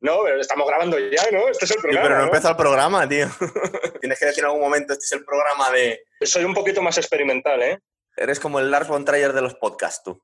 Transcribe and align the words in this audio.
No, 0.00 0.20
pero 0.24 0.40
estamos 0.40 0.66
grabando 0.66 0.98
ya, 0.98 1.22
¿no? 1.32 1.48
Este 1.48 1.64
es 1.64 1.72
el 1.72 1.78
programa. 1.78 2.02
pero 2.02 2.14
no, 2.14 2.20
¿no? 2.22 2.26
empezó 2.28 2.50
el 2.50 2.56
programa, 2.56 3.08
tío. 3.08 3.26
Tienes 4.00 4.18
que 4.18 4.26
decir 4.26 4.44
en 4.44 4.46
algún 4.46 4.60
momento, 4.60 4.92
este 4.92 5.04
es 5.04 5.12
el 5.12 5.24
programa 5.24 5.70
de... 5.70 6.04
Soy 6.22 6.44
un 6.44 6.54
poquito 6.54 6.82
más 6.82 6.98
experimental, 6.98 7.60
¿eh? 7.62 7.80
Eres 8.16 8.38
como 8.38 8.60
el 8.60 8.70
Lars 8.70 8.88
von 8.88 9.04
Trier 9.04 9.32
de 9.32 9.42
los 9.42 9.54
podcasts, 9.54 10.02
tú. 10.04 10.22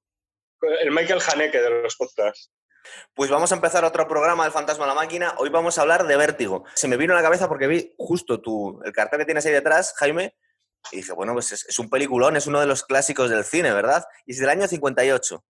El 0.80 0.90
Michael 0.92 1.20
Haneke 1.20 1.60
de 1.60 1.82
los 1.82 1.96
podcasts. 1.96 2.50
Pues 3.14 3.30
vamos 3.30 3.50
a 3.50 3.54
empezar 3.56 3.84
otro 3.84 4.06
programa 4.06 4.44
del 4.44 4.52
Fantasma 4.52 4.84
a 4.84 4.88
la 4.88 4.94
Máquina. 4.94 5.34
Hoy 5.38 5.48
vamos 5.48 5.78
a 5.78 5.82
hablar 5.82 6.06
de 6.06 6.16
Vértigo. 6.16 6.64
Se 6.74 6.86
me 6.86 6.96
vino 6.96 7.12
a 7.12 7.16
la 7.16 7.22
cabeza 7.22 7.48
porque 7.48 7.66
vi 7.66 7.94
justo 7.98 8.40
tu, 8.40 8.80
el 8.84 8.92
cartel 8.92 9.20
que 9.20 9.24
tienes 9.24 9.46
ahí 9.46 9.52
detrás, 9.52 9.94
Jaime, 9.96 10.36
y 10.92 10.96
dije, 10.96 11.12
bueno, 11.12 11.32
pues 11.32 11.52
es, 11.52 11.66
es 11.66 11.78
un 11.78 11.88
peliculón, 11.88 12.36
es 12.36 12.46
uno 12.46 12.60
de 12.60 12.66
los 12.66 12.84
clásicos 12.84 13.30
del 13.30 13.44
cine, 13.44 13.72
¿verdad? 13.72 14.04
Y 14.26 14.32
es 14.32 14.38
del 14.38 14.50
año 14.50 14.68
58. 14.68 15.44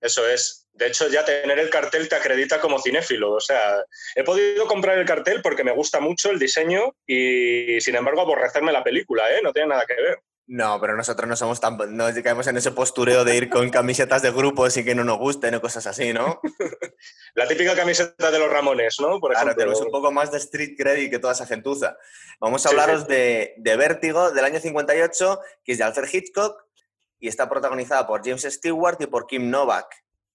Eso 0.00 0.28
es. 0.28 0.66
De 0.72 0.86
hecho, 0.86 1.08
ya 1.08 1.24
tener 1.24 1.58
el 1.58 1.70
cartel 1.70 2.08
te 2.08 2.14
acredita 2.14 2.60
como 2.60 2.80
cinéfilo. 2.80 3.32
O 3.32 3.40
sea, 3.40 3.84
he 4.14 4.22
podido 4.22 4.66
comprar 4.68 4.96
el 4.98 5.06
cartel 5.06 5.42
porque 5.42 5.64
me 5.64 5.72
gusta 5.72 5.98
mucho 5.98 6.30
el 6.30 6.38
diseño 6.38 6.94
y, 7.06 7.80
sin 7.80 7.96
embargo, 7.96 8.20
aborrecerme 8.20 8.72
la 8.72 8.84
película, 8.84 9.28
¿eh? 9.32 9.40
No 9.42 9.52
tiene 9.52 9.70
nada 9.70 9.84
que 9.86 9.94
ver. 10.00 10.20
No, 10.50 10.80
pero 10.80 10.96
nosotros 10.96 11.28
no 11.28 11.36
somos 11.36 11.60
tan. 11.60 11.76
No 11.96 12.06
caemos 12.22 12.46
en 12.46 12.56
ese 12.56 12.70
postureo 12.70 13.22
de 13.24 13.36
ir 13.36 13.50
con 13.50 13.68
camisetas 13.70 14.22
de 14.22 14.30
grupos 14.30 14.76
y 14.76 14.84
que 14.84 14.94
no 14.94 15.04
nos 15.04 15.18
gusten 15.18 15.54
o 15.56 15.60
cosas 15.60 15.86
así, 15.86 16.12
¿no? 16.12 16.40
La 17.34 17.46
típica 17.46 17.74
camiseta 17.74 18.30
de 18.30 18.38
los 18.38 18.48
Ramones, 18.50 18.96
¿no? 19.00 19.20
Por 19.20 19.32
Claro, 19.32 19.48
ejemplo. 19.48 19.56
tenemos 19.64 19.80
un 19.82 19.90
poco 19.90 20.10
más 20.12 20.30
de 20.32 20.38
street 20.38 20.74
credit 20.78 21.10
que 21.10 21.18
toda 21.18 21.34
esa 21.34 21.44
gentuza. 21.46 21.98
Vamos 22.40 22.64
a 22.64 22.68
Sí, 22.70 22.74
hablaros 22.74 23.02
sí. 23.02 23.08
de, 23.08 23.54
de 23.58 23.76
Vértigo 23.76 24.30
del 24.30 24.44
año 24.44 24.60
58, 24.60 25.40
que 25.64 25.72
es 25.72 25.78
de 25.78 25.84
Alfred 25.84 26.08
Hitchcock 26.10 26.67
y 27.18 27.28
está 27.28 27.48
protagonizada 27.48 28.06
por 28.06 28.24
James 28.24 28.42
Stewart 28.42 29.00
y 29.00 29.06
por 29.06 29.26
Kim 29.26 29.50
Novak. 29.50 29.86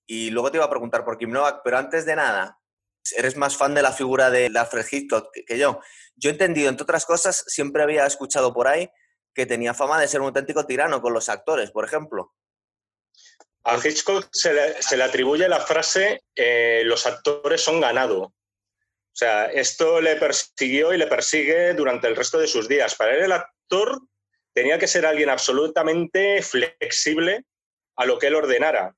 Y 0.06 0.32
luego 0.32 0.52
te 0.52 0.58
iba 0.58 0.66
a 0.66 0.70
preguntar 0.70 1.06
por 1.06 1.18
Kim 1.18 1.32
Novak, 1.32 1.62
pero 1.64 1.78
antes 1.78 2.06
de 2.06 2.16
nada, 2.16 2.60
eres 3.16 3.38
más 3.38 3.58
fan 3.58 3.74
de 3.74 3.82
la 3.82 3.92
figura 3.92 4.30
de 4.30 4.52
Alfred 4.56 4.86
Hitchcock 4.90 5.30
que, 5.46 5.58
yo. 5.58 5.80
Yo 6.16 6.30
he 6.30 6.34
entendido, 6.34 6.70
entre 6.70 6.84
otras 6.84 7.06
cosas, 7.06 7.44
siempre 7.48 7.84
había 7.84 8.06
escuchado 8.06 8.54
por 8.54 8.68
ahí 8.68 8.90
que 9.34 9.46
tenía 9.46 9.74
fama 9.74 10.00
de 10.00 10.08
ser 10.08 10.22
un 10.22 10.28
auténtico 10.28 10.66
tirano 10.66 11.02
con 11.02 11.14
los 11.14 11.28
actores, 11.28 11.72
por 11.72 11.86
ejemplo. 11.86 12.34
A 13.64 13.78
Hitchcock 13.78 14.28
se 14.32 14.54
le, 14.54 14.82
se 14.82 14.98
le 14.98 15.04
atribuye 15.04 15.48
la 15.48 15.60
frase 15.60 16.22
eh, 16.36 16.84
los 16.86 17.08
actores 17.08 17.62
son 17.62 17.82
ganado. 17.82 18.22
O 19.14 19.16
sea, 19.16 19.46
esto 19.46 20.02
le 20.02 20.16
persiguió 20.18 20.94
y 20.94 20.98
le 20.98 21.08
persigue 21.08 21.74
durante 21.74 22.08
el 22.08 22.16
resto 22.16 22.40
de 22.40 22.48
sus 22.48 22.68
días. 22.68 22.96
Para 22.96 23.16
él 23.16 23.24
el 23.24 23.32
actor 23.32 24.02
tenía 24.54 24.80
que 24.80 24.88
ser 24.88 25.06
alguien 25.06 25.30
absolutamente 25.30 26.42
flexible 26.42 27.46
a 27.96 28.06
lo 28.06 28.18
que 28.18 28.28
él 28.28 28.36
ordenara. 28.36 28.96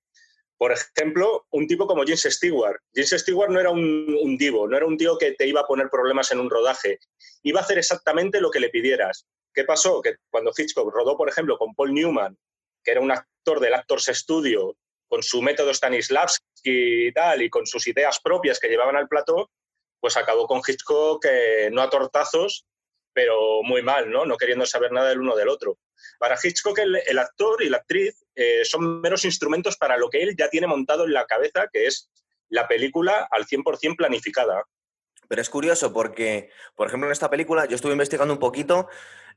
Por 0.58 0.72
ejemplo, 0.72 1.46
un 1.52 1.68
tipo 1.68 1.86
como 1.86 2.04
James 2.04 2.24
Stewart. 2.24 2.80
James 2.94 3.10
Stewart 3.10 3.50
no 3.50 3.60
era 3.60 3.72
un, 3.72 4.38
divo, 4.38 4.68
no 4.68 4.78
era 4.78 4.86
un 4.86 4.98
tío 4.98 5.18
que 5.18 5.34
te 5.34 5.48
iba 5.48 5.62
a 5.62 5.68
poner 5.68 5.90
problemas 5.90 6.32
en 6.32 6.40
un 6.40 6.50
rodaje. 6.50 7.00
Iba 7.44 7.60
a 7.60 7.64
hacer 7.64 7.78
exactamente 7.78 8.40
lo 8.40 8.52
que 8.52 8.62
le 8.62 8.70
pidieras. 8.70 9.26
¿Qué 9.54 9.66
pasó? 9.66 10.02
Que 10.02 10.16
cuando 10.30 10.52
Hitchcock 10.56 10.94
rodó, 10.94 11.18
por 11.18 11.30
ejemplo, 11.30 11.58
con 11.58 11.74
Paul 11.76 11.94
Newman, 11.94 12.38
que 12.84 12.92
era 12.92 13.02
un 13.02 13.12
actor 13.12 13.60
del 13.60 13.74
Actors 13.74 14.06
Studio, 14.14 14.78
con 15.08 15.24
su 15.24 15.42
método 15.42 15.74
Stanislavski 15.74 17.08
y 17.08 17.12
tal, 17.14 17.42
y 17.42 17.50
con 17.50 17.66
sus 17.66 17.88
ideas 17.88 18.20
propias 18.22 18.60
que 18.60 18.68
llevaban 18.68 18.96
al 18.96 19.08
plató, 19.08 19.50
pues 20.00 20.18
acabó 20.18 20.48
con 20.48 20.62
Hitchcock 20.66 21.26
eh, 21.30 21.70
no 21.72 21.82
a 21.82 21.90
tortazos, 21.90 22.66
pero 23.16 23.64
muy 23.64 23.82
mal, 23.82 24.12
¿no? 24.12 24.26
No 24.26 24.36
queriendo 24.36 24.66
saber 24.66 24.92
nada 24.92 25.10
del 25.10 25.22
uno 25.22 25.36
del 25.36 25.48
otro. 25.48 25.80
Para 26.20 26.38
Hitchcock, 26.42 26.78
el, 26.80 26.98
el 27.08 27.18
actor 27.18 27.64
y 27.64 27.70
la 27.70 27.78
actriz 27.78 28.26
eh, 28.36 28.66
son 28.66 29.00
meros 29.00 29.24
instrumentos 29.24 29.78
para 29.78 29.98
lo 29.98 30.10
que 30.10 30.22
él 30.22 30.36
ya 30.38 30.50
tiene 30.50 30.68
montado 30.68 31.06
en 31.06 31.14
la 31.14 31.26
cabeza, 31.26 31.70
que 31.72 31.88
es 31.88 32.12
la 32.50 32.68
película 32.68 33.28
al 33.32 33.46
100% 33.46 33.96
planificada. 33.96 34.66
Pero 35.30 35.42
es 35.42 35.50
curioso 35.50 35.94
porque, 35.94 36.50
por 36.76 36.88
ejemplo, 36.88 37.08
en 37.08 37.14
esta 37.14 37.30
película 37.30 37.66
yo 37.66 37.76
estuve 37.76 37.94
investigando 37.94 38.34
un 38.34 38.40
poquito, 38.40 38.90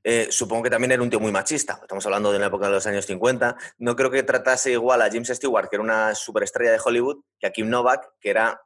eh, 0.02 0.26
supongo 0.30 0.64
que 0.64 0.70
también 0.70 0.92
era 0.92 1.02
un 1.02 1.08
tío 1.08 1.20
muy 1.20 1.32
machista, 1.32 1.78
estamos 1.80 2.04
hablando 2.04 2.30
de 2.30 2.38
una 2.38 2.48
época 2.48 2.66
de 2.66 2.72
los 2.72 2.86
años 2.86 3.06
50, 3.06 3.56
no 3.78 3.96
creo 3.96 4.10
que 4.10 4.22
tratase 4.24 4.72
igual 4.72 5.00
a 5.00 5.10
James 5.10 5.28
Stewart, 5.28 5.68
que 5.70 5.76
era 5.76 5.82
una 5.82 6.14
superestrella 6.14 6.72
de 6.72 6.80
Hollywood, 6.84 7.22
que 7.38 7.46
a 7.46 7.52
Kim 7.52 7.70
Novak, 7.70 8.10
que 8.20 8.30
era 8.30 8.60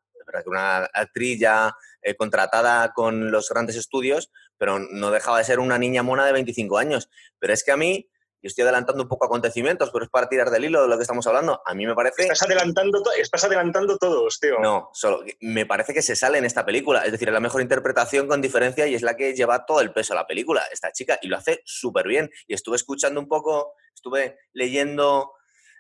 una 0.47 0.85
actriz 0.93 1.39
ya 1.41 1.75
eh, 2.01 2.15
contratada 2.15 2.93
con 2.93 3.31
los 3.31 3.49
grandes 3.49 3.77
estudios, 3.77 4.31
pero 4.63 4.79
no 4.79 5.11
dejaba 5.11 5.39
de 5.39 5.45
ser 5.45 5.59
una 5.59 5.77
niña 5.77 6.05
mona 6.05 6.25
de 6.25 6.31
25 6.31 6.79
años. 6.79 7.11
Pero 7.41 7.53
es 7.53 7.65
que 7.65 7.73
a 7.73 7.77
mí, 7.77 8.09
yo 8.41 8.47
estoy 8.47 8.63
adelantando 8.63 9.03
un 9.03 9.09
poco 9.09 9.25
acontecimientos, 9.27 9.91
pero 9.91 10.05
es 10.05 10.11
para 10.13 10.29
tirar 10.29 10.51
del 10.51 10.65
hilo 10.65 10.83
de 10.83 10.87
lo 10.89 10.97
que 10.99 11.03
estamos 11.03 11.27
hablando, 11.27 11.61
a 11.67 11.75
mí 11.75 11.85
me 11.85 11.97
parece... 11.97 12.23
Estás 12.23 12.43
adelantando, 12.43 13.03
estás 13.19 13.43
adelantando 13.43 13.99
todos, 13.99 14.39
tío. 14.39 14.61
No, 14.61 14.89
solo 14.93 15.25
me 15.41 15.67
parece 15.67 15.93
que 15.93 16.01
se 16.01 16.15
sale 16.15 16.39
en 16.39 16.45
esta 16.45 16.65
película. 16.65 17.05
Es 17.05 17.11
decir, 17.11 17.27
es 17.27 17.35
la 17.35 17.41
mejor 17.41 17.61
interpretación 17.61 18.29
con 18.29 18.41
diferencia 18.41 18.87
y 18.87 18.95
es 18.95 19.03
la 19.03 19.17
que 19.17 19.35
lleva 19.35 19.67
todo 19.67 19.81
el 19.81 19.93
peso 19.93 20.13
a 20.13 20.17
la 20.17 20.29
película, 20.29 20.63
esta 20.71 20.93
chica, 20.93 21.19
y 21.23 21.27
lo 21.27 21.37
hace 21.39 21.61
súper 21.65 22.07
bien. 22.07 22.31
Y 22.47 22.55
estuve 22.55 22.77
escuchando 22.77 23.19
un 23.19 23.27
poco, 23.27 23.75
estuve 23.93 24.39
leyendo 24.53 25.33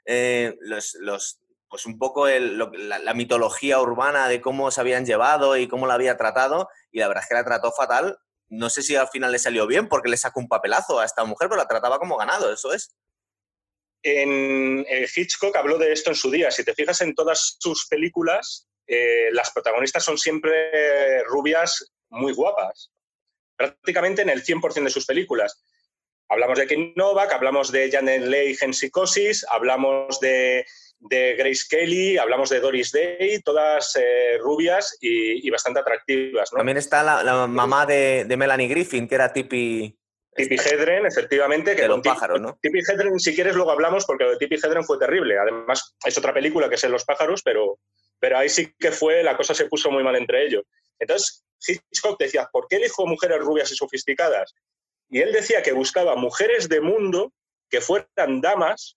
eh, 0.06 0.56
los, 0.62 0.94
los- 0.98 1.38
pues 1.68 1.86
un 1.86 1.98
poco 1.98 2.26
el- 2.26 2.58
lo- 2.58 2.72
la, 2.72 2.98
la 2.98 3.14
mitología 3.14 3.80
urbana 3.80 4.26
de 4.26 4.40
cómo 4.40 4.72
se 4.72 4.80
habían 4.80 5.06
llevado 5.06 5.56
y 5.56 5.68
cómo 5.68 5.86
la 5.86 5.94
había 5.94 6.16
tratado, 6.16 6.68
y 6.90 6.98
la 6.98 7.06
verdad 7.06 7.22
es 7.22 7.28
que 7.28 7.34
la 7.36 7.44
trató 7.44 7.70
fatal. 7.70 8.18
No 8.52 8.68
sé 8.68 8.82
si 8.82 8.94
al 8.94 9.08
final 9.08 9.32
le 9.32 9.38
salió 9.38 9.66
bien 9.66 9.88
porque 9.88 10.10
le 10.10 10.16
sacó 10.18 10.38
un 10.38 10.46
papelazo 10.46 11.00
a 11.00 11.06
esta 11.06 11.24
mujer, 11.24 11.48
pero 11.48 11.56
la 11.56 11.66
trataba 11.66 11.98
como 11.98 12.18
ganado, 12.18 12.52
eso 12.52 12.74
es. 12.74 12.94
En 14.02 14.84
Hitchcock 15.16 15.56
habló 15.56 15.78
de 15.78 15.90
esto 15.90 16.10
en 16.10 16.16
su 16.16 16.30
día. 16.30 16.50
Si 16.50 16.62
te 16.62 16.74
fijas 16.74 17.00
en 17.00 17.14
todas 17.14 17.56
sus 17.58 17.86
películas, 17.86 18.68
eh, 18.86 19.30
las 19.32 19.50
protagonistas 19.52 20.04
son 20.04 20.18
siempre 20.18 21.24
rubias 21.24 21.94
muy 22.10 22.34
guapas. 22.34 22.92
Prácticamente 23.56 24.20
en 24.20 24.28
el 24.28 24.44
100% 24.44 24.84
de 24.84 24.90
sus 24.90 25.06
películas. 25.06 25.64
Hablamos 26.28 26.58
de 26.58 26.66
Kim 26.66 26.92
Novak, 26.94 27.32
hablamos 27.32 27.72
de 27.72 27.90
Janet 27.90 28.22
Leigh 28.22 28.58
en 28.60 28.74
Psicosis, 28.74 29.46
hablamos 29.48 30.20
de, 30.20 30.66
de 31.02 31.34
Grace 31.36 31.64
Kelly, 31.68 32.16
hablamos 32.16 32.50
de 32.50 32.60
Doris 32.60 32.92
Day, 32.92 33.40
todas 33.42 33.96
eh, 33.96 34.38
rubias 34.38 34.96
y, 35.00 35.46
y 35.46 35.50
bastante 35.50 35.80
atractivas. 35.80 36.52
¿no? 36.52 36.58
También 36.58 36.78
está 36.78 37.02
la, 37.02 37.22
la 37.22 37.46
mamá 37.46 37.86
de, 37.86 38.24
de 38.24 38.36
Melanie 38.36 38.68
Griffin, 38.68 39.08
que 39.08 39.14
era 39.14 39.32
Tipi... 39.32 39.98
Tippi 40.34 40.56
Hedren, 40.56 41.04
efectivamente. 41.04 41.76
Que 41.76 41.82
de 41.82 41.88
los 41.88 42.00
pájaros, 42.00 42.40
¿no? 42.40 42.58
Tippi 42.62 42.78
Hedren, 42.78 43.18
si 43.20 43.34
quieres, 43.34 43.54
luego 43.54 43.70
hablamos, 43.70 44.06
porque 44.06 44.24
lo 44.24 44.30
de 44.30 44.36
Tippi 44.38 44.56
Hedren 44.56 44.84
fue 44.84 44.98
terrible. 44.98 45.38
Además, 45.38 45.94
es 46.04 46.16
otra 46.16 46.32
película 46.32 46.70
que 46.70 46.76
es 46.76 46.84
En 46.84 46.92
los 46.92 47.04
pájaros, 47.04 47.42
pero, 47.42 47.78
pero 48.18 48.38
ahí 48.38 48.48
sí 48.48 48.72
que 48.78 48.92
fue, 48.92 49.22
la 49.22 49.36
cosa 49.36 49.52
se 49.52 49.66
puso 49.66 49.90
muy 49.90 50.02
mal 50.02 50.16
entre 50.16 50.46
ellos. 50.46 50.64
Entonces, 50.98 51.44
Hitchcock 51.66 52.18
decía, 52.18 52.48
¿por 52.50 52.66
qué 52.66 52.76
elijo 52.76 53.06
mujeres 53.06 53.40
rubias 53.40 53.70
y 53.72 53.76
sofisticadas? 53.76 54.54
Y 55.10 55.20
él 55.20 55.32
decía 55.32 55.62
que 55.62 55.72
buscaba 55.72 56.16
mujeres 56.16 56.68
de 56.68 56.80
mundo 56.80 57.32
que 57.68 57.82
fueran 57.82 58.40
damas, 58.40 58.96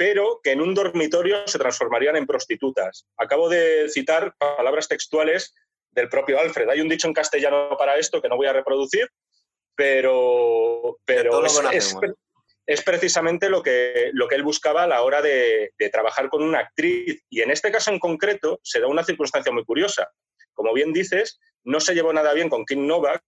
pero 0.00 0.40
que 0.42 0.52
en 0.52 0.62
un 0.62 0.72
dormitorio 0.74 1.46
se 1.46 1.58
transformarían 1.58 2.16
en 2.16 2.26
prostitutas. 2.26 3.04
Acabo 3.18 3.50
de 3.50 3.86
citar 3.90 4.34
palabras 4.38 4.88
textuales 4.88 5.54
del 5.90 6.08
propio 6.08 6.40
Alfred. 6.40 6.70
Hay 6.70 6.80
un 6.80 6.88
dicho 6.88 7.06
en 7.06 7.12
castellano 7.12 7.76
para 7.78 7.98
esto 7.98 8.22
que 8.22 8.28
no 8.30 8.36
voy 8.38 8.46
a 8.46 8.54
reproducir, 8.54 9.10
pero, 9.74 10.98
pero 11.04 11.44
es, 11.44 11.52
es- 11.76 11.94
es 12.66 12.82
precisamente 12.82 13.50
lo 13.50 13.62
que, 13.62 14.08
lo 14.14 14.26
que 14.26 14.36
él 14.36 14.42
buscaba 14.42 14.84
a 14.84 14.86
la 14.86 15.02
hora 15.02 15.20
de, 15.20 15.72
de 15.78 15.90
trabajar 15.90 16.30
con 16.30 16.42
una 16.42 16.60
actriz. 16.60 17.22
Y 17.28 17.42
en 17.42 17.50
este 17.50 17.70
caso 17.70 17.90
en 17.90 17.98
concreto 17.98 18.58
se 18.62 18.80
da 18.80 18.86
una 18.86 19.04
circunstancia 19.04 19.52
muy 19.52 19.64
curiosa. 19.66 20.08
Como 20.54 20.72
bien 20.72 20.94
dices, 20.94 21.40
no 21.64 21.78
se 21.80 21.92
llevó 21.94 22.12
nada 22.14 22.32
bien 22.32 22.48
con 22.48 22.64
Kim 22.64 22.86
Novak, 22.86 23.22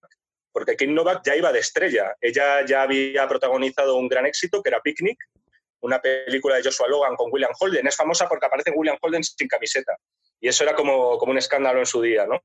porque 0.52 0.76
Kim 0.76 0.94
Novak 0.94 1.22
ya 1.26 1.36
iba 1.36 1.52
de 1.52 1.58
estrella. 1.58 2.14
Ella 2.20 2.64
ya 2.64 2.80
había 2.82 3.28
protagonizado 3.28 3.96
un 3.96 4.08
gran 4.08 4.24
éxito, 4.24 4.62
que 4.62 4.70
era 4.70 4.80
Picnic, 4.80 5.18
una 5.82 6.00
película 6.00 6.56
de 6.56 6.62
Joshua 6.62 6.88
Logan 6.88 7.16
con 7.16 7.30
William 7.32 7.52
Holden. 7.58 7.86
Es 7.86 7.96
famosa 7.96 8.28
porque 8.28 8.46
aparece 8.46 8.70
William 8.74 8.96
Holden 9.00 9.22
sin 9.22 9.48
camiseta. 9.48 9.96
Y 10.40 10.48
eso 10.48 10.64
era 10.64 10.74
como, 10.74 11.18
como 11.18 11.32
un 11.32 11.38
escándalo 11.38 11.78
en 11.78 11.86
su 11.86 12.00
día, 12.00 12.26
¿no? 12.26 12.40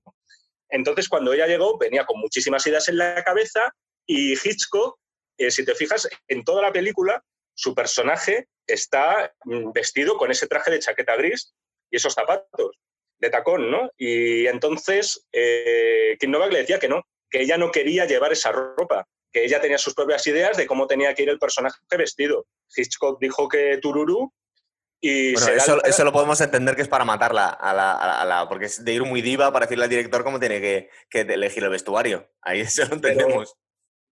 Entonces, 0.69 1.07
cuando 1.07 1.33
ella 1.33 1.47
llegó, 1.47 1.77
venía 1.77 2.05
con 2.05 2.19
muchísimas 2.19 2.65
ideas 2.67 2.89
en 2.89 2.97
la 2.97 3.23
cabeza 3.23 3.73
y 4.05 4.33
Hitchcock, 4.33 4.99
eh, 5.37 5.51
si 5.51 5.63
te 5.63 5.75
fijas, 5.75 6.09
en 6.27 6.43
toda 6.43 6.61
la 6.61 6.73
película, 6.73 7.23
su 7.53 7.73
personaje 7.73 8.47
está 8.65 9.33
mm, 9.45 9.71
vestido 9.71 10.17
con 10.17 10.31
ese 10.31 10.47
traje 10.47 10.71
de 10.71 10.79
chaqueta 10.79 11.15
gris 11.15 11.53
y 11.89 11.97
esos 11.97 12.13
zapatos 12.13 12.71
de 13.19 13.29
tacón, 13.29 13.71
¿no? 13.71 13.91
Y 13.97 14.45
entonces 14.47 15.25
eh, 15.31 16.17
Kim 16.19 16.31
Novak 16.31 16.51
le 16.51 16.59
decía 16.59 16.79
que 16.79 16.89
no, 16.89 17.03
que 17.29 17.41
ella 17.41 17.57
no 17.57 17.71
quería 17.71 18.05
llevar 18.05 18.31
esa 18.31 18.51
ropa, 18.51 19.07
que 19.31 19.43
ella 19.43 19.59
tenía 19.61 19.77
sus 19.77 19.93
propias 19.93 20.25
ideas 20.27 20.57
de 20.57 20.65
cómo 20.67 20.87
tenía 20.87 21.13
que 21.13 21.23
ir 21.23 21.29
el 21.29 21.39
personaje 21.39 21.77
vestido. 21.97 22.45
Hitchcock 22.75 23.19
dijo 23.19 23.47
que 23.47 23.77
tururú 23.81 24.33
y 24.99 25.33
Bueno, 25.33 25.49
eso, 25.49 25.83
eso 25.83 26.03
lo 26.03 26.11
podemos 26.11 26.41
entender 26.41 26.75
que 26.75 26.81
es 26.81 26.87
para 26.87 27.05
matarla, 27.05 27.49
a 27.49 27.73
la, 27.73 27.91
a 27.93 28.25
la- 28.25 28.49
porque 28.49 28.65
es 28.65 28.83
de 28.83 28.93
ir 28.93 29.03
muy 29.03 29.21
diva 29.21 29.51
para 29.53 29.65
decirle 29.65 29.83
al 29.83 29.89
director 29.89 30.23
cómo 30.23 30.39
tiene 30.39 30.59
que, 30.59 30.89
que 31.09 31.21
elegir 31.21 31.63
el 31.63 31.69
vestuario. 31.69 32.31
Ahí 32.41 32.61
eso 32.61 32.83
lo 32.87 32.95
entendemos. 32.95 33.55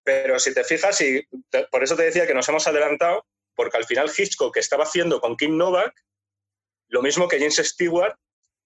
Pero 0.04 0.38
si 0.38 0.54
te 0.54 0.64
fijas, 0.64 1.02
y 1.02 1.28
te- 1.50 1.66
por 1.68 1.84
eso 1.84 1.96
te 1.96 2.04
decía 2.04 2.28
que 2.28 2.36
nos 2.36 2.48
hemos 2.50 2.68
adelantado, 2.68 3.26
porque 3.56 3.78
al 3.78 3.86
final 3.86 4.12
Hitchcock 4.16 4.56
estaba 4.58 4.84
haciendo 4.84 5.20
con 5.20 5.36
Kim 5.38 5.58
Novak 5.58 5.94
lo 6.90 7.02
mismo 7.02 7.28
que 7.28 7.40
James 7.40 7.56
Stewart 7.56 8.16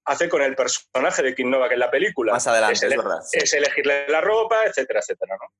hace 0.03 0.27
con 0.27 0.41
el 0.41 0.55
personaje 0.55 1.21
de 1.23 1.35
Kim 1.35 1.49
Novak 1.49 1.71
en 1.71 1.79
la 1.79 1.89
película. 1.91 2.33
Más 2.33 2.47
adelante, 2.47 2.73
es, 2.73 2.83
es 2.83 2.97
verdad. 2.97 3.19
Es 3.31 3.53
elegirle 3.53 4.07
la 4.09 4.19
ropa, 4.19 4.57
etcétera, 4.65 4.99
etcétera, 4.99 5.37
¿no? 5.39 5.53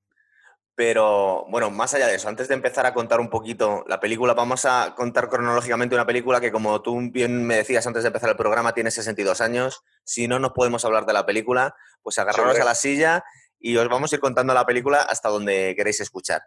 Pero 0.80 1.44
bueno, 1.50 1.70
más 1.70 1.92
allá 1.92 2.06
de 2.06 2.14
eso, 2.14 2.26
antes 2.30 2.48
de 2.48 2.54
empezar 2.54 2.86
a 2.86 2.94
contar 2.94 3.20
un 3.20 3.28
poquito 3.28 3.84
la 3.86 4.00
película, 4.00 4.32
vamos 4.32 4.64
a 4.64 4.94
contar 4.96 5.28
cronológicamente 5.28 5.94
una 5.94 6.06
película 6.06 6.40
que, 6.40 6.50
como 6.50 6.80
tú 6.80 6.98
bien 7.12 7.44
me 7.44 7.56
decías 7.56 7.86
antes 7.86 8.02
de 8.02 8.06
empezar 8.06 8.30
el 8.30 8.36
programa, 8.36 8.72
tiene 8.72 8.90
62 8.90 9.42
años. 9.42 9.82
Si 10.04 10.26
no 10.26 10.38
nos 10.38 10.52
podemos 10.52 10.82
hablar 10.86 11.04
de 11.04 11.12
la 11.12 11.26
película, 11.26 11.74
pues 12.00 12.18
agarraros 12.18 12.58
a 12.58 12.64
la 12.64 12.74
silla 12.74 13.22
y 13.58 13.76
os 13.76 13.86
vamos 13.90 14.10
a 14.10 14.14
ir 14.14 14.22
contando 14.22 14.54
la 14.54 14.64
película 14.64 15.02
hasta 15.02 15.28
donde 15.28 15.74
queréis 15.76 16.00
escuchar. 16.00 16.40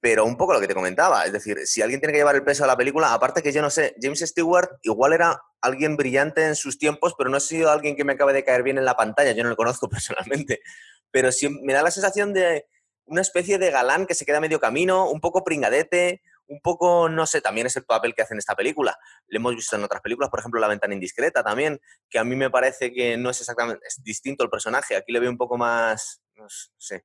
Pero 0.00 0.24
un 0.24 0.38
poco 0.38 0.54
lo 0.54 0.60
que 0.60 0.66
te 0.66 0.74
comentaba, 0.74 1.26
es 1.26 1.32
decir, 1.34 1.58
si 1.66 1.82
alguien 1.82 2.00
tiene 2.00 2.14
que 2.14 2.20
llevar 2.20 2.36
el 2.36 2.44
peso 2.44 2.62
de 2.62 2.68
la 2.68 2.78
película, 2.78 3.12
aparte 3.12 3.42
que 3.42 3.52
yo 3.52 3.60
no 3.60 3.68
sé, 3.68 3.94
James 4.00 4.20
Stewart 4.20 4.70
igual 4.84 5.12
era 5.12 5.38
alguien 5.60 5.98
brillante 5.98 6.46
en 6.46 6.56
sus 6.56 6.78
tiempos, 6.78 7.12
pero 7.18 7.28
no 7.28 7.36
ha 7.36 7.40
sido 7.40 7.70
alguien 7.70 7.94
que 7.94 8.04
me 8.04 8.14
acabe 8.14 8.32
de 8.32 8.42
caer 8.42 8.62
bien 8.62 8.78
en 8.78 8.86
la 8.86 8.96
pantalla, 8.96 9.32
yo 9.32 9.42
no 9.42 9.50
lo 9.50 9.56
conozco 9.56 9.86
personalmente, 9.90 10.62
pero 11.10 11.30
sí 11.30 11.50
me 11.50 11.74
da 11.74 11.82
la 11.82 11.90
sensación 11.90 12.32
de 12.32 12.64
una 13.10 13.22
especie 13.22 13.58
de 13.58 13.72
galán 13.72 14.06
que 14.06 14.14
se 14.14 14.24
queda 14.24 14.40
medio 14.40 14.60
camino, 14.60 15.10
un 15.10 15.20
poco 15.20 15.42
pringadete, 15.42 16.22
un 16.46 16.60
poco, 16.60 17.08
no 17.08 17.26
sé, 17.26 17.40
también 17.40 17.66
es 17.66 17.76
el 17.76 17.84
papel 17.84 18.14
que 18.14 18.22
hace 18.22 18.34
en 18.34 18.38
esta 18.38 18.54
película. 18.54 18.96
Lo 19.26 19.36
hemos 19.36 19.56
visto 19.56 19.74
en 19.74 19.82
otras 19.82 20.00
películas, 20.00 20.30
por 20.30 20.38
ejemplo, 20.38 20.60
La 20.60 20.68
ventana 20.68 20.94
indiscreta 20.94 21.42
también, 21.42 21.80
que 22.08 22.20
a 22.20 22.24
mí 22.24 22.36
me 22.36 22.50
parece 22.50 22.92
que 22.92 23.16
no 23.16 23.30
es 23.30 23.40
exactamente, 23.40 23.84
es 23.86 24.00
distinto 24.04 24.44
el 24.44 24.50
personaje. 24.50 24.94
Aquí 24.94 25.12
le 25.12 25.18
veo 25.18 25.30
un 25.30 25.36
poco 25.36 25.58
más, 25.58 26.22
no 26.36 26.46
sé, 26.48 27.04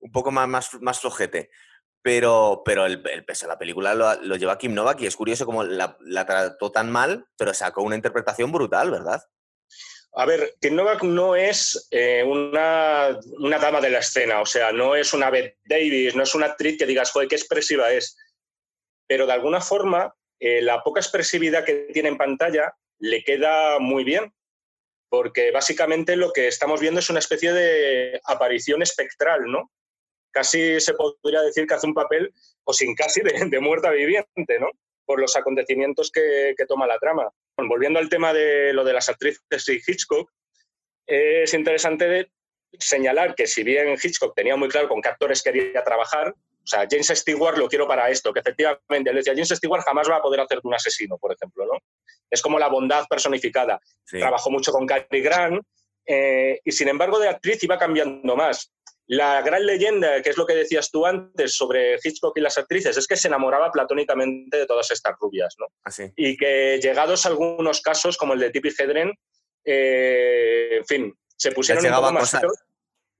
un 0.00 0.10
poco 0.10 0.32
más, 0.32 0.48
más, 0.48 0.74
más 0.80 1.00
flojete. 1.00 1.50
Pero, 2.02 2.62
pero 2.64 2.86
el, 2.86 3.00
peso 3.24 3.46
de 3.46 3.52
la 3.52 3.58
película 3.58 3.94
lo, 3.94 4.36
lleva 4.36 4.58
Kim 4.58 4.74
Novak 4.74 5.00
y 5.00 5.06
es 5.06 5.16
curioso 5.16 5.46
cómo 5.46 5.62
la, 5.62 5.96
la 6.00 6.26
trató 6.26 6.72
tan 6.72 6.90
mal, 6.90 7.28
pero 7.36 7.54
sacó 7.54 7.82
una 7.82 7.96
interpretación 7.96 8.50
brutal, 8.50 8.90
¿verdad? 8.90 9.22
A 10.18 10.24
ver, 10.24 10.54
Kim 10.62 10.74
Novak 10.74 11.02
no 11.02 11.36
es 11.36 11.88
eh, 11.90 12.24
una, 12.24 13.18
dama 13.60 13.82
de 13.82 13.90
la 13.90 13.98
escena, 13.98 14.40
o 14.40 14.46
sea, 14.46 14.72
no 14.72 14.96
es 14.96 15.12
una 15.12 15.28
Beth 15.28 15.58
Davis, 15.66 16.16
no 16.16 16.22
es 16.22 16.34
una 16.34 16.46
actriz 16.46 16.78
que 16.78 16.86
digas, 16.86 17.10
joder, 17.10 17.28
qué 17.28 17.34
expresiva 17.34 17.92
es. 17.92 18.16
Pero 19.06 19.26
de 19.26 19.34
alguna 19.34 19.60
forma, 19.60 20.14
eh, 20.40 20.62
la 20.62 20.82
poca 20.82 21.00
expresividad 21.00 21.66
que 21.66 21.90
tiene 21.92 22.08
en 22.08 22.16
pantalla 22.16 22.74
le 22.98 23.22
queda 23.24 23.78
muy 23.78 24.04
bien, 24.04 24.32
porque 25.10 25.50
básicamente 25.50 26.16
lo 26.16 26.32
que 26.32 26.48
estamos 26.48 26.80
viendo 26.80 27.00
es 27.00 27.10
una 27.10 27.18
especie 27.18 27.52
de 27.52 28.18
aparición 28.24 28.80
espectral, 28.80 29.42
¿no? 29.44 29.70
Casi 30.30 30.80
se 30.80 30.94
podría 30.94 31.42
decir 31.42 31.66
que 31.66 31.74
hace 31.74 31.86
un 31.86 31.94
papel, 31.94 32.32
o 32.64 32.72
sin 32.72 32.94
casi, 32.94 33.20
de, 33.20 33.60
muerta 33.60 33.90
viviente, 33.90 34.58
¿no? 34.58 34.70
Por 35.04 35.20
los 35.20 35.36
acontecimientos 35.36 36.10
que 36.10 36.54
toma 36.66 36.86
la 36.86 36.98
trama 36.98 37.30
volviendo 37.56 37.98
al 37.98 38.08
tema 38.08 38.32
de 38.32 38.72
lo 38.72 38.84
de 38.84 38.92
las 38.92 39.08
actrices 39.08 39.68
y 39.68 39.80
Hitchcock, 39.86 40.30
es 41.06 41.54
interesante 41.54 42.30
señalar 42.78 43.34
que 43.34 43.46
si 43.46 43.62
bien 43.62 43.96
Hitchcock 44.02 44.34
tenía 44.34 44.56
muy 44.56 44.68
claro 44.68 44.88
con 44.88 45.00
qué 45.00 45.08
actores 45.08 45.42
quería 45.42 45.82
trabajar, 45.82 46.34
o 46.66 46.68
sea, 46.68 46.86
James 46.90 47.06
Stewart 47.06 47.56
lo 47.58 47.68
quiero 47.68 47.86
para 47.86 48.10
esto, 48.10 48.32
que 48.32 48.40
efectivamente 48.40 49.10
él 49.10 49.16
decía, 49.16 49.34
James 49.34 49.50
Stewart 49.50 49.84
jamás 49.84 50.10
va 50.10 50.16
a 50.16 50.22
poder 50.22 50.40
hacer 50.40 50.60
de 50.60 50.68
un 50.68 50.74
asesino, 50.74 51.16
por 51.16 51.32
ejemplo, 51.32 51.64
¿no? 51.64 51.78
Es 52.28 52.42
como 52.42 52.58
la 52.58 52.68
bondad 52.68 53.06
personificada. 53.08 53.80
Trabajó 54.04 54.50
mucho 54.50 54.72
con 54.72 54.84
Cary 54.84 55.22
Grant 55.22 55.64
eh, 56.04 56.60
y 56.64 56.72
sin 56.72 56.88
embargo 56.88 57.20
de 57.20 57.28
actriz 57.28 57.62
iba 57.62 57.78
cambiando 57.78 58.34
más. 58.34 58.72
La 59.08 59.40
gran 59.42 59.64
leyenda, 59.64 60.20
que 60.20 60.30
es 60.30 60.36
lo 60.36 60.46
que 60.46 60.54
decías 60.54 60.90
tú 60.90 61.06
antes 61.06 61.54
sobre 61.54 61.98
Hitchcock 62.02 62.36
y 62.36 62.40
las 62.40 62.58
actrices, 62.58 62.96
es 62.96 63.06
que 63.06 63.16
se 63.16 63.28
enamoraba 63.28 63.70
platónicamente 63.70 64.56
de 64.56 64.66
todas 64.66 64.90
estas 64.90 65.14
rubias, 65.20 65.54
¿no? 65.58 65.66
Así. 65.84 66.02
Ah, 66.04 66.12
y 66.16 66.36
que 66.36 66.80
llegados 66.82 67.24
a 67.24 67.28
algunos 67.28 67.80
casos, 67.80 68.16
como 68.16 68.34
el 68.34 68.40
de 68.40 68.50
Tippi 68.50 68.70
Hedren, 68.76 69.12
eh, 69.64 70.78
en 70.78 70.86
fin, 70.86 71.14
se 71.36 71.52
pusieron 71.52 71.86
un 71.86 71.92
poco 71.92 72.12
más 72.12 72.36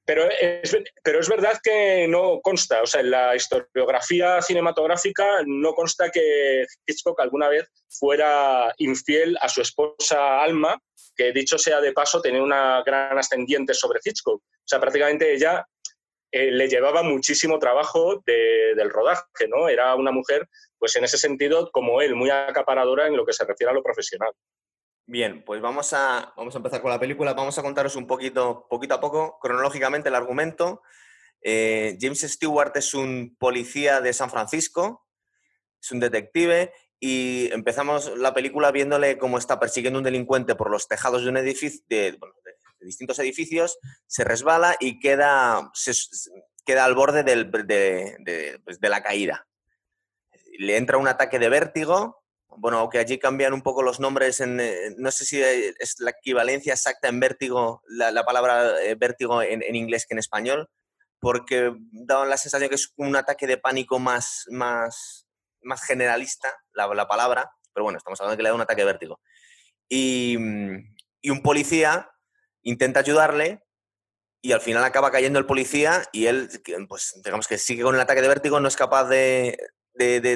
pero 0.07 0.31
es, 0.31 0.77
pero 1.03 1.19
es 1.19 1.29
verdad 1.29 1.59
que 1.63 2.07
no 2.09 2.41
consta, 2.41 2.81
o 2.81 2.87
sea, 2.87 3.01
en 3.01 3.11
la 3.11 3.35
historiografía 3.35 4.41
cinematográfica 4.41 5.43
no 5.45 5.75
consta 5.75 6.11
que 6.11 6.65
Hitchcock 6.87 7.21
alguna 7.21 7.49
vez 7.49 7.69
fuera 7.89 8.73
infiel 8.79 9.37
a 9.41 9.49
su 9.49 9.63
esposa 9.63 10.41
Alma, 10.41 10.79
que 11.17 11.33
dicho 11.33 11.59
sea 11.59 11.81
de 11.81 11.93
paso, 11.93 12.23
tenía 12.23 12.41
una 12.41 12.85
gran 12.87 13.19
ascendiente 13.19 13.75
sobre 13.75 13.99
Hitchcock. 14.05 14.41
O 14.41 14.69
sea, 14.69 14.79
prácticamente 14.79 15.35
ella 15.35 15.67
eh, 16.31 16.51
le 16.51 16.69
llevaba 16.69 17.03
muchísimo 17.03 17.59
trabajo 17.59 18.23
del 18.27 18.91
rodaje, 18.91 19.49
¿no? 19.49 19.69
Era 19.69 19.95
una 19.95 20.11
mujer, 20.11 20.49
pues 20.79 20.97
en 20.97 21.05
ese 21.05 21.19
sentido, 21.19 21.71
como 21.71 22.01
él, 22.01 22.15
muy 22.15 22.31
acaparadora 22.31 23.07
en 23.07 23.17
lo 23.17 23.25
que 23.25 23.33
se 23.33 23.45
refiere 23.45 23.71
a 23.71 23.75
lo 23.75 23.83
profesional. 23.83 24.33
Bien, 25.09 25.45
pues 25.45 25.61
vamos 25.61 25.93
a, 25.93 26.33
vamos 26.37 26.55
a 26.55 26.59
empezar 26.59 26.83
con 26.83 26.91
la 26.91 26.99
película. 26.99 27.33
Vamos 27.33 27.57
a 27.59 27.63
contaros 27.63 27.95
un 27.95 28.09
poquito, 28.09 28.67
poquito 28.69 28.95
a 28.95 29.01
poco, 29.01 29.39
cronológicamente, 29.41 30.09
el 30.09 30.17
argumento. 30.17 30.83
Eh, 31.43 31.97
James 32.01 32.23
Stewart 32.23 32.77
es 32.77 32.93
un 32.93 33.37
policía 33.39 34.01
de 34.01 34.13
San 34.13 34.31
Francisco, 34.31 35.07
es 35.81 35.93
un 35.93 36.01
detective, 36.01 36.73
y 36.99 37.51
empezamos 37.53 38.19
la 38.19 38.35
película 38.35 38.73
viéndole 38.73 39.17
cómo 39.17 39.39
está 39.39 39.61
persiguiendo 39.61 40.01
un 40.01 40.05
delincuente 40.05 40.57
por 40.57 40.71
los 40.71 40.89
tejados 40.89 41.23
de 41.23 41.29
un 41.29 41.37
edificio, 41.37 41.81
de, 41.89 42.19
distintos 42.87 43.19
edificios, 43.19 43.79
se 44.07 44.25
resbala 44.25 44.77
y 44.81 44.99
queda, 45.01 45.71
queda 46.65 46.85
al 46.85 46.95
borde 46.95 47.25
pues, 48.65 48.81
de, 48.81 48.89
la 48.89 49.03
caída. 49.03 49.47
Le 50.59 50.77
entra 50.77 50.99
un 50.99 51.09
ataque 51.09 51.39
de 51.39 51.49
vértigo, 51.49 52.23
bueno, 52.49 52.79
aunque 52.79 52.99
allí 52.99 53.19
cambian 53.19 53.53
un 53.53 53.63
poco 53.63 53.83
los 53.83 54.01
nombres, 54.01 54.41
eh, 54.41 54.95
no 54.97 55.11
sé 55.11 55.25
si 55.25 55.43
es 55.43 55.97
la 55.99 56.11
equivalencia 56.11 56.73
exacta 56.73 57.09
en 57.09 57.21
vértigo, 57.21 57.83
la, 57.89 58.25
palabra 58.25 58.83
eh, 58.83 58.95
vértigo 58.95 59.43
en, 59.43 59.75
inglés 59.75 60.07
que 60.07 60.15
en 60.15 60.19
español, 60.19 60.69
porque 61.21 61.75
daban 61.91 62.31
la 62.31 62.39
sensación 62.39 62.69
que 62.69 62.77
es 62.77 62.93
un 62.97 63.17
ataque 63.17 63.47
de 63.47 63.59
pánico 63.59 63.99
más, 63.99 64.45
más, 64.51 65.27
más 65.63 65.83
generalista, 65.83 66.55
la, 66.73 66.87
la 66.95 67.07
palabra, 67.07 67.51
pero 67.75 67.85
bueno, 67.85 67.99
estamos 67.99 68.19
hablando 68.21 68.33
de 68.33 68.37
que 68.39 68.43
le 68.43 68.49
da 68.49 68.55
un 68.55 68.61
ataque 68.63 68.83
de 68.83 68.87
vértigo. 68.87 69.21
Y, 69.89 70.37
y 71.21 71.31
un 71.31 71.43
policía 71.43 72.09
intenta 72.67 73.01
ayudarle 73.01 73.63
y 74.43 74.53
al 74.53 74.61
final 74.61 74.85
acaba 74.85 75.11
cayendo 75.11 75.39
el 75.39 75.47
policía 75.47 76.05
y 76.13 76.27
él, 76.27 76.49
pues 76.89 77.21
digamos 77.25 77.47
que 77.47 77.59
sigue 77.59 77.83
con 77.83 77.95
el 77.95 78.01
ataque 78.01 78.23
de 78.23 78.29
vértigo, 78.29 78.61
no 78.61 78.69
es 78.69 78.77
capaz 78.77 79.05
de, 79.05 79.57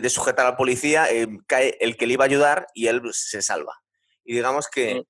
sujetar 0.08 0.46
al 0.46 0.56
policía, 0.56 1.10
eh, 1.10 1.28
cae 1.46 1.76
el 1.80 1.96
que 1.96 2.06
le 2.06 2.14
iba 2.14 2.24
a 2.24 2.28
ayudar 2.28 2.66
y 2.72 2.86
él 2.86 3.02
se 3.12 3.42
salva. 3.42 3.82
Y 4.24 4.34
digamos 4.34 4.68
que 4.68 5.02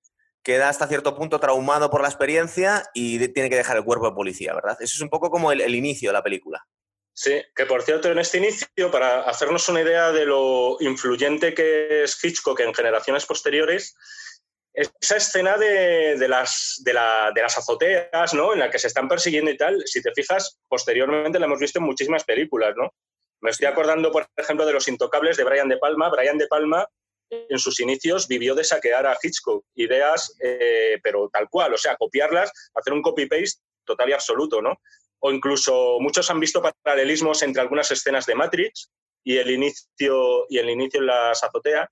queda 0.43 0.71
hasta 0.71 0.89
cierto 0.89 1.15
punto 1.15 1.39
traumado 1.39 1.91
por 1.91 2.00
la 2.00 2.09
experiencia 2.09 2.85
y 2.95 3.29
tiene 3.29 3.50
que 3.50 3.57
dejar 3.57 3.77
el 3.77 3.85
cuerpo 3.85 4.07
de 4.07 4.15
policía, 4.15 4.55
¿verdad? 4.55 4.79
Eso 4.81 4.95
es 4.95 5.00
un 5.00 5.11
poco 5.11 5.31
como 5.31 5.53
el, 5.53 5.61
el 5.61 5.75
inicio 5.75 6.09
de 6.09 6.15
la 6.15 6.23
película. 6.23 6.67
Sí, 7.12 7.43
que 7.55 7.67
por 7.67 7.83
cierto, 7.83 8.11
en 8.11 8.19
este 8.19 8.39
inicio, 8.39 8.91
para 8.91 9.23
hacernos 9.23 9.69
una 9.69 9.83
idea 9.83 10.11
de 10.11 10.25
lo 10.25 10.79
influyente 10.81 11.53
que 11.53 12.05
es 12.05 12.23
Hitchcock 12.25 12.61
en 12.61 12.73
generaciones 12.73 13.27
posteriores, 13.27 13.95
esa 14.73 15.17
escena 15.17 15.57
de, 15.57 16.17
las, 16.29 16.81
de, 16.85 16.93
las 16.93 17.59
azoteas, 17.59 18.35
¿no? 18.35 18.53
En 18.53 18.61
la 18.61 18.71
que 18.71 18.79
se 18.79 18.87
están 18.87 19.09
persiguiendo 19.09 19.50
y 19.50 19.57
tal, 19.57 19.83
si 19.87 20.03
te 20.03 20.12
fijas, 20.12 20.59
posteriormente 20.69 21.39
la 21.39 21.47
hemos 21.47 21.59
visto 21.59 21.79
en 21.79 21.87
muchísimas 21.87 22.25
películas, 22.25 22.75
¿no? 22.77 22.93
Me 23.41 23.50
estoy 23.50 23.67
acordando, 23.67 24.12
por 24.12 24.29
ejemplo, 24.37 24.67
de 24.67 24.73
Los 24.73 24.87
Intocables 24.89 25.37
de 25.37 25.45
Brian 25.45 25.69
De 25.69 25.79
Palma. 25.79 26.11
Brian 26.11 26.39
De 26.39 26.47
Palma, 26.47 26.87
en 27.31 27.59
sus 27.59 27.81
inicios, 27.81 28.29
vivió 28.29 28.55
de 28.55 28.65
saquear 28.65 29.07
a 29.07 29.17
Hitchcock 29.21 29.65
ideas, 29.75 30.37
eh, 30.41 30.99
pero 31.03 31.29
tal 31.33 31.49
cual, 31.49 31.73
o 31.75 31.79
sea, 31.79 31.97
copiarlas, 31.97 32.53
hacer 32.75 32.93
un 32.93 33.03
copy-paste 33.03 33.61
total 33.85 34.11
y 34.11 34.12
absoluto, 34.12 34.61
¿no? 34.61 34.81
O 35.21 35.33
incluso 35.33 35.99
muchos 36.00 36.31
han 36.31 36.39
visto 36.39 36.62
paralelismos 36.83 37.43
entre 37.43 37.62
algunas 37.62 37.91
escenas 37.91 38.27
de 38.27 38.35
Matrix 38.35 38.91
y 39.25 39.39
el 39.39 39.50
inicio, 39.50 40.47
y 40.49 40.59
el 40.59 40.71
inicio 40.71 41.00
en 41.00 41.07
las 41.07 41.43
azoteas 41.43 41.89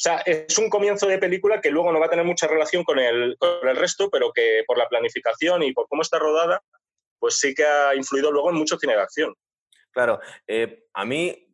o 0.00 0.02
sea, 0.02 0.20
es 0.20 0.56
un 0.56 0.70
comienzo 0.70 1.06
de 1.06 1.18
película 1.18 1.60
que 1.60 1.70
luego 1.70 1.92
no 1.92 2.00
va 2.00 2.06
a 2.06 2.08
tener 2.08 2.24
mucha 2.24 2.46
relación 2.46 2.84
con 2.84 2.98
el, 2.98 3.36
con 3.36 3.68
el 3.68 3.76
resto, 3.76 4.08
pero 4.08 4.32
que 4.32 4.64
por 4.66 4.78
la 4.78 4.88
planificación 4.88 5.62
y 5.62 5.74
por 5.74 5.88
cómo 5.88 6.00
está 6.00 6.18
rodada, 6.18 6.62
pues 7.18 7.38
sí 7.38 7.54
que 7.54 7.66
ha 7.66 7.94
influido 7.94 8.32
luego 8.32 8.48
en 8.48 8.56
mucho 8.56 8.78
cine 8.78 8.94
de 8.94 9.02
acción. 9.02 9.34
Claro, 9.90 10.18
eh, 10.46 10.84
a 10.94 11.04
mí 11.04 11.49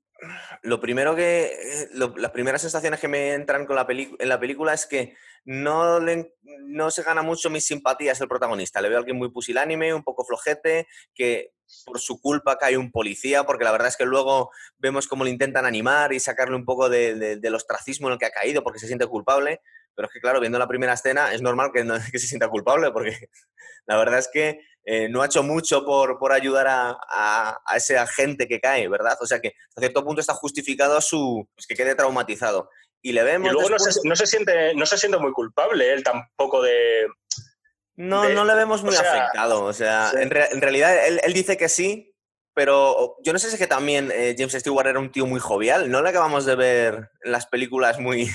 lo 0.62 0.80
primero 0.80 1.14
que, 1.14 1.44
eh, 1.44 1.88
las 2.16 2.30
primeras 2.30 2.62
sensaciones 2.62 3.00
que 3.00 3.08
me 3.08 3.35
entran 3.35 3.66
con 3.66 3.76
la 3.76 3.87
en 3.88 4.28
la 4.28 4.40
película 4.40 4.75
es 4.75 4.87
que 4.87 5.14
no, 5.44 6.00
no 6.00 6.90
se 6.90 7.02
gana 7.02 7.23
mucho 7.23 7.50
mis 7.50 7.66
simpatías 7.66 8.20
el 8.20 8.28
protagonista. 8.28 8.80
Le 8.80 8.88
veo 8.88 8.99
a 8.99 9.00
alguien 9.00 9.16
muy 9.16 9.30
pusilánime, 9.30 9.94
un 9.94 10.02
poco 10.02 10.25
flojete, 10.25 10.87
que 11.14 11.52
por 11.85 12.00
su 12.00 12.20
culpa 12.20 12.58
cae 12.58 12.76
un 12.76 12.90
policía, 12.90 13.44
porque 13.44 13.64
la 13.64 13.73
verdad 13.73 13.88
es 13.88 13.96
que 13.96 14.06
luego 14.06 14.50
vemos 14.78 15.06
cómo 15.06 15.25
le 15.25 15.30
intentan 15.30 15.66
animar 15.66 16.12
y 16.12 16.20
sacarle 16.20 16.56
un 16.56 16.64
poco 16.64 16.88
del 16.88 17.54
ostracismo 17.54 18.08
en 18.08 18.14
el 18.14 18.18
que 18.18 18.26
ha 18.26 18.30
caído 18.30 18.62
porque 18.62 18.78
se 18.78 18.87
siente 18.87 19.06
culpable. 19.06 19.61
Pero 19.94 20.08
es 20.08 20.12
que, 20.12 20.20
claro, 20.20 20.40
viendo 20.40 20.58
la 20.58 20.68
primera 20.68 20.92
escena 20.92 21.32
es 21.32 21.40
normal 21.42 21.70
que, 21.73 21.85
que 22.12 22.18
se 22.18 22.26
sienta 22.26 22.49
culpable 22.49 22.90
porque 22.90 23.28
la 23.87 23.96
verdad 23.96 24.18
es 24.18 24.28
que 24.32 24.61
eh, 24.88 25.08
no 25.08 25.20
ha 25.20 25.26
hecho 25.26 25.42
mucho 25.42 25.84
por, 25.84 26.16
por 26.16 26.32
ayudar 26.32 26.68
a, 26.68 26.96
a, 27.10 27.76
ese 27.76 27.98
agente 27.98 28.46
que 28.46 28.60
cae, 28.60 28.86
¿verdad? 28.86 29.18
O 29.20 29.26
sea 29.26 29.40
que 29.40 29.52
hasta 29.68 29.80
cierto 29.80 30.04
punto 30.04 30.20
está 30.20 30.32
justificado 30.34 31.00
su 31.00 31.48
pues, 31.56 31.66
que 31.66 31.74
quede 31.74 31.96
traumatizado. 31.96 32.70
Y 33.02 33.12
le 33.12 33.24
vemos. 33.24 33.50
Y 33.50 33.52
luego 33.52 33.68
no, 33.68 33.78
se, 33.80 34.00
no, 34.04 34.14
se, 34.14 34.28
siente, 34.28 34.74
no 34.76 34.86
se 34.86 34.96
siente 34.96 35.18
muy 35.18 35.32
culpable 35.32 35.92
él 35.92 36.04
tampoco 36.04 36.62
de. 36.62 37.08
No, 37.96 38.28
no 38.28 38.44
le 38.44 38.54
vemos 38.54 38.84
muy 38.84 38.94
afectado. 38.94 39.64
O 39.64 39.72
sea, 39.72 40.12
en, 40.12 40.30
en, 40.32 40.60
realidad 40.60 41.06
él, 41.06 41.20
él, 41.24 41.32
dice 41.32 41.56
que 41.56 41.68
sí, 41.68 42.14
pero 42.54 43.16
yo 43.24 43.32
no 43.32 43.40
sé 43.40 43.48
si 43.48 43.54
es 43.54 43.58
que 43.58 43.66
también 43.66 44.12
eh, 44.14 44.36
James 44.38 44.52
Stewart 44.52 44.86
era 44.86 45.00
un 45.00 45.10
tío 45.10 45.26
muy 45.26 45.40
jovial. 45.40 45.90
No 45.90 46.00
le 46.00 46.10
acabamos 46.10 46.46
de 46.46 46.54
ver 46.54 47.10
en 47.24 47.32
las 47.32 47.46
películas 47.46 47.98
muy, 47.98 48.30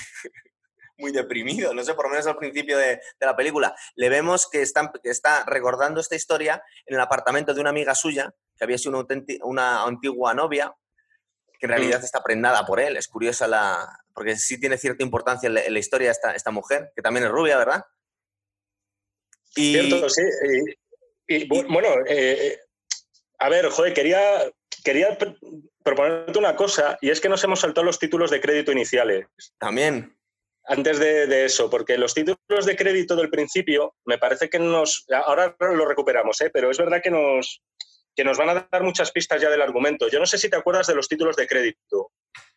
muy 1.01 1.11
deprimido, 1.11 1.73
no 1.73 1.83
sé, 1.83 1.93
por 1.93 2.05
lo 2.05 2.11
menos 2.11 2.27
al 2.27 2.37
principio 2.37 2.77
de, 2.77 3.01
la 3.19 3.35
película. 3.35 3.75
Le 3.95 4.07
vemos 4.07 4.47
que 4.49 4.61
está, 4.61 4.91
está, 5.03 5.43
recordando 5.45 5.99
esta 5.99 6.15
historia 6.15 6.63
en 6.85 6.95
el 6.95 7.01
apartamento 7.01 7.53
de 7.53 7.59
una 7.59 7.71
amiga 7.71 7.95
suya, 7.95 8.33
que 8.55 8.63
había 8.63 8.77
sido 8.77 8.97
una, 8.97 9.07
una 9.43 9.83
antigua 9.83 10.33
novia, 10.33 10.73
que 11.59 11.65
en 11.65 11.71
realidad 11.71 12.01
mm. 12.01 12.05
está 12.05 12.23
prendada 12.23 12.65
por 12.65 12.79
él. 12.79 12.95
Es 12.95 13.07
curiosa 13.07 13.47
la... 13.47 13.99
porque 14.13 14.37
sí 14.37 14.59
tiene 14.59 14.77
cierta 14.77 15.03
importancia 15.03 15.47
en 15.47 15.55
la, 15.55 15.79
historia 15.79 16.11
esta, 16.11 16.33
esta 16.33 16.51
mujer, 16.51 16.91
que 16.95 17.01
también 17.01 17.25
es 17.25 17.31
rubia, 17.31 17.57
¿verdad? 17.57 17.83
Y, 19.55 19.73
Cierto, 19.73 20.09
sí. 20.09 20.21
Y, 21.27 21.47
bueno, 21.47 21.89
eh, 22.07 22.59
a 23.39 23.49
ver, 23.49 23.69
joder, 23.69 23.93
quería, 23.93 24.49
quería 24.83 25.17
proponerte 25.83 26.37
una 26.37 26.55
cosa, 26.55 26.97
y 27.01 27.09
es 27.09 27.19
que 27.19 27.29
nos 27.29 27.43
hemos 27.43 27.59
saltado 27.59 27.85
los 27.85 27.99
títulos 27.99 28.31
de 28.31 28.39
crédito 28.39 28.71
iniciales. 28.71 29.27
También 29.57 30.15
antes 30.65 30.99
de, 30.99 31.45
eso, 31.45 31.69
porque 31.69 31.97
los 31.97 32.13
títulos 32.13 32.65
de 32.65 32.75
crédito 32.75 33.15
del 33.15 33.29
principio 33.29 33.95
me 34.05 34.17
parece 34.17 34.49
que 34.49 34.59
nos. 34.59 35.05
Ahora 35.25 35.55
lo 35.59 35.85
recuperamos, 35.85 36.39
¿eh? 36.41 36.49
pero 36.53 36.69
es 36.69 36.77
verdad 36.77 37.01
que 37.01 37.09
nos, 37.09 37.61
que 38.15 38.23
nos 38.23 38.37
van 38.37 38.49
a 38.49 38.67
dar 38.71 38.83
muchas 38.83 39.11
pistas 39.11 39.41
ya 39.41 39.49
del 39.49 39.61
argumento. 39.61 40.07
Yo 40.09 40.19
no 40.19 40.25
sé 40.25 40.37
si 40.37 40.49
te 40.49 40.57
acuerdas 40.57 40.87
de 40.87 40.95
los 40.95 41.07
títulos 41.07 41.35
de 41.35 41.47
crédito, 41.47 42.11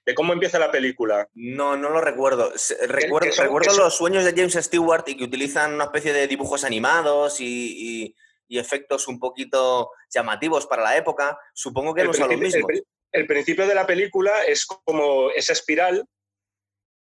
de 0.05 0.15
cómo 0.15 0.33
empieza 0.33 0.59
la 0.59 0.71
película. 0.71 1.29
No, 1.35 1.77
no 1.77 1.91
lo 1.91 2.01
recuerdo. 2.01 2.53
Recuerdo, 2.87 3.31
recuerdo 3.43 3.77
los 3.77 3.97
sueños 3.97 4.25
de 4.25 4.33
James 4.33 4.55
Stewart 4.55 5.05
y 5.09 5.17
que 5.17 5.25
utilizan 5.25 5.75
una 5.75 5.85
especie 5.85 6.13
de 6.13 6.27
dibujos 6.27 6.65
animados 6.65 7.41
y, 7.41 8.15
efectos 8.49 9.09
un 9.09 9.19
poquito 9.19 9.91
llamativos 10.09 10.69
para 10.69 10.85
la 10.85 10.97
época. 10.97 11.37
Supongo 11.55 11.93
que 11.93 12.05
no 12.05 12.13
son 12.13 12.31
los 12.31 12.39
mismos. 12.39 12.71
el 13.11 13.27
principio 13.27 13.67
de 13.67 13.75
la 13.75 13.85
película 13.85 14.45
es 14.47 14.65
como 14.65 15.31
esa 15.31 15.53
espiral 15.53 16.07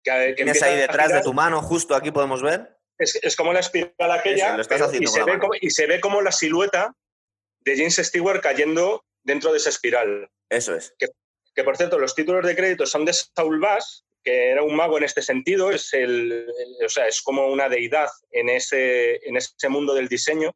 que, 0.03 0.33
Tienes 0.35 0.61
ahí 0.63 0.77
detrás 0.77 1.11
de 1.11 1.21
tu 1.21 1.33
mano, 1.33 1.61
justo 1.61 1.95
aquí 1.95 2.11
podemos 2.11 2.41
ver. 2.41 2.77
Es, 2.97 3.35
como 3.35 3.51
la 3.51 3.61
espiral 3.61 4.11
aquella, 4.11 4.57
y, 4.93 5.07
se 5.07 5.23
ve 5.23 5.39
como, 5.39 5.53
y 5.59 5.69
se 5.71 5.87
ve 5.87 5.99
como 5.99 6.21
la 6.21 6.31
silueta 6.31 6.95
de 7.61 7.75
James 7.75 7.95
Stewart 7.95 8.41
cayendo 8.41 9.03
dentro 9.23 9.51
de 9.51 9.57
esa 9.57 9.69
espiral. 9.69 10.29
Eso 10.49 10.75
es. 10.75 10.93
Que, 11.55 11.63
por 11.63 11.77
cierto, 11.77 11.97
los 11.97 12.13
títulos 12.13 12.45
de 12.45 12.55
crédito 12.55 12.85
son 12.85 13.05
de 13.05 13.13
Saul 13.13 13.59
Bass, 13.59 14.05
que 14.23 14.51
era 14.51 14.61
un 14.61 14.75
mago 14.75 14.97
en 14.97 15.03
este 15.03 15.23
sentido, 15.23 15.71
es, 15.71 15.93
el, 15.93 16.47
o 16.85 16.89
sea, 16.89 17.07
es 17.07 17.21
como 17.21 17.47
una 17.47 17.69
deidad 17.69 18.09
en 18.29 18.49
ese, 18.49 19.15
en 19.27 19.37
ese 19.37 19.69
mundo 19.69 19.95
del 19.95 20.07
diseño. 20.07 20.55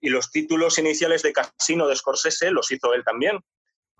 Y 0.00 0.10
los 0.10 0.30
títulos 0.30 0.78
iniciales 0.78 1.22
de 1.22 1.32
Casino 1.32 1.88
de 1.88 1.96
Scorsese 1.96 2.52
los 2.52 2.70
hizo 2.70 2.94
él 2.94 3.04
también. 3.04 3.40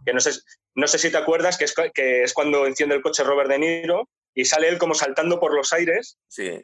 Que 0.04 0.14
no 0.14 0.20
sé, 0.20 0.30
no 0.74 0.86
sé 0.86 0.98
si 0.98 1.10
te 1.10 1.18
acuerdas 1.18 1.58
que 1.58 1.64
es, 1.64 1.74
que 1.92 2.22
es 2.22 2.32
cuando 2.32 2.66
enciende 2.66 2.94
el 2.94 3.02
coche 3.02 3.24
Robert 3.24 3.50
De 3.50 3.58
Niro 3.58 4.08
y 4.34 4.44
sale 4.44 4.68
él 4.68 4.78
como 4.78 4.94
saltando 4.94 5.40
por 5.40 5.54
los 5.54 5.72
aires 5.72 6.18
sí. 6.28 6.60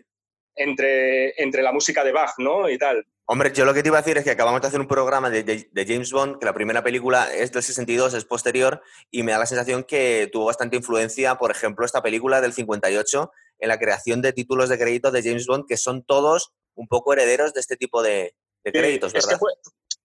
entre, 0.54 1.40
entre 1.42 1.62
la 1.62 1.72
música 1.72 2.04
de 2.04 2.12
Bach, 2.12 2.34
¿no? 2.38 2.68
Y 2.68 2.78
tal. 2.78 3.06
Hombre, 3.28 3.52
yo 3.52 3.64
lo 3.64 3.74
que 3.74 3.82
te 3.82 3.88
iba 3.88 3.98
a 3.98 4.02
decir 4.02 4.16
es 4.18 4.24
que 4.24 4.30
acabamos 4.30 4.60
de 4.60 4.68
hacer 4.68 4.78
un 4.78 4.86
programa 4.86 5.30
de, 5.30 5.42
de, 5.42 5.86
James 5.86 6.12
Bond, 6.12 6.38
que 6.38 6.46
la 6.46 6.54
primera 6.54 6.84
película 6.84 7.32
es 7.34 7.50
del 7.50 7.62
62, 7.62 8.14
es 8.14 8.24
posterior, 8.24 8.80
y 9.10 9.24
me 9.24 9.32
da 9.32 9.38
la 9.38 9.46
sensación 9.46 9.82
que 9.82 10.28
tuvo 10.32 10.44
bastante 10.44 10.76
influencia, 10.76 11.34
por 11.34 11.50
ejemplo, 11.50 11.84
esta 11.84 12.02
película 12.02 12.40
del 12.40 12.52
58, 12.52 13.32
en 13.58 13.68
la 13.68 13.80
creación 13.80 14.22
de 14.22 14.32
títulos 14.32 14.68
de 14.68 14.78
crédito 14.78 15.10
de 15.10 15.24
James 15.24 15.46
Bond, 15.46 15.64
que 15.66 15.76
son 15.76 16.04
todos 16.04 16.52
un 16.74 16.86
poco 16.86 17.12
herederos 17.12 17.52
de 17.52 17.60
este 17.60 17.76
tipo 17.76 18.00
de, 18.00 18.36
créditos, 18.62 19.12
¿verdad? 19.12 19.32
Es 19.32 19.34
que 19.34 19.38
fue, 19.38 19.52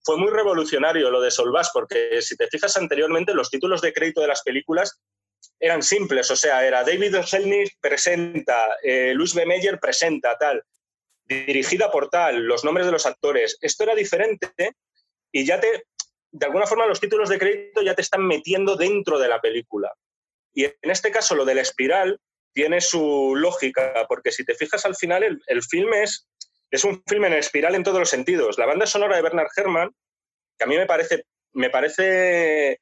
fue, 0.03 0.17
muy 0.17 0.31
revolucionario 0.31 1.11
lo 1.11 1.21
de 1.21 1.29
Solvás, 1.29 1.69
porque 1.71 2.23
si 2.23 2.35
te 2.35 2.47
fijas 2.47 2.75
anteriormente, 2.77 3.35
los 3.35 3.51
títulos 3.51 3.81
de 3.81 3.93
crédito 3.93 4.21
de 4.21 4.27
las 4.29 4.41
películas 4.41 4.99
eran 5.59 5.83
simples, 5.83 6.29
o 6.31 6.35
sea, 6.35 6.65
era 6.65 6.83
David 6.83 7.15
Selnick 7.23 7.77
presenta, 7.79 8.77
eh, 8.83 9.13
Luis 9.13 9.33
B. 9.33 9.45
Meyer 9.45 9.79
presenta, 9.79 10.37
tal, 10.37 10.63
dirigida 11.25 11.91
por 11.91 12.09
tal, 12.09 12.43
los 12.45 12.63
nombres 12.63 12.85
de 12.85 12.91
los 12.91 13.05
actores. 13.05 13.57
Esto 13.61 13.83
era 13.83 13.95
diferente 13.95 14.51
y 15.31 15.45
ya 15.45 15.59
te, 15.59 15.85
de 16.31 16.45
alguna 16.45 16.65
forma, 16.65 16.87
los 16.87 16.99
títulos 16.99 17.29
de 17.29 17.39
crédito 17.39 17.81
ya 17.81 17.95
te 17.95 18.01
están 18.01 18.25
metiendo 18.25 18.75
dentro 18.75 19.19
de 19.19 19.27
la 19.27 19.39
película. 19.39 19.93
Y 20.53 20.65
en 20.65 20.73
este 20.81 21.11
caso, 21.11 21.35
lo 21.35 21.45
de 21.45 21.55
la 21.55 21.61
espiral 21.61 22.19
tiene 22.53 22.81
su 22.81 23.33
lógica, 23.35 24.05
porque 24.09 24.31
si 24.31 24.43
te 24.43 24.55
fijas 24.55 24.85
al 24.85 24.95
final, 24.95 25.23
el, 25.23 25.41
el 25.47 25.63
filme 25.63 26.03
es, 26.03 26.27
es 26.69 26.83
un 26.83 27.01
filme 27.07 27.27
en 27.27 27.33
espiral 27.33 27.75
en 27.75 27.83
todos 27.83 27.99
los 27.99 28.09
sentidos. 28.09 28.57
La 28.57 28.65
banda 28.65 28.85
sonora 28.85 29.15
de 29.15 29.21
Bernard 29.21 29.49
Herrmann, 29.55 29.95
que 30.57 30.63
a 30.63 30.67
mí 30.67 30.75
me 30.77 30.85
parece, 30.85 31.25
me 31.53 31.69
parece 31.69 32.79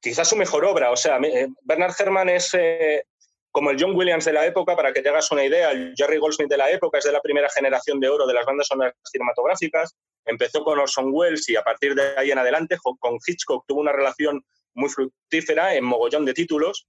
quizás 0.00 0.28
su 0.28 0.36
mejor 0.36 0.64
obra. 0.64 0.90
O 0.90 0.96
sea, 0.96 1.18
eh, 1.18 1.48
Bernard 1.62 1.94
Herrmann 1.98 2.28
es 2.28 2.54
eh, 2.54 3.04
como 3.50 3.70
el 3.70 3.80
John 3.80 3.96
Williams 3.96 4.24
de 4.24 4.32
la 4.32 4.46
época, 4.46 4.76
para 4.76 4.92
que 4.92 5.02
te 5.02 5.08
hagas 5.08 5.30
una 5.32 5.44
idea, 5.44 5.70
el 5.70 5.94
Jerry 5.96 6.18
Goldsmith 6.18 6.48
de 6.48 6.56
la 6.56 6.70
época 6.70 6.98
es 6.98 7.04
de 7.04 7.12
la 7.12 7.20
primera 7.20 7.48
generación 7.50 7.98
de 8.00 8.08
oro 8.08 8.26
de 8.26 8.34
las 8.34 8.46
bandas 8.46 8.66
sonoras 8.66 8.94
cinematográficas. 9.04 9.94
Empezó 10.24 10.62
con 10.62 10.78
Orson 10.78 11.10
Welles 11.12 11.48
y 11.48 11.56
a 11.56 11.62
partir 11.62 11.94
de 11.94 12.16
ahí 12.16 12.30
en 12.30 12.38
adelante 12.38 12.76
con 12.82 13.18
Hitchcock 13.26 13.64
tuvo 13.66 13.80
una 13.80 13.92
relación 13.92 14.44
muy 14.74 14.88
fructífera 14.90 15.74
en 15.74 15.84
mogollón 15.84 16.24
de 16.24 16.34
títulos. 16.34 16.86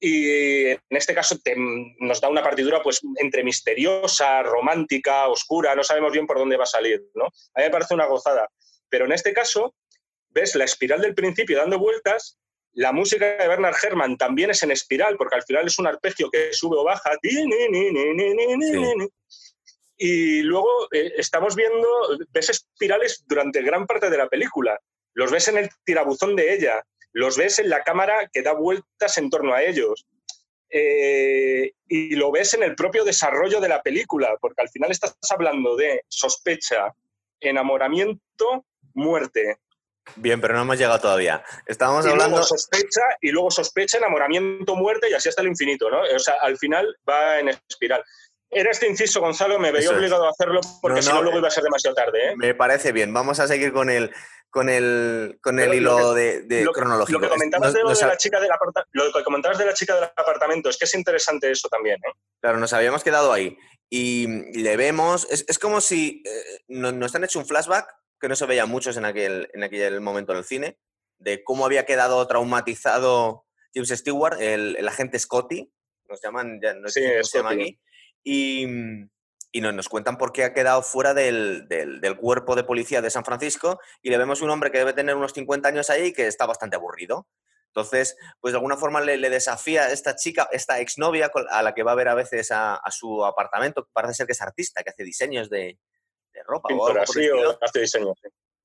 Y 0.00 0.66
en 0.66 0.80
este 0.90 1.12
caso 1.12 1.36
nos 1.98 2.20
da 2.20 2.28
una 2.28 2.42
partitura 2.42 2.80
pues 2.82 3.00
entre 3.16 3.42
misteriosa, 3.42 4.42
romántica, 4.44 5.26
oscura, 5.26 5.74
no 5.74 5.82
sabemos 5.82 6.12
bien 6.12 6.26
por 6.26 6.38
dónde 6.38 6.56
va 6.56 6.62
a 6.62 6.68
salir, 6.68 7.02
¿no? 7.14 7.24
A 7.24 7.60
mí 7.60 7.64
me 7.64 7.70
parece 7.70 7.94
una 7.94 8.06
gozada. 8.06 8.48
Pero 8.88 9.06
en 9.06 9.12
este 9.12 9.32
caso, 9.32 9.74
ves 10.30 10.54
la 10.54 10.64
espiral 10.64 11.00
del 11.00 11.14
principio 11.14 11.58
dando 11.58 11.78
vueltas, 11.78 12.38
la 12.78 12.92
música 12.92 13.36
de 13.36 13.48
Bernard 13.48 13.74
Herrmann 13.82 14.16
también 14.16 14.50
es 14.50 14.62
en 14.62 14.70
espiral, 14.70 15.16
porque 15.16 15.34
al 15.34 15.42
final 15.42 15.66
es 15.66 15.78
un 15.80 15.88
arpegio 15.88 16.30
que 16.30 16.52
sube 16.52 16.76
o 16.76 16.84
baja. 16.84 17.10
Y 19.96 20.42
luego 20.42 20.86
eh, 20.92 21.12
estamos 21.16 21.56
viendo, 21.56 21.88
ves 22.30 22.50
espirales 22.50 23.24
durante 23.26 23.62
gran 23.62 23.84
parte 23.84 24.08
de 24.08 24.16
la 24.16 24.28
película. 24.28 24.78
Los 25.14 25.32
ves 25.32 25.48
en 25.48 25.58
el 25.58 25.70
tirabuzón 25.84 26.36
de 26.36 26.54
ella, 26.54 26.84
los 27.12 27.36
ves 27.36 27.58
en 27.58 27.68
la 27.68 27.82
cámara 27.82 28.30
que 28.32 28.42
da 28.42 28.52
vueltas 28.52 29.18
en 29.18 29.28
torno 29.28 29.54
a 29.54 29.64
ellos. 29.64 30.06
Eh, 30.70 31.72
y 31.88 32.14
lo 32.14 32.30
ves 32.30 32.54
en 32.54 32.62
el 32.62 32.76
propio 32.76 33.02
desarrollo 33.02 33.60
de 33.60 33.70
la 33.70 33.82
película, 33.82 34.36
porque 34.40 34.62
al 34.62 34.68
final 34.68 34.92
estás 34.92 35.16
hablando 35.30 35.74
de 35.74 36.04
sospecha, 36.06 36.94
enamoramiento, 37.40 38.66
muerte. 38.94 39.56
Bien, 40.16 40.40
pero 40.40 40.54
no 40.54 40.62
hemos 40.62 40.78
llegado 40.78 41.00
todavía. 41.00 41.42
Estábamos 41.66 42.06
hablando. 42.06 42.36
Luego 42.36 42.44
sospecha, 42.44 43.02
y 43.20 43.30
luego 43.30 43.50
sospecha, 43.50 43.98
enamoramiento, 43.98 44.74
muerte 44.74 45.08
y 45.10 45.14
así 45.14 45.28
hasta 45.28 45.42
el 45.42 45.48
infinito, 45.48 45.90
¿no? 45.90 46.00
O 46.00 46.18
sea, 46.18 46.34
al 46.40 46.56
final 46.58 46.96
va 47.08 47.38
en 47.38 47.48
espiral. 47.48 48.02
Era 48.50 48.70
este 48.70 48.88
inciso, 48.88 49.20
Gonzalo, 49.20 49.58
me 49.58 49.70
veía 49.70 49.90
obligado 49.90 50.26
a 50.26 50.30
hacerlo 50.30 50.60
porque 50.80 51.02
si 51.02 51.10
no, 51.10 51.22
luego 51.22 51.38
iba 51.38 51.48
a 51.48 51.50
ser 51.50 51.64
demasiado 51.64 51.94
tarde. 51.94 52.30
¿eh? 52.30 52.36
Me 52.36 52.54
parece 52.54 52.92
bien. 52.92 53.12
Vamos 53.12 53.40
a 53.40 53.46
seguir 53.46 53.74
con 53.74 53.90
el, 53.90 54.10
con 54.48 54.70
el, 54.70 55.38
con 55.42 55.60
el 55.60 55.74
hilo 55.74 56.14
de, 56.14 56.66
cronológico. 56.72 57.18
Lo 57.18 57.28
que, 57.28 57.34
comentabas 57.34 57.74
de, 57.74 57.82
la 57.84 58.16
chica 58.16 58.40
del 58.40 58.50
lo 58.92 59.12
que 59.12 59.22
comentabas 59.22 59.58
de 59.58 59.66
la 59.66 59.74
chica 59.74 59.94
del 59.96 60.04
apartamento, 60.04 60.70
es 60.70 60.78
que 60.78 60.86
es 60.86 60.94
interesante 60.94 61.50
eso 61.50 61.68
también. 61.68 61.96
¿eh? 61.96 62.12
Claro, 62.40 62.58
nos 62.58 62.72
habíamos 62.72 63.04
quedado 63.04 63.32
ahí. 63.32 63.58
Y 63.90 64.26
le 64.62 64.76
vemos. 64.78 65.26
Es, 65.30 65.44
es 65.46 65.58
como 65.58 65.82
si 65.82 66.22
eh, 66.24 66.60
nos 66.68 67.14
han 67.14 67.24
hecho 67.24 67.38
un 67.38 67.46
flashback 67.46 67.94
que 68.20 68.28
no 68.28 68.36
se 68.36 68.46
veía 68.46 68.66
muchos 68.66 68.96
en 68.96 69.04
aquel, 69.04 69.48
en 69.52 69.62
aquel 69.62 70.00
momento 70.00 70.32
en 70.32 70.38
el 70.38 70.44
cine, 70.44 70.78
de 71.18 71.42
cómo 71.44 71.64
había 71.64 71.84
quedado 71.84 72.26
traumatizado 72.26 73.46
James 73.74 73.90
Stewart, 73.90 74.40
el, 74.40 74.88
agente 74.88 75.18
Scotty, 75.18 75.70
nos 76.08 76.22
llaman, 76.22 76.60
ya 76.60 76.74
no 76.74 76.88
sé 76.88 77.22
se 77.22 77.38
llama 77.38 77.50
aquí, 77.50 77.78
y, 78.24 78.66
y 79.52 79.60
nos, 79.60 79.88
cuentan 79.88 80.18
por 80.18 80.32
qué 80.32 80.44
ha 80.44 80.54
quedado 80.54 80.82
fuera 80.82 81.14
del, 81.14 81.68
del, 81.68 82.16
cuerpo 82.16 82.56
de 82.56 82.64
policía 82.64 83.02
de 83.02 83.10
San 83.10 83.24
Francisco 83.24 83.80
y 84.02 84.10
le 84.10 84.18
vemos 84.18 84.42
un 84.42 84.50
hombre 84.50 84.70
que 84.70 84.78
debe 84.78 84.92
tener 84.92 85.16
unos 85.16 85.32
50 85.32 85.68
años 85.68 85.90
ahí 85.90 86.06
y 86.06 86.12
que 86.12 86.26
está 86.26 86.46
bastante 86.46 86.76
aburrido. 86.76 87.28
Entonces, 87.68 88.16
pues 88.40 88.52
de 88.52 88.56
alguna 88.56 88.76
forma 88.76 89.00
le, 89.00 89.18
desafía 89.30 89.84
a 89.84 89.92
esta 89.92 90.16
chica, 90.16 90.48
esta 90.52 90.80
exnovia 90.80 91.30
a 91.50 91.62
la 91.62 91.74
que 91.74 91.82
va 91.82 91.92
a 91.92 91.96
ver 91.96 92.08
a 92.08 92.14
veces 92.14 92.50
a, 92.50 92.74
a 92.74 92.90
su 92.90 93.24
apartamento, 93.24 93.88
parece 93.92 94.14
ser 94.14 94.26
que 94.26 94.32
es 94.32 94.42
artista, 94.42 94.82
que 94.82 94.90
hace 94.90 95.04
diseños 95.04 95.50
de, 95.50 95.78
ropa 96.44 96.68
o 96.74 96.86
algo 96.86 97.04
diseño, 97.74 98.14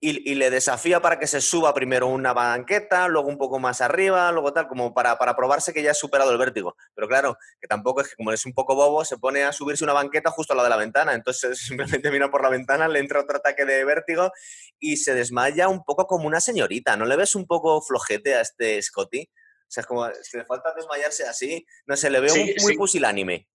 y, 0.06 0.36
le 0.36 0.50
desafía 0.50 1.02
para 1.02 1.18
que 1.18 1.28
se 1.28 1.40
suba 1.40 1.74
primero 1.74 2.08
una 2.08 2.34
banqueta, 2.34 3.08
luego 3.08 3.30
un 3.30 3.38
poco 3.38 3.58
más 3.58 3.80
arriba, 3.80 4.30
luego 4.34 4.52
tal, 4.52 4.68
como 4.68 4.94
para, 4.94 5.18
para, 5.18 5.34
probarse 5.34 5.72
que 5.72 5.82
ya 5.82 5.92
ha 5.92 5.94
superado 5.94 6.32
el 6.32 6.38
vértigo. 6.38 6.76
Pero 6.94 7.08
claro, 7.08 7.38
que 7.62 7.70
tampoco 7.70 8.02
es 8.02 8.10
que 8.10 8.18
como 8.18 8.34
es 8.34 8.46
un 8.46 8.52
poco 8.52 8.76
bobo, 8.76 9.06
se 9.06 9.18
pone 9.18 9.44
a 9.44 9.54
subirse 9.54 9.86
una 9.86 9.94
banqueta 9.94 10.30
justo 10.30 10.52
a 10.52 10.58
la 10.58 10.64
de 10.64 10.70
la 10.70 10.76
ventana. 10.76 11.14
Entonces 11.14 11.58
simplemente 11.68 12.12
mira 12.12 12.30
por 12.30 12.44
la 12.44 12.50
ventana, 12.50 12.90
le 12.90 13.00
entra 13.00 13.22
otro 13.22 13.38
ataque 13.38 13.64
de 13.64 13.86
vértigo 13.86 14.30
y 14.78 14.98
se 14.98 15.14
desmaya 15.14 15.70
un 15.70 15.86
poco 15.86 16.06
como 16.06 16.28
una 16.28 16.42
señorita. 16.42 16.98
¿No 16.98 17.06
le 17.06 17.16
ves 17.16 17.34
un 17.34 17.48
poco 17.48 17.82
flojete 17.82 18.36
a 18.36 18.42
este 18.42 18.82
Scotty? 18.82 19.22
O 19.22 19.72
sea, 19.74 19.82
es 19.82 19.88
como, 19.88 20.06
si 20.22 20.38
le 20.38 20.44
falta 20.44 20.74
desmayarse 20.76 21.24
así, 21.26 21.66
no 21.86 21.96
sé, 21.96 22.10
le 22.10 22.20
veo 22.20 22.36
muy 22.62 22.76
pusilánime. 22.76 23.48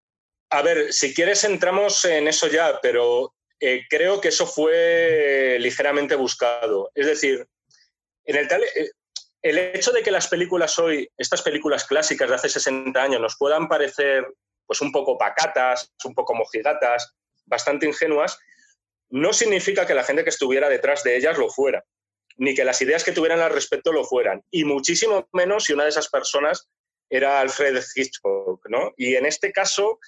A 0.51 0.63
ver, 0.63 0.95
si 0.95 1.13
quieres 1.13 1.45
entramos 1.45 2.03
en 2.07 2.27
eso 2.27 2.47
ya, 2.49 2.79
pero 2.81 3.35
eh, 3.61 3.85
creo 3.89 4.21
que 4.21 4.29
eso 4.29 4.47
fue 4.47 5.57
ligeramente 5.61 6.15
buscado. 6.15 6.91
Es 6.95 7.07
decir, 7.07 7.47
en 8.25 8.37
el, 8.37 8.47
eh, 8.47 8.91
el 9.43 9.59
hecho 9.59 9.93
de 9.93 10.03
que 10.03 10.11
las 10.11 10.29
películas 10.29 10.79
hoy, 10.79 11.11
estas 11.17 11.43
películas 11.43 11.85
clásicas 11.85 12.29
de 12.29 12.35
hace 12.35 12.49
60 12.49 13.01
años, 13.03 13.21
nos 13.21 13.37
puedan 13.37 13.69
parecer 13.69 14.27
pues 14.67 14.81
un 14.83 14.93
poco 14.93 15.17
pacatas, 15.17 15.93
un 16.05 16.15
poco 16.15 16.35
mojigatas, 16.35 17.15
bastante 17.47 17.87
ingenuas, 17.87 18.39
no 19.11 19.33
significa 19.33 19.87
que 19.87 19.95
la 19.95 20.05
gente 20.05 20.25
que 20.25 20.31
estuviera 20.31 20.69
detrás 20.69 21.03
de 21.03 21.17
ellas 21.17 21.39
lo 21.39 21.49
fuera, 21.49 21.85
ni 22.37 22.55
que 22.55 22.65
las 22.65 22.81
ideas 22.83 23.03
que 23.03 23.13
tuvieran 23.13 23.41
al 23.41 23.53
respecto 23.53 23.93
lo 23.93 24.05
fueran, 24.05 24.45
y 24.51 24.65
muchísimo 24.65 25.27
menos 25.33 25.65
si 25.65 25.73
una 25.73 25.85
de 25.85 25.89
esas 25.89 26.09
personas 26.09 26.69
era 27.09 27.41
Alfred 27.41 27.83
Hitchcock, 27.95 28.69
¿no? 28.69 28.93
Y 28.99 29.15
en 29.17 29.25
este 29.25 29.51
caso, 29.53 29.99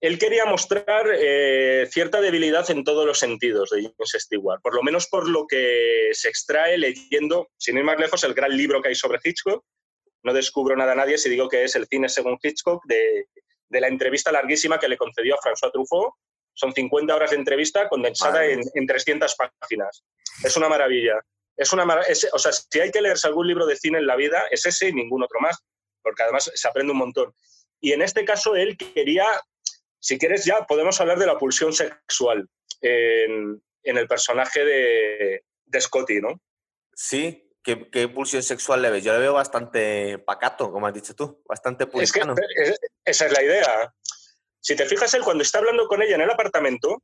él 0.00 0.18
quería 0.18 0.44
mostrar 0.44 1.06
eh, 1.12 1.88
cierta 1.90 2.20
debilidad 2.20 2.70
en 2.70 2.84
todos 2.84 3.04
los 3.04 3.18
sentidos 3.18 3.70
de 3.70 3.82
James 3.82 4.16
Stewart, 4.16 4.62
por 4.62 4.74
lo 4.74 4.82
menos 4.82 5.08
por 5.08 5.28
lo 5.28 5.46
que 5.46 6.10
se 6.12 6.28
extrae 6.28 6.78
leyendo, 6.78 7.48
sin 7.56 7.78
ir 7.78 7.84
más 7.84 7.98
lejos, 7.98 8.22
el 8.22 8.34
gran 8.34 8.56
libro 8.56 8.80
que 8.80 8.88
hay 8.88 8.94
sobre 8.94 9.18
Hitchcock. 9.22 9.64
No 10.22 10.32
descubro 10.32 10.76
nada 10.76 10.92
a 10.92 10.96
nadie 10.96 11.18
si 11.18 11.28
digo 11.28 11.48
que 11.48 11.64
es 11.64 11.74
el 11.74 11.86
cine 11.86 12.08
según 12.08 12.38
Hitchcock, 12.40 12.84
de, 12.86 13.26
la 13.70 13.88
entrevista 13.88 14.30
larguísima 14.30 14.78
que 14.78 14.88
le 14.88 14.96
concedió 14.96 15.34
a 15.34 15.38
François 15.38 15.72
Truffaut. 15.72 16.14
Son 16.54 16.72
50 16.72 17.14
horas 17.14 17.30
de 17.30 17.36
entrevista 17.36 17.88
condensada 17.88 18.44
en, 18.46 18.86
300 18.86 19.36
páginas. 19.60 20.04
Es 20.42 20.56
una 20.56 20.68
maravilla. 20.68 21.20
Es 21.56 21.72
una 21.72 21.84
o 22.32 22.38
sea, 22.38 22.52
si 22.52 22.80
hay 22.80 22.90
que 22.90 23.00
leerse 23.00 23.28
algún 23.28 23.46
libro 23.46 23.66
de 23.66 23.76
cine 23.76 23.98
en 23.98 24.06
la 24.06 24.16
vida, 24.16 24.44
es 24.50 24.64
ese 24.64 24.88
y 24.88 24.92
ningún 24.92 25.22
otro 25.22 25.40
más, 25.40 25.58
porque 26.02 26.22
además 26.22 26.50
se 26.52 26.68
aprende 26.68 26.92
un 26.92 26.98
montón. 26.98 27.32
Y 27.80 27.92
en 27.92 28.02
este 28.02 28.24
caso 28.24 28.56
él 28.56 28.76
quería 28.76 29.26
si 30.00 30.18
quieres 30.18 30.44
ya 30.44 30.66
podemos 30.66 31.00
hablar 31.00 31.18
de 31.18 31.26
la 31.26 31.38
pulsión 31.38 31.72
sexual 31.72 32.48
en, 32.80 33.60
el 33.82 34.06
personaje 34.06 34.64
de, 34.64 35.80
Scotty, 35.80 36.20
¿no? 36.20 36.40
Sí, 36.94 37.44
¿Qué, 37.62 38.08
pulsión 38.08 38.42
sexual 38.42 38.80
le 38.80 38.90
ves? 38.90 39.04
Yo 39.04 39.12
le 39.12 39.18
veo 39.18 39.34
bastante 39.34 40.18
pacato, 40.18 40.72
como 40.72 40.86
has 40.86 40.94
dicho 40.94 41.14
tú, 41.14 41.42
bastante 41.46 41.86
pulsión. 41.86 42.34
esa 43.04 43.26
es 43.26 43.32
la 43.32 43.42
idea. 43.42 43.94
Si 44.60 44.74
te 44.74 44.86
fijas, 44.86 45.12
él 45.14 45.22
cuando 45.22 45.42
está 45.42 45.58
hablando 45.58 45.86
con 45.86 46.02
ella 46.02 46.14
en 46.14 46.22
el 46.22 46.30
apartamento... 46.30 47.02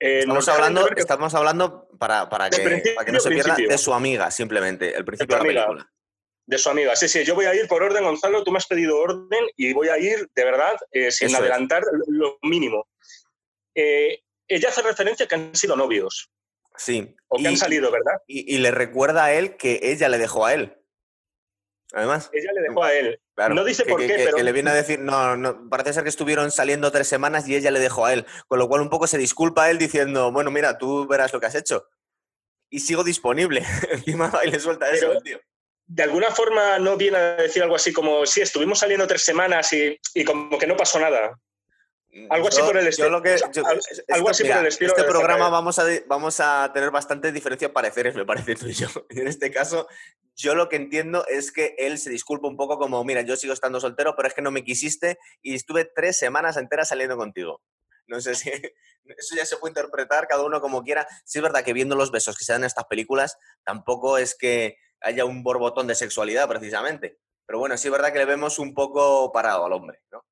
Eh, 0.00 0.20
estamos, 0.20 0.48
hablando, 0.48 0.88
estamos 0.96 1.34
hablando 1.34 1.88
para, 1.98 2.28
para, 2.28 2.50
que, 2.50 3.12
no 3.12 3.20
se 3.20 3.30
pierda 3.30 3.54
de 3.56 3.78
su 3.78 3.94
amiga, 3.94 4.30
simplemente, 4.30 4.94
el 4.94 5.04
principio 5.04 5.36
de, 5.36 5.42
la 5.42 5.66
película 5.66 5.92
de 6.46 6.58
su 6.58 6.68
amiga. 6.68 6.94
Sí, 6.96 7.08
sí, 7.08 7.24
yo 7.24 7.34
voy 7.34 7.46
a 7.46 7.54
ir 7.54 7.66
por 7.68 7.82
orden, 7.82 8.04
Gonzalo, 8.04 8.44
tú 8.44 8.50
me 8.50 8.58
has 8.58 8.66
pedido 8.66 8.98
orden 8.98 9.44
y 9.56 9.72
voy 9.72 9.88
a 9.88 9.98
ir 9.98 10.28
de 10.34 10.44
verdad 10.44 10.76
eh, 10.92 11.10
sin 11.10 11.34
adelantar 11.34 11.82
lo 12.08 12.38
mínimo. 12.42 12.86
Eh, 13.74 14.20
ella 14.46 14.68
hace 14.68 14.82
referencia 14.82 15.24
a 15.24 15.28
que 15.28 15.34
han 15.34 15.56
sido 15.56 15.76
novios. 15.76 16.30
Sí. 16.76 17.14
O 17.28 17.38
que 17.38 17.48
han 17.48 17.56
salido, 17.56 17.90
¿verdad? 17.90 18.20
Y, 18.26 18.58
le 18.58 18.70
recuerda 18.70 19.24
a 19.24 19.32
él 19.32 19.56
que 19.56 19.80
ella 19.82 20.08
le 20.08 20.18
dejó 20.18 20.44
a 20.44 20.54
él. 20.54 20.76
Además. 21.92 22.28
Ella 22.32 22.50
le 22.52 22.62
dejó 22.62 22.82
a 22.82 22.92
él. 22.92 23.20
no 23.50 23.64
dice 23.64 23.84
por 23.84 24.00
qué, 24.00 24.14
pero. 24.16 24.36
Que 24.36 24.42
le 24.42 24.52
viene 24.52 24.70
a 24.70 24.74
decir, 24.74 24.98
no, 24.98 25.36
no, 25.36 25.68
parece 25.70 25.92
ser 25.92 26.02
que 26.02 26.08
estuvieron 26.08 26.50
saliendo 26.50 26.90
tres 26.90 27.06
semanas 27.06 27.48
y 27.48 27.54
ella 27.54 27.70
le 27.70 27.78
dejó 27.78 28.06
a 28.06 28.12
él. 28.12 28.26
Con 28.48 28.58
lo 28.58 28.68
cual 28.68 28.80
un 28.80 28.90
poco 28.90 29.06
se 29.06 29.18
disculpa 29.18 29.64
a 29.64 29.70
él 29.70 29.78
diciendo, 29.78 30.32
bueno, 30.32 30.50
mira, 30.50 30.76
tú 30.76 31.06
verás 31.06 31.32
lo 31.32 31.40
que 31.40 31.46
has 31.46 31.54
hecho. 31.54 31.86
Y 32.68 32.80
sigo 32.80 33.04
disponible. 33.04 33.62
Encima 33.90 34.32
y 34.44 34.50
le 34.50 34.58
suelta 34.58 34.90
eso, 34.90 35.20
tío 35.22 35.40
de 35.86 36.02
alguna 36.02 36.30
forma 36.30 36.78
no 36.78 36.96
viene 36.96 37.18
a 37.18 37.36
decir 37.36 37.62
algo 37.62 37.76
así 37.76 37.92
como, 37.92 38.24
sí, 38.26 38.40
estuvimos 38.40 38.78
saliendo 38.78 39.06
tres 39.06 39.22
semanas 39.22 39.72
y, 39.72 40.24
como 40.24 40.58
que 40.58 40.66
no 40.66 40.76
pasó 40.76 40.98
nada. 40.98 41.38
Algo 42.30 42.46
así 42.46 42.62
por 42.62 42.76
el 42.76 42.86
estilo. 42.86 43.20
algo 44.08 44.30
así 44.30 44.44
por 44.44 44.56
el 44.58 44.66
estilo. 44.66 44.92
Este 44.92 45.02
programa 45.02 45.48
vamos 45.48 45.78
a, 45.80 45.84
vamos 46.06 46.38
a 46.38 46.70
tener 46.72 46.92
bastantes 46.92 47.34
diferencias 47.34 47.72
pareceres, 47.72 48.14
me 48.14 48.24
parece 48.24 48.54
tú 48.56 48.68
y 48.68 48.72
yo. 48.72 48.86
En 49.10 49.26
este 49.26 49.50
caso, 49.50 49.88
yo 50.36 50.54
lo 50.54 50.68
que 50.68 50.76
entiendo 50.76 51.26
es 51.26 51.50
que 51.50 51.74
él 51.76 51.98
se 51.98 52.10
disculpa 52.10 52.48
un 52.48 52.56
poco 52.56 52.78
como, 52.78 53.02
mira, 53.04 53.22
yo 53.22 53.36
sigo 53.36 53.52
estando 53.52 53.80
soltero, 53.80 54.14
pero 54.16 54.28
es 54.28 54.34
que 54.34 54.42
no 54.42 54.52
me 54.52 54.64
quisiste 54.64 55.18
y 55.42 55.54
estuve 55.54 55.84
tres 55.84 56.16
semanas 56.16 56.56
enteras 56.56 56.88
saliendo 56.88 57.16
contigo. 57.16 57.60
No 58.06 58.20
sé 58.20 58.34
si 58.36 58.50
eso 59.04 59.36
ya 59.36 59.44
se 59.44 59.56
puede 59.56 59.72
interpretar 59.72 60.28
cada 60.28 60.44
uno 60.44 60.60
como 60.60 60.82
quiera. 60.82 61.06
Sí 61.24 61.38
es 61.38 61.42
verdad 61.42 61.64
que 61.64 61.72
viendo 61.72 61.96
los 61.96 62.12
besos 62.12 62.38
que 62.38 62.44
se 62.44 62.52
dan 62.52 62.62
en 62.62 62.66
estas 62.66 62.84
películas, 62.84 63.36
tampoco 63.64 64.18
es 64.18 64.36
que 64.36 64.76
haya 65.04 65.24
un 65.24 65.42
borbotón 65.42 65.86
de 65.86 65.94
sexualidad 65.94 66.48
precisamente. 66.48 67.18
Pero 67.46 67.58
bueno, 67.58 67.76
sí 67.76 67.88
es 67.88 67.92
verdad 67.92 68.12
que 68.12 68.18
le 68.18 68.24
vemos 68.24 68.58
un 68.58 68.74
poco 68.74 69.30
parado 69.32 69.66
al 69.66 69.72
hombre, 69.72 70.00
¿no? 70.10 70.24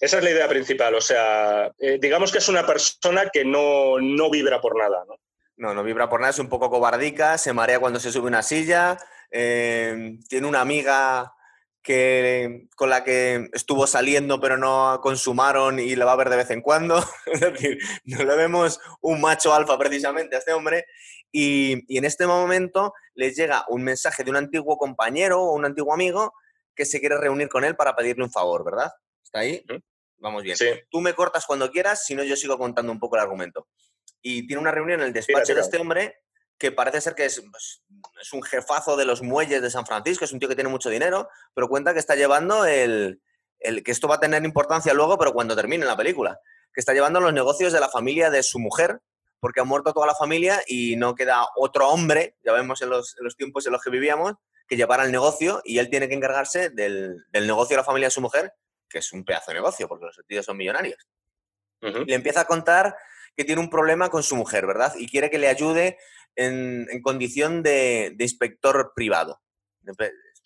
Esa 0.00 0.18
es 0.18 0.24
la 0.24 0.30
idea 0.30 0.48
principal, 0.48 0.94
o 0.94 1.00
sea, 1.00 1.72
eh, 1.78 1.98
digamos 2.00 2.32
que 2.32 2.38
es 2.38 2.48
una 2.48 2.66
persona 2.66 3.30
que 3.32 3.44
no, 3.44 3.98
vibra 4.30 4.60
por 4.60 4.76
nada, 4.76 5.04
¿no? 5.06 5.16
No, 5.56 5.72
no 5.72 5.84
vibra 5.84 6.08
por 6.08 6.20
nada, 6.20 6.30
es 6.30 6.38
un 6.38 6.48
poco 6.48 6.68
cobardica, 6.68 7.38
se 7.38 7.52
marea 7.52 7.78
cuando 7.78 8.00
se 8.00 8.10
sube 8.10 8.26
una 8.26 8.42
silla, 8.42 8.98
eh, 9.30 10.18
tiene 10.28 10.46
una 10.46 10.60
amiga 10.60 11.32
que, 11.84 12.66
con 12.74 12.90
la 12.90 13.04
que 13.04 13.50
estuvo 13.52 13.86
saliendo 13.86 14.40
pero 14.40 14.56
no 14.56 14.98
consumaron 15.02 15.78
y 15.78 15.94
le 15.94 16.04
va 16.04 16.12
a 16.12 16.16
ver 16.16 16.30
de 16.30 16.38
vez 16.38 16.50
en 16.50 16.62
cuando. 16.62 17.04
es 17.26 17.40
decir, 17.40 17.78
no 18.04 18.24
le 18.24 18.34
vemos 18.34 18.80
un 19.00 19.20
macho 19.20 19.54
alfa 19.54 19.78
precisamente 19.78 20.34
a 20.34 20.38
este 20.40 20.54
hombre. 20.54 20.86
Y, 21.36 21.82
y, 21.92 21.98
en 21.98 22.04
este 22.04 22.28
momento 22.28 22.94
les 23.14 23.36
llega 23.36 23.64
un 23.68 23.82
mensaje 23.82 24.22
de 24.22 24.30
un 24.30 24.36
antiguo 24.36 24.76
compañero 24.76 25.42
o 25.42 25.54
un 25.54 25.64
antiguo 25.64 25.92
amigo 25.92 26.32
que 26.76 26.84
se 26.84 27.00
quiere 27.00 27.18
reunir 27.18 27.48
con 27.48 27.64
él 27.64 27.74
para 27.74 27.96
pedirle 27.96 28.22
un 28.22 28.30
favor, 28.30 28.64
¿verdad? 28.64 28.92
¿Está 29.24 29.40
ahí? 29.40 29.64
Vamos 30.18 30.44
bien. 30.44 30.56
Tú 30.90 31.00
me 31.00 31.12
cortas 31.12 31.44
cuando 31.44 31.72
quieras, 31.72 32.04
si 32.06 32.14
no 32.14 32.22
yo 32.22 32.36
sigo 32.36 32.56
contando 32.56 32.92
un 32.92 33.00
poco 33.00 33.16
el 33.16 33.22
argumento. 33.22 33.66
Y 34.22 34.46
tiene 34.46 34.62
una 34.62 34.70
reunión 34.70 35.00
en 35.00 35.08
el 35.08 35.12
despacho 35.12 35.56
de 35.56 35.60
este 35.60 35.78
hombre 35.78 36.20
que 36.56 36.70
parece 36.70 37.00
ser 37.00 37.14
que 37.14 37.24
pues, 37.24 37.82
es, 38.22 38.32
un 38.32 38.42
jefazo 38.42 38.96
de 38.96 39.04
los 39.04 39.22
muelles 39.22 39.60
de 39.60 39.70
San 39.70 39.84
Francisco, 39.84 40.24
es 40.24 40.32
un 40.32 40.38
tío 40.38 40.48
que 40.48 40.54
tiene 40.54 40.70
mucho 40.70 40.88
dinero, 40.88 41.28
pero 41.52 41.68
cuenta 41.68 41.92
que 41.92 41.98
está 41.98 42.14
llevando 42.14 42.64
el, 42.64 43.20
que 43.58 43.90
esto 43.90 44.08
va 44.08 44.14
a 44.16 44.20
tener 44.20 44.44
importancia 44.44 44.94
luego, 44.94 45.18
pero 45.18 45.32
cuando 45.32 45.56
termine 45.56 45.84
la 45.84 45.96
película, 45.96 46.38
que 46.72 46.80
está 46.80 46.94
llevando 46.94 47.20
los 47.20 47.32
negocios 47.32 47.72
de 47.72 47.80
la 47.80 47.88
familia 47.88 48.30
de 48.30 48.42
su 48.42 48.58
mujer, 48.58 49.00
porque 49.44 49.60
ha 49.60 49.64
muerto 49.64 49.92
toda 49.92 50.06
la 50.06 50.14
familia 50.14 50.62
y 50.66 50.96
no 50.96 51.14
queda 51.14 51.46
otro 51.56 51.90
hombre, 51.90 52.34
ya 52.42 52.54
vemos 52.54 52.80
en 52.80 52.88
los, 52.88 53.14
tiempos 53.36 53.66
en 53.66 53.72
los 53.72 53.82
que 53.82 53.90
vivíamos, 53.90 54.32
que 54.66 54.74
llevara 54.74 55.04
el 55.04 55.12
negocio 55.12 55.60
y 55.66 55.76
él 55.76 55.90
tiene 55.90 56.08
que 56.08 56.14
encargarse 56.14 56.70
del, 56.70 57.26
negocio 57.30 57.76
de 57.76 57.82
la 57.82 57.84
familia 57.84 58.06
de 58.06 58.12
su 58.12 58.22
mujer, 58.22 58.54
que 58.88 59.00
es 59.00 59.12
un 59.12 59.22
pedazo 59.22 59.50
de 59.50 59.56
negocio, 59.56 59.86
porque 59.86 60.06
los 60.06 60.18
tíos 60.26 60.46
son 60.46 60.56
millonarios. 60.56 60.96
Le 61.82 62.14
empieza 62.14 62.40
a 62.40 62.46
contar 62.46 62.96
que 63.36 63.44
tiene 63.44 63.60
un 63.60 63.68
problema 63.68 64.08
con 64.08 64.22
su 64.22 64.34
mujer, 64.34 64.66
¿verdad? 64.66 64.94
Y 64.96 65.10
quiere 65.10 65.28
que 65.28 65.36
le 65.36 65.48
ayude 65.48 65.98
en, 66.36 66.86
condición 67.02 67.62
de, 67.62 68.16
inspector 68.18 68.94
privado. 68.96 69.42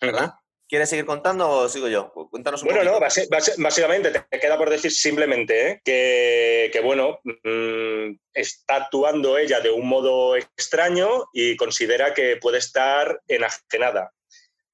¿Verdad? 0.01 0.33
¿Quieres 0.69 0.87
seguir 0.87 1.07
contando 1.07 1.49
o 1.49 1.67
sigo 1.67 1.87
yo? 1.87 2.13
Cuéntanos 2.29 2.61
un 2.61 2.69
Bueno, 2.69 2.83
no, 2.83 2.99
básicamente 2.99 4.11
te 4.11 4.39
queda 4.39 4.55
por 4.55 4.69
decir 4.69 4.91
simplemente 4.91 5.81
¿eh? 5.83 6.71
que, 6.71 6.81
bueno, 6.83 7.19
mm, 7.23 8.15
está 8.31 8.75
actuando 8.75 9.39
ella 9.39 9.61
de 9.61 9.71
un 9.71 9.89
modo 9.89 10.35
extraño 10.35 11.25
y 11.33 11.55
considera 11.55 12.13
que 12.13 12.37
puede 12.37 12.59
estar 12.59 13.19
enajenada. 13.27 14.13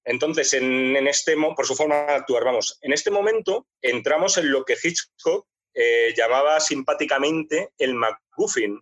Entonces, 0.03 0.53
en, 0.53 1.07
este, 1.07 1.37
por 1.55 1.65
su 1.65 1.75
forma 1.75 1.95
de 1.95 2.11
actuar, 2.11 2.43
vamos, 2.43 2.77
en 2.81 2.91
este 2.91 3.09
momento 3.09 3.65
entramos 3.81 4.37
en 4.37 4.51
lo 4.51 4.65
que 4.65 4.75
Hitchcock 4.83 5.47
eh, 5.73 6.13
llamaba 6.13 6.59
simpáticamente 6.59 7.69
el 7.77 7.93
MacGuffin. 7.93 8.81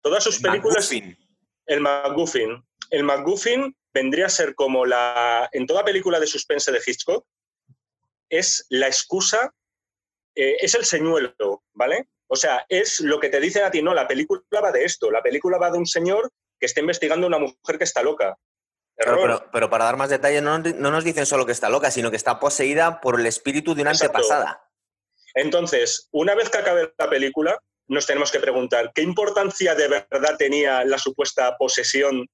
Todas 0.00 0.24
sus 0.24 0.40
películas... 0.40 0.90
El 1.66 1.80
MacGuffin. 1.80 2.64
El 2.90 3.02
MacGuffin 3.02 3.76
vendría 3.96 4.26
a 4.26 4.28
ser 4.40 4.54
como 4.54 4.84
la. 4.84 5.48
En 5.52 5.66
toda 5.66 5.84
película 5.84 6.20
de 6.20 6.26
suspense 6.26 6.70
de 6.70 6.82
Hitchcock, 6.84 7.24
es 8.28 8.66
la 8.68 8.86
excusa, 8.86 9.54
eh, 10.34 10.56
es 10.60 10.74
el 10.74 10.84
señuelo, 10.84 11.62
¿vale? 11.72 12.08
O 12.28 12.36
sea, 12.36 12.66
es 12.68 13.00
lo 13.00 13.18
que 13.18 13.30
te 13.30 13.40
dicen 13.40 13.64
a 13.64 13.70
ti, 13.70 13.80
no, 13.80 13.94
la 13.94 14.06
película 14.06 14.42
va 14.62 14.70
de 14.70 14.84
esto, 14.84 15.10
la 15.10 15.22
película 15.22 15.56
va 15.58 15.70
de 15.70 15.78
un 15.78 15.86
señor 15.86 16.30
que 16.60 16.66
está 16.66 16.80
investigando 16.80 17.26
a 17.26 17.28
una 17.28 17.38
mujer 17.38 17.78
que 17.78 17.84
está 17.84 18.02
loca. 18.02 18.36
Pero, 18.96 19.50
pero, 19.52 19.70
para 19.70 19.84
dar 19.84 19.96
más 19.96 20.10
detalle, 20.10 20.40
no, 20.40 20.58
nos 20.58 21.04
dicen 21.04 21.26
solo 21.26 21.46
que 21.46 21.52
está 21.52 21.68
loca, 21.68 21.90
sino 21.90 22.10
que 22.10 22.16
está 22.16 22.38
poseída 22.38 23.00
por 23.00 23.18
el 23.18 23.26
espíritu 23.26 23.74
de 23.74 23.82
una 23.82 23.92
antepasada. 23.92 24.62
Entonces, 25.34 26.08
una 26.12 26.34
vez 26.34 26.48
que 26.48 26.58
acabe 26.58 26.92
la 26.98 27.10
película, 27.10 27.58
nos 27.88 28.06
tenemos 28.06 28.32
que 28.32 28.40
preguntar, 28.40 28.92
¿qué 28.94 29.02
importancia 29.02 29.74
de 29.74 29.88
verdad 29.88 30.36
tenía 30.38 30.84
la 30.84 30.98
supuesta 30.98 31.56
posesión 31.58 32.26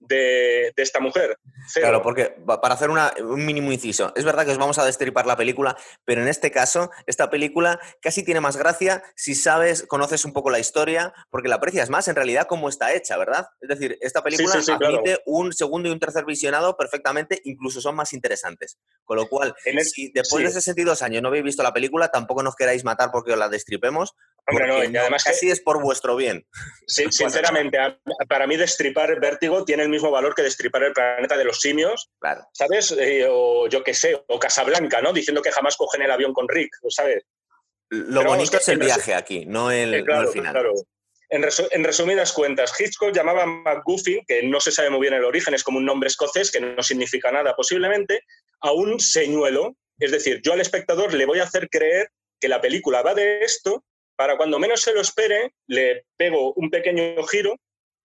de, 0.00 0.72
esta 0.76 1.00
mujer. 1.00 1.38
Claro, 1.74 2.02
porque 2.02 2.34
para 2.46 2.74
hacer 2.74 2.90
un 2.90 3.44
mínimo 3.44 3.70
inciso, 3.70 4.12
es 4.16 4.24
verdad 4.24 4.44
que 4.44 4.52
os 4.52 4.58
vamos 4.58 4.78
a 4.78 4.84
destripar 4.84 5.26
la 5.26 5.36
película, 5.36 5.76
pero 6.04 6.22
en 6.22 6.28
este 6.28 6.50
caso, 6.50 6.90
esta 7.06 7.30
película 7.30 7.78
casi 8.00 8.24
tiene 8.24 8.40
más 8.40 8.56
gracia 8.56 9.02
si 9.14 9.34
sabes, 9.34 9.84
conoces 9.86 10.24
un 10.24 10.32
poco 10.32 10.50
la 10.50 10.58
historia, 10.58 11.12
porque 11.30 11.48
la 11.48 11.56
aprecias 11.56 11.90
más 11.90 12.08
en 12.08 12.16
realidad 12.16 12.46
cómo 12.48 12.68
está 12.68 12.92
hecha, 12.94 13.16
¿verdad? 13.16 13.46
Es 13.60 13.68
decir, 13.68 13.98
esta 14.00 14.22
película 14.22 14.54
admite 14.54 15.20
un 15.26 15.52
segundo 15.52 15.88
y 15.88 15.92
un 15.92 16.00
tercer 16.00 16.24
visionado 16.24 16.76
perfectamente, 16.76 17.40
incluso 17.44 17.80
son 17.80 17.94
más 17.94 18.12
interesantes. 18.12 18.78
Con 19.04 19.16
lo 19.16 19.28
cual, 19.28 19.54
si 19.82 20.10
después 20.12 20.44
de 20.44 20.50
62 20.50 21.02
años 21.02 21.22
no 21.22 21.28
habéis 21.28 21.44
visto 21.44 21.62
la 21.62 21.72
película, 21.72 22.10
tampoco 22.10 22.42
nos 22.42 22.56
queráis 22.56 22.84
matar 22.84 23.10
porque 23.12 23.32
os 23.32 23.38
la 23.38 23.48
destripemos, 23.48 24.14
y 24.52 24.96
además 24.96 25.24
casi 25.24 25.50
es 25.50 25.60
por 25.60 25.82
vuestro 25.82 26.16
bien. 26.16 26.46
sinceramente, 26.86 27.78
para 28.28 28.46
mí 28.46 28.56
destripar 28.56 29.18
Vértigo 29.20 29.64
tiene 29.64 29.82
el 29.82 29.88
mismo 29.88 30.10
valor 30.10 30.34
que 30.34 30.42
destripar 30.42 30.82
el 30.84 30.92
planeta 30.92 31.36
de 31.36 31.44
los 31.44 31.60
simios, 31.60 32.10
claro. 32.20 32.42
¿sabes? 32.52 32.92
Eh, 32.92 33.26
o 33.30 33.68
yo 33.68 33.82
qué 33.82 33.94
sé, 33.94 34.22
o 34.26 34.38
Casablanca, 34.38 35.00
¿no? 35.00 35.12
Diciendo 35.12 35.42
que 35.42 35.52
jamás 35.52 35.76
cogen 35.76 36.02
el 36.02 36.10
avión 36.10 36.32
con 36.32 36.48
Rick, 36.48 36.70
¿sabes? 36.88 37.24
Lo 37.90 38.24
bonito 38.24 38.56
es 38.56 38.68
el 38.68 38.78
viaje 38.78 39.14
aquí, 39.14 39.46
no 39.46 39.70
el, 39.70 39.94
eh, 39.94 40.04
final. 40.32 40.52
Claro. 40.52 40.74
En, 41.30 41.84
resumidas 41.84 42.32
cuentas, 42.32 42.72
Hitchcock 42.78 43.12
llamaba 43.12 43.44
a 43.44 43.46
McGuffin, 43.46 44.24
que 44.26 44.42
no 44.42 44.58
se 44.58 44.72
sabe 44.72 44.90
muy 44.90 45.00
bien 45.00 45.14
el 45.14 45.24
origen, 45.24 45.54
es 45.54 45.62
como 45.62 45.78
un 45.78 45.84
nombre 45.84 46.08
escocés 46.08 46.50
que 46.50 46.60
no 46.60 46.82
significa 46.82 47.30
nada 47.30 47.54
posiblemente, 47.54 48.24
a 48.60 48.72
un 48.72 48.98
señuelo. 48.98 49.76
Es 49.98 50.10
decir, 50.10 50.40
yo 50.42 50.54
al 50.54 50.60
espectador 50.60 51.14
le 51.14 51.26
voy 51.26 51.38
a 51.38 51.44
hacer 51.44 51.68
creer 51.68 52.10
que 52.40 52.48
la 52.48 52.60
película 52.60 53.02
va 53.02 53.14
de 53.14 53.44
esto 53.44 53.84
para 54.20 54.36
cuando 54.36 54.58
menos 54.58 54.82
se 54.82 54.92
lo 54.92 55.00
espere, 55.00 55.54
le 55.66 56.04
pego 56.18 56.52
un 56.52 56.68
pequeño 56.68 57.22
giro, 57.22 57.56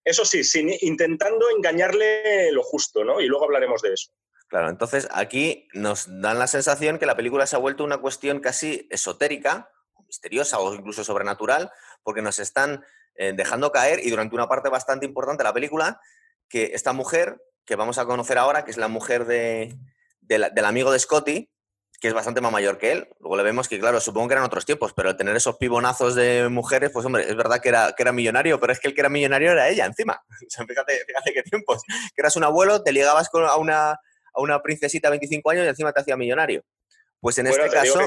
eso 0.01 0.23
sí, 0.23 0.45
sin, 0.45 0.71
intentando 0.79 1.49
engañarle 1.49 2.53
lo 2.53 2.63
justo, 2.63 3.03
¿no? 3.03 3.19
Y 3.19 3.25
luego 3.27 3.43
hablaremos 3.43 3.81
de 3.81 3.91
eso. 3.91 4.13
Claro, 4.47 4.69
entonces 4.69 5.09
aquí 5.11 5.67
nos 5.73 6.07
dan 6.21 6.39
la 6.39 6.47
sensación 6.47 6.99
que 6.99 7.05
la 7.05 7.17
película 7.17 7.45
se 7.45 7.57
ha 7.57 7.59
vuelto 7.59 7.83
una 7.83 7.97
cuestión 7.97 8.39
casi 8.39 8.87
esotérica, 8.89 9.69
misteriosa 10.07 10.59
o 10.59 10.73
incluso 10.73 11.03
sobrenatural, 11.03 11.69
porque 12.01 12.21
nos 12.21 12.39
están 12.39 12.85
eh, 13.15 13.33
dejando 13.35 13.73
caer 13.73 13.99
y 14.01 14.09
durante 14.09 14.35
una 14.35 14.47
parte 14.47 14.69
bastante 14.69 15.05
importante 15.05 15.43
de 15.43 15.49
la 15.49 15.53
película, 15.53 15.99
que 16.47 16.71
esta 16.75 16.93
mujer, 16.93 17.41
que 17.65 17.75
vamos 17.75 17.97
a 17.97 18.05
conocer 18.05 18.37
ahora, 18.37 18.63
que 18.63 18.71
es 18.71 18.77
la 18.77 18.87
mujer 18.87 19.25
de, 19.25 19.75
del 20.21 20.63
amigo 20.63 20.93
de 20.93 20.99
Scotty, 20.99 21.51
que 21.99 22.07
es 22.07 22.13
bastante 22.13 22.41
más 22.41 22.51
mayor 22.51 22.77
que 22.77 22.91
él. 22.91 23.07
Luego 23.19 23.37
le 23.37 23.43
vemos 23.43 23.67
que, 23.67 23.79
claro, 23.79 23.99
supongo 23.99 24.27
que 24.27 24.33
eran 24.33 24.45
otros 24.45 24.65
tiempos, 24.65 24.93
pero 24.93 25.09
al 25.09 25.17
tener 25.17 25.35
esos 25.35 25.57
pibonazos 25.57 26.15
de 26.15 26.49
mujeres, 26.49 26.91
pues 26.91 27.05
hombre, 27.05 27.29
es 27.29 27.35
verdad 27.35 27.61
que 27.61 27.69
era, 27.69 27.93
que 27.95 28.03
era 28.03 28.11
millonario, 28.11 28.59
pero 28.59 28.73
es 28.73 28.79
que 28.79 28.87
el 28.87 28.93
que 28.93 29.01
era 29.01 29.09
millonario 29.09 29.51
era 29.51 29.69
ella 29.69 29.85
encima. 29.85 30.21
fíjate, 30.67 31.05
fíjate 31.05 31.33
qué 31.33 31.43
tiempos. 31.43 31.81
Que 31.87 32.21
eras 32.21 32.35
un 32.35 32.43
abuelo, 32.43 32.83
te 32.83 32.91
ligabas 32.91 33.29
con, 33.29 33.45
a, 33.45 33.55
una, 33.55 33.91
a 33.91 34.41
una 34.41 34.61
princesita 34.61 35.07
de 35.07 35.11
25 35.11 35.49
años 35.49 35.65
y 35.65 35.69
encima 35.69 35.91
te 35.93 36.01
hacía 36.01 36.17
millonario. 36.17 36.63
Pues 37.21 37.39
en 37.39 37.47
este 37.47 37.69
caso. 37.69 37.99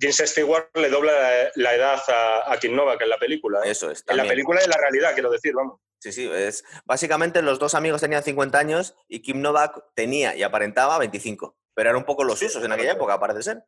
James, 0.00 0.22
Stewart 0.24 0.70
le 0.74 0.88
dobla 0.88 1.12
la, 1.54 1.74
edad 1.74 2.00
a, 2.46 2.56
Kim 2.58 2.74
Novak 2.74 3.02
en 3.02 3.10
la 3.10 3.18
película. 3.18 3.60
¿eh? 3.64 3.70
Eso 3.70 3.90
es. 3.90 4.04
En 4.06 4.16
la 4.16 4.24
película 4.24 4.60
y 4.60 4.64
en 4.64 4.70
la 4.70 4.78
realidad, 4.78 5.12
quiero 5.12 5.30
decir, 5.30 5.52
vamos. 5.54 5.80
Sí, 5.98 6.12
sí, 6.12 6.30
es. 6.32 6.64
Básicamente 6.86 7.42
los 7.42 7.58
dos 7.58 7.74
amigos 7.74 8.00
tenían 8.00 8.22
50 8.22 8.58
años 8.58 8.94
y 9.06 9.20
Kim 9.20 9.42
Novak 9.42 9.84
tenía 9.94 10.34
y 10.34 10.42
aparentaba 10.42 10.98
25 10.98 11.56
pero 11.74 11.90
eran 11.90 12.00
un 12.00 12.06
poco 12.06 12.24
los 12.24 12.40
usos 12.42 12.64
en 12.64 12.72
aquella 12.72 12.92
época, 12.92 13.18
parece 13.18 13.42
ser. 13.42 13.64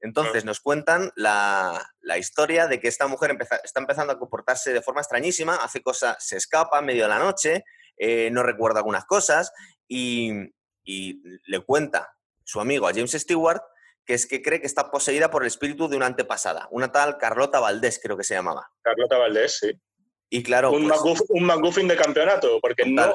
Entonces 0.00 0.44
nos 0.44 0.60
cuentan 0.60 1.12
la, 1.14 1.80
historia 2.18 2.66
de 2.66 2.80
que 2.80 2.88
esta 2.88 3.06
mujer 3.06 3.38
está 3.62 3.80
empezando 3.80 4.12
a 4.12 4.18
comportarse 4.18 4.72
de 4.72 4.82
forma 4.82 5.00
extrañísima, 5.00 5.56
hace 5.56 5.80
cosas, 5.80 6.16
se 6.18 6.36
escapa 6.36 6.80
en 6.80 6.86
medio 6.86 7.04
de 7.04 7.08
la 7.08 7.20
noche, 7.20 7.64
eh, 7.96 8.28
no 8.32 8.42
recuerda 8.42 8.80
algunas 8.80 9.04
cosas 9.04 9.52
y, 9.88 10.50
le 10.84 11.60
cuenta 11.60 12.16
su 12.42 12.60
amigo 12.60 12.88
a 12.88 12.92
James 12.92 13.12
Stewart 13.12 13.62
que 14.04 14.14
es 14.14 14.26
que 14.26 14.42
cree 14.42 14.60
que 14.60 14.66
está 14.66 14.90
poseída 14.90 15.30
por 15.30 15.42
el 15.42 15.46
espíritu 15.46 15.88
de 15.88 15.96
una 15.96 16.06
antepasada, 16.06 16.66
una 16.72 16.90
tal 16.90 17.18
Carlota 17.18 17.60
Valdés 17.60 18.00
creo 18.02 18.16
que 18.16 18.24
se 18.24 18.34
llamaba. 18.34 18.68
Carlota 18.82 19.16
Valdés, 19.16 19.58
sí. 19.58 19.80
Y 20.28 20.42
claro, 20.42 20.72
un, 20.72 20.88
pues 20.88 21.22
McGuffin 21.30 21.86
de 21.86 21.94
campeonato, 21.94 22.58
porque 22.60 22.84
no, 22.86 23.14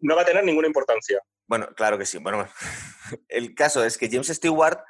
no, 0.00 0.16
va 0.16 0.22
a 0.22 0.24
tener 0.24 0.44
ninguna 0.44 0.66
importancia. 0.66 1.22
Bueno, 1.50 1.66
claro 1.74 1.98
que 1.98 2.06
sí. 2.06 2.18
Bueno, 2.18 2.48
el 3.28 3.56
caso 3.56 3.84
es 3.84 3.98
que 3.98 4.08
James 4.08 4.28
Stewart, 4.28 4.84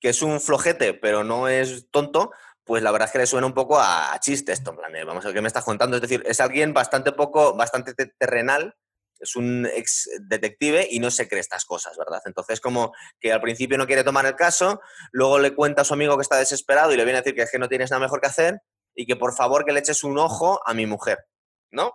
que 0.00 0.08
es 0.08 0.22
un 0.22 0.40
flojete, 0.40 0.94
pero 0.94 1.24
no 1.24 1.46
es 1.46 1.90
tonto, 1.90 2.32
pues 2.64 2.82
la 2.82 2.90
verdad 2.90 3.08
es 3.08 3.12
que 3.12 3.18
le 3.18 3.26
suena 3.26 3.46
un 3.46 3.52
poco 3.52 3.78
a 3.78 4.18
chiste 4.18 4.52
esto, 4.52 4.70
en 4.70 4.76
plan, 4.78 4.92
vamos 5.06 5.24
a 5.24 5.28
ver 5.28 5.34
qué 5.34 5.42
me 5.42 5.48
estás 5.48 5.64
contando. 5.64 5.96
Es 5.96 6.00
decir, 6.00 6.22
es 6.24 6.40
alguien 6.40 6.72
bastante 6.72 7.12
poco, 7.12 7.54
bastante 7.54 7.92
terrenal, 8.18 8.74
es 9.20 9.36
un 9.36 9.66
ex 9.66 10.08
detective 10.20 10.88
y 10.90 11.00
no 11.00 11.10
se 11.10 11.28
cree 11.28 11.40
estas 11.40 11.66
cosas, 11.66 11.98
¿verdad? 11.98 12.22
Entonces, 12.24 12.62
como 12.62 12.94
que 13.20 13.30
al 13.30 13.42
principio 13.42 13.76
no 13.76 13.86
quiere 13.86 14.02
tomar 14.02 14.24
el 14.24 14.36
caso, 14.36 14.80
luego 15.12 15.38
le 15.38 15.54
cuenta 15.54 15.82
a 15.82 15.84
su 15.84 15.92
amigo 15.92 16.16
que 16.16 16.22
está 16.22 16.38
desesperado 16.38 16.94
y 16.94 16.96
le 16.96 17.04
viene 17.04 17.18
a 17.18 17.20
decir 17.20 17.34
que 17.34 17.42
es 17.42 17.50
que 17.50 17.58
no 17.58 17.68
tienes 17.68 17.90
nada 17.90 18.00
mejor 18.00 18.22
que 18.22 18.28
hacer 18.28 18.62
y 18.94 19.04
que 19.04 19.16
por 19.16 19.34
favor 19.34 19.66
que 19.66 19.72
le 19.72 19.80
eches 19.80 20.02
un 20.02 20.18
ojo 20.18 20.62
a 20.64 20.72
mi 20.72 20.86
mujer, 20.86 21.26
¿no? 21.70 21.92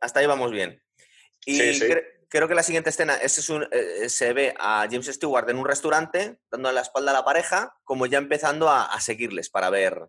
hasta, 0.00 0.18
ahí 0.18 0.26
vamos 0.26 0.50
bien. 0.50 0.82
Y 1.44 1.58
sí, 1.58 1.74
sí 1.74 1.86
creo 2.32 2.48
que 2.48 2.54
la 2.54 2.62
siguiente 2.62 2.88
escena 2.88 3.16
es 3.16 3.48
un, 3.50 3.68
eh, 3.70 4.08
se 4.08 4.32
ve 4.32 4.54
a 4.58 4.86
James 4.90 5.06
Stewart 5.06 5.48
en 5.50 5.58
un 5.58 5.66
restaurante, 5.66 6.38
dando 6.50 6.72
la 6.72 6.80
espalda 6.80 7.10
a 7.10 7.14
la 7.14 7.24
pareja, 7.24 7.74
como 7.84 8.06
ya 8.06 8.16
empezando 8.16 8.70
a, 8.70 8.98
seguirles 9.00 9.50
para 9.50 9.68
ver. 9.68 10.00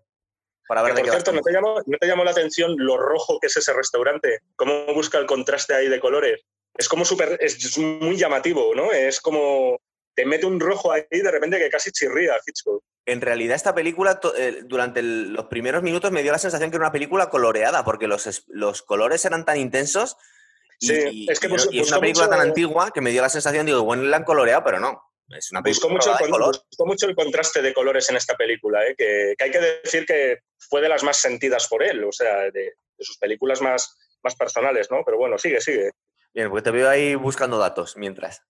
Para 0.65 0.81
ver 0.83 0.93
por 0.93 1.09
cierto, 1.09 1.33
¿no 1.33 1.41
te, 1.41 1.51
llamó, 1.51 2.23
la 2.23 2.31
atención 2.31 2.75
lo 2.77 2.97
rojo 2.97 3.39
que 3.41 3.47
es 3.47 3.57
ese 3.57 3.73
restaurante? 3.73 4.39
¿Cómo 4.55 4.93
busca 4.93 5.17
el 5.17 5.25
contraste 5.25 5.75
ahí 5.75 5.89
de 5.89 5.99
colores? 5.99 6.41
Es 6.75 6.87
como 6.87 7.03
súper, 7.03 7.37
es 7.41 7.77
muy 7.77 8.15
llamativo, 8.15 8.73
¿no? 8.73 8.93
Es 8.93 9.19
como, 9.19 9.81
te 10.15 10.25
mete 10.25 10.45
un 10.45 10.61
rojo 10.61 10.93
ahí 10.93 11.03
de 11.11 11.29
repente 11.29 11.59
que 11.59 11.69
casi 11.69 11.91
chirría 11.91 12.35
Hitchcock. 12.47 12.81
En 13.05 13.19
realidad 13.19 13.57
esta 13.57 13.75
película, 13.75 14.21
eh, 14.37 14.61
durante 14.63 15.01
los 15.01 15.47
primeros 15.47 15.83
minutos 15.83 16.11
me 16.11 16.23
dio 16.23 16.31
la 16.31 16.39
sensación 16.39 16.71
que 16.71 16.77
era 16.77 16.85
una 16.85 16.93
película 16.93 17.29
coloreada, 17.29 17.83
porque 17.83 18.07
los, 18.07 18.45
los 18.47 18.81
colores 18.81 19.25
eran 19.25 19.43
tan 19.43 19.57
intensos 19.57 20.15
Sí, 20.87 21.27
es 21.29 21.39
que 21.39 21.47
es 21.47 21.87
una 21.91 21.99
película 21.99 22.29
tan 22.29 22.41
antigua 22.41 22.91
que 22.93 23.01
me 23.01 23.11
dio 23.11 23.21
la 23.21 23.29
sensación, 23.29 23.65
digo, 23.65 23.83
bueno, 23.83 24.03
la 24.03 24.17
han 24.17 24.23
coloreado, 24.23 24.63
pero 24.63 24.79
no. 24.79 25.01
Es 25.29 25.51
una 25.51 25.63
película 25.63 25.93
mucho, 25.93 26.11
el, 26.19 26.29
color. 26.29 26.57
mucho 26.79 27.07
el 27.07 27.15
contraste 27.15 27.61
de 27.61 27.73
colores 27.73 28.09
en 28.09 28.17
esta 28.17 28.35
película, 28.35 28.85
¿eh? 28.85 28.93
que, 28.97 29.33
hay 29.39 29.51
que 29.51 29.59
decir 29.59 30.05
que 30.05 30.39
fue 30.59 30.81
de 30.81 30.89
las 30.89 31.03
más 31.03 31.17
sentidas 31.17 31.67
por 31.67 31.81
él, 31.81 32.03
o 32.03 32.11
sea, 32.11 32.51
de, 32.51 32.73
sus 32.99 33.17
películas 33.17 33.61
más, 33.61 33.97
más 34.21 34.35
personales, 34.35 34.91
¿no? 34.91 35.03
Pero 35.05 35.17
bueno, 35.17 35.37
sigue, 35.37 35.61
sigue. 35.61 35.91
Bien, 36.33 36.49
pues 36.49 36.63
te 36.63 36.71
veo 36.71 36.89
ahí 36.89 37.15
buscando 37.15 37.57
datos 37.57 37.95
mientras. 37.97 38.41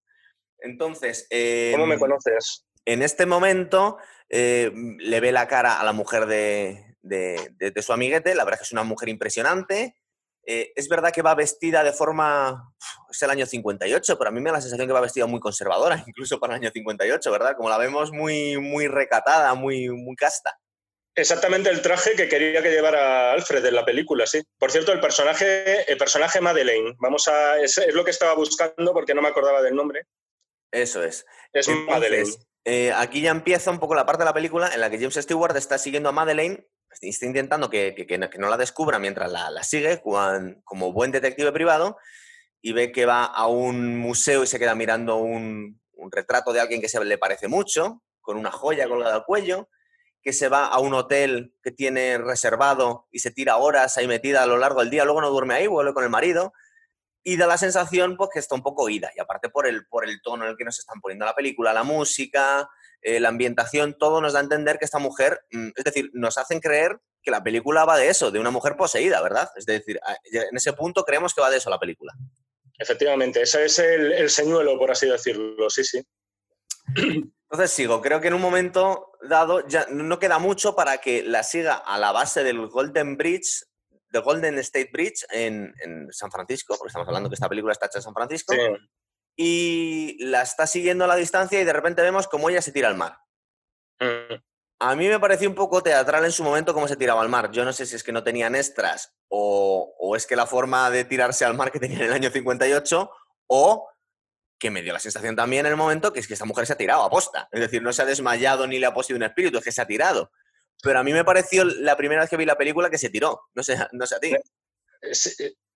Entonces. 0.60 1.28
¿Cómo 1.72 1.88
me 1.88 2.00
conoces? 2.00 2.66
En 2.86 3.02
este 3.02 3.26
momento 3.26 3.98
eh, 4.30 4.72
le 4.74 5.20
ve 5.20 5.32
la 5.32 5.48
cara 5.48 5.80
a 5.80 5.84
la 5.84 5.94
mujer 5.94 6.26
de, 6.26 6.94
de, 7.02 7.82
su 7.82 7.94
amiguete, 7.94 8.36
la 8.36 8.44
verdad 8.44 8.56
es 8.56 8.62
que 8.62 8.70
es 8.70 8.74
una 8.74 8.84
mujer 8.84 9.10
impresionante, 9.10 9.96
eh, 10.46 10.74
es 10.76 10.90
verdad 10.90 11.12
que 11.12 11.22
va 11.22 11.36
vestida 11.36 11.84
de 11.84 11.94
forma. 11.94 12.74
Es 13.10 13.22
el 13.22 13.30
año 13.30 13.46
58, 13.46 14.18
pero 14.18 14.30
a 14.30 14.32
mí 14.32 14.42
me 14.42 14.50
da 14.50 14.58
la 14.58 14.62
sensación 14.62 14.88
que 14.88 14.94
va 14.94 15.02
vestida 15.02 15.26
muy 15.26 15.40
conservadora, 15.40 16.04
incluso 16.08 16.40
para 16.40 16.56
el 16.56 16.62
año 16.62 16.72
58, 16.74 17.32
¿verdad? 17.32 17.56
Como 17.56 17.70
la 17.70 17.78
vemos 17.78 18.12
muy, 18.12 18.58
muy 18.58 18.88
recatada, 18.88 19.54
muy, 19.54 19.90
muy 19.90 20.16
casta. 20.16 20.58
Exactamente 21.16 21.70
el 21.70 21.82
traje 21.84 22.14
que 22.16 22.28
quería 22.28 22.64
que 22.64 22.72
llevara 22.72 23.34
Alfred 23.34 23.64
en 23.64 23.76
la 23.76 23.86
película, 23.86 24.26
sí. 24.26 24.42
Por 24.58 24.72
cierto, 24.72 24.92
el 24.92 25.00
personaje, 25.00 25.90
el 25.90 25.98
personaje 25.98 26.42
Madeleine, 26.42 26.96
vamos 26.98 27.28
a, 27.28 27.60
es, 27.60 27.80
lo 27.94 28.04
que 28.04 28.10
estaba 28.10 28.34
buscando 28.34 28.94
porque 28.94 29.14
no 29.14 29.22
me 29.22 29.28
acordaba 29.28 29.62
del 29.62 29.76
nombre. 29.76 30.08
Eso 30.72 31.04
es. 31.04 31.24
Es 31.54 31.68
Madeleine. 31.68 32.32
Eh, 32.66 32.92
aquí 32.94 33.22
ya 33.22 33.30
empieza 33.30 33.70
un 33.70 33.80
poco 33.80 33.94
la 33.94 34.08
parte 34.08 34.24
de 34.24 34.26
la 34.26 34.34
película 34.34 34.72
en 34.74 34.82
la 34.82 34.90
que 34.90 34.98
James 34.98 35.14
Stewart 35.14 35.56
está 35.56 35.78
siguiendo 35.78 36.10
a 36.10 36.14
Madeleine 36.14 36.66
está 37.02 37.26
intentando 37.26 37.70
que, 37.70 38.30
no, 38.38 38.50
la 38.50 38.58
descubra 38.58 39.00
mientras 39.00 39.32
la, 39.32 39.64
sigue 39.64 40.02
como 40.02 40.94
buen 40.94 41.12
detective 41.12 41.52
privado 41.52 41.98
y 42.62 42.72
ve 42.72 42.92
que 42.92 43.06
va 43.06 43.26
a 43.26 43.48
un 43.48 43.98
museo 43.98 44.44
y 44.44 44.48
se 44.48 44.58
queda 44.58 44.74
mirando 44.74 45.18
un, 45.18 45.82
retrato 46.12 46.52
de 46.52 46.60
alguien 46.60 46.82
que 46.82 46.90
se 46.90 47.04
le 47.04 47.18
parece 47.18 47.48
mucho, 47.48 48.02
con 48.20 48.38
una 48.38 48.52
joya 48.52 48.88
colgada 48.88 49.16
al 49.16 49.26
cuello, 49.26 49.70
que 50.22 50.34
se 50.34 50.50
va 50.50 50.66
a 50.66 50.80
un 50.80 50.94
hotel 50.94 51.54
que 51.62 51.72
tiene 51.72 52.18
reservado 52.18 53.08
y 53.12 53.20
se 53.20 53.32
tira 53.32 53.58
horas 53.58 53.98
ahí 53.98 54.08
metida 54.08 54.44
a 54.44 54.46
lo 54.46 54.58
largo 54.58 54.82
del 54.82 54.90
día, 54.90 55.06
luego 55.06 55.22
no 55.22 55.30
duerme 55.30 55.56
ahí, 55.56 55.68
vuelve 55.68 55.94
con 55.94 56.04
el 56.04 56.10
marido 56.10 56.54
y 57.24 57.38
da 57.38 57.48
la 57.48 57.58
sensación 57.58 58.18
pues, 58.18 58.30
que 58.34 58.40
está 58.40 58.56
un 58.56 58.64
poco 58.64 58.90
ida. 58.90 59.12
Y 59.16 59.20
aparte 59.20 59.50
por 59.50 59.66
el, 59.68 59.86
por 59.88 60.08
el 60.08 60.22
tono 60.22 60.44
en 60.44 60.52
el 60.52 60.58
que 60.58 60.66
nos 60.66 60.80
están 60.80 61.00
poniendo 61.02 61.26
la 61.26 61.36
película, 61.36 61.74
la 61.74 61.84
música, 61.84 62.70
eh, 63.04 63.20
la 63.20 63.30
ambientación, 63.30 63.98
todo 63.98 64.22
nos 64.22 64.34
da 64.34 64.40
a 64.40 64.44
entender 64.44 64.80
que 64.80 64.86
esta 64.86 65.00
mujer, 65.00 65.42
mm, 65.52 65.70
es 65.76 65.84
decir, 65.84 66.10
nos 66.14 66.38
hacen 66.38 66.60
creer 66.60 67.00
que 67.22 67.32
la 67.32 67.44
película 67.44 67.86
va 67.86 67.98
de 67.98 68.10
eso, 68.10 68.32
de 68.32 68.40
una 68.40 68.52
mujer 68.52 68.76
poseída, 68.76 69.22
¿verdad? 69.22 69.50
Es 69.56 69.66
decir, 69.66 70.00
en 70.32 70.56
ese 70.56 70.74
punto 70.74 71.04
creemos 71.04 71.34
que 71.34 71.42
va 71.42 71.50
de 71.50 71.58
eso 71.58 71.70
la 71.70 71.80
película. 71.80 72.14
Efectivamente, 72.78 73.42
ese 73.42 73.66
es 73.66 73.80
el, 73.80 74.30
señuelo, 74.30 74.78
por 74.78 74.92
así 74.92 75.08
decirlo, 75.08 75.70
sí, 75.70 75.84
sí. 75.84 76.04
Entonces 76.96 77.72
sigo, 77.72 78.02
creo 78.02 78.20
que 78.20 78.28
en 78.28 78.34
un 78.34 78.42
momento 78.42 79.12
dado, 79.22 79.66
ya 79.68 79.86
no 79.90 80.20
queda 80.20 80.40
mucho 80.40 80.76
para 80.76 80.98
que 80.98 81.24
la 81.24 81.44
siga 81.44 81.76
a 81.76 81.98
la 81.98 82.12
base 82.12 82.44
del 82.44 82.68
Golden 82.68 83.16
Bridge, 83.16 83.64
del 84.10 84.22
Golden 84.22 84.58
State 84.60 84.90
Bridge 84.92 85.26
en, 85.30 85.74
San 86.12 86.32
Francisco, 86.32 86.76
porque 86.78 86.90
estamos 86.90 87.08
hablando 87.08 87.30
que 87.30 87.36
esta 87.36 87.50
película 87.50 87.74
está 87.74 87.86
hecha 87.86 88.00
en 88.00 88.04
San 88.04 88.14
Francisco, 88.14 88.54
y 89.36 90.18
la 90.26 90.42
está 90.42 90.68
siguiendo 90.68 91.06
a 91.06 91.08
la 91.08 91.16
distancia 91.16 91.60
y 91.60 91.66
de 91.66 91.74
repente 91.74 92.02
vemos 92.02 92.28
cómo 92.28 92.50
ella 92.50 92.62
se 92.62 92.72
tira 92.72 92.88
al 92.88 92.98
mar. 92.98 93.18
Mm. 94.00 94.36
A 94.80 94.96
mí 94.96 95.08
me 95.08 95.20
pareció 95.20 95.48
un 95.48 95.56
poco 95.56 95.82
teatral 95.82 96.26
en 96.26 96.32
su 96.32 96.44
momento 96.44 96.74
cómo 96.74 96.88
se 96.88 96.98
tiraba 96.98 97.22
al 97.22 97.30
mar. 97.30 97.52
Yo 97.52 97.64
no 97.64 97.72
sé 97.72 97.86
si 97.86 97.96
es 97.96 98.04
que 98.04 98.12
no 98.12 98.24
tenían 98.24 98.56
extras 98.56 99.16
o, 99.30 99.96
o 99.98 100.16
es 100.16 100.28
que 100.28 100.36
la 100.36 100.46
forma 100.46 100.90
de 100.90 101.06
tirarse 101.06 101.46
al 101.46 101.56
mar 101.56 101.72
que 101.72 101.80
tenía 101.80 102.00
en 102.00 102.06
el 102.06 102.14
año 102.14 102.30
58 102.30 103.10
o 103.48 103.90
que 104.60 104.72
me 104.72 104.82
dio 104.82 104.94
la 104.94 105.00
sensación 105.00 105.36
también 105.36 105.66
en 105.66 105.72
el 105.72 105.78
momento 105.78 106.14
que 106.14 106.20
es 106.20 106.28
que 106.28 106.34
esta 106.34 106.46
mujer 106.46 106.66
se 106.66 106.74
ha 106.74 106.78
tirado 106.78 107.04
a 107.04 107.10
posta. 107.10 107.50
Es 107.52 107.60
decir, 107.60 107.82
no 107.82 107.94
se 107.94 108.02
ha 108.02 108.06
desmayado 108.06 108.68
ni 108.68 108.80
le 108.80 108.86
ha 108.86 108.94
poseído 108.94 109.18
un 109.18 109.24
espíritu, 109.24 109.58
es 109.58 109.64
que 109.64 109.72
se 109.72 109.82
ha 109.82 109.88
tirado. 109.88 110.32
Pero 110.82 111.00
a 111.00 111.04
mí 111.04 111.14
me 111.14 111.24
pareció 111.24 111.64
la 111.64 111.96
primera 111.96 112.22
vez 112.22 112.30
que 112.30 112.38
vi 112.38 112.46
la 112.46 112.58
película 112.58 112.90
que 112.90 112.98
se 112.98 113.10
tiró. 113.10 113.42
No 113.54 113.64
sé, 113.64 113.78
no 113.94 114.06
sé 114.06 114.16
a 114.16 114.20
ti. 114.20 114.34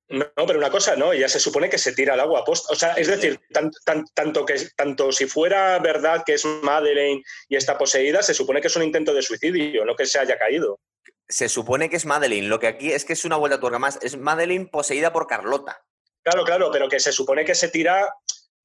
No, 0.10 0.46
pero 0.46 0.60
una 0.60 0.72
cosa, 0.72 0.96
¿no? 0.96 1.14
Ya 1.14 1.28
se 1.28 1.40
supone 1.40 1.70
que 1.70 1.78
se 1.78 1.94
tira 1.94 2.14
al 2.14 2.22
agua 2.22 2.40
a 2.40 2.44
posta. 2.46 2.72
O 2.72 2.76
sea, 2.76 2.94
es 2.94 3.08
decir, 3.08 3.42
tanto, 3.52 4.46
que, 4.46 4.56
tanto 4.76 5.12
si 5.12 5.26
fuera 5.26 5.78
verdad 5.80 6.24
que 6.26 6.36
es 6.36 6.46
Madeleine 6.46 7.22
y 7.50 7.58
está 7.58 7.78
poseída, 7.78 8.24
se 8.24 8.34
supone 8.34 8.62
que 8.62 8.68
es 8.68 8.76
un 8.76 8.84
intento 8.84 9.14
de 9.14 9.22
suicidio, 9.22 9.84
no 9.84 9.96
que 9.96 10.06
se 10.06 10.20
haya 10.20 10.38
caído. 10.38 10.80
Se 11.28 11.50
supone 11.50 11.90
que 11.90 11.98
es 11.98 12.06
Madeleine. 12.06 12.48
Lo 12.48 12.60
que 12.60 12.68
aquí 12.68 12.94
es 12.94 13.04
que 13.04 13.14
es 13.14 13.26
una 13.26 13.36
vuelta 13.36 13.60
tuerca 13.60 13.80
más. 13.80 14.00
Es 14.02 14.18
Madeleine 14.18 14.68
poseída 14.68 15.12
por 15.12 15.28
Carlota. 15.28 15.84
Claro, 16.24 16.46
claro, 16.46 16.70
pero 16.72 16.88
que 16.88 17.02
se 17.02 17.12
supone 17.12 17.44
que 17.44 17.56
se 17.56 17.68
tira 17.68 18.08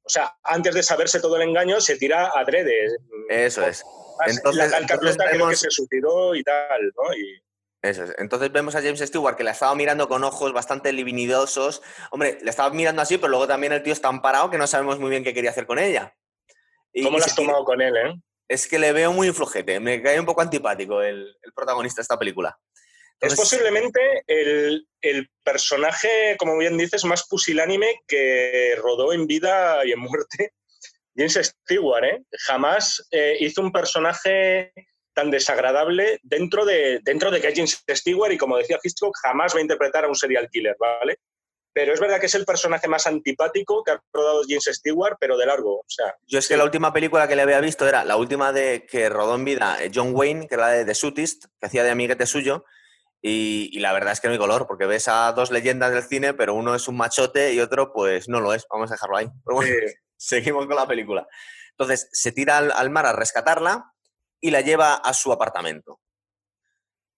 o 0.05 0.09
sea, 0.09 0.37
antes 0.43 0.75
de 0.75 0.83
saberse 0.83 1.21
todo 1.21 1.37
el 1.37 1.43
engaño, 1.43 1.81
se 1.81 1.97
tira 1.97 2.33
adrede. 2.35 2.87
Eso 3.29 3.65
es. 3.65 3.85
Entonces, 4.27 4.71
la 4.71 4.79
entonces 4.79 5.17
vemos... 5.17 5.51
que 5.51 5.57
se 5.57 5.71
suicidó 5.71 6.35
y 6.35 6.43
tal, 6.43 6.93
¿no? 6.97 7.15
Eso 7.83 8.05
es. 8.05 8.15
Entonces 8.19 8.53
vemos 8.53 8.75
a 8.75 8.83
James 8.83 9.01
Stewart 9.01 9.37
que 9.37 9.45
la 9.45 9.51
estaba 9.51 9.75
mirando 9.75 10.09
con 10.09 10.23
ojos 10.25 10.53
bastante 10.53 10.93
libidinosos. 10.93 11.83
Hombre, 12.11 12.39
le 12.41 12.51
estaba 12.51 12.71
mirando 12.71 13.03
así, 13.03 13.19
pero 13.19 13.29
luego 13.29 13.49
también 13.49 13.73
el 13.73 13.83
tío 13.83 13.93
está 13.93 14.09
amparado 14.09 14.51
que 14.51 14.59
no 14.59 14.67
sabemos 14.67 14.99
muy 14.99 15.11
bien 15.11 15.25
qué 15.25 15.35
quería 15.35 15.51
hacer 15.51 15.67
con 15.67 15.79
ella. 15.79 16.17
¿Cómo 17.03 17.19
la 17.19 17.25
has 17.25 17.35
tomado 17.35 17.65
con 17.65 17.81
él, 17.81 17.97
eh? 17.97 18.15
Es 18.49 18.69
que 18.69 18.79
le 18.79 18.93
veo 18.93 19.13
muy 19.13 19.33
flojete. 19.33 19.81
Me 19.81 20.01
cae 20.01 20.21
un 20.21 20.27
poco 20.27 20.43
antipático 20.43 21.03
el 21.03 21.37
protagonista 21.55 22.01
de 22.01 22.03
esta 22.03 22.19
película 22.19 22.59
es 23.23 23.37
posiblemente 23.37 24.25
el, 24.27 24.87
personaje, 25.45 26.37
como 26.39 26.57
bien 26.59 26.77
dices, 26.77 27.05
más 27.05 27.27
pusilánime 27.29 28.03
que 28.07 28.75
rodó 28.77 29.13
en 29.13 29.27
vida 29.27 29.85
y 29.85 29.93
en 29.93 29.99
muerte 30.01 30.53
James 31.17 31.55
Stewart. 31.65 32.05
¿eh? 32.05 32.23
Jamás 32.47 33.07
eh, 33.11 33.37
hizo 33.41 33.61
un 33.61 33.73
personaje 33.73 34.73
tan 35.15 35.31
desagradable 35.31 36.21
dentro 36.23 36.65
de, 36.65 37.01
dentro 37.03 37.31
de 37.31 37.41
que 37.41 37.55
James 37.55 37.83
Stewart, 37.89 38.33
y 38.33 38.39
como 38.39 38.57
decía 38.57 38.79
Hitchcock, 38.83 39.15
jamás 39.23 39.55
va 39.55 39.59
a 39.59 39.63
interpretar 39.63 40.05
a 40.05 40.09
un 40.09 40.15
serial 40.15 40.49
killer, 40.51 40.77
¿vale? 40.79 41.19
Pero 41.75 41.95
es 41.95 42.01
verdad 42.01 42.21
que 42.21 42.27
es 42.27 42.35
el 42.35 42.45
personaje 42.45 42.87
más 42.87 43.07
antipático 43.07 43.83
que 43.83 43.93
ha 43.93 44.03
rodado 44.13 44.43
James 44.47 44.69
Stewart, 44.71 45.17
pero 45.19 45.39
de 45.39 45.47
largo. 45.47 45.79
O 45.79 45.85
sea, 45.89 46.15
Yo 46.27 46.39
es 46.39 46.47
que 46.47 46.57
la 46.57 46.65
última 46.65 46.93
película 46.93 47.27
que 47.27 47.35
le 47.35 47.43
había 47.43 47.61
visto 47.61 47.89
era 47.89 48.05
la 48.05 48.17
última 48.17 48.53
de 48.53 48.87
que 48.87 49.09
rodó 49.09 49.37
en 49.37 49.45
vida 49.45 49.83
eh, 49.83 49.91
John 49.95 50.11
Wayne, 50.15 50.49
que 50.49 50.55
era 50.55 50.69
de 50.69 50.85
The 50.85 50.93
Shootist, 50.93 51.47
que 51.59 51.67
hacía 51.67 51.83
de 51.83 51.91
amiguete 51.91 52.27
suyo, 52.27 52.65
y, 53.25 53.79
la 53.79 53.93
verdad 53.93 54.13
es 54.13 54.21
que 54.21 54.27
no 54.27 54.33
hay 54.33 54.39
color, 54.39 54.67
porque 54.67 54.85
ves 54.85 55.07
a 55.07 55.33
dos 55.33 55.53
leyendas 55.53 55.93
del 55.93 56.03
cine, 56.03 56.35
pero 56.35 56.55
uno 56.55 56.75
es 56.75 56.89
un 56.89 56.97
machote 56.97 57.53
y 57.53 57.61
otro 57.61 57.93
pues 57.93 58.29
no 58.29 58.41
lo 58.41 58.53
es. 58.53 58.67
Vamos 58.69 58.91
a 58.91 58.95
dejarlo 58.95 59.17
ahí. 59.17 59.29
Pero 59.45 59.57
bueno, 59.57 59.73
seguimos 60.17 60.67
con 60.67 60.75
la 60.75 60.89
película. 60.89 61.27
Entonces, 61.71 62.09
se 62.13 62.33
tira 62.33 62.59
al, 62.59 62.91
mar 62.91 63.07
a 63.07 63.13
rescatarla 63.13 63.92
y 64.43 64.51
la 64.51 64.61
lleva 64.61 64.97
a 64.97 65.15
su 65.15 65.33
apartamento. 65.33 66.01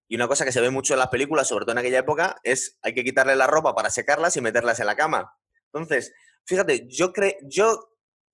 Y 0.07 0.15
una 0.15 0.27
cosa 0.27 0.45
que 0.45 0.51
se 0.51 0.61
ve 0.61 0.69
mucho 0.69 0.93
en 0.93 0.99
las 0.99 1.09
películas, 1.09 1.47
sobre 1.47 1.65
todo 1.65 1.73
en 1.73 1.79
aquella 1.79 1.99
época, 1.99 2.37
es 2.43 2.77
hay 2.83 2.93
que 2.93 3.03
quitarle 3.03 3.35
la 3.35 3.47
ropa 3.47 3.73
para 3.73 3.89
secarlas 3.89 4.37
y 4.37 4.41
meterlas 4.41 4.79
en 4.79 4.85
la 4.85 4.95
cama. 4.95 5.35
Entonces, 5.73 6.13
fíjate, 6.45 6.87
yo 6.87 7.11
cre 7.11 7.39
yo 7.43 7.89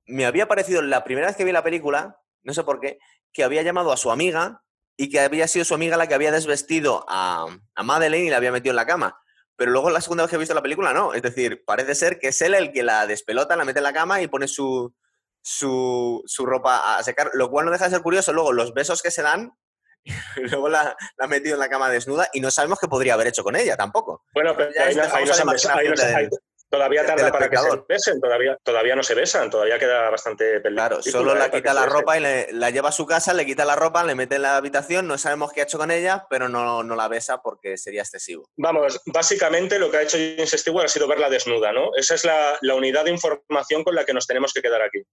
me 0.06 0.26
había 0.26 0.48
parecido 0.48 0.82
la 0.82 1.06
primera 1.06 1.28
vez 1.28 1.38
que 1.38 1.46
vi 1.46 1.54
la 1.54 1.64
película, 1.64 2.20
no 2.44 2.54
sé 2.54 2.64
por 2.64 2.82
qué, 2.82 3.00
que 3.32 3.46
había 3.46 3.62
llamado 3.62 3.94
a 3.94 3.98
su 3.98 4.12
amiga 4.12 4.62
y 4.98 5.10
que 5.10 5.22
había 5.22 5.48
sido 5.48 5.64
su 5.64 5.74
amiga 5.74 5.96
la 5.96 6.08
que 6.08 6.14
había 6.14 6.34
desvestido 6.34 7.06
a, 7.08 7.46
a 7.76 7.84
Madeleine 7.84 8.28
y 8.28 8.30
la 8.30 8.38
había 8.38 8.52
metido 8.52 8.74
en 8.74 8.76
la 8.76 8.86
cama. 8.86 9.18
Pero 9.56 9.72
luego 9.72 9.90
la 9.90 10.02
segunda 10.02 10.24
vez 10.24 10.30
que 10.30 10.36
he 10.36 10.40
visto 10.40 10.54
la 10.54 10.62
película, 10.62 10.94
no. 10.94 11.14
Es 11.14 11.22
decir, 11.22 11.64
parece 11.66 11.96
ser 11.96 12.20
que 12.20 12.30
es 12.30 12.42
él 12.42 12.56
el 12.56 12.74
que 12.74 12.84
la 12.84 13.08
despelota, 13.08 13.56
la 13.56 13.64
mete 13.64 13.80
en 13.80 13.84
la 13.84 13.94
cama 13.94 14.22
y 14.22 14.28
pone 14.28 14.50
su, 14.50 14.94
su, 15.42 16.24
ropa 16.40 16.98
a 16.98 17.04
secar, 17.04 17.32
lo 17.34 17.50
cual 17.50 17.66
no 17.66 17.72
deja 17.72 17.86
de 17.86 17.92
ser 17.92 18.02
curioso. 18.02 18.34
Luego, 18.34 18.54
los 18.54 18.74
besos 18.74 19.02
que 19.02 19.12
se 19.12 19.22
dan, 19.22 19.54
luego 20.36 20.70
la, 20.70 20.84
la, 20.84 21.26
ha 21.26 21.28
metido 21.28 21.56
en 21.56 21.60
la 21.60 21.70
cama 21.70 21.90
desnuda 21.90 22.30
y 22.34 22.42
no 22.42 22.52
sabemos 22.52 22.80
qué 22.80 22.88
podría 22.88 23.14
haber 23.14 23.28
hecho 23.28 23.44
con 23.44 23.56
ella 23.56 23.78
tampoco. 23.78 24.24
Bueno, 24.34 24.56
pero 24.56 24.72
ahí, 24.80 24.96
Todavía 26.72 27.06
tarda 27.06 27.30
para 27.34 27.50
que 27.50 27.58
se 27.58 27.84
besen, 27.90 28.22
todavía, 28.22 28.58
todavía 28.64 28.96
no 28.96 29.04
se 29.04 29.14
besan, 29.14 29.50
todavía 29.50 29.78
queda 29.78 30.10
bastante 30.10 30.62
película. 30.62 30.88
Claro, 30.88 31.04
solo 31.04 31.36
la 31.36 31.52
quita 31.52 31.74
la 31.74 31.86
ropa 31.86 32.18
y 32.18 32.22
la 32.54 32.70
lleva 32.70 32.88
a 32.90 32.94
su 32.94 33.06
casa, 33.06 33.34
le 33.34 33.46
quita 33.46 33.66
la 33.66 33.76
ropa, 33.76 34.06
le 34.06 34.16
mete 34.16 34.36
en 34.36 34.44
la 34.44 34.56
habitación, 34.56 35.06
no 35.06 35.18
sabemos 35.18 35.52
qué 35.52 35.60
ha 35.60 35.64
hecho 35.66 35.78
con 35.78 35.92
ella, 35.92 36.28
pero 36.30 36.48
no, 36.48 36.82
no 36.82 36.96
la 36.96 37.10
besa 37.10 37.42
porque 37.42 37.78
sería 37.78 38.04
excesivo. 38.04 38.48
Vamos, 38.56 39.02
básicamente 39.08 39.80
lo 39.80 39.92
que 39.92 39.98
ha 39.98 40.02
hecho 40.04 40.18
James 40.18 40.52
Stewart 40.52 40.86
ha 40.86 40.88
sido 40.88 41.10
verla 41.10 41.30
desnuda, 41.30 41.74
¿no? 41.74 41.94
Esa 41.98 42.16
es 42.16 42.24
la, 42.24 42.58
la 42.62 42.76
unidad 42.76 43.04
de 43.04 43.12
información 43.12 43.84
con 43.84 43.94
la 43.94 44.06
que 44.06 44.14
nos 44.14 44.26
tenemos 44.26 44.54
que 44.54 44.62
quedar 44.62 44.82
aquí. 44.82 45.04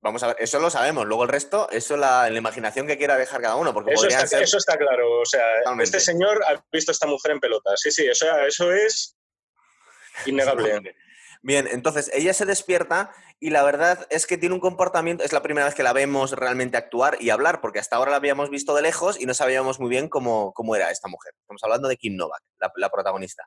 Vamos 0.00 0.22
a 0.22 0.28
ver, 0.28 0.36
eso 0.38 0.60
lo 0.60 0.70
sabemos. 0.70 1.06
Luego 1.06 1.24
el 1.24 1.28
resto, 1.28 1.68
eso 1.70 1.94
es 1.94 2.00
la, 2.00 2.30
la 2.30 2.38
imaginación 2.38 2.86
que 2.86 2.96
quiera 2.96 3.16
dejar 3.16 3.40
cada 3.40 3.56
uno. 3.56 3.74
Porque 3.74 3.94
eso, 3.94 4.06
está, 4.06 4.40
eso 4.40 4.58
está 4.58 4.76
claro. 4.76 5.20
O 5.20 5.26
sea, 5.26 5.42
este 5.80 6.00
señor 6.00 6.40
ha 6.44 6.62
visto 6.72 6.92
a 6.92 6.94
esta 6.94 7.06
mujer 7.06 7.32
en 7.32 7.40
pelota. 7.40 7.72
Sí, 7.76 7.90
sí, 7.90 8.08
o 8.08 8.14
sea, 8.14 8.46
eso 8.46 8.72
es 8.72 9.18
Innegable. 10.26 10.94
Bien, 11.40 11.68
entonces 11.70 12.10
ella 12.12 12.34
se 12.34 12.46
despierta 12.46 13.12
y 13.38 13.50
la 13.50 13.62
verdad 13.62 14.06
es 14.10 14.26
que 14.26 14.36
tiene 14.36 14.56
un 14.56 14.60
comportamiento, 14.60 15.22
es 15.22 15.32
la 15.32 15.42
primera 15.42 15.66
vez 15.66 15.74
que 15.76 15.84
la 15.84 15.92
vemos 15.92 16.32
realmente 16.32 16.76
actuar 16.76 17.16
y 17.20 17.30
hablar, 17.30 17.60
porque 17.60 17.78
hasta 17.78 17.96
ahora 17.96 18.10
la 18.10 18.16
habíamos 18.16 18.50
visto 18.50 18.74
de 18.74 18.82
lejos 18.82 19.20
y 19.20 19.26
no 19.26 19.34
sabíamos 19.34 19.78
muy 19.78 19.88
bien 19.88 20.08
cómo, 20.08 20.52
cómo 20.52 20.74
era 20.74 20.90
esta 20.90 21.08
mujer. 21.08 21.34
Estamos 21.40 21.62
hablando 21.62 21.86
de 21.86 21.96
Kim 21.96 22.16
Novak, 22.16 22.42
la, 22.76 22.90
protagonista. 22.90 23.44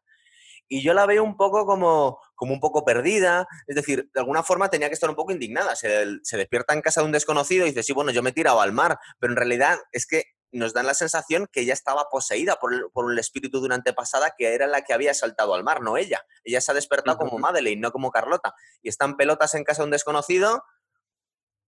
Y 0.74 0.82
yo 0.82 0.94
la 0.94 1.06
veo 1.06 1.22
un 1.22 1.36
poco 1.36 1.66
como, 1.66 2.18
como 2.34 2.54
un 2.54 2.62
poco 2.62 2.86
perdida, 2.86 3.46
es 3.68 3.76
decir, 3.76 4.10
de 4.14 4.22
alguna 4.22 4.42
forma 4.42 4.70
tenía 4.70 4.88
que 4.88 4.94
estar 4.94 5.10
un 5.10 5.18
poco 5.18 5.34
indignada. 5.34 5.76
Se, 5.76 6.06
se 6.24 6.38
despierta 6.38 6.74
en 6.74 6.80
casa 6.80 7.02
de 7.02 7.08
un 7.08 7.12
desconocido 7.12 7.66
y 7.66 7.72
dice, 7.72 7.84
sí, 7.84 7.92
bueno, 7.92 8.12
yo 8.12 8.24
me 8.24 8.30
he 8.30 8.34
tirado 8.34 8.62
al 8.62 8.72
mar, 8.72 8.98
pero 9.20 9.34
en 9.34 9.38
realidad 9.38 9.80
es 9.92 10.08
que 10.08 10.24
nos 10.54 10.72
dan 10.72 10.86
la 10.86 10.94
sensación 10.94 11.50
que 11.52 11.60
ella 11.60 11.74
estaba 11.74 12.08
poseída 12.10 12.56
por 12.56 12.74
el, 12.74 12.86
por 12.94 13.12
el, 13.12 13.20
espíritu 13.20 13.60
de 13.60 13.66
una 13.66 13.76
antepasada 13.76 14.34
que 14.38 14.56
era 14.56 14.66
la 14.66 14.84
que 14.84 14.94
había 14.94 15.14
saltado 15.14 15.56
al 15.56 15.66
mar, 15.66 15.82
no 15.82 15.98
ella. 15.98 16.26
Ella 16.46 16.62
se 16.62 16.72
ha 16.72 16.76
despertado 16.76 17.18
como 17.18 17.38
Madeleine, 17.38 17.82
no 17.82 17.92
como 17.92 18.10
Carlota. 18.10 18.56
Y 18.82 18.88
están 18.88 19.18
pelotas 19.18 19.54
en 19.56 19.66
casa 19.66 19.82
de 19.82 19.88
un 19.88 19.92
desconocido 19.92 20.64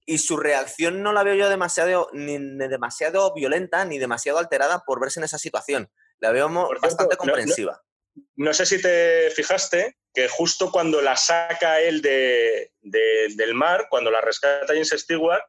y 0.06 0.20
su 0.20 0.38
reacción 0.38 1.04
no 1.04 1.12
la 1.12 1.24
veo 1.24 1.36
yo 1.36 1.50
demasiado, 1.50 2.08
ni, 2.14 2.38
demasiado 2.38 3.34
violenta 3.34 3.84
ni 3.84 4.00
demasiado 4.00 4.40
alterada 4.40 4.86
por 4.86 5.02
verse 5.02 5.20
en 5.20 5.26
esa 5.26 5.38
situación. 5.38 5.92
La 6.20 6.32
veo 6.32 6.50
bastante 6.82 7.18
comprensiva. 7.18 7.84
No, 8.36 8.54
sé 8.54 8.66
si 8.66 8.82
te 8.82 9.30
fijaste 9.32 9.98
que 10.14 10.28
justo 10.28 10.72
cuando 10.72 11.02
la 11.02 11.16
saca 11.16 11.82
él 11.82 12.02
de, 12.02 12.72
del 12.82 13.54
mar, 13.54 13.88
cuando 13.90 14.12
la 14.12 14.22
rescata 14.22 14.74
James 14.74 14.90
Stewart, 14.90 15.44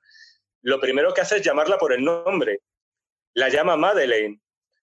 lo 0.62 0.80
primero 0.80 1.12
que 1.12 1.20
hace 1.20 1.36
es 1.36 1.42
llamarla 1.42 1.78
por 1.78 1.92
el 1.92 2.02
nombre 2.02 2.60
la 3.34 3.48
llama 3.48 3.76
Madeleine. 3.76 4.40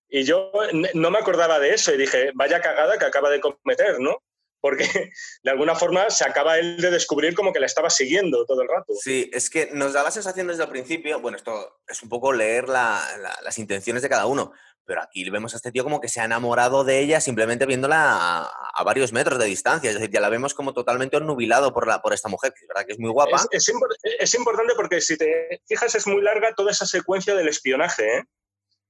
Y 0.10 0.24
yo 0.24 0.52
no 0.94 1.10
me 1.10 1.20
acordaba 1.20 1.58
de 1.60 1.74
eso 1.74 1.94
y 1.94 1.98
dije, 1.98 2.32
vaya 2.36 2.60
cagada 2.60 2.98
que 2.98 3.06
acaba 3.06 3.30
de 3.30 3.40
cometer, 3.40 4.00
¿no? 4.00 4.22
Porque 4.60 4.84
de 5.44 5.52
alguna 5.52 5.74
forma 5.74 6.10
se 6.10 6.26
acaba 6.26 6.60
él 6.60 6.82
de 6.82 6.92
descubrir 6.92 7.34
como 7.34 7.54
que 7.54 7.62
la 7.62 7.66
estaba 7.66 7.90
siguiendo 7.90 8.46
todo 8.46 8.62
el 8.62 8.68
rato. 8.68 8.94
Sí, 9.02 9.30
es 9.34 9.50
que 9.50 9.70
nos 9.72 9.94
da 9.94 10.04
la 10.04 10.12
sensación 10.12 10.48
desde 10.48 10.64
el 10.64 10.70
principio, 10.70 11.22
bueno, 11.22 11.38
esto 11.38 11.82
es 11.88 12.04
un 12.04 12.10
poco 12.10 12.34
leer 12.34 12.68
las 12.68 13.58
intenciones 13.58 14.04
de 14.04 14.10
cada 14.10 14.26
uno, 14.26 14.52
pero 14.86 15.02
aquí 15.02 15.30
vemos 15.30 15.54
a 15.54 15.58
este 15.58 15.72
tío 15.72 15.84
como 15.84 16.02
que 16.02 16.10
se 16.10 16.22
ha 16.22 16.26
enamorado 16.26 16.84
de 16.84 17.00
ella 17.00 17.22
simplemente 17.22 17.66
viéndola 17.66 18.50
a, 18.74 18.84
varios 18.84 19.14
metros 19.14 19.40
de 19.40 19.46
distancia. 19.46 19.90
Es 19.90 19.96
decir, 19.96 20.10
ya 20.12 20.20
la 20.20 20.30
vemos 20.30 20.54
como 20.54 20.74
totalmente 20.74 21.20
nubilado 21.20 21.74
por, 21.74 21.88
la, 21.88 22.02
por 22.02 22.14
esta 22.14 22.30
mujer, 22.30 22.54
que 22.54 22.62
es 22.62 22.68
verdad 22.68 22.86
que 22.86 22.94
es 22.94 23.00
muy 23.00 23.12
guapa. 23.12 23.38
Es, 23.52 23.72
es 24.20 24.36
importante 24.36 24.74
porque 24.76 25.02
si 25.02 25.18
te 25.18 25.62
fijas 25.68 25.96
es 25.96 26.08
muy 26.08 26.22
larga 26.22 26.54
toda 26.56 26.72
esa 26.72 26.86
secuencia 26.86 27.36
del 27.36 27.48
espionaje, 27.48 28.18
¿eh? 28.18 28.24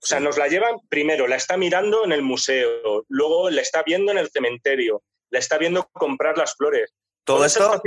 O 0.04 0.08
sea, 0.08 0.20
nos 0.20 0.36
la 0.38 0.48
llevan, 0.48 0.80
primero, 0.90 1.28
la 1.28 1.36
está 1.36 1.58
mirando 1.58 2.04
en 2.04 2.12
el 2.12 2.24
museo, 2.24 3.06
luego 3.08 3.52
la 3.52 3.62
está 3.62 3.84
viendo 3.84 4.12
en 4.12 4.18
el 4.18 4.32
cementerio, 4.32 5.04
la 5.30 5.38
está 5.38 5.60
viendo 5.60 5.88
comprar 5.94 6.40
las 6.40 6.56
flores. 6.56 6.92
Todo 7.24 7.46
esto... 7.46 7.80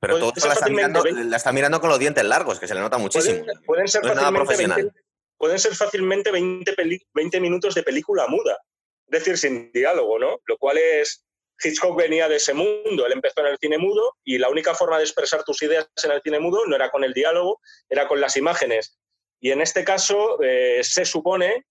pero 0.00 0.18
todo 0.18 0.32
esto 0.34 0.48
la 0.48 0.54
está, 0.54 0.68
mirando, 0.68 1.04
la 1.04 1.36
está, 1.36 1.52
mirando, 1.52 1.80
con 1.80 1.88
los 1.88 2.00
dientes 2.00 2.24
largos, 2.24 2.58
que 2.58 2.66
se 2.66 2.74
le 2.74 2.80
nota 2.80 2.98
muchísimo. 2.98 3.44
Pueden, 3.64 3.86
ser, 3.86 4.02
fácilmente 4.02 4.56
20, 4.56 4.92
pueden 5.40 5.58
ser 5.58 5.74
fácilmente 5.74 6.30
20, 6.30 6.74
20 7.14 7.40
minutos 7.40 7.74
de 7.74 7.82
película 7.82 8.26
muda, 8.28 8.58
es 9.06 9.18
decir, 9.18 9.38
sin 9.38 9.72
diálogo, 9.72 10.18
¿no? 10.18 10.38
Lo 10.44 10.58
cual 10.58 10.76
es... 10.78 11.24
Hitchcock 11.62 11.94
venía 11.94 12.26
de 12.26 12.36
ese 12.36 12.54
mundo, 12.54 13.04
él 13.04 13.12
empezó 13.12 13.40
en 13.40 13.48
el 13.48 13.58
cine 13.58 13.76
mudo 13.76 14.16
y 14.24 14.38
la 14.38 14.48
única 14.48 14.74
forma 14.74 14.96
de 14.96 15.04
expresar 15.04 15.44
tus 15.44 15.60
ideas 15.60 15.86
en 16.02 16.12
el 16.12 16.22
cine 16.22 16.40
mudo 16.40 16.64
no 16.66 16.74
era 16.74 16.88
con 16.88 17.04
el 17.04 17.12
diálogo, 17.12 17.60
era 17.90 18.08
con 18.08 18.18
las 18.18 18.38
imágenes 18.38 18.98
Y 19.40 19.50
en 19.50 19.60
este 19.60 19.84
caso 19.84 20.42
eh, 20.42 20.80
se 20.82 21.04
supone 21.04 21.66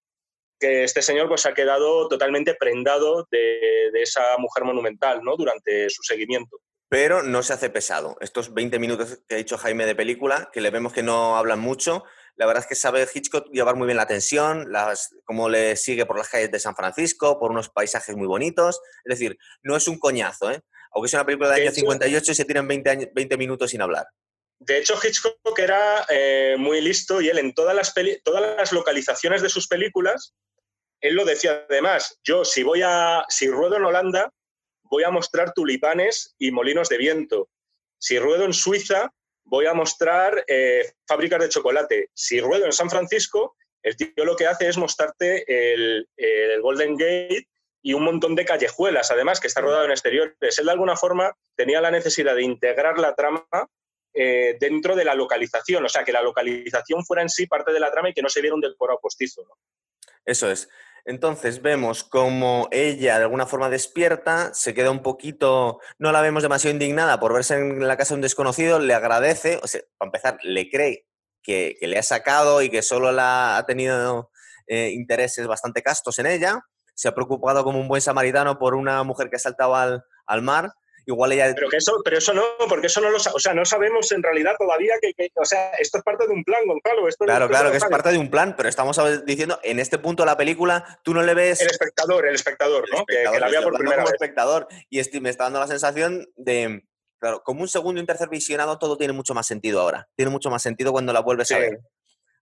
que 0.60 0.84
este 0.84 1.02
señor 1.02 1.28
pues, 1.28 1.48
ha 1.48 1.56
quedado 1.56 2.08
totalmente 2.08 2.54
prendado 2.54 3.28
de, 3.32 3.90
esa 3.96 4.38
mujer 4.38 4.64
monumental 4.64 5.24
¿no? 5.24 5.36
durante 5.36 5.90
su 5.90 6.04
seguimiento. 6.04 6.60
Pero 6.88 7.24
no 7.24 7.42
se 7.42 7.54
hace 7.54 7.72
pesado. 7.72 8.16
Estos 8.22 8.54
20 8.54 8.78
minutos 8.78 9.24
que 9.28 9.36
ha 9.36 9.38
dicho 9.40 9.58
Jaime 9.58 9.88
de 9.88 9.96
película, 9.96 10.52
que 10.54 10.62
le 10.62 10.70
vemos 10.70 10.94
que 10.94 11.02
no 11.02 11.36
hablan 11.36 11.60
mucho, 11.60 12.04
la 12.40 12.46
verdad 12.46 12.64
es 12.64 12.70
que 12.70 12.76
sabe 12.76 13.06
Hitchcock 13.14 13.50
llevar 13.52 13.76
muy 13.76 13.86
bien 13.86 13.98
la 13.98 14.08
tensión, 14.08 14.72
las, 14.72 15.14
cómo 15.26 15.50
le 15.50 15.76
sigue 15.76 16.06
por 16.06 16.18
las 16.18 16.30
calles 16.30 16.50
de 16.50 16.60
San 16.60 16.74
Francisco, 16.74 17.38
por 17.38 17.52
unos 17.52 17.68
paisajes 17.68 18.16
muy 18.16 18.28
bonitos. 18.28 18.80
Es 19.04 19.20
decir, 19.20 19.38
no 19.62 19.76
es 19.76 19.90
un 19.90 20.00
coñazo, 20.00 20.50
¿eh? 20.50 20.62
aunque 20.94 21.08
es 21.08 21.14
una 21.14 21.26
película 21.26 21.50
del 21.50 21.64
año 21.64 21.72
58 21.74 22.32
y 22.32 22.36
se 22.36 22.46
tiran 22.46 22.66
20, 22.66 23.12
20 23.14 23.38
minutos 23.38 23.72
sin 23.72 23.82
hablar. 23.82 24.08
De 24.60 24.78
hecho, 24.78 24.98
Hitchcock 25.04 25.60
era 25.60 26.06
eh, 26.08 26.56
muy 26.58 26.80
listo 26.80 27.20
y 27.20 27.28
él 27.28 27.40
en 27.40 27.54
todas 27.54 27.76
las, 27.76 27.94
todas 28.24 28.56
las 28.56 28.72
localizaciones 28.72 29.42
de 29.42 29.50
sus 29.50 29.68
películas, 29.68 30.34
él 31.02 31.16
lo 31.16 31.26
decía 31.26 31.66
además, 31.70 32.20
yo 32.24 32.46
si 32.46 32.64
voy 32.64 32.82
a, 32.86 33.26
si 33.28 33.50
ruedo 33.50 33.76
en 33.76 33.84
Holanda, 33.84 34.32
voy 34.84 35.04
a 35.04 35.12
mostrar 35.12 35.52
tulipanes 35.54 36.36
y 36.40 36.52
molinos 36.52 36.88
de 36.88 37.00
viento. 37.00 37.50
Si 37.98 38.18
ruedo 38.18 38.46
en 38.46 38.54
Suiza, 38.54 39.12
voy 39.50 39.66
a 39.66 39.74
mostrar 39.74 40.44
eh, 40.48 40.94
fábricas 41.08 41.40
de 41.40 41.50
chocolate. 41.50 42.10
Si 42.14 42.40
ruedo 42.40 42.66
en 42.66 42.72
San 42.72 42.90
Francisco, 42.90 43.56
el 43.82 43.96
tío 43.96 44.26
lo 44.26 44.36
que 44.36 44.48
hace 44.48 44.68
es 44.68 44.78
mostrarte 44.78 45.44
el, 45.74 46.08
Golden 46.62 46.96
Gate 46.96 47.48
y 47.82 47.94
un 47.94 48.04
montón 48.04 48.36
de 48.36 48.46
callejuelas, 48.46 49.12
además, 49.12 49.40
que 49.40 49.48
está 49.48 49.62
rodado 49.62 49.86
en 49.86 49.92
exteriores. 49.92 50.60
Él, 50.60 50.66
de 50.66 50.72
alguna 50.72 50.96
forma, 50.96 51.36
tenía 51.56 51.82
la 51.82 51.92
necesidad 51.92 52.36
de 52.36 52.44
integrar 52.44 53.00
la 53.00 53.16
trama 53.16 53.46
eh, 54.14 54.58
dentro 54.60 54.96
de 54.96 55.06
la 55.06 55.16
localización, 55.16 55.86
o 55.86 55.90
sea, 55.90 56.04
que 56.04 56.12
la 56.12 56.22
localización 56.22 57.06
fuera 57.06 57.22
en 57.22 57.30
sí 57.30 57.48
parte 57.48 57.72
de 57.72 57.80
la 57.80 57.92
trama 57.92 58.10
y 58.10 58.14
que 58.14 58.22
no 58.22 58.30
se 58.30 58.42
viera 58.42 58.56
un 58.56 58.62
decorado 58.62 59.00
postizo. 59.02 59.44
Eso 60.26 60.52
es. 60.52 60.70
Entonces 61.06 61.62
vemos 61.62 62.04
como 62.04 62.68
ella 62.72 63.18
de 63.18 63.24
alguna 63.24 63.46
forma 63.46 63.70
despierta, 63.70 64.54
se 64.54 64.74
queda 64.74 64.92
un 64.92 65.02
poquito, 65.02 65.80
no 65.98 66.12
la 66.12 66.22
vemos 66.22 66.44
demasiado 66.44 66.74
indignada 66.74 67.20
por 67.20 67.34
verse 67.34 67.56
en 67.56 67.88
la 67.88 67.98
casa 67.98 68.14
de 68.14 68.18
un 68.18 68.22
desconocido, 68.22 68.80
le 68.80 68.94
agradece, 68.94 69.60
o 69.64 69.68
sea, 69.68 69.82
para 69.98 70.08
empezar, 70.10 70.38
le 70.44 70.70
cree 70.70 71.08
que, 71.42 71.78
le 71.82 71.98
ha 71.98 72.04
sacado 72.04 72.62
y 72.62 72.70
que 72.70 72.82
solo 72.82 73.12
la, 73.12 73.58
ha 73.58 73.66
tenido 73.66 74.32
eh, 74.68 74.92
intereses 74.92 75.48
bastante 75.48 75.82
castos 75.82 76.20
en 76.20 76.28
ella, 76.28 76.62
se 76.94 77.08
ha 77.08 77.16
preocupado 77.16 77.64
como 77.64 77.80
un 77.80 77.88
buen 77.88 78.02
samaritano 78.02 78.60
por 78.60 78.76
una 78.76 79.04
mujer 79.04 79.30
que 79.30 79.38
ha 79.38 79.40
saltado 79.40 79.76
al, 79.76 80.04
al 80.26 80.42
mar 80.42 80.74
igual 81.14 81.32
ella... 81.32 81.54
Pero, 81.54 81.70
que 81.70 81.78
eso, 81.78 82.02
pero 82.04 82.18
eso 82.18 82.34
no, 82.34 82.44
porque 82.68 82.88
eso 82.88 83.02
no 83.02 83.10
lo 83.10 83.18
o 83.18 83.40
sea, 83.40 83.54
no 83.54 83.66
sabemos 83.66 84.12
en 84.12 84.24
realidad 84.24 84.54
todavía 84.58 84.96
que, 85.02 85.14
o 85.36 85.46
sea, 85.46 85.72
esto 85.72 85.98
es 85.98 86.04
parte 86.04 86.28
de 86.28 86.34
un 86.34 86.44
plan, 86.44 86.62
Gonzalo. 86.66 87.08
Esto 87.08 87.26
claro, 87.26 87.48
claro, 87.48 87.72
que 87.72 87.78
es 87.78 87.86
parte 87.86 88.12
de 88.12 88.18
un 88.18 88.30
plan, 88.30 88.56
pero 88.56 88.70
estamos 88.70 89.00
diciendo, 89.26 89.60
en 89.64 89.80
este 89.80 89.98
punto 89.98 90.24
de 90.24 90.28
la 90.28 90.38
película, 90.38 91.00
tú 91.04 91.14
no 91.14 91.22
le 91.22 91.34
ves... 91.34 91.62
El 91.62 91.72
espectador, 91.72 92.28
el 92.28 92.36
espectador, 92.36 92.86
¿no? 92.92 93.06
que, 93.06 93.24
la 93.24 93.50
vea 93.50 93.62
por 93.62 93.78
primera 93.78 94.04
vez. 94.04 94.14
espectador, 94.14 94.68
y 94.90 95.02
me 95.20 95.30
está 95.30 95.46
dando 95.46 95.60
la 95.60 95.68
sensación 95.68 96.28
de... 96.36 96.84
Claro, 97.20 97.44
como 97.44 97.62
un 97.62 97.68
segundo 97.68 98.00
y 98.00 98.02
un 98.02 98.08
tercer 98.08 98.30
visionado, 98.30 98.80
todo 98.80 98.96
tiene 98.96 99.12
mucho 99.12 99.34
más 99.34 99.46
sentido 99.46 99.82
ahora. 99.82 100.08
Tiene 100.16 100.32
mucho 100.32 100.50
más 100.50 100.62
sentido 100.62 100.94
cuando 100.94 101.12
la 101.12 101.20
vuelves 101.20 101.52
a 101.52 101.60
ver. 101.60 101.80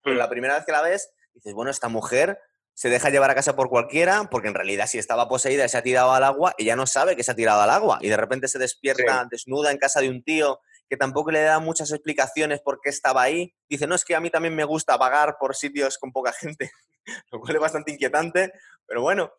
Pero 0.04 0.16
mm. 0.16 0.20
la 0.20 0.30
primera 0.30 0.54
vez 0.54 0.66
que 0.66 0.72
la 0.72 0.84
ves, 0.84 1.12
dices, 1.34 1.54
bueno, 1.54 1.72
esta 1.72 1.88
mujer 1.88 2.40
se 2.78 2.90
deja 2.90 3.10
llevar 3.10 3.32
a 3.32 3.36
casa 3.36 3.56
por 3.56 3.70
cualquiera, 3.70 4.30
porque 4.30 4.50
en 4.50 4.54
realidad 4.54 4.86
si 4.86 5.00
estaba 5.00 5.28
poseída 5.28 5.66
y 5.66 5.70
se 5.70 5.80
ha 5.80 5.82
tirado 5.82 6.14
al 6.14 6.24
agua, 6.24 6.54
ella 6.60 6.76
no 6.76 6.86
sabe 6.86 7.16
que 7.16 7.24
se 7.24 7.32
ha 7.32 7.36
tirado 7.36 7.60
al 7.60 7.72
agua 7.72 7.98
y 8.02 8.10
de 8.10 8.18
repente 8.18 8.48
se 8.48 8.60
despierta 8.60 9.26
desnuda 9.32 9.72
en 9.72 9.80
casa 9.80 10.00
de 10.00 10.12
un 10.12 10.24
tío 10.24 10.60
que 10.88 10.96
tampoco 10.96 11.32
le 11.32 11.42
da 11.42 11.58
muchas 11.58 11.92
explicaciones 11.92 12.62
por 12.62 12.80
qué 12.80 12.92
estaba 12.92 13.24
ahí. 13.24 13.52
Dice, 13.68 13.88
no, 13.88 13.96
es 13.96 14.06
que 14.06 14.14
a 14.14 14.20
mí 14.20 14.30
también 14.30 14.56
me 14.56 14.64
gusta 14.64 14.96
vagar 14.96 15.38
por 15.40 15.56
sitios 15.56 15.98
con 15.98 16.12
poca 16.12 16.32
gente, 16.34 16.70
lo 17.32 17.40
cual 17.40 17.56
es 17.56 17.62
bastante 17.62 17.94
inquietante, 17.94 18.54
pero 18.86 19.02
bueno, 19.02 19.34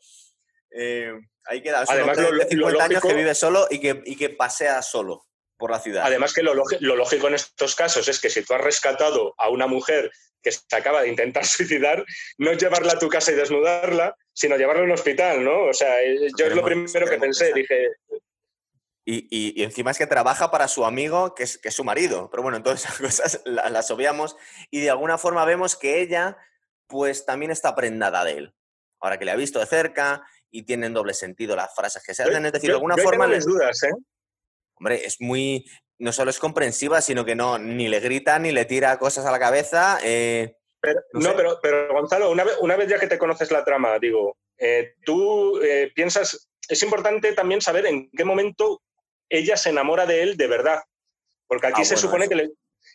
eh, 0.72 1.12
ahí 1.44 1.62
queda. 1.62 1.84
Es 1.84 1.90
Además, 1.90 2.18
un 2.18 2.38
de 2.38 2.44
50 2.44 2.84
años 2.84 3.02
que 3.02 3.14
vive 3.14 3.36
solo 3.36 3.68
y 3.70 3.78
que, 3.78 4.02
y 4.04 4.16
que 4.16 4.30
pasea 4.30 4.82
solo 4.82 5.28
por 5.56 5.70
la 5.70 5.78
ciudad. 5.78 6.04
Además 6.04 6.32
que 6.32 6.42
lo, 6.42 6.54
lógico 6.54 7.28
en 7.28 7.34
estos 7.34 7.76
casos 7.76 8.08
es 8.08 8.20
que 8.20 8.30
si 8.30 8.42
tú 8.42 8.54
has 8.54 8.62
rescatado 8.62 9.36
a 9.38 9.48
una 9.48 9.68
mujer 9.68 10.10
que 10.42 10.52
se 10.52 10.76
acaba 10.76 11.02
de 11.02 11.08
intentar 11.08 11.44
suicidar, 11.46 12.04
no 12.38 12.52
llevarla 12.52 12.92
a 12.92 12.98
tu 12.98 13.08
casa 13.08 13.32
y 13.32 13.34
desnudarla, 13.34 14.14
sino 14.32 14.56
llevarla 14.56 14.82
a 14.82 14.84
un 14.84 14.92
hospital, 14.92 15.44
¿no? 15.44 15.64
O 15.64 15.74
sea, 15.74 16.02
eh, 16.02 16.28
yo 16.36 16.46
es 16.46 16.54
lo 16.54 16.64
primero 16.64 17.08
que 17.08 17.18
pensé, 17.18 17.52
dije... 17.52 17.88
Y, 19.10 19.62
encima 19.62 19.90
es 19.90 19.96
que 19.96 20.06
trabaja 20.06 20.50
para 20.50 20.68
su 20.68 20.84
amigo, 20.84 21.34
que 21.34 21.44
es, 21.44 21.56
que 21.56 21.68
es 21.68 21.74
su 21.74 21.82
marido. 21.82 22.28
Pero 22.30 22.42
bueno, 22.42 22.58
entonces 22.58 22.84
esas 23.00 23.00
cosas 23.00 23.42
las, 23.46 23.90
obviamos 23.90 24.36
y 24.70 24.82
de 24.82 24.90
alguna 24.90 25.16
forma 25.16 25.46
vemos 25.46 25.76
que 25.76 26.02
ella 26.02 26.36
pues 26.86 27.24
también 27.24 27.50
está 27.50 27.74
prendada 27.74 28.22
de 28.24 28.32
él. 28.32 28.54
Ahora 29.00 29.18
que 29.18 29.24
le 29.24 29.30
ha 29.30 29.36
visto 29.36 29.60
de 29.60 29.66
cerca 29.66 30.22
y 30.50 30.64
tienen 30.64 30.92
doble 30.92 31.14
sentido 31.14 31.56
las 31.56 31.74
frases 31.74 32.02
que 32.04 32.14
se 32.14 32.22
hacen, 32.22 32.44
es 32.44 32.52
decir, 32.52 32.68
de 32.68 32.74
alguna 32.74 32.96
forma... 32.98 33.26
les 33.26 33.46
dudas, 33.46 33.82
¿eh? 33.84 33.92
Hombre, 34.78 35.04
es 35.04 35.20
muy. 35.20 35.64
No 35.98 36.12
solo 36.12 36.30
es 36.30 36.38
comprensiva, 36.38 37.00
sino 37.00 37.24
que 37.24 37.34
no, 37.34 37.58
ni 37.58 37.88
le 37.88 38.00
grita, 38.00 38.38
ni 38.38 38.52
le 38.52 38.64
tira 38.64 38.98
cosas 38.98 39.26
a 39.26 39.32
la 39.32 39.38
cabeza. 39.38 39.98
Eh, 40.02 40.56
no, 41.12 41.34
pero, 41.36 41.58
pero 41.60 41.92
Gonzalo, 41.92 42.30
una 42.30 42.44
vez, 42.44 42.56
una 42.60 42.76
vez 42.76 42.88
ya 42.88 42.98
que 42.98 43.08
te 43.08 43.18
conoces 43.18 43.50
la 43.50 43.64
trama, 43.64 43.98
digo, 43.98 44.36
eh, 44.58 44.94
tú 45.04 45.60
eh, 45.62 45.90
piensas. 45.94 46.48
Es 46.68 46.82
importante 46.82 47.32
también 47.32 47.60
saber 47.60 47.86
en 47.86 48.10
qué 48.10 48.24
momento 48.24 48.82
ella 49.28 49.56
se 49.56 49.70
enamora 49.70 50.06
de 50.06 50.22
él 50.22 50.36
de 50.36 50.46
verdad. 50.46 50.82
Porque 51.46 51.66
aquí 51.66 51.82
ah, 51.82 51.86
se 51.86 51.96
supone 51.96 52.28
que 52.28 52.34
le. 52.34 52.50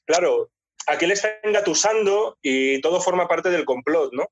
Claro, 0.06 0.52
aquí 0.88 1.06
le 1.06 1.14
está 1.14 1.40
engatusando 1.44 2.38
y 2.42 2.80
todo 2.82 3.02
forma 3.02 3.28
parte 3.28 3.50
del 3.50 3.66
complot, 3.66 4.14
¿no? 4.14 4.28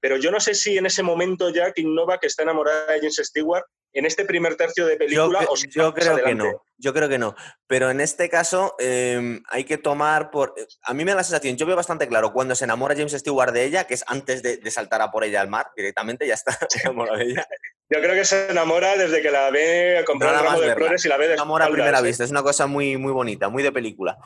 Pero 0.00 0.16
yo 0.16 0.30
no 0.30 0.38
sé 0.38 0.54
si 0.54 0.76
en 0.76 0.86
ese 0.86 1.02
momento 1.02 1.50
ya 1.50 1.72
Nova, 1.76 2.18
que 2.18 2.26
está 2.26 2.42
enamorada 2.42 2.92
de 2.92 2.98
James 2.98 3.20
Stewart, 3.22 3.64
en 3.94 4.06
este 4.06 4.24
primer 4.24 4.56
tercio 4.56 4.86
de 4.86 4.96
película 4.96 5.40
yo, 5.42 5.48
o 5.50 5.56
yo 5.56 5.94
creo 5.94 6.22
que 6.22 6.34
no 6.34 6.64
yo 6.76 6.92
creo 6.92 7.08
que 7.08 7.18
no. 7.18 7.34
Pero 7.66 7.90
en 7.90 8.00
este 8.00 8.28
caso 8.28 8.74
em, 8.78 9.42
hay 9.48 9.64
que 9.64 9.78
tomar 9.78 10.30
por 10.30 10.54
a 10.82 10.94
mí 10.94 11.04
me 11.04 11.12
da 11.12 11.18
la 11.18 11.24
sensación 11.24 11.56
yo 11.56 11.66
veo 11.66 11.76
bastante 11.76 12.08
claro 12.08 12.32
cuando 12.32 12.54
se 12.54 12.64
enamora 12.64 12.94
James 12.94 13.12
Stewart 13.12 13.52
de 13.52 13.64
ella 13.64 13.84
que 13.84 13.94
es 13.94 14.04
antes 14.06 14.42
de, 14.42 14.70
saltar 14.70 15.00
a 15.02 15.10
por 15.10 15.24
ella 15.24 15.40
al 15.40 15.48
mar 15.48 15.68
directamente 15.76 16.26
ya 16.26 16.34
está 16.34 16.56
enamorado 16.84 17.18
de 17.18 17.24
ella. 17.24 17.46
Yo 17.90 18.00
creo 18.00 18.14
que 18.14 18.24
se 18.24 18.50
enamora 18.50 18.96
desde 18.96 19.22
que 19.22 19.30
la 19.30 19.50
ve 19.50 20.02
comprar 20.06 20.34
un 20.34 20.44
ramo 20.44 20.60
de 20.60 20.74
flores 20.74 21.04
y 21.04 21.08
la 21.08 21.16
ve 21.16 21.28
de 21.28 21.34
enamora 21.34 21.66
a 21.66 21.70
primera 21.70 22.00
vista 22.00 22.24
es 22.24 22.30
una 22.30 22.42
cosa 22.42 22.66
muy 22.66 22.96
muy 22.96 23.12
bonita 23.12 23.48
muy 23.48 23.62
de 23.62 23.72
película. 23.72 24.18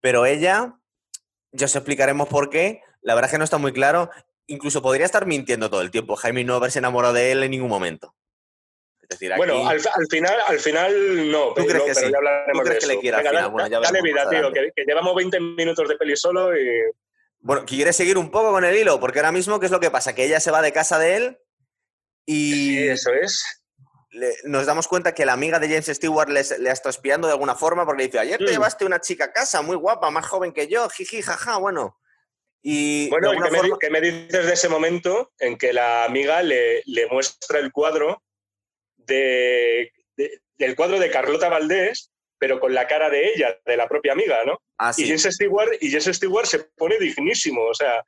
Pero 0.00 0.24
ella 0.26 0.74
ya 1.52 1.66
os 1.66 1.76
explicaremos 1.76 2.28
por 2.28 2.48
qué 2.48 2.82
la 3.02 3.14
verdad 3.14 3.28
es 3.28 3.32
que 3.32 3.38
no 3.38 3.44
está 3.44 3.58
muy 3.58 3.72
claro 3.72 4.10
incluso 4.46 4.82
podría 4.82 5.06
estar 5.06 5.26
mintiendo 5.26 5.68
todo 5.68 5.82
el 5.82 5.90
tiempo 5.90 6.16
Jaime 6.16 6.44
no 6.44 6.54
haberse 6.54 6.78
enamorado 6.78 7.14
de 7.14 7.32
él 7.32 7.42
en 7.42 7.50
ningún 7.50 7.68
momento 7.68 8.14
bueno, 9.36 9.68
al, 9.68 9.80
final, 10.08 10.38
al 10.46 10.58
final 10.60 11.30
no, 11.30 11.52
¿Tú 11.54 11.64
pero, 11.66 11.84
que 11.84 11.94
ya 11.94 12.16
hablaremos 12.16 12.64
de 12.64 12.78
eso. 12.78 13.00
Que 13.00 13.10
dale, 13.10 14.02
vida, 14.02 14.28
tío, 14.28 14.52
que, 14.52 14.84
llevamos 14.86 15.14
20 15.14 15.40
minutos 15.40 15.88
de 15.88 15.96
peli 15.96 16.16
solo 16.16 16.56
y... 16.56 16.82
Bueno, 17.40 17.64
¿quieres 17.64 17.96
seguir 17.96 18.18
un 18.18 18.30
poco 18.30 18.52
con 18.52 18.64
el 18.64 18.76
hilo? 18.76 19.00
Porque 19.00 19.18
ahora 19.18 19.32
mismo, 19.32 19.58
¿qué 19.58 19.66
es 19.66 19.72
lo 19.72 19.80
que 19.80 19.90
pasa? 19.90 20.14
Que 20.14 20.24
ella 20.24 20.40
se 20.40 20.50
va 20.50 20.62
de 20.62 20.72
casa 20.72 20.98
de 20.98 21.16
él 21.16 21.38
y... 22.26 22.52
Sí, 22.52 22.88
eso 22.88 23.10
es. 23.12 23.62
nos 24.44 24.66
damos 24.66 24.86
cuenta 24.86 25.14
que 25.14 25.26
la 25.26 25.32
amiga 25.32 25.58
de 25.58 25.68
James 25.68 25.86
Stewart 25.86 26.28
le, 26.28 26.42
le 26.58 26.70
está 26.70 26.90
espiando 26.90 27.26
de 27.26 27.32
alguna 27.32 27.54
forma 27.54 27.84
porque 27.84 28.02
le 28.02 28.06
dice, 28.08 28.18
ayer 28.18 28.38
te 28.38 28.44
mm. 28.44 28.48
llevaste 28.48 28.84
una 28.84 29.00
chica 29.00 29.26
a 29.26 29.32
casa 29.32 29.62
muy 29.62 29.76
guapa, 29.76 30.10
más 30.10 30.26
joven 30.26 30.52
que 30.52 30.68
yo, 30.68 30.88
jiji, 30.88 31.22
jaja, 31.22 31.56
bueno. 31.56 31.96
Y 32.62 33.08
bueno, 33.08 33.32
¿qué 33.80 33.88
me, 33.88 34.00
dices 34.00 34.46
de 34.46 34.52
ese 34.52 34.68
momento 34.68 35.32
en 35.38 35.56
que 35.56 35.72
la 35.72 36.04
amiga 36.04 36.42
le, 36.42 36.82
le 36.84 37.06
muestra 37.08 37.58
el 37.58 37.72
cuadro 37.72 38.22
del 39.14 40.76
cuadro 40.76 40.98
de 40.98 41.10
Carlota 41.10 41.48
Valdés, 41.48 42.10
pero 42.38 42.58
con 42.58 42.72
la 42.72 42.86
cara 42.86 43.10
de 43.10 43.32
ella, 43.34 43.58
de 43.66 43.76
la 43.76 43.88
propia 43.88 44.12
amiga, 44.12 44.44
¿no? 44.44 44.58
Ah, 44.78 44.92
y, 44.96 45.04
Jesse 45.04 45.34
Stewart, 45.34 45.72
y 45.80 46.00
Stewart 46.00 46.46
se 46.46 46.60
pone 46.76 46.98
dignísimo, 46.98 47.62
o 47.66 47.74
sea, 47.74 48.02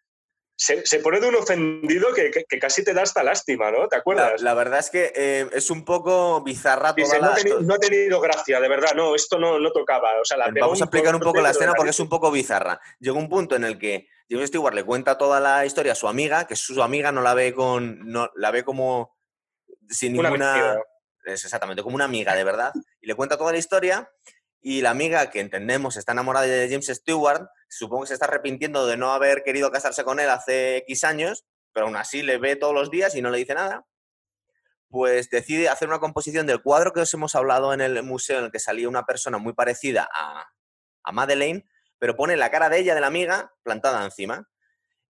se, 0.57 0.99
pone 1.01 1.21
de 1.21 1.29
un 1.29 1.35
ofendido 1.35 2.09
que, 2.15 2.31
casi 2.59 2.85
te 2.85 2.95
da 2.95 3.03
hasta 3.03 3.23
lástima, 3.23 3.71
¿no? 3.71 3.89
¿Te 3.89 3.97
acuerdas? 3.97 4.41
La, 4.43 4.55
verdad 4.55 4.79
es 4.79 4.91
que 4.91 5.13
eh, 5.15 5.49
es 5.53 5.71
un 5.71 5.85
poco 5.85 6.43
bizarra 6.43 6.95
toda 6.95 7.19
no, 7.61 7.75
ha 7.75 7.79
tenido 7.79 8.21
gracia, 8.21 8.61
de 8.61 8.69
verdad, 8.69 8.95
no, 8.95 9.15
esto 9.15 9.39
no, 9.39 9.59
no 9.59 9.73
tocaba. 9.73 10.11
O 10.21 10.25
sea, 10.25 10.39
Vamos 10.61 10.81
a 10.81 10.85
explicar 10.85 11.15
un 11.15 11.21
poco 11.21 11.41
la 11.41 11.51
escena 11.51 11.75
porque 11.75 11.91
es 11.91 12.01
un 12.01 12.09
poco 12.09 12.31
bizarra. 12.31 12.81
Llega 13.01 13.19
un 13.19 13.29
punto 13.29 13.57
en 13.57 13.65
el 13.65 13.79
que 13.79 14.09
Jesse 14.29 14.49
Stewart 14.49 14.75
le 14.75 14.85
cuenta 14.85 15.19
toda 15.19 15.41
la 15.41 15.67
historia 15.67 15.93
a 15.93 15.97
su 15.97 16.07
amiga, 16.07 16.47
que 16.47 16.57
su 16.57 16.81
amiga 16.83 17.13
no 17.13 17.23
la 17.23 17.35
ve 17.35 17.53
con. 17.53 18.11
No, 18.11 18.31
la 18.37 18.51
ve 18.51 18.63
como 18.63 19.17
sin 19.89 20.13
ninguna 20.13 20.79
es 21.25 21.45
exactamente 21.45 21.83
como 21.83 21.95
una 21.95 22.05
amiga 22.05 22.35
de 22.35 22.45
verdad, 22.45 22.73
y 23.01 23.07
le 23.07 23.15
cuenta 23.15 23.37
toda 23.37 23.53
la 23.53 23.59
historia, 23.59 24.11
y 24.61 24.81
la 24.81 24.91
amiga 24.91 25.29
que 25.31 25.41
entendemos 25.41 25.97
está 25.97 26.13
enamorada 26.13 26.47
de 26.47 26.69
James 26.69 26.87
Stewart, 26.87 27.49
supongo 27.69 28.03
que 28.03 28.09
se 28.09 28.15
está 28.15 28.27
arrepintiendo 28.27 28.87
de 28.87 28.97
no 28.97 29.13
haber 29.13 29.43
querido 29.43 29.73
casarse 29.73 30.05
con 30.05 30.21
él 30.21 30.31
hace 30.31 30.79
X 30.79 31.05
años, 31.05 31.45
pero 31.73 31.87
aún 31.87 31.97
así 31.97 32.23
le 32.23 32.39
ve 32.39 32.55
todos 32.57 32.75
los 32.75 32.91
días 32.91 33.15
y 33.17 33.23
no 33.23 33.31
le 33.31 33.39
dice 33.39 33.55
nada, 33.55 33.87
pues 34.89 35.31
decide 35.31 35.69
hacer 35.69 35.89
una 35.89 35.99
composición 35.99 36.47
del 36.47 36.63
cuadro 36.63 36.93
que 36.93 37.01
os 37.01 37.15
hemos 37.15 37.35
hablado 37.35 37.73
en 37.73 37.81
el 37.81 38.03
museo 38.03 38.39
en 38.39 38.45
el 38.45 38.53
que 38.53 38.61
salía 38.61 38.89
una 38.89 39.05
persona 39.05 39.39
muy 39.39 39.55
parecida 39.55 40.09
a, 40.15 40.47
a 41.03 41.13
Madeleine, 41.13 41.67
pero 41.99 42.15
pone 42.15 42.37
la 42.37 42.51
cara 42.51 42.69
de 42.69 42.79
ella, 42.79 42.95
de 42.95 43.01
la 43.01 43.07
amiga, 43.07 43.53
plantada 43.63 44.05
encima. 44.05 44.49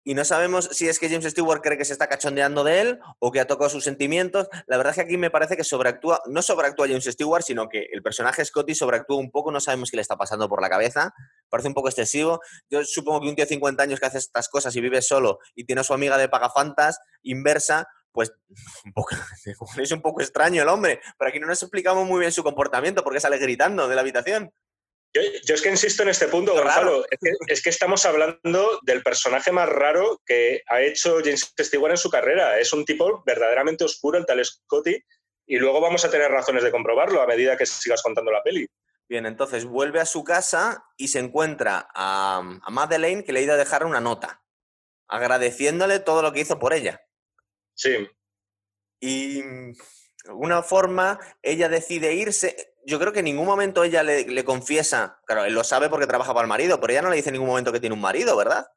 Y 0.10 0.16
no 0.16 0.26
sabemos 0.26 0.68
si 0.72 0.90
es 0.90 0.98
que 0.98 1.08
James 1.08 1.26
Stewart 1.26 1.62
cree 1.62 1.78
que 1.78 1.86
se 1.86 1.94
está 1.94 2.10
cachondeando 2.10 2.64
de 2.64 2.82
él 2.82 3.00
o 3.20 3.32
que 3.32 3.40
ha 3.40 3.46
tocado 3.46 3.70
sus 3.70 3.84
sentimientos. 3.84 4.50
La 4.66 4.76
verdad 4.78 4.90
es 4.90 4.96
que 4.96 5.02
aquí 5.04 5.18
me 5.18 5.30
parece 5.30 5.56
que 5.56 5.64
sobreactúa, 5.64 6.24
no 6.26 6.42
sobreactúa 6.42 6.88
James 6.88 7.06
Stewart, 7.06 7.44
sino 7.44 7.70
que 7.70 7.86
el 7.92 8.02
personaje 8.02 8.44
Scotty 8.44 8.74
sobreactúa 8.74 9.18
un 9.18 9.30
poco, 9.30 9.52
no 9.52 9.60
sabemos 9.60 9.92
qué 9.92 9.98
le 9.98 10.02
está 10.02 10.18
pasando 10.18 10.50
por 10.50 10.64
la 10.64 10.70
cabeza, 10.70 11.14
parece 11.48 11.68
un 11.68 11.76
poco 11.76 11.90
excesivo. 11.90 12.40
Yo 12.72 12.84
supongo 12.86 13.22
que 13.22 13.30
un 13.30 13.36
tío 13.36 13.46
de 13.46 13.50
50 13.50 13.84
años 13.84 14.00
que 14.00 14.08
hace 14.08 14.18
estas 14.18 14.50
cosas 14.50 14.76
y 14.76 14.82
vive 14.82 15.04
solo 15.04 15.38
y 15.54 15.66
tiene 15.66 15.82
a 15.82 15.84
su 15.84 15.94
amiga 15.94 16.18
de 16.18 16.28
pagafantas 16.28 17.00
inversa, 17.22 17.88
pues 18.12 18.34
es 19.78 19.92
un 19.92 20.02
poco 20.02 20.22
extraño 20.22 20.64
el 20.64 20.70
hombre, 20.70 21.02
pero 21.20 21.30
aquí 21.30 21.40
no 21.40 21.46
nos 21.46 21.62
explicamos 21.62 22.08
muy 22.08 22.22
bien 22.22 22.32
su 22.32 22.42
comportamiento 22.42 23.04
porque 23.04 23.20
sale 23.20 23.38
gritando 23.38 23.88
de 23.88 23.94
la 23.94 24.02
habitación. 24.02 24.52
Yo, 25.14 25.22
es 25.56 25.62
que 25.62 25.70
insisto 25.70 26.04
en 26.04 26.10
este 26.10 26.28
punto, 26.28 26.54
Gonzalo. 26.54 27.04
Es 27.48 27.64
que, 27.64 27.70
estamos 27.70 28.06
hablando 28.06 28.80
del 28.84 29.02
personaje 29.02 29.52
más 29.52 29.68
raro 29.68 30.22
que 30.26 30.62
ha 30.68 30.82
hecho 30.82 31.18
James 31.24 31.52
Stewart 31.60 31.92
en 31.92 31.98
su 31.98 32.10
carrera. 32.10 32.60
Es 32.60 32.74
un 32.74 32.86
tipo 32.86 33.24
verdaderamente 33.26 33.84
oscuro, 33.84 34.20
el 34.20 34.26
tal 34.26 34.44
Scotty, 34.44 35.04
y 35.48 35.58
luego 35.58 35.82
vamos 35.82 36.06
a 36.06 36.12
tener 36.12 36.30
razones 36.30 36.64
de 36.64 36.72
comprobarlo 36.72 37.22
a 37.22 37.28
medida 37.28 37.58
que 37.58 37.66
sigas 37.66 38.04
contando 38.04 38.32
la 38.32 38.44
peli. 38.44 38.68
Bien, 39.08 39.26
entonces 39.26 39.66
vuelve 39.66 40.00
a 40.00 40.06
su 40.06 40.24
casa 40.24 40.86
y 40.96 41.08
se 41.08 41.18
encuentra 41.18 41.90
a, 41.96 42.60
a 42.62 42.70
Madeleine 42.70 43.24
que 43.24 43.34
le 43.34 43.40
ha 43.40 43.44
ido 43.44 43.54
a 43.54 43.58
dejar 43.58 43.84
una 43.84 44.00
nota, 44.00 44.44
agradeciéndole 45.08 46.00
todo 46.00 46.22
lo 46.22 46.32
que 46.32 46.42
hizo 46.42 46.60
por 46.60 46.74
ella. 46.74 47.02
Sí. 47.74 48.08
Y 49.00 49.42
de 49.42 49.74
alguna 50.28 50.62
forma 50.62 51.20
ella 51.42 51.68
decide 51.70 52.14
irse 52.14 52.76
yo 52.86 53.00
creo 53.00 53.14
que 53.14 53.20
en 53.20 53.26
ningún 53.26 53.46
momento 53.46 53.84
ella 53.84 54.04
le, 54.04 54.44
confiesa, 54.44 55.20
claro, 55.26 55.46
él 55.46 55.54
lo 55.54 55.64
sabe 55.64 55.90
porque 55.90 56.08
trabaja 56.08 56.34
para 56.34 56.46
el 56.46 56.50
marido, 56.50 56.80
pero 56.80 56.92
ella 56.92 57.02
no 57.02 57.10
le 57.10 57.18
dice 57.18 57.30
en 57.30 57.34
ningún 57.34 57.50
momento 57.50 57.72
que 57.72 57.80
tiene 57.80 57.94
un 57.94 58.02
marido, 58.02 58.36
¿verdad? 58.36 58.68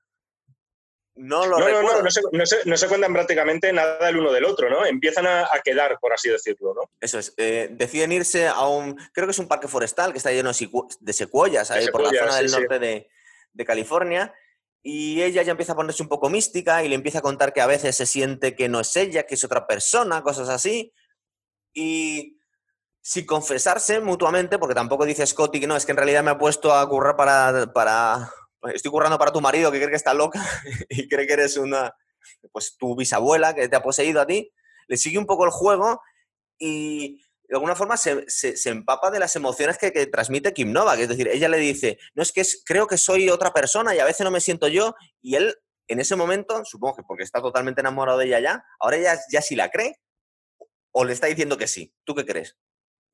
No 1.14 1.46
lo 1.46 1.58
no, 1.58 1.68
no, 1.68 1.82
no, 1.82 2.02
no, 2.02 2.10
se, 2.10 2.22
no, 2.64 2.76
se, 2.76 2.88
cuentan 2.88 3.12
prácticamente 3.12 3.70
nada 3.70 4.08
el 4.08 4.16
uno 4.16 4.32
del 4.32 4.46
otro, 4.46 4.70
¿no? 4.70 4.86
Empiezan 4.86 5.26
a, 5.26 5.46
quedar, 5.62 5.98
por 6.00 6.12
así 6.12 6.30
decirlo, 6.30 6.72
¿no? 6.74 6.90
Eso 7.00 7.18
es. 7.18 7.34
Eh, 7.36 7.68
deciden 7.70 8.12
irse 8.12 8.48
a 8.48 8.66
un, 8.66 8.96
creo 9.12 9.26
que 9.26 9.32
es 9.32 9.38
un 9.38 9.46
parque 9.46 9.68
forestal 9.68 10.12
que 10.12 10.18
está 10.18 10.32
lleno 10.32 10.50
de 11.00 11.12
secuoyas, 11.12 11.70
ahí 11.70 11.88
por 11.88 12.02
la 12.02 12.18
zona 12.18 12.36
del 12.36 12.50
norte 12.50 12.78
de, 12.78 13.10
de 13.52 13.64
California. 13.64 14.34
Y 14.82 15.22
ella 15.22 15.42
ya 15.42 15.52
empieza 15.52 15.74
a 15.74 15.76
ponerse 15.76 16.02
un 16.02 16.08
poco 16.08 16.28
mística 16.28 16.82
y 16.82 16.88
le 16.88 16.94
empieza 16.94 17.18
a 17.18 17.22
contar 17.22 17.52
que 17.52 17.60
a 17.60 17.66
veces 17.66 17.94
se 17.94 18.06
siente 18.06 18.56
que 18.56 18.68
no 18.68 18.80
es 18.80 18.96
ella, 18.96 19.24
que 19.24 19.34
es 19.34 19.44
otra 19.44 19.66
persona, 19.66 20.22
cosas 20.22 20.48
así. 20.48 20.92
Y 21.72 22.40
sin 23.02 23.26
confesarse 23.26 24.00
mutuamente, 24.00 24.58
porque 24.58 24.76
tampoco 24.76 25.04
dice 25.04 25.26
Scotty 25.26 25.60
que 25.60 25.66
no, 25.66 25.76
es 25.76 25.84
que 25.84 25.90
en 25.90 25.98
realidad 25.98 26.22
me 26.22 26.30
ha 26.30 26.38
puesto 26.38 26.72
a 26.72 26.88
currar 26.88 27.16
para, 27.16 27.72
para... 27.72 28.30
Estoy 28.72 28.92
currando 28.92 29.18
para 29.18 29.32
tu 29.32 29.40
marido 29.40 29.72
que 29.72 29.78
cree 29.78 29.90
que 29.90 29.96
está 29.96 30.14
loca 30.14 30.40
y 30.88 31.08
cree 31.08 31.26
que 31.26 31.32
eres 31.32 31.56
una... 31.56 31.94
Pues 32.52 32.76
tu 32.78 32.96
bisabuela 32.96 33.54
que 33.54 33.68
te 33.68 33.76
ha 33.76 33.82
poseído 33.82 34.20
a 34.20 34.26
ti. 34.26 34.52
Le 34.86 34.96
sigue 34.96 35.18
un 35.18 35.26
poco 35.26 35.44
el 35.44 35.50
juego 35.50 36.00
y 36.58 37.20
de 37.48 37.56
alguna 37.56 37.74
forma 37.74 37.96
se, 37.96 38.24
empapa 38.66 39.10
de 39.10 39.18
las 39.18 39.34
emociones 39.36 39.78
que, 39.78 39.90
transmite 40.06 40.52
Kim 40.52 40.72
Novak. 40.72 41.00
Es 41.00 41.08
decir, 41.08 41.28
ella 41.28 41.48
le 41.48 41.58
dice, 41.58 41.98
no 42.14 42.22
es 42.22 42.32
que 42.32 42.42
creo 42.64 42.86
que 42.86 42.96
soy 42.96 43.28
otra 43.28 43.52
persona 43.52 43.94
y 43.94 43.98
a 43.98 44.04
veces 44.04 44.24
no 44.24 44.30
me 44.30 44.40
siento 44.40 44.68
yo. 44.68 44.94
Y 45.20 45.34
él, 45.34 45.56
en 45.88 45.98
ese 45.98 46.14
momento, 46.14 46.64
supongo 46.64 46.96
que 46.96 47.02
porque 47.02 47.24
está 47.24 47.42
totalmente 47.42 47.80
enamorado 47.80 48.18
de 48.18 48.26
ella 48.26 48.40
ya, 48.40 48.64
ahora 48.80 48.96
ella 48.96 49.20
ya 49.30 49.42
sí 49.42 49.56
la 49.56 49.70
cree 49.70 50.00
o 50.92 51.04
le 51.04 51.12
está 51.12 51.26
diciendo 51.26 51.58
que 51.58 51.66
sí. 51.66 51.92
¿Tú 52.04 52.14
qué 52.14 52.24
crees? 52.24 52.56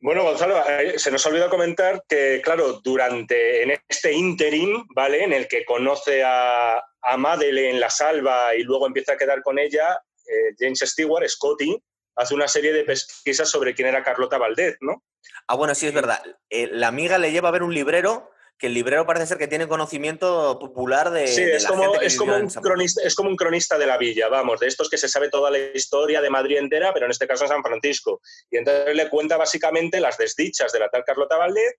Bueno, 0.00 0.22
Gonzalo, 0.22 0.62
eh, 0.68 0.98
se 0.98 1.10
nos 1.10 1.26
olvidó 1.26 1.50
comentar 1.50 2.04
que, 2.08 2.40
claro, 2.42 2.80
durante 2.84 3.62
en 3.64 3.72
este 3.88 4.12
interim, 4.12 4.84
¿vale? 4.94 5.24
En 5.24 5.32
el 5.32 5.48
que 5.48 5.64
conoce 5.64 6.22
a, 6.24 6.78
a 7.02 7.16
Madeleine, 7.16 7.80
la 7.80 7.90
salva 7.90 8.54
y 8.54 8.62
luego 8.62 8.86
empieza 8.86 9.14
a 9.14 9.16
quedar 9.16 9.42
con 9.42 9.58
ella, 9.58 10.00
eh, 10.24 10.54
James 10.56 10.78
Stewart, 10.80 11.26
Scotty, 11.26 11.82
hace 12.14 12.34
una 12.34 12.46
serie 12.46 12.72
de 12.72 12.84
pesquisas 12.84 13.50
sobre 13.50 13.74
quién 13.74 13.88
era 13.88 14.04
Carlota 14.04 14.38
Valdez, 14.38 14.76
¿no? 14.80 15.02
Ah, 15.48 15.56
bueno, 15.56 15.74
sí, 15.74 15.86
es 15.86 15.94
verdad. 15.94 16.22
Eh, 16.48 16.68
la 16.70 16.88
amiga 16.88 17.18
le 17.18 17.32
lleva 17.32 17.48
a 17.48 17.52
ver 17.52 17.64
un 17.64 17.74
librero 17.74 18.30
que 18.58 18.66
el 18.66 18.74
librero 18.74 19.06
parece 19.06 19.26
ser 19.26 19.38
que 19.38 19.46
tiene 19.46 19.68
conocimiento 19.68 20.58
popular 20.58 21.10
de. 21.10 21.28
Sí, 21.28 21.42
es, 21.42 21.64
como, 21.64 21.94
es, 22.00 22.16
como 22.16 22.36
un 22.36 22.48
cronista, 22.48 23.02
es 23.04 23.14
como 23.14 23.30
un 23.30 23.36
cronista 23.36 23.78
de 23.78 23.86
la 23.86 23.96
villa, 23.96 24.28
vamos, 24.28 24.58
de 24.58 24.66
estos 24.66 24.90
que 24.90 24.98
se 24.98 25.08
sabe 25.08 25.30
toda 25.30 25.50
la 25.50 25.58
historia 25.58 26.20
de 26.20 26.28
Madrid 26.28 26.58
entera, 26.58 26.92
pero 26.92 27.06
en 27.06 27.12
este 27.12 27.28
caso 27.28 27.44
en 27.44 27.50
San 27.50 27.62
Francisco. 27.62 28.20
Y 28.50 28.56
entonces 28.56 28.94
le 28.96 29.08
cuenta 29.08 29.36
básicamente 29.36 30.00
las 30.00 30.18
desdichas 30.18 30.72
de 30.72 30.80
la 30.80 30.88
tal 30.88 31.04
Carlota 31.04 31.36
Valdez, 31.36 31.76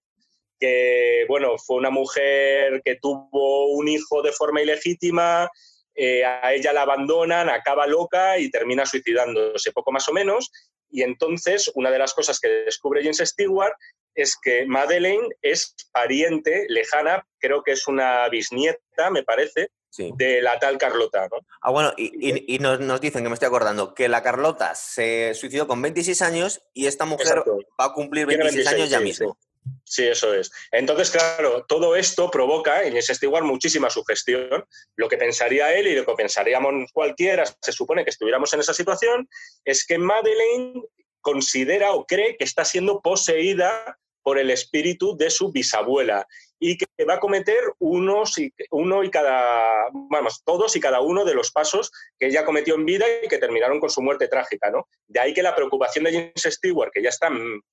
que, 0.57 1.25
bueno, 1.27 1.57
fue 1.57 1.75
una 1.75 1.89
mujer 1.89 2.81
que 2.83 2.95
tuvo 2.95 3.73
un 3.73 3.89
hijo 3.89 4.21
de 4.21 4.31
forma 4.31 4.61
ilegítima, 4.61 5.49
eh, 5.95 6.23
a 6.23 6.53
ella 6.53 6.71
la 6.71 6.83
abandonan, 6.83 7.49
acaba 7.49 7.87
loca 7.87 8.37
y 8.37 8.49
termina 8.49 8.85
suicidándose, 8.85 9.73
poco 9.73 9.91
más 9.91 10.07
o 10.07 10.13
menos. 10.13 10.49
Y 10.89 11.03
entonces, 11.03 11.69
una 11.75 11.91
de 11.91 11.99
las 11.99 12.13
cosas 12.13 12.39
que 12.39 12.47
descubre 12.47 13.01
James 13.01 13.17
Stewart 13.17 13.73
es 14.15 14.37
que 14.41 14.65
Madeleine 14.65 15.27
es 15.41 15.75
pariente 15.91 16.65
lejana, 16.69 17.25
creo 17.39 17.63
que 17.63 17.71
es 17.71 17.87
una 17.87 18.27
bisnieta, 18.29 19.09
me 19.11 19.23
parece, 19.23 19.69
de 19.97 20.41
la 20.41 20.59
tal 20.59 20.77
Carlota. 20.77 21.27
¿no? 21.31 21.39
Ah, 21.61 21.71
bueno, 21.71 21.93
y, 21.97 22.59
nos, 22.59 23.01
dicen, 23.01 23.23
que 23.23 23.29
me 23.29 23.33
estoy 23.33 23.47
acordando, 23.47 23.93
que 23.93 24.07
la 24.07 24.23
Carlota 24.23 24.75
se 24.75 25.33
suicidó 25.33 25.67
con 25.67 25.81
26 25.81 26.21
años 26.21 26.61
y 26.73 26.87
esta 26.87 27.05
mujer 27.05 27.43
va 27.79 27.85
a 27.85 27.93
cumplir 27.93 28.27
26, 28.27 28.67
años 28.67 28.89
ya 28.89 28.99
mismo. 28.99 29.37
Sí. 29.83 30.07
eso 30.07 30.33
es. 30.33 30.51
Entonces, 30.71 31.11
claro, 31.11 31.65
todo 31.67 31.95
esto 31.95 32.29
provoca 32.31 32.83
en 32.83 32.97
ese 32.97 33.13
Stewart 33.13 33.43
muchísima 33.43 33.89
sugestión. 33.89 34.65
Lo 34.95 35.09
que 35.09 35.17
pensaría 35.17 35.73
él 35.73 35.87
y 35.87 35.95
lo 35.95 36.05
que 36.05 36.13
pensaríamos 36.13 36.91
cualquiera, 36.93 37.43
se 37.61 37.71
supone 37.71 38.03
que 38.03 38.11
estuviéramos 38.11 38.53
en 38.53 38.61
esa 38.61 38.73
situación, 38.73 39.27
es 39.65 39.85
que 39.85 39.97
Madeleine 39.97 40.81
considera 41.21 41.93
o 41.93 42.05
cree 42.05 42.37
que 42.37 42.43
está 42.43 42.65
siendo 42.65 43.01
poseída 43.01 43.97
por 44.21 44.37
el 44.37 44.51
espíritu 44.51 45.17
de 45.17 45.29
su 45.29 45.51
bisabuela 45.51 46.27
y 46.59 46.77
que 46.77 46.85
va 47.05 47.15
a 47.15 47.19
cometer 47.19 47.57
unos 47.79 48.35
uno 48.71 49.03
y 49.03 49.09
cada, 49.09 49.89
vamos, 49.93 50.43
todos 50.43 50.75
y 50.75 50.79
cada 50.79 50.99
uno 50.99 51.23
de 51.23 51.33
los 51.33 51.51
pasos 51.51 51.91
que 52.19 52.27
ella 52.27 52.43
cometió 52.43 52.75
en 52.75 52.85
vida 52.85 53.05
y 53.23 53.27
que 53.27 53.37
terminaron 53.37 53.79
con 53.79 53.89
su 53.89 54.01
muerte 54.01 54.27
trágica, 54.27 54.69
¿no? 54.69 54.87
De 55.07 55.19
ahí 55.21 55.33
que 55.33 55.41
la 55.41 55.55
preocupación 55.55 56.03
de 56.03 56.11
James 56.11 56.55
Stewart, 56.55 56.91
que 56.93 57.01
ya 57.01 57.09
está 57.09 57.29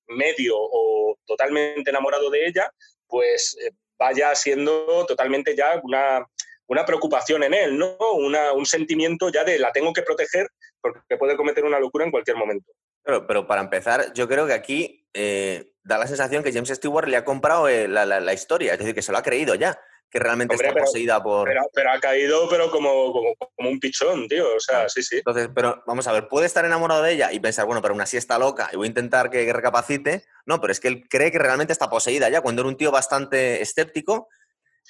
medio 0.07 0.55
o 0.57 1.17
totalmente 1.25 1.89
enamorado 1.89 2.29
de 2.29 2.47
ella, 2.47 2.71
pues 3.07 3.57
eh, 3.61 3.71
vaya 3.99 4.33
siendo 4.35 5.05
totalmente 5.05 5.55
ya 5.55 5.79
una, 5.83 6.25
una 6.67 6.85
preocupación 6.85 7.43
en 7.43 7.53
él, 7.53 7.77
¿no? 7.77 7.97
un 7.99 8.65
sentimiento 8.65 9.29
ya 9.29 9.43
de 9.43 9.59
la 9.59 9.71
tengo 9.71 9.91
que 9.91 10.01
proteger 10.01 10.47
porque 10.81 11.17
puede 11.17 11.35
cometer 11.35 11.65
una 11.65 11.79
locura 11.79 12.05
en 12.05 12.11
cualquier 12.11 12.37
momento. 12.37 12.71
Pero, 13.07 13.25
pero 13.25 13.47
para 13.47 13.61
empezar, 13.61 14.11
yo 14.13 14.27
creo 14.27 14.45
que 14.45 14.53
aquí 14.53 15.07
eh, 15.13 15.71
da 15.81 15.97
la 15.97 16.07
sensación 16.07 16.43
que 16.43 16.51
James 16.51 16.67
Stewart 16.67 17.07
le 17.07 17.15
ha 17.15 17.23
comprado 17.23 17.69
eh, 17.69 17.87
la, 17.87 18.33
historia, 18.33 18.73
es 18.73 18.79
decir, 18.79 18.93
que 18.93 19.01
se 19.01 19.13
lo 19.13 19.17
ha 19.17 19.23
creído 19.23 19.55
ya, 19.55 19.79
que 20.11 20.19
realmente 20.19 20.55
está 20.55 20.73
poseída 20.73 21.23
por... 21.23 21.49
Pero, 21.73 21.89
ha 21.89 21.99
caído, 22.01 22.49
pero 22.49 22.69
como, 22.69 23.13
como, 23.13 23.69
un 23.69 23.79
pichón, 23.79 24.27
tío, 24.27 24.53
o 24.53 24.59
sea, 24.59 24.89
sí, 24.89 25.01
sí. 25.01 25.19
Entonces, 25.19 25.49
pero 25.55 25.81
vamos 25.87 26.05
a 26.07 26.11
ver, 26.11 26.27
puede 26.27 26.47
estar 26.47 26.65
enamorado 26.65 27.01
de 27.03 27.13
ella 27.13 27.31
y 27.31 27.39
pensar, 27.39 27.65
bueno, 27.65 27.81
pero 27.81 27.93
aún 27.93 28.01
así 28.01 28.17
está 28.17 28.37
loca 28.37 28.69
y 28.73 28.75
voy 28.75 28.87
a 28.87 28.89
intentar 28.89 29.29
que 29.29 29.53
recapacite. 29.53 30.25
No, 30.45 30.59
pero 30.59 30.73
es 30.73 30.81
que 30.81 30.89
él 30.89 31.07
cree 31.09 31.31
que 31.31 31.39
realmente 31.39 31.71
está 31.71 31.89
poseída 31.89 32.27
ya, 32.27 32.41
cuando 32.41 32.61
era 32.61 32.69
un 32.69 32.75
tío 32.75 32.91
bastante 32.91 33.61
escéptico 33.61 34.27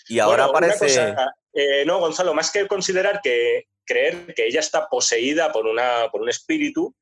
y 0.07 0.17
ahora 0.17 0.51
parece... 0.51 1.13
Eh, 1.53 1.85
no, 1.85 1.99
Gonzalo, 1.99 2.33
más 2.33 2.51
que 2.51 2.67
considerar 2.67 3.21
que 3.21 3.67
creer 3.85 4.33
que 4.35 4.45
ella 4.45 4.59
está 4.59 4.87
poseída 4.87 5.51
por, 5.51 5.65
una, 5.65 6.07
por 6.11 6.21
un 6.21 6.29
espíritu, 6.29 6.95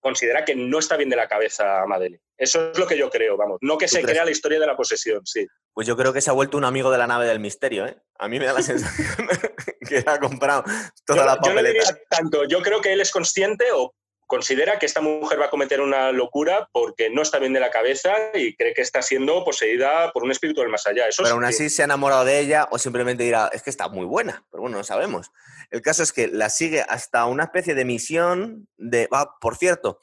considera 0.00 0.44
que 0.44 0.54
no 0.54 0.78
está 0.78 0.96
bien 0.96 1.10
de 1.10 1.16
la 1.16 1.28
cabeza 1.28 1.84
Madeleine. 1.86 2.22
Eso 2.36 2.70
es 2.70 2.78
lo 2.78 2.86
que 2.86 2.96
yo 2.96 3.10
creo, 3.10 3.36
vamos. 3.36 3.58
No 3.60 3.76
que 3.76 3.88
se 3.88 4.02
crea 4.02 4.24
la 4.24 4.30
historia 4.30 4.60
de 4.60 4.66
la 4.66 4.76
posesión, 4.76 5.26
sí. 5.26 5.46
Pues 5.74 5.86
yo 5.86 5.96
creo 5.96 6.12
que 6.12 6.20
se 6.20 6.30
ha 6.30 6.34
vuelto 6.34 6.56
un 6.56 6.64
amigo 6.64 6.90
de 6.90 6.98
la 6.98 7.06
nave 7.06 7.26
del 7.26 7.40
misterio, 7.40 7.86
¿eh? 7.86 7.96
A 8.18 8.28
mí 8.28 8.38
me 8.38 8.46
da 8.46 8.52
la 8.52 8.62
sensación 8.62 9.28
que 9.88 10.04
ha 10.06 10.18
comprado 10.18 10.64
toda 11.04 11.24
la 11.24 11.36
papeleta. 11.36 11.48
Yo 11.48 11.62
no 11.62 11.68
diría 11.68 12.02
tanto. 12.08 12.44
Yo 12.44 12.62
creo 12.62 12.80
que 12.80 12.92
él 12.92 13.00
es 13.00 13.10
consciente 13.10 13.66
o 13.74 13.94
considera 14.28 14.78
que 14.78 14.86
esta 14.86 15.00
mujer 15.00 15.40
va 15.40 15.46
a 15.46 15.50
cometer 15.50 15.80
una 15.80 16.12
locura 16.12 16.68
porque 16.70 17.08
no 17.10 17.22
está 17.22 17.38
bien 17.38 17.54
de 17.54 17.60
la 17.60 17.70
cabeza 17.70 18.14
y 18.34 18.54
cree 18.54 18.74
que 18.74 18.82
está 18.82 19.00
siendo 19.00 19.42
poseída 19.42 20.12
por 20.12 20.22
un 20.22 20.30
espíritu 20.30 20.60
del 20.60 20.68
más 20.68 20.86
allá. 20.86 21.08
Eso 21.08 21.22
pero 21.22 21.34
aún 21.34 21.44
así 21.44 21.70
se 21.70 21.82
ha 21.82 21.86
enamorado 21.86 22.26
de 22.26 22.38
ella 22.38 22.68
o 22.70 22.78
simplemente 22.78 23.24
dirá, 23.24 23.50
es 23.52 23.62
que 23.62 23.70
está 23.70 23.88
muy 23.88 24.04
buena, 24.04 24.44
pero 24.50 24.60
bueno, 24.62 24.76
no 24.76 24.84
sabemos. 24.84 25.32
El 25.70 25.82
caso 25.82 26.02
es 26.02 26.12
que 26.12 26.28
la 26.28 26.48
sigue 26.50 26.82
hasta 26.82 27.26
una 27.26 27.44
especie 27.44 27.74
de 27.74 27.84
misión 27.84 28.68
de... 28.76 29.08
Ah, 29.12 29.36
por 29.40 29.56
cierto, 29.56 30.00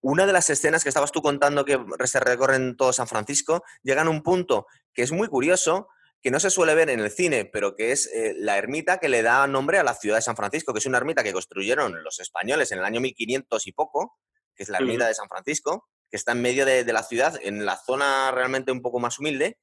una 0.00 0.26
de 0.26 0.32
las 0.32 0.50
escenas 0.50 0.82
que 0.82 0.88
estabas 0.88 1.12
tú 1.12 1.22
contando 1.22 1.64
que 1.64 1.78
se 2.06 2.20
recorren 2.20 2.76
todo 2.76 2.92
San 2.92 3.06
Francisco, 3.06 3.62
llegan 3.82 4.08
a 4.08 4.10
un 4.10 4.22
punto 4.22 4.66
que 4.92 5.02
es 5.02 5.12
muy 5.12 5.28
curioso, 5.28 5.88
que 6.20 6.30
no 6.30 6.38
se 6.40 6.50
suele 6.50 6.74
ver 6.74 6.90
en 6.90 7.00
el 7.00 7.10
cine, 7.10 7.44
pero 7.44 7.74
que 7.74 7.92
es 7.92 8.06
eh, 8.12 8.34
la 8.36 8.58
ermita 8.58 8.98
que 8.98 9.08
le 9.08 9.22
da 9.22 9.46
nombre 9.46 9.78
a 9.78 9.84
la 9.84 9.94
ciudad 9.94 10.16
de 10.16 10.22
San 10.22 10.36
Francisco, 10.36 10.72
que 10.72 10.78
es 10.78 10.86
una 10.86 10.98
ermita 10.98 11.22
que 11.22 11.32
construyeron 11.32 12.02
los 12.02 12.20
españoles 12.20 12.70
en 12.72 12.78
el 12.78 12.84
año 12.84 13.00
1500 13.00 13.66
y 13.66 13.72
poco, 13.72 14.18
que 14.54 14.62
es 14.62 14.68
la 14.68 14.78
ermita 14.78 15.06
de 15.06 15.14
San 15.14 15.28
Francisco, 15.28 15.88
que 16.10 16.16
está 16.16 16.32
en 16.32 16.42
medio 16.42 16.66
de, 16.66 16.84
la 16.92 17.02
ciudad, 17.02 17.38
en 17.42 17.64
la 17.64 17.76
zona 17.76 18.30
realmente 18.32 18.70
un 18.70 18.82
poco 18.82 19.00
más 19.00 19.18
humilde, 19.18 19.58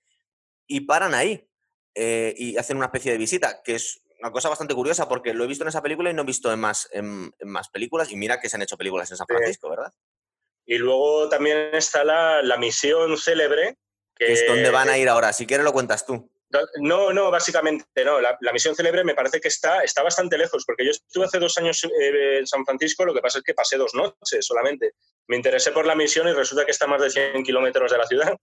y 0.67 0.81
paran 0.81 1.13
ahí 1.13 1.47
eh, 1.95 2.33
y 2.37 2.57
hacen 2.57 2.77
una 2.77 2.87
especie 2.87 3.11
de 3.11 3.17
visita, 3.17 3.61
que 3.63 3.75
es 3.75 4.01
una 4.19 4.31
cosa 4.31 4.49
bastante 4.49 4.73
curiosa 4.73 5.07
porque 5.07 5.33
lo 5.33 5.43
he 5.43 5.47
visto 5.47 5.63
en 5.63 5.69
esa 5.69 5.81
película 5.81 6.09
y 6.09 6.13
no 6.13 6.23
he 6.23 6.25
visto 6.25 6.51
en 6.51 6.59
más, 6.59 6.89
en, 6.91 7.31
más 7.41 7.69
películas. 7.69 8.11
Y 8.11 8.15
mira 8.15 8.39
que 8.39 8.49
se 8.49 8.57
han 8.57 8.61
hecho 8.61 8.77
películas 8.77 9.09
en 9.11 9.17
San 9.17 9.27
Francisco, 9.27 9.69
¿verdad? 9.69 9.93
Y 10.65 10.77
luego 10.77 11.29
también 11.29 11.73
está 11.73 12.03
la, 12.03 12.41
la 12.41 12.57
misión 12.57 13.17
célebre. 13.17 13.77
Que 14.15 14.33
es 14.33 14.45
donde 14.45 14.69
van 14.69 14.89
a 14.89 14.97
ir 14.97 15.07
ahora. 15.07 15.31
Si 15.33 15.45
quieres 15.45 15.63
lo 15.63 15.73
cuentas 15.73 16.05
tú. 16.05 16.29
No, 16.79 17.13
no, 17.13 17.29
básicamente 17.29 17.85
no. 18.03 18.19
La, 18.19 18.37
misión 18.51 18.75
célebre 18.75 19.03
me 19.03 19.13
parece 19.13 19.39
que 19.39 19.49
está, 19.49 19.81
está 19.83 20.01
bastante 20.01 20.37
lejos, 20.37 20.63
porque 20.65 20.83
yo 20.83 20.91
estuve 20.91 21.25
hace 21.25 21.37
dos 21.37 21.55
años 21.59 21.83
eh, 21.83 22.39
en 22.39 22.47
San 22.47 22.65
Francisco, 22.65 23.05
lo 23.05 23.13
que 23.13 23.21
pasa 23.21 23.37
es 23.37 23.43
que 23.43 23.53
pasé 23.53 23.77
dos 23.77 23.93
noches 23.93 24.45
solamente. 24.45 24.93
Me 25.27 25.35
interesé 25.35 25.71
por 25.71 25.85
la 25.85 25.93
misión 25.93 26.27
y 26.27 26.33
resulta 26.33 26.65
que 26.65 26.71
está 26.71 26.85
a 26.85 26.87
más 26.87 27.01
de 27.01 27.11
100 27.11 27.43
kilómetros 27.43 27.91
de 27.91 27.97
la 27.99 28.07
ciudad. 28.07 28.35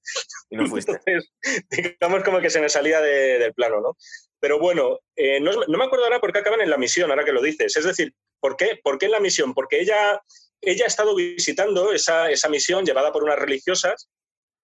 Y 0.51 0.57
no 0.57 0.67
fuiste. 0.67 1.01
digamos 1.71 2.23
como 2.23 2.41
que 2.41 2.51
se 2.51 2.61
me 2.61 2.69
salía 2.69 3.01
del 3.01 3.53
plano, 3.55 3.81
¿no? 3.81 3.97
Pero 4.41 4.59
bueno, 4.59 5.01
eh, 5.17 5.41
no, 5.41 5.53
me 5.67 5.85
acuerdo 5.85 6.05
ahora 6.05 6.21
por 6.21 6.33
qué 6.33 6.41
acaban 6.41 6.61
en 6.61 6.71
la 6.71 6.79
misión, 6.79 7.11
ahora 7.11 7.25
que 7.25 7.33
lo 7.33 7.43
dices. 7.43 7.77
Es 7.77 7.85
decir, 7.85 8.13
¿por 8.41 8.57
qué, 8.57 8.79
¿por 8.83 8.99
qué 8.99 9.07
en 9.07 9.13
la 9.13 9.21
misión? 9.21 9.55
Porque 9.55 9.81
ella, 9.81 10.21
ella 10.61 10.85
ha 10.85 10.89
estado 10.89 11.15
visitando 11.15 11.93
esa, 11.93 12.31
esa 12.31 12.49
misión 12.49 12.85
llevada 12.85 13.13
por 13.13 13.25
unas 13.25 13.39
religiosas 13.39 14.09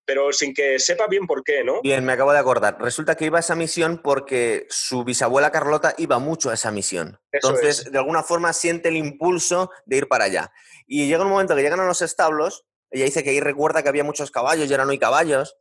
pero 0.04 0.32
sin 0.32 0.52
que 0.52 0.78
sepa 0.78 1.06
bien 1.06 1.26
por 1.26 1.44
qué, 1.44 1.62
¿no? 1.64 1.80
Bien, 1.82 2.04
me 2.04 2.12
acabo 2.12 2.32
de 2.32 2.38
acordar. 2.38 2.76
Resulta 2.80 3.14
que 3.14 3.26
iba 3.26 3.38
a 3.38 3.40
esa 3.40 3.54
misión 3.54 4.00
porque 4.02 4.66
su 4.68 5.04
bisabuela 5.04 5.52
Carlota 5.52 5.94
iba 5.98 6.18
mucho 6.18 6.50
a 6.50 6.54
esa 6.54 6.70
misión. 6.70 7.20
Entonces, 7.30 7.90
de 7.90 7.98
alguna 7.98 8.22
forma 8.22 8.52
siente 8.52 8.88
el 8.88 8.96
impulso 8.96 9.70
de 9.86 9.98
ir 9.98 10.08
para 10.08 10.24
allá. 10.24 10.52
Y 10.86 11.06
llega 11.06 11.22
un 11.22 11.30
momento 11.30 11.54
que 11.54 11.62
llegan 11.62 11.80
a 11.80 11.86
los 11.86 12.02
establos, 12.02 12.64
ella 12.90 13.04
dice 13.04 13.24
que 13.24 13.30
ahí 13.30 13.40
recuerda 13.40 13.82
que 13.82 13.88
había 13.88 14.04
muchos 14.04 14.30
caballos 14.30 14.68
y 14.68 14.72
ahora 14.72 14.84
no 14.84 14.90
hay 14.90 14.98
caballos. 14.98 15.56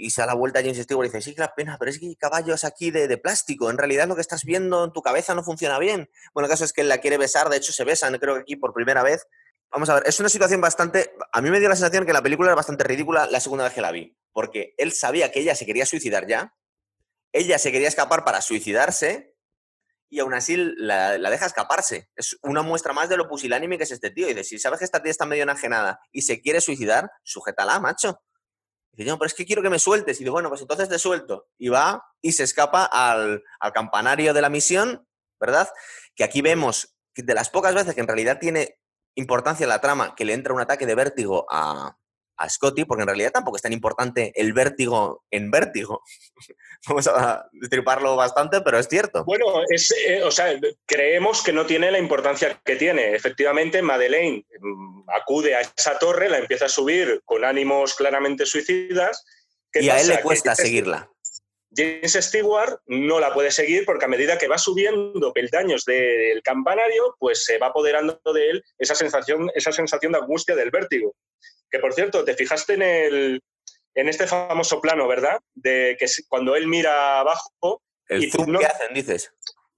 Y 0.00 0.10
se 0.10 0.20
da 0.22 0.28
la 0.28 0.34
vuelta 0.34 0.60
James 0.60 0.78
Stewart 0.78 1.06
y 1.06 1.08
dice, 1.10 1.20
sí, 1.20 1.34
la 1.36 1.54
pena, 1.54 1.76
pero 1.78 1.90
es 1.90 1.98
que 1.98 2.14
caballos 2.16 2.64
aquí 2.64 2.90
de, 2.90 3.08
de, 3.08 3.18
plástico. 3.18 3.70
En 3.70 3.78
realidad 3.78 4.06
lo 4.06 4.14
que 4.14 4.20
estás 4.20 4.44
viendo 4.44 4.84
en 4.84 4.92
tu 4.92 5.02
cabeza 5.02 5.34
no 5.34 5.42
funciona 5.42 5.78
bien. 5.78 6.08
Bueno, 6.32 6.46
el 6.46 6.50
caso 6.50 6.64
es 6.64 6.72
que 6.72 6.82
él 6.82 6.88
la 6.88 6.98
quiere 6.98 7.18
besar, 7.18 7.48
de 7.48 7.56
hecho 7.56 7.72
se 7.72 7.84
besan, 7.84 8.16
creo 8.18 8.36
que 8.36 8.40
aquí 8.42 8.56
por 8.56 8.72
primera 8.72 9.02
vez. 9.02 9.26
Vamos 9.70 9.88
a 9.90 9.94
ver, 9.94 10.04
es 10.06 10.18
una 10.20 10.28
situación 10.28 10.60
bastante. 10.60 11.12
A 11.32 11.42
mí 11.42 11.50
me 11.50 11.58
dio 11.60 11.68
la 11.68 11.76
sensación 11.76 12.06
que 12.06 12.12
la 12.12 12.22
película 12.22 12.48
era 12.48 12.54
bastante 12.54 12.84
ridícula 12.84 13.26
la 13.26 13.40
segunda 13.40 13.64
vez 13.64 13.74
que 13.74 13.80
la 13.80 13.90
vi, 13.90 14.16
porque 14.32 14.74
él 14.78 14.92
sabía 14.92 15.30
que 15.30 15.40
ella 15.40 15.54
se 15.54 15.66
quería 15.66 15.84
suicidar 15.84 16.26
ya, 16.26 16.54
ella 17.32 17.58
se 17.58 17.70
quería 17.72 17.88
escapar 17.88 18.24
para 18.24 18.40
suicidarse 18.40 19.34
y 20.10 20.20
aún 20.20 20.32
así 20.34 20.56
la, 20.56 21.18
deja 21.18 21.46
escaparse. 21.46 22.10
Es 22.16 22.38
una 22.42 22.62
muestra 22.62 22.92
más 22.92 23.08
de 23.08 23.16
lo 23.16 23.28
pusilánime 23.28 23.76
que 23.76 23.84
es 23.84 23.90
este 23.90 24.10
tío. 24.10 24.28
Y 24.28 24.34
dice, 24.34 24.44
si 24.44 24.58
sabes 24.58 24.78
que 24.78 24.84
esta 24.84 25.02
tía 25.02 25.10
está 25.10 25.26
medio 25.26 25.42
enajenada 25.42 26.00
y 26.12 26.22
se 26.22 26.40
quiere 26.40 26.60
suicidar, 26.60 27.10
sujétala, 27.22 27.78
macho. 27.80 28.22
Dice, 28.92 29.10
no, 29.10 29.18
pero 29.18 29.26
es 29.26 29.34
que 29.34 29.46
quiero 29.46 29.62
que 29.62 29.70
me 29.70 29.78
sueltes. 29.78 30.16
Y 30.16 30.24
dice, 30.24 30.30
bueno, 30.30 30.48
pues 30.48 30.60
entonces 30.60 30.88
te 30.88 30.98
suelto. 30.98 31.48
Y 31.58 31.68
va 31.68 32.04
y 32.20 32.32
se 32.32 32.42
escapa 32.42 32.84
al, 32.84 33.42
al 33.60 33.72
campanario 33.72 34.34
de 34.34 34.42
la 34.42 34.48
misión, 34.48 35.06
¿verdad? 35.40 35.68
Que 36.14 36.24
aquí 36.24 36.42
vemos 36.42 36.96
que 37.14 37.22
de 37.22 37.34
las 37.34 37.50
pocas 37.50 37.74
veces 37.74 37.94
que 37.94 38.00
en 38.00 38.08
realidad 38.08 38.38
tiene 38.40 38.78
importancia 39.14 39.66
la 39.66 39.80
trama 39.80 40.14
que 40.14 40.24
le 40.24 40.32
entra 40.32 40.54
un 40.54 40.60
ataque 40.60 40.86
de 40.86 40.94
vértigo 40.94 41.46
a, 41.50 41.96
a 42.38 42.48
Scotty, 42.48 42.84
porque 42.84 43.02
en 43.02 43.08
realidad 43.08 43.32
tampoco 43.32 43.56
es 43.56 43.62
tan 43.62 43.72
importante 43.72 44.32
el 44.36 44.52
vértigo 44.52 45.24
en 45.30 45.50
vértigo. 45.50 46.02
Vamos 46.88 47.06
a 47.08 47.48
destriparlo 47.52 48.16
bastante, 48.16 48.60
pero 48.60 48.78
es 48.78 48.88
cierto. 48.88 49.24
Bueno, 49.24 49.62
es, 49.68 49.92
eh, 50.06 50.22
o 50.22 50.30
sea, 50.30 50.58
creemos 50.86 51.42
que 51.42 51.52
no 51.52 51.66
tiene 51.66 51.90
la 51.90 51.98
importancia 51.98 52.60
que 52.64 52.76
tiene. 52.76 53.14
Efectivamente, 53.14 53.82
Madeleine 53.82 54.46
mm, 54.60 55.10
acude 55.10 55.54
a 55.54 55.60
esa 55.60 55.98
torre, 55.98 56.28
la 56.28 56.38
empieza 56.38 56.66
a 56.66 56.70
subir 56.70 57.20
con 57.24 57.44
ánimos 57.44 57.94
claramente 57.94 58.46
suicidas. 58.46 59.24
Y 59.74 59.88
a 59.88 60.00
él 60.00 60.08
le 60.08 60.22
cuesta 60.22 60.54
seguirla. 60.54 61.10
James 61.76 62.14
Stewart 62.14 62.80
no 62.86 63.20
la 63.20 63.34
puede 63.34 63.50
seguir 63.50 63.84
porque 63.84 64.06
a 64.06 64.08
medida 64.08 64.38
que 64.38 64.48
va 64.48 64.58
subiendo 64.58 65.32
peldaños 65.32 65.84
del 65.84 66.42
campanario, 66.42 67.14
pues 67.18 67.44
se 67.44 67.58
va 67.58 67.68
apoderando 67.68 68.18
de 68.32 68.50
él 68.50 68.64
esa 68.78 68.94
sensación, 68.94 69.50
esa 69.54 69.72
sensación 69.72 70.12
de 70.12 70.18
angustia 70.18 70.56
del 70.56 70.70
vértigo. 70.70 71.14
Que 71.70 71.78
por 71.78 71.92
cierto, 71.94 72.24
te 72.24 72.34
fijaste 72.34 72.74
en, 72.74 72.82
el, 72.82 73.42
en 73.94 74.08
este 74.08 74.26
famoso 74.26 74.80
plano, 74.80 75.06
¿verdad? 75.06 75.38
De 75.54 75.96
que 75.98 76.06
cuando 76.28 76.56
él 76.56 76.66
mira 76.66 77.20
abajo. 77.20 77.82
El 78.08 78.30
zoom 78.30 78.58
que 78.58 78.66
hacen, 78.66 78.94
dices. 78.94 79.32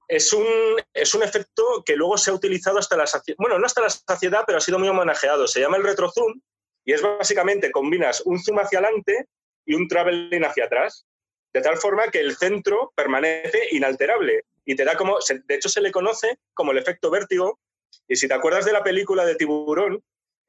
Es 0.07 0.33
un, 0.33 0.47
es 0.93 1.15
un 1.15 1.23
efecto 1.23 1.85
que 1.85 1.97
luego 1.97 2.19
se 2.19 2.31
ha 2.31 2.35
utilizado 2.35 2.79
hasta 2.79 2.97
la 2.97 3.07
saciedad. 3.07 3.37
Bueno, 3.39 3.59
no 3.59 3.67
hasta 3.67 3.81
la 3.81 3.91
saciedad, 3.91 4.45
pero 4.47 4.59
ha 4.59 4.61
sido 4.61 4.79
muy 4.79 4.89
homenajeado. 4.89 5.47
Se 5.47 5.61
llama 5.61 5.77
el 5.77 5.85
retrozoom 5.85 6.41
y 6.85 6.93
es 6.93 7.03
básicamente 7.03 7.71
combinas 7.71 8.21
un 8.23 8.43
zoom 8.43 8.59
hacia 8.59 8.81
adelante 8.81 9.27
y 9.65 9.75
un 9.75 9.87
traveling 9.87 10.45
hacia 10.45 10.65
atrás 10.65 11.07
de 11.53 11.61
tal 11.61 11.77
forma 11.77 12.09
que 12.09 12.21
el 12.21 12.37
centro 12.37 12.93
permanece 12.95 13.61
inalterable 13.73 14.45
y 14.65 14.77
te 14.77 14.85
da 14.85 14.97
como, 14.97 15.19
de 15.29 15.55
hecho 15.55 15.69
se 15.69 15.81
le 15.81 15.91
conoce 15.91 16.39
como 16.55 16.73
el 16.73 16.79
efecto 16.79 17.11
vértigo, 17.11 17.59
y 18.07 18.17
si 18.17 18.29
te 18.29 18.35
acuerdas 18.35 18.65
de 18.65 18.73
la 18.73 18.85
película 18.85 19.25
de 19.25 19.35
Tiburón, 19.35 20.03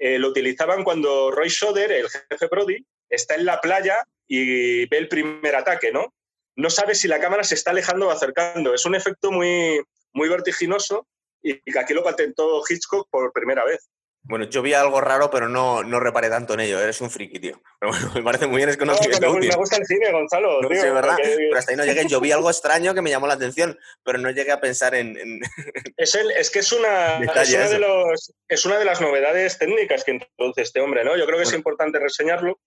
eh, 0.04 0.18
lo 0.18 0.30
utilizaban 0.30 0.84
cuando 0.84 1.30
Roy 1.30 1.52
Soder, 1.52 1.92
el 1.92 2.10
jefe 2.10 2.48
Brody, 2.50 2.84
está 3.08 3.36
en 3.36 3.46
la 3.46 3.62
playa 3.62 4.04
y 4.28 4.88
ve 4.88 4.98
el 4.98 5.08
primer 5.08 5.56
ataque, 5.56 5.92
¿no? 5.92 6.12
No 6.56 6.72
sabe 6.72 6.96
si 6.96 7.08
la 7.08 7.20
cámara 7.20 7.44
se 7.44 7.54
está 7.54 7.70
alejando 7.70 8.08
o 8.08 8.12
acercando. 8.12 8.74
Es 8.74 8.84
un 8.88 8.96
efecto 8.96 9.32
muy, 9.32 9.80
muy 10.12 10.28
vertiginoso 10.28 11.08
y 11.44 11.62
que 11.62 11.80
aquí 11.80 11.94
lo 11.94 12.04
patentó 12.04 12.64
Hitchcock 12.68 13.10
por 13.12 13.32
primera 13.32 13.64
vez. 13.64 13.92
Bueno, 14.24 14.46
yo 14.46 14.62
vi 14.62 14.74
algo 14.74 15.02
raro, 15.02 15.32
pero 15.32 15.50
no, 15.50 15.84
no 15.84 16.00
reparé 16.00 16.30
tanto 16.30 16.54
en 16.54 16.62
ello. 16.62 16.80
Eres 16.80 17.02
un 17.02 17.10
friki, 17.10 17.40
tío. 17.40 17.62
Pero 17.80 17.92
bueno, 17.92 18.12
me 18.14 18.24
parece 18.24 18.48
muy 18.48 18.58
bien, 18.58 18.70
es 18.70 18.78
conocimiento 18.78 19.26
no, 19.26 19.34
me, 19.34 19.56
gusta 19.56 19.78
el 19.78 19.86
cine, 19.86 20.12
Gonzalo. 20.12 20.60
sí, 20.62 20.90
¿verdad? 20.90 21.18
Pero 21.18 21.58
hasta 21.58 21.72
ahí 21.72 21.78
no 21.78 21.86
llegué. 21.86 22.08
Yo 22.08 22.22
vi 22.22 22.32
algo 22.32 22.50
extraño 22.50 22.94
que 22.94 23.02
me 23.02 23.10
llamó 23.10 23.26
la 23.26 23.34
atención, 23.34 23.78
pero 24.04 24.20
no 24.20 24.30
llegué 24.30 24.52
a 24.52 24.62
pensar 24.62 24.96
en... 24.96 25.42
Es, 25.98 26.16
el, 26.16 26.32
es 26.32 26.50
que 26.50 26.60
es 26.60 26.72
una, 26.72 27.20
es 27.20 27.54
una, 27.54 27.70
de 27.70 27.80
los, 27.80 28.34
es, 28.48 28.66
una 28.66 28.80
de 28.80 28.86
las 28.86 29.02
novedades 29.02 29.60
técnicas 29.60 30.04
que 30.04 30.12
introduce 30.12 30.62
este 30.62 30.80
hombre, 30.80 31.04
¿no? 31.04 31.16
Yo 31.16 31.26
creo 31.26 31.38
que 31.38 31.44
es 31.44 31.54
importante 31.54 32.00
reseñarlo 32.00 32.60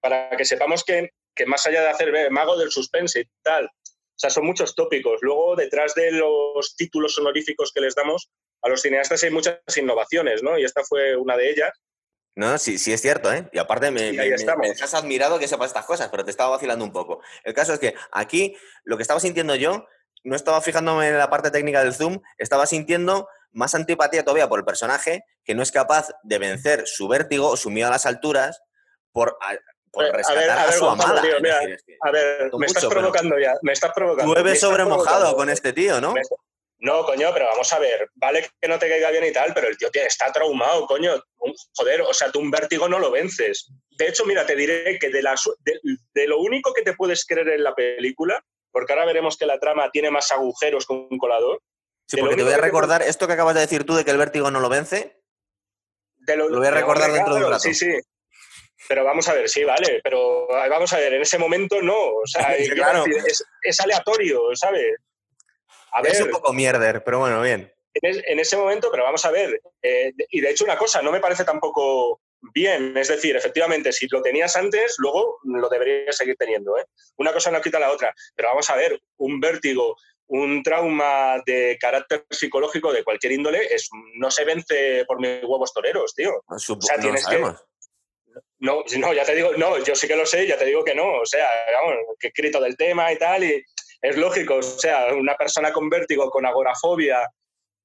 para 0.00 0.30
que 0.36 0.44
sepamos 0.44 0.82
que, 0.82 1.10
que 1.34 1.46
más 1.46 1.64
allá 1.66 1.82
de 1.82 1.90
hacer 1.90 2.30
mago 2.30 2.56
del 2.58 2.72
suspense 2.72 3.20
y 3.20 3.24
tal, 3.42 3.66
o 3.66 4.18
sea, 4.18 4.30
son 4.30 4.46
muchos 4.46 4.74
tópicos. 4.74 5.20
Luego, 5.22 5.56
detrás 5.56 5.94
de 5.94 6.12
los 6.12 6.76
títulos 6.76 7.18
honoríficos 7.18 7.72
que 7.72 7.80
les 7.80 7.94
damos, 7.94 8.30
a 8.62 8.68
los 8.68 8.80
cineastas 8.82 9.22
hay 9.22 9.30
muchas 9.30 9.58
innovaciones, 9.76 10.42
¿no? 10.42 10.58
Y 10.58 10.64
esta 10.64 10.82
fue 10.84 11.16
una 11.16 11.36
de 11.36 11.50
ellas. 11.50 11.70
No, 12.34 12.56
sí, 12.56 12.78
sí 12.78 12.92
es 12.92 13.02
cierto, 13.02 13.30
¿eh? 13.32 13.48
Y 13.52 13.58
aparte 13.58 13.90
me, 13.90 14.12
me, 14.12 14.34
has 14.34 14.94
admirado 14.94 15.38
que 15.38 15.48
sepa 15.48 15.66
estas 15.66 15.84
cosas, 15.84 16.08
pero 16.08 16.24
te 16.24 16.30
estaba 16.30 16.50
vacilando 16.50 16.84
un 16.84 16.92
poco. 16.92 17.20
El 17.44 17.52
caso 17.52 17.74
es 17.74 17.78
que 17.78 17.94
aquí 18.10 18.56
lo 18.84 18.96
que 18.96 19.02
estaba 19.02 19.20
sintiendo 19.20 19.54
yo, 19.54 19.86
no 20.24 20.36
estaba 20.36 20.60
fijándome 20.62 21.08
en 21.08 21.18
la 21.18 21.28
parte 21.28 21.50
técnica 21.50 21.82
del 21.82 21.92
zoom, 21.92 22.20
estaba 22.38 22.66
sintiendo 22.66 23.28
más 23.50 23.74
antipatía 23.74 24.24
todavía 24.24 24.48
por 24.48 24.60
el 24.60 24.64
personaje 24.64 25.24
que 25.44 25.54
no 25.54 25.62
es 25.62 25.72
capaz 25.72 26.08
de 26.22 26.38
vencer 26.38 26.86
su 26.86 27.08
vértigo 27.08 27.48
o 27.48 27.56
su 27.56 27.70
miedo 27.70 27.88
a 27.88 27.90
las 27.90 28.06
alturas 28.06 28.62
por, 29.10 29.36
por 29.90 30.04
rescatar 30.04 30.50
a, 30.50 30.64
ver, 30.64 30.68
a, 30.68 30.72
su 30.72 30.88
amada. 30.88 31.20
a 31.20 32.10
ver, 32.10 32.50
me 32.56 32.66
estás 32.66 32.86
provocando 32.86 33.38
ya, 33.38 33.54
me 33.62 33.72
estás 33.72 33.92
provocando. 33.94 34.32
Llueve 34.32 34.56
sobre 34.56 34.84
mojado 34.84 35.36
con 35.36 35.50
este 35.50 35.72
tío, 35.72 36.00
¿no? 36.00 36.14
No, 36.82 37.04
coño, 37.04 37.30
pero 37.32 37.46
vamos 37.46 37.72
a 37.72 37.78
ver, 37.78 38.10
vale 38.16 38.50
que 38.60 38.66
no 38.66 38.76
te 38.76 38.88
caiga 38.88 39.12
bien 39.12 39.24
y 39.24 39.32
tal, 39.32 39.54
pero 39.54 39.68
el 39.68 39.76
tío 39.76 39.88
está 39.92 40.32
traumado, 40.32 40.84
coño. 40.86 41.12
Joder, 41.76 42.02
o 42.02 42.12
sea, 42.12 42.32
tú 42.32 42.40
un 42.40 42.50
vértigo 42.50 42.88
no 42.88 42.98
lo 42.98 43.12
vences. 43.12 43.70
De 43.90 44.08
hecho, 44.08 44.26
mira, 44.26 44.44
te 44.44 44.56
diré 44.56 44.98
que 44.98 45.08
de, 45.10 45.22
de, 46.12 46.26
lo 46.26 46.40
único 46.40 46.72
que 46.72 46.82
te 46.82 46.94
puedes 46.94 47.24
creer 47.24 47.50
en 47.50 47.62
la 47.62 47.72
película, 47.72 48.44
porque 48.72 48.92
ahora 48.92 49.04
veremos 49.04 49.36
que 49.36 49.46
la 49.46 49.60
trama 49.60 49.92
tiene 49.92 50.10
más 50.10 50.32
agujeros 50.32 50.84
con 50.84 51.06
un 51.08 51.18
colador. 51.18 51.62
Sí, 52.08 52.16
porque 52.18 52.34
te 52.34 52.42
voy 52.42 52.52
a 52.52 52.58
recordar 52.58 53.02
esto 53.02 53.28
que 53.28 53.34
acabas 53.34 53.54
de 53.54 53.60
decir 53.60 53.84
tú 53.84 53.94
de 53.94 54.04
que 54.04 54.10
el 54.10 54.18
vértigo 54.18 54.50
no 54.50 54.58
lo 54.58 54.68
vence. 54.68 55.22
lo, 56.26 56.48
voy 56.48 56.66
a 56.66 56.72
recordar 56.72 57.12
dentro 57.12 57.36
de 57.36 57.44
un 57.44 57.50
rato. 57.50 57.62
Sí, 57.62 57.74
sí. 57.74 57.92
Pero 58.88 59.04
vamos 59.04 59.28
a 59.28 59.34
ver, 59.34 59.48
sí, 59.48 59.62
vale, 59.62 60.00
pero 60.02 60.48
vamos 60.48 60.92
a 60.92 60.98
ver, 60.98 61.12
en 61.12 61.22
ese 61.22 61.38
momento 61.38 61.80
no. 61.80 61.96
O 61.96 62.26
sea, 62.26 62.56
es, 62.56 63.44
es 63.62 63.80
aleatorio, 63.80 64.48
¿sabes? 64.56 64.96
Es 66.04 66.20
un 66.20 66.30
poco 66.30 66.52
mierder, 66.52 67.02
pero 67.04 67.18
bueno, 67.18 67.42
bien. 67.42 67.72
En, 67.94 68.38
ese 68.38 68.56
momento, 68.56 68.90
pero 68.90 69.04
vamos 69.04 69.24
a 69.26 69.30
ver, 69.30 69.60
eh, 69.82 70.12
y 70.30 70.40
de 70.40 70.50
hecho 70.50 70.64
una 70.64 70.78
cosa, 70.78 71.02
no 71.02 71.12
me 71.12 71.20
parece 71.20 71.44
tampoco 71.44 72.22
bien, 72.40 72.96
es 72.96 73.08
decir, 73.08 73.36
efectivamente, 73.36 73.92
si 73.92 74.08
lo 74.08 74.22
tenías 74.22 74.56
antes, 74.56 74.96
luego 74.98 75.38
lo 75.44 75.68
deberías 75.68 76.16
seguir 76.16 76.36
teniendo. 76.36 76.78
¿eh? 76.78 76.86
Una 77.16 77.32
cosa 77.32 77.50
no 77.50 77.60
quita 77.60 77.78
la 77.78 77.92
otra, 77.92 78.14
pero 78.34 78.48
vamos 78.48 78.68
a 78.70 78.76
ver, 78.76 78.98
un 79.18 79.40
vértigo, 79.40 79.96
un 80.28 80.62
trauma 80.62 81.42
de 81.44 81.76
carácter 81.78 82.24
psicológico 82.30 82.92
de 82.92 83.04
cualquier 83.04 83.32
índole 83.32 83.62
es, 83.74 83.90
no 84.14 84.30
se 84.30 84.44
vence 84.46 85.04
por 85.06 85.20
mis 85.20 85.44
huevos 85.44 85.74
toreros, 85.74 86.14
tío. 86.14 86.42
o 86.48 86.58
sea, 86.58 86.98
tienes 86.98 87.26
que, 87.26 87.38
no, 88.62 88.84
no, 88.98 89.12
ya 89.12 89.24
te 89.24 89.34
digo, 89.34 89.50
no, 89.56 89.78
yo 89.78 89.94
sí 89.96 90.06
que 90.06 90.14
lo 90.14 90.24
sé, 90.24 90.46
ya 90.46 90.56
te 90.56 90.64
digo 90.64 90.84
que 90.84 90.94
no, 90.94 91.20
o 91.20 91.26
sea, 91.26 91.48
vamos, 91.74 91.96
que 92.18 92.28
he 92.28 92.30
escrito 92.30 92.60
del 92.60 92.76
tema 92.76 93.12
y 93.12 93.18
tal, 93.18 93.42
y 93.42 93.64
es 94.02 94.16
lógico, 94.16 94.56
o 94.56 94.62
sea, 94.62 95.14
una 95.14 95.36
persona 95.36 95.72
con 95.72 95.88
vértigo, 95.88 96.28
con 96.28 96.44
agorafobia, 96.44 97.30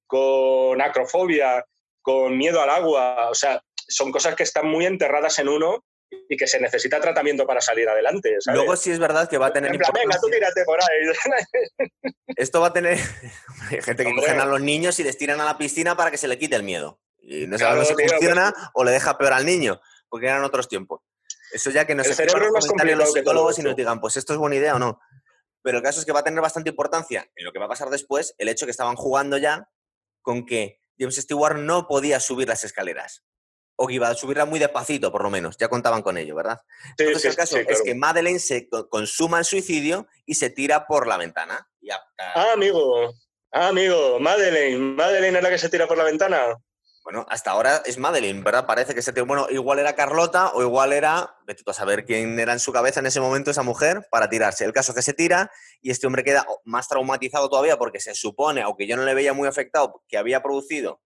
con 0.08 0.82
acrofobia, 0.82 1.64
con 2.02 2.36
miedo 2.38 2.60
al 2.62 2.72
agua, 2.72 3.30
o 3.30 3.36
sea, 3.36 3.62
son 3.76 4.12
cosas 4.12 4.36
que 4.36 4.44
están 4.44 4.68
muy 4.68 4.86
enterradas 4.86 5.38
en 5.40 5.48
uno 5.48 5.86
y 6.30 6.38
que 6.38 6.48
se 6.48 6.60
necesita 6.60 7.00
tratamiento 7.00 7.46
para 7.46 7.62
salir 7.62 7.88
adelante. 7.88 8.38
Luego 8.48 8.76
sí 8.76 8.92
es 8.92 9.00
verdad 9.00 9.30
que 9.30 9.38
va 9.38 9.48
a 9.48 9.54
tener... 9.54 9.72
venga, 9.72 10.18
tú 10.20 10.28
tírate 10.30 10.64
por 10.66 10.80
ahí. 10.82 12.14
Esto 12.36 12.62
va 12.62 12.68
a 12.68 12.74
tener... 12.74 12.98
gente 13.84 14.06
que 14.06 14.16
cogen 14.16 14.40
a 14.40 14.46
los 14.46 14.62
niños 14.62 15.00
y 15.00 15.04
les 15.04 15.18
tiran 15.18 15.40
a 15.42 15.46
la 15.46 15.58
piscina 15.58 15.96
para 15.96 16.10
que 16.10 16.18
se 16.18 16.28
le 16.28 16.40
quite 16.40 16.56
el 16.56 16.64
miedo. 16.64 17.00
Y 17.22 17.46
no 17.46 17.58
sabemos 17.58 17.90
si 17.90 17.94
funciona 17.94 18.54
o 18.74 18.84
le 18.84 18.92
deja 18.92 19.18
peor 19.18 19.34
al 19.34 19.46
niño, 19.46 19.82
porque 20.10 20.28
eran 20.28 20.44
otros 20.44 20.68
tiempos. 20.68 21.02
Eso 21.52 21.70
ya 21.72 21.86
que 21.86 21.96
nos 21.96 22.08
cerebro 22.08 22.50
los 22.50 23.14
psicólogos 23.14 23.60
y 23.60 23.64
nos 23.64 23.76
digan, 23.76 24.00
pues 24.00 24.18
esto 24.18 24.34
es 24.34 24.40
buena 24.40 24.56
idea 24.56 24.76
o 24.76 24.80
no. 24.80 25.00
Pero 25.68 25.80
el 25.80 25.84
caso 25.84 26.00
es 26.00 26.06
que 26.06 26.14
va 26.14 26.22
a 26.22 26.24
tener 26.24 26.40
bastante 26.40 26.70
importancia 26.70 27.30
en 27.36 27.44
lo 27.44 27.52
que 27.52 27.60
va 27.60 27.66
a 27.66 27.68
pasar 27.68 27.90
después 27.90 28.34
el 28.38 28.48
hecho 28.48 28.66
que 28.66 28.72
estaban 28.72 28.96
jugando 28.96 29.38
ya 29.38 29.70
con 30.22 30.46
que 30.46 30.80
James 30.98 31.18
Stewart 31.18 31.58
no 31.58 31.90
podía 31.90 32.22
subir 32.22 32.48
las 32.48 32.64
escaleras 32.64 33.26
o 33.76 33.86
que 33.86 33.96
iba 33.96 34.08
a 34.08 34.16
subirla 34.16 34.46
muy 34.46 34.60
despacito, 34.60 35.12
por 35.12 35.24
lo 35.24 35.30
menos. 35.30 35.58
Ya 35.58 35.68
contaban 35.68 36.04
con 36.04 36.18
ello, 36.18 36.36
¿verdad? 36.36 36.62
Entonces, 36.98 37.26
el 37.26 37.36
caso 37.36 37.58
es 37.58 37.82
que 37.82 37.96
Madeleine 37.96 38.40
se 38.40 38.70
consuma 38.70 39.40
el 39.40 39.44
suicidio 39.44 40.08
y 40.26 40.36
se 40.36 40.50
tira 40.50 40.88
por 40.88 41.06
la 41.06 41.18
ventana. 41.18 41.70
ah, 42.18 42.54
amigo. 42.54 43.14
Ah, 43.52 43.68
amigo. 43.68 44.22
Madeleine. 44.22 44.96
Madeleine 44.96 45.40
es 45.40 45.44
la 45.44 45.50
que 45.50 45.58
se 45.58 45.68
tira 45.68 45.86
por 45.86 45.98
la 45.98 46.06
ventana. 46.06 46.56
Bueno, 47.08 47.26
hasta 47.30 47.52
ahora 47.52 47.84
es 47.86 47.98
Madeleine, 47.98 48.44
¿verdad? 48.44 48.66
Parece 48.66 48.94
que 48.94 49.02
se 49.02 49.14
tira. 49.14 49.26
Bueno, 49.26 49.48
igual 49.50 49.80
era 49.80 49.96
Carlota 49.96 50.52
o 50.52 50.62
igual 50.62 50.92
era. 50.92 51.38
Vete 51.46 51.64
tú 51.64 51.72
a 51.72 51.74
saber 51.74 52.04
quién 52.04 52.38
era 52.38 52.52
en 52.52 52.60
su 52.60 52.74
cabeza 52.74 53.00
en 53.00 53.06
ese 53.06 53.22
momento 53.22 53.50
esa 53.50 53.64
mujer 53.64 54.06
para 54.12 54.28
tirarse. 54.28 54.66
El 54.66 54.74
caso 54.74 54.92
es 54.92 54.98
que 54.98 55.02
se 55.02 55.14
tira 55.14 55.50
y 55.82 55.92
este 55.92 56.06
hombre 56.06 56.26
queda 56.26 56.46
más 56.66 56.90
traumatizado 56.90 57.48
todavía 57.48 57.78
porque 57.78 58.02
se 58.02 58.14
supone, 58.14 58.62
aunque 58.62 58.88
yo 58.88 58.98
no 58.98 59.06
le 59.06 59.14
veía 59.14 59.32
muy 59.32 59.48
afectado, 59.48 60.04
que 60.10 60.18
había 60.18 60.44
producido 60.44 61.02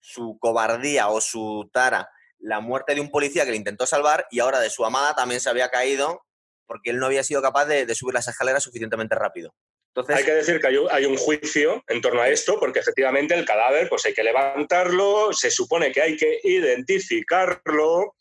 su 0.00 0.38
cobardía 0.40 1.08
o 1.08 1.20
su 1.20 1.68
tara 1.74 2.08
la 2.38 2.60
muerte 2.60 2.94
de 2.94 3.02
un 3.02 3.10
policía 3.10 3.44
que 3.44 3.50
le 3.50 3.58
intentó 3.58 3.84
salvar 3.84 4.26
y 4.30 4.40
ahora 4.40 4.60
de 4.60 4.70
su 4.70 4.82
amada 4.86 5.14
también 5.14 5.42
se 5.42 5.50
había 5.50 5.68
caído 5.68 6.24
porque 6.64 6.88
él 6.88 6.98
no 6.98 7.04
había 7.04 7.22
sido 7.22 7.42
capaz 7.42 7.66
de, 7.66 7.94
subir 7.94 8.14
las 8.14 8.28
escaleras 8.28 8.62
suficientemente 8.62 9.14
rápido. 9.14 9.54
Entonces, 9.96 10.16
hay 10.16 10.24
que 10.24 10.34
decir 10.34 10.60
que 10.60 10.66
hay 10.66 11.06
un, 11.06 11.16
juicio 11.16 11.84
en 11.86 12.00
torno 12.00 12.20
a 12.20 12.28
esto, 12.28 12.58
porque 12.58 12.80
efectivamente 12.80 13.32
el 13.34 13.44
cadáver 13.44 13.88
pues 13.88 14.04
hay 14.04 14.12
que 14.12 14.24
levantarlo, 14.24 15.32
se 15.32 15.52
supone 15.52 15.92
que 15.92 16.02
hay 16.02 16.16
que 16.16 16.40
identificarlo 16.42 18.16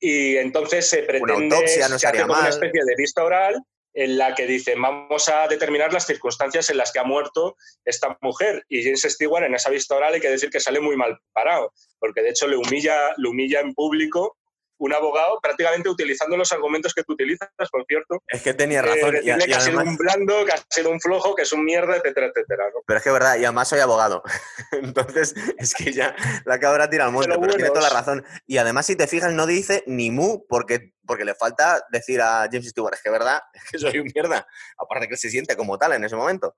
y 0.00 0.36
entonces 0.36 0.88
se 0.88 1.04
pretende 1.04 1.56
una 1.56 1.88
no 1.88 2.34
una 2.34 2.48
especie 2.48 2.80
de 2.84 2.96
vista 2.96 3.22
oral 3.22 3.62
en 3.92 4.18
la 4.18 4.34
que 4.34 4.48
dice 4.48 4.74
vamos 4.74 5.28
a 5.28 5.46
determinar 5.46 5.92
las 5.92 6.04
circunstancias 6.04 6.68
en 6.70 6.78
las 6.78 6.90
que 6.90 6.98
ha 6.98 7.04
muerto 7.04 7.56
esta 7.84 8.18
mujer. 8.20 8.64
Y 8.68 8.82
James 8.82 9.02
Stewart 9.02 9.44
en 9.44 9.54
esa 9.54 9.70
vista 9.70 9.94
oral 9.94 10.14
hay 10.14 10.20
que 10.20 10.30
decir 10.30 10.50
que 10.50 10.58
sale 10.58 10.80
muy 10.80 10.96
mal 10.96 11.16
parado, 11.32 11.72
porque 12.00 12.22
de 12.22 12.30
hecho 12.30 12.48
le 12.48 12.56
humilla, 12.56 13.14
le 13.16 13.28
humilla 13.28 13.60
en 13.60 13.72
público 13.72 14.36
un 14.78 14.92
abogado 14.92 15.38
prácticamente 15.40 15.88
utilizando 15.88 16.36
los 16.36 16.50
argumentos 16.52 16.92
que 16.94 17.02
tú 17.04 17.12
utilizas, 17.12 17.48
por 17.70 17.84
cierto. 17.86 18.22
Es 18.28 18.42
que 18.42 18.54
tenía 18.54 18.82
razón. 18.82 19.16
Eh, 19.16 19.20
y, 19.22 19.46
que 19.46 19.54
ha 19.54 19.60
sido 19.60 19.80
un 19.80 19.96
blando, 19.96 20.44
que 20.44 20.52
ha 20.52 20.58
sido 20.68 20.90
un 20.90 21.00
flojo, 21.00 21.34
que 21.34 21.42
es 21.42 21.52
un 21.52 21.64
mierda, 21.64 21.96
etcétera, 21.96 22.26
etcétera. 22.26 22.64
Pero 22.86 22.98
es 22.98 23.02
que 23.02 23.08
es 23.08 23.12
verdad, 23.12 23.36
y 23.38 23.44
además 23.44 23.68
soy 23.68 23.80
abogado. 23.80 24.22
Entonces, 24.72 25.34
es 25.58 25.74
que 25.74 25.92
ya 25.92 26.14
la 26.44 26.58
cabra 26.58 26.90
tira 26.90 27.06
al 27.06 27.12
monte, 27.12 27.34
pero, 27.40 27.54
tiene 27.54 27.70
toda 27.70 27.82
la 27.82 27.90
razón. 27.90 28.24
Y 28.46 28.58
además, 28.58 28.86
si 28.86 28.96
te 28.96 29.06
fijas, 29.06 29.32
no 29.32 29.46
dice 29.46 29.84
ni 29.86 30.10
mu, 30.10 30.46
porque, 30.48 30.92
porque 31.06 31.24
le 31.24 31.34
falta 31.34 31.84
decir 31.90 32.20
a 32.20 32.48
James 32.50 32.68
Stewart, 32.68 32.94
es 32.94 33.02
que 33.02 33.08
es 33.08 33.12
verdad, 33.12 33.40
es 33.54 33.62
que 33.70 33.78
soy 33.78 33.98
un 33.98 34.10
mierda. 34.14 34.46
Aparte 34.78 35.08
que 35.08 35.16
se 35.16 35.30
siente 35.30 35.56
como 35.56 35.78
tal 35.78 35.92
en 35.92 36.04
ese 36.04 36.16
momento. 36.16 36.56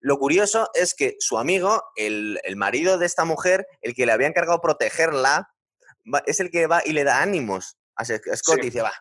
Lo 0.00 0.18
curioso 0.18 0.68
es 0.74 0.94
que 0.94 1.16
su 1.18 1.38
amigo, 1.38 1.82
el, 1.96 2.38
el 2.44 2.56
marido 2.56 2.98
de 2.98 3.06
esta 3.06 3.24
mujer, 3.24 3.66
el 3.80 3.94
que 3.94 4.04
le 4.04 4.12
había 4.12 4.26
encargado 4.26 4.60
protegerla, 4.60 5.53
es 6.26 6.40
el 6.40 6.50
que 6.50 6.66
va 6.66 6.82
y 6.84 6.92
le 6.92 7.04
da 7.04 7.22
ánimos 7.22 7.76
a 7.96 8.04
Scott 8.04 8.58
y 8.58 8.66
dice, 8.66 8.82
va, 8.82 8.92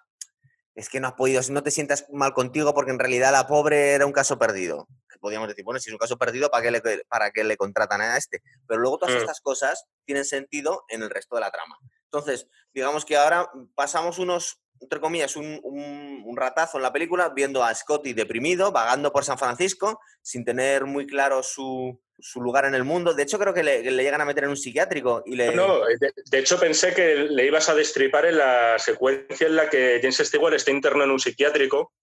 es 0.76 0.90
que 0.90 1.00
no 1.00 1.08
has 1.08 1.14
podido, 1.14 1.42
no 1.50 1.64
te 1.64 1.72
sientas 1.72 2.06
mal 2.12 2.34
contigo 2.34 2.74
porque 2.74 2.92
en 2.92 3.00
realidad 3.00 3.32
la 3.32 3.48
pobre 3.48 3.92
era 3.92 4.06
un 4.06 4.12
caso 4.12 4.40
perdido. 4.40 4.88
Podríamos 5.20 5.48
decir, 5.48 5.64
bueno, 5.64 5.80
si 5.80 5.90
es 5.90 5.94
un 5.94 6.00
caso 6.00 6.18
perdido, 6.18 6.50
¿para 6.52 6.64
qué 6.64 6.72
le, 6.72 6.82
para 7.08 7.32
qué 7.32 7.44
le 7.46 7.56
contratan 7.56 8.02
a 8.02 8.18
este? 8.18 8.42
Pero 8.68 8.82
luego 8.82 8.98
todas 8.98 9.16
mm. 9.16 9.20
estas 9.20 9.40
cosas 9.40 9.86
tienen 10.06 10.26
sentido 10.26 10.84
en 10.90 11.02
el 11.02 11.10
resto 11.10 11.36
de 11.36 11.42
la 11.42 11.52
trama. 11.52 11.78
Entonces, 12.14 12.48
digamos 12.72 13.06
que 13.06 13.18
ahora 13.18 13.50
pasamos 13.74 14.20
unos, 14.20 14.62
entre 14.80 15.00
comillas, 15.00 15.36
un, 15.36 15.60
un, 15.64 16.38
ratazo 16.38 16.78
en 16.78 16.84
la 16.84 16.94
película 16.94 17.30
viendo 17.30 17.64
a 17.64 17.74
Scotty 17.74 18.14
deprimido, 18.14 18.72
vagando 18.72 19.12
por 19.12 19.24
San 19.24 19.40
Francisco, 19.40 20.00
sin 20.22 20.46
tener 20.46 20.86
muy 20.86 21.08
claro 21.08 21.42
su, 21.42 22.00
su 22.20 22.40
lugar 22.40 22.66
en 22.66 22.76
el 22.76 22.84
mundo. 22.84 23.16
De 23.16 23.24
hecho, 23.24 23.40
creo 23.40 23.54
que 23.54 23.64
le, 23.64 23.82
llegan 23.82 24.22
a 24.22 24.26
meter 24.26 24.44
en 24.44 24.52
un 24.52 24.58
psiquiátrico. 24.58 25.24
Y 25.26 25.36
le... 25.36 25.56
No, 25.56 25.80
de, 25.86 26.40
hecho 26.40 26.60
pensé 26.60 26.94
que 26.94 27.16
le 27.16 27.48
ibas 27.48 27.70
a 27.70 27.76
destripar 27.76 28.26
en 28.28 28.38
la 28.38 28.78
secuencia 28.78 29.48
en 29.48 29.56
la 29.56 29.70
que 29.70 30.00
James 30.00 30.18
Stewart 30.18 30.54
está 30.54 30.70
interno 30.70 31.04
en 31.04 31.12
un 31.12 31.20
psiquiátrico. 31.20 31.94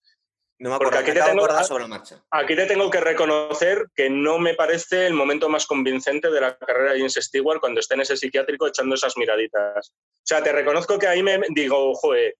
No 0.60 0.68
me 0.68 0.74
acuerdo, 0.74 0.98
aquí, 0.98 1.12
te 1.12 1.22
tengo, 1.22 1.64
sobre 1.64 1.84
la 1.84 1.88
marcha. 1.88 2.22
aquí 2.30 2.54
te 2.54 2.66
tengo 2.66 2.90
que 2.90 3.00
reconocer 3.00 3.86
que 3.94 4.10
no 4.10 4.38
me 4.38 4.52
parece 4.52 5.06
el 5.06 5.14
momento 5.14 5.48
más 5.48 5.66
convincente 5.66 6.30
de 6.30 6.38
la 6.38 6.54
carrera 6.58 6.92
de 6.92 6.98
James 6.98 7.14
Stewart 7.14 7.60
cuando 7.60 7.80
está 7.80 7.94
en 7.94 8.02
ese 8.02 8.14
psiquiátrico 8.14 8.66
echando 8.66 8.94
esas 8.94 9.16
miraditas. 9.16 9.88
O 9.88 10.22
sea, 10.22 10.42
te 10.42 10.52
reconozco 10.52 10.98
que 10.98 11.06
ahí 11.06 11.22
me 11.22 11.40
digo, 11.48 11.94
joder, 11.94 12.36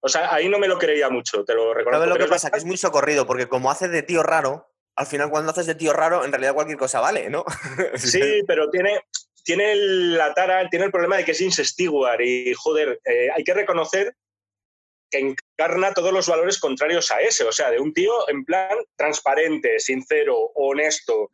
o 0.00 0.08
sea, 0.08 0.34
ahí 0.34 0.50
no 0.50 0.58
me 0.58 0.68
lo 0.68 0.78
creía 0.78 1.08
mucho, 1.08 1.44
te 1.44 1.54
lo 1.54 1.72
reconozco. 1.72 2.04
¿Sabes 2.04 2.18
lo 2.18 2.22
que 2.22 2.30
pasa? 2.30 2.50
Que 2.50 2.58
es 2.58 2.66
muy 2.66 2.76
socorrido, 2.76 3.26
porque 3.26 3.48
como 3.48 3.70
hace 3.70 3.88
de 3.88 4.02
tío 4.02 4.22
raro, 4.22 4.70
al 4.94 5.06
final 5.06 5.30
cuando 5.30 5.52
haces 5.52 5.64
de 5.64 5.74
tío 5.74 5.94
raro, 5.94 6.26
en 6.26 6.30
realidad 6.30 6.52
cualquier 6.52 6.76
cosa 6.76 7.00
vale, 7.00 7.30
¿no? 7.30 7.42
sí, 7.94 8.42
pero 8.46 8.68
tiene, 8.68 9.00
tiene 9.44 9.76
la 9.76 10.34
tara, 10.34 10.68
tiene 10.68 10.84
el 10.84 10.92
problema 10.92 11.16
de 11.16 11.24
que 11.24 11.32
es 11.32 11.56
Stewart 11.56 12.20
y, 12.20 12.52
joder, 12.52 13.00
eh, 13.06 13.28
hay 13.34 13.42
que 13.44 13.54
reconocer 13.54 14.14
que 15.12 15.18
encarna 15.18 15.92
todos 15.92 16.12
los 16.12 16.26
valores 16.26 16.58
contrarios 16.58 17.10
a 17.10 17.20
ese, 17.20 17.44
o 17.44 17.52
sea, 17.52 17.70
de 17.70 17.78
un 17.78 17.92
tío 17.92 18.28
en 18.28 18.44
plan 18.44 18.78
transparente, 18.96 19.78
sincero, 19.78 20.36
honesto. 20.54 21.30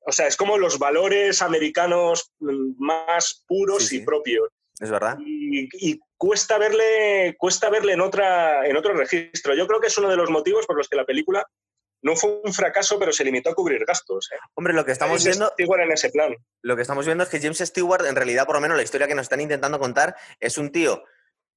O 0.00 0.12
sea, 0.12 0.28
es 0.28 0.36
como 0.36 0.56
los 0.56 0.78
valores 0.78 1.42
americanos 1.42 2.32
más 2.38 3.44
puros 3.46 3.92
y 3.92 4.00
propios. 4.00 4.48
Es 4.78 4.90
verdad. 4.90 5.18
Y, 5.18 5.98
cuesta 6.16 6.56
verle, 6.56 7.34
cuesta 7.36 7.68
verle 7.68 7.94
en, 7.94 8.00
otra, 8.00 8.66
en 8.66 8.76
otro 8.76 8.94
registro. 8.94 9.54
Yo 9.54 9.66
creo 9.66 9.80
que 9.80 9.88
es 9.88 9.98
uno 9.98 10.08
de 10.08 10.16
los 10.16 10.30
motivos 10.30 10.64
por 10.64 10.76
los 10.76 10.88
que 10.88 10.96
la 10.96 11.04
película 11.04 11.44
no 12.02 12.14
fue 12.14 12.40
un 12.44 12.54
fracaso, 12.54 12.98
pero 12.98 13.12
se 13.12 13.24
limitó 13.24 13.50
a 13.50 13.54
cubrir 13.54 13.84
gastos. 13.84 14.30
¿eh? 14.32 14.38
Hombre, 14.54 14.72
lo 14.72 14.84
que 14.84 14.92
estamos 14.92 15.24
viendo. 15.24 15.48
Stewart 15.48 15.82
en 15.82 15.92
ese 15.92 16.10
plan. 16.10 16.36
Lo 16.62 16.76
que 16.76 16.82
estamos 16.82 17.04
viendo 17.04 17.24
es 17.24 17.30
que 17.30 17.40
James 17.40 17.58
Stewart, 17.58 18.06
en 18.06 18.14
realidad, 18.14 18.46
por 18.46 18.54
lo 18.54 18.60
menos 18.60 18.76
la 18.76 18.84
historia 18.84 19.08
que 19.08 19.14
nos 19.14 19.24
están 19.24 19.40
intentando 19.40 19.80
contar, 19.80 20.14
es 20.38 20.56
un 20.56 20.70
tío 20.70 21.02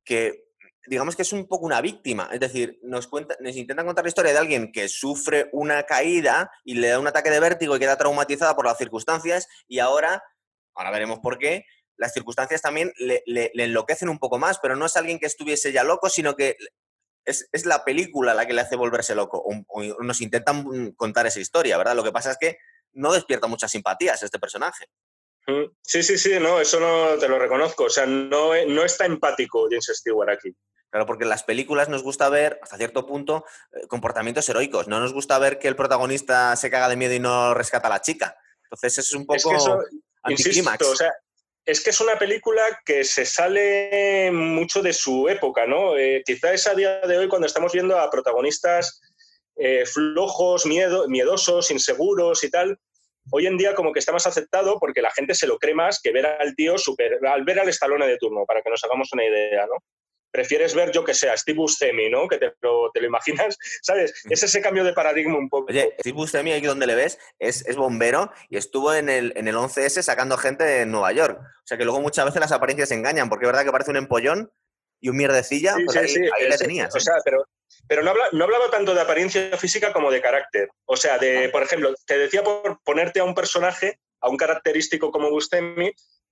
que, 0.03 0.48
digamos 0.86 1.15
que 1.15 1.21
es 1.23 1.34
un 1.34 1.47
poco 1.47 1.65
una 1.65 1.82
víctima. 1.82 2.30
Es 2.32 2.39
decir, 2.39 2.80
nos, 2.84 3.07
cuenta, 3.07 3.36
nos 3.39 3.55
intentan 3.55 3.86
contar 3.86 4.05
la 4.05 4.09
historia 4.09 4.32
de 4.32 4.39
alguien 4.39 4.71
que 4.71 4.88
sufre 4.88 5.49
una 5.51 5.84
caída 5.84 6.51
y 6.63 6.75
le 6.75 6.89
da 6.89 6.99
un 6.99 7.07
ataque 7.07 7.30
de 7.30 7.39
vértigo 7.39 7.75
y 7.75 7.80
queda 7.80 7.97
traumatizada 7.97 8.55
por 8.55 8.65
las 8.65 8.77
circunstancias, 8.77 9.47
y 9.67 9.80
ahora, 9.80 10.23
ahora 10.73 10.91
veremos 10.91 11.19
por 11.19 11.38
qué, 11.38 11.65
las 11.97 12.13
circunstancias 12.13 12.61
también 12.61 12.93
le, 12.97 13.23
enloquecen 13.53 14.09
un 14.09 14.19
poco 14.19 14.38
más, 14.38 14.57
pero 14.59 14.75
no 14.75 14.86
es 14.86 14.95
alguien 14.95 15.19
que 15.19 15.25
estuviese 15.25 15.73
ya 15.73 15.84
loco, 15.84 16.09
sino 16.09 16.36
que 16.36 16.55
es, 17.25 17.49
la 17.65 17.84
película 17.84 18.34
la 18.34 18.45
que 18.45 18.53
le 18.53 18.61
hace 18.61 18.77
volverse 18.77 19.15
loco. 19.15 19.43
O, 19.45 19.84
nos 20.01 20.21
intentan 20.21 20.93
contar 20.93 21.27
esa 21.27 21.41
historia, 21.41 21.77
¿verdad? 21.77 21.95
Lo 21.95 22.03
que 22.03 22.13
pasa 22.13 22.32
es 22.32 22.38
que 22.38 22.57
no 22.93 23.11
despierta 23.11 23.47
muchas 23.47 23.71
simpatías 23.71 24.23
este 24.23 24.39
personaje. 24.39 24.86
Sí, 25.81 26.03
sí, 26.03 26.17
sí, 26.17 26.39
no, 26.39 26.59
eso 26.59 26.79
no 26.79 27.17
te 27.17 27.27
lo 27.27 27.39
reconozco. 27.39 27.85
O 27.85 27.89
sea, 27.89 28.05
no, 28.05 28.51
no 28.67 28.83
está 28.83 29.05
empático 29.05 29.67
James 29.69 29.91
Stewart 29.93 30.29
aquí. 30.29 30.55
Claro, 30.89 31.05
porque 31.05 31.23
en 31.23 31.29
las 31.29 31.43
películas 31.43 31.87
nos 31.87 32.01
gusta 32.01 32.29
ver, 32.29 32.59
hasta 32.63 32.77
cierto 32.77 33.05
punto, 33.05 33.45
eh, 33.73 33.87
comportamientos 33.87 34.49
heroicos. 34.49 34.87
No 34.87 34.99
nos 34.99 35.13
gusta 35.13 35.37
ver 35.37 35.59
que 35.59 35.67
el 35.67 35.75
protagonista 35.75 36.55
se 36.55 36.71
caga 36.71 36.89
de 36.89 36.95
miedo 36.95 37.13
y 37.13 37.19
no 37.19 37.53
rescata 37.53 37.87
a 37.87 37.91
la 37.91 38.01
chica. 38.01 38.35
Entonces, 38.63 38.97
eso 38.97 39.01
es 39.01 39.13
un 39.15 39.25
poco 39.25 39.37
es 39.37 39.45
o 40.81 40.95
sea, 40.95 41.13
es 41.65 41.83
que 41.83 41.91
es 41.91 42.01
una 42.01 42.17
película 42.17 42.63
que 42.83 43.03
se 43.03 43.25
sale 43.25 44.31
mucho 44.31 44.81
de 44.81 44.93
su 44.93 45.29
época, 45.29 45.67
¿no? 45.67 45.95
Eh, 45.97 46.23
quizá 46.25 46.53
es 46.53 46.65
a 46.65 46.73
día 46.73 46.99
de 47.01 47.17
hoy 47.17 47.27
cuando 47.27 47.45
estamos 47.45 47.71
viendo 47.71 47.99
a 47.99 48.09
protagonistas 48.09 49.01
eh, 49.55 49.85
flojos, 49.85 50.65
miedo, 50.65 51.07
miedosos, 51.07 51.69
inseguros 51.69 52.43
y 52.43 52.49
tal. 52.49 52.79
Hoy 53.32 53.47
en 53.47 53.57
día 53.57 53.75
como 53.75 53.91
que 53.91 53.99
está 53.99 54.11
más 54.11 54.27
aceptado 54.27 54.77
porque 54.80 55.01
la 55.01 55.11
gente 55.11 55.36
se 55.36 55.47
lo 55.47 55.57
cree 55.57 55.75
más 55.75 56.01
que 56.01 56.11
ver 56.11 56.25
al 56.25 56.55
tío 56.55 56.77
super, 56.77 57.19
al 57.25 57.43
ver 57.43 57.59
al 57.59 57.69
estalone 57.69 58.07
de 58.07 58.17
turno, 58.17 58.45
para 58.45 58.61
que 58.61 58.69
nos 58.69 58.84
hagamos 58.84 59.11
una 59.13 59.25
idea, 59.25 59.65
¿no? 59.65 59.77
prefieres 60.32 60.75
ver, 60.75 60.91
yo 60.91 61.03
que 61.03 61.13
sé, 61.13 61.30
a 61.30 61.38
Steve 61.38 61.57
Buscemi, 61.57 62.09
¿no? 62.09 62.27
Que 62.27 62.38
te 62.38 62.53
lo, 62.61 62.91
te 62.91 63.01
lo 63.01 63.07
imaginas, 63.07 63.57
¿sabes? 63.82 64.13
Es 64.30 64.43
ese 64.43 64.61
cambio 64.61 64.84
de 64.84 64.93
paradigma 64.93 65.38
un 65.38 65.49
poco. 65.49 65.67
Oye, 65.69 65.95
Steve 65.99 66.15
Buscemi, 66.15 66.51
aquí 66.51 66.65
donde 66.65 66.88
le 66.88 66.95
ves, 66.95 67.19
es, 67.39 67.65
es, 67.65 67.75
bombero 67.75 68.32
y 68.49 68.57
estuvo 68.57 68.93
en 68.93 69.09
el, 69.09 69.34
en 69.36 69.47
el 69.47 69.55
11S 69.55 70.01
sacando 70.01 70.38
gente 70.38 70.82
en 70.82 70.91
Nueva 70.91 71.11
York. 71.11 71.39
O 71.39 71.65
sea 71.65 71.77
que 71.77 71.86
luego 71.86 72.01
muchas 72.01 72.25
veces 72.25 72.39
las 72.39 72.51
apariencias 72.51 72.91
engañan, 72.91 73.30
porque 73.30 73.45
es 73.45 73.51
verdad 73.51 73.65
que 73.65 73.71
parece 73.71 73.91
un 73.91 73.97
empollón 73.97 74.51
y 75.01 75.09
un 75.09 75.17
mierdecilla, 75.17 75.75
sí, 75.75 75.86
pues 75.86 76.11
sí, 76.11 76.21
ahí, 76.38 76.49
le 76.49 76.57
tenías. 76.57 76.93
O 76.93 76.97
¿eh? 76.97 77.01
sea, 77.01 77.15
pero, 77.23 77.43
pero 77.88 78.03
no, 78.03 78.11
habla, 78.11 78.26
no 78.32 78.43
hablaba 78.43 78.70
tanto 78.70 78.93
de 78.93 79.01
apariencia 79.01 79.57
física 79.57 79.93
como 79.93 80.11
de 80.11 80.22
carácter. 80.22 80.70
O 80.86 80.95
sea, 80.95 81.17
de, 81.17 81.49
por 81.49 81.63
ejemplo, 81.63 81.93
te 82.05 82.17
decía 82.17 82.43
por 82.43 82.82
ponerte 82.84 83.20
a 83.20 83.24
un 83.24 83.36
personaje, 83.36 83.99
a 84.22 84.30
un 84.30 84.38
característico 84.38 85.11
como 85.11 85.30
Buscemi, 85.30 85.91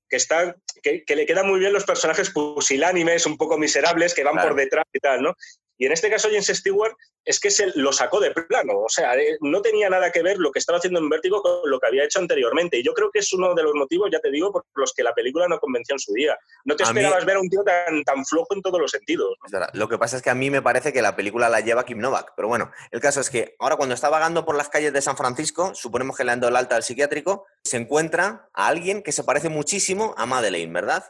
que, 0.09 0.15
está, 0.15 0.55
que, 0.81 1.03
le 1.07 1.25
quedan 1.25 1.47
muy 1.47 1.59
bien 1.59 1.73
los 1.73 1.85
personajes 1.85 2.29
pusilánimes, 2.31 3.25
un 3.25 3.37
poco 3.37 3.57
miserables, 3.57 4.13
que 4.13 4.23
van 4.23 4.37
por 4.37 4.55
detrás 4.55 4.85
y 4.93 4.99
tal, 4.99 5.21
¿no? 5.21 5.33
Y 5.77 5.85
en 5.85 5.91
este 5.91 6.09
caso 6.09 6.29
James 6.29 6.47
Stewart 6.47 6.95
es 7.25 7.39
que 7.39 7.51
se 7.51 7.71
lo 7.75 7.91
sacó 7.91 8.19
de 8.19 8.31
plano, 8.31 8.79
o 8.79 8.89
sea, 8.89 9.15
eh, 9.15 9.37
no 9.41 9.61
tenía 9.61 9.89
nada 9.89 10.11
que 10.11 10.23
ver 10.23 10.37
lo 10.37 10.51
que 10.51 10.59
estaba 10.59 10.77
haciendo 10.77 10.99
en 10.99 11.09
Vértigo 11.09 11.41
con 11.41 11.69
lo 11.69 11.79
que 11.79 11.87
había 11.87 12.05
hecho 12.05 12.19
anteriormente. 12.19 12.77
Y 12.77 12.83
yo 12.83 12.93
creo 12.93 13.11
que 13.11 13.19
es 13.19 13.33
uno 13.33 13.53
de 13.53 13.63
los 13.63 13.73
motivos, 13.75 14.09
ya 14.11 14.19
te 14.19 14.31
digo, 14.31 14.51
por 14.51 14.63
los 14.75 14.93
que 14.93 15.03
la 15.03 15.13
película 15.13 15.47
no 15.47 15.59
convenció 15.59 15.95
en 15.95 15.99
su 15.99 16.13
día. 16.13 16.37
No 16.63 16.75
te 16.75 16.83
esperabas 16.83 17.25
ver 17.25 17.35
a 17.35 17.39
un 17.39 17.49
tío 17.49 17.63
tan, 17.63 18.03
tan 18.03 18.25
flojo 18.25 18.55
en 18.55 18.61
todos 18.61 18.79
los 18.79 18.91
sentidos. 18.91 19.35
Lo 19.73 19.89
que 19.89 19.97
pasa 19.97 20.17
es 20.17 20.23
que 20.23 20.29
a 20.29 20.35
mí 20.35 20.49
me 20.49 20.61
parece 20.61 20.93
que 20.93 21.01
la 21.01 21.15
película 21.15 21.49
la 21.49 21.59
lleva 21.59 21.85
Kim 21.85 21.99
Novak, 21.99 22.33
pero 22.35 22.47
bueno, 22.47 22.71
el 22.91 23.01
caso 23.01 23.19
es 23.19 23.29
que 23.29 23.55
ahora 23.59 23.75
cuando 23.75 23.93
está 23.93 24.09
vagando 24.09 24.45
por 24.45 24.55
las 24.55 24.69
calles 24.69 24.93
de 24.93 25.01
San 25.01 25.17
Francisco, 25.17 25.75
suponemos 25.75 26.15
que 26.15 26.23
le 26.23 26.31
dando 26.31 26.47
el 26.47 26.55
alta 26.55 26.75
al 26.75 26.83
psiquiátrico, 26.83 27.45
se 27.63 27.77
encuentra 27.77 28.49
a 28.53 28.67
alguien 28.67 29.03
que 29.03 29.11
se 29.11 29.23
parece 29.23 29.49
muchísimo 29.49 30.13
a 30.17 30.25
Madeleine, 30.25 30.73
¿verdad? 30.73 31.05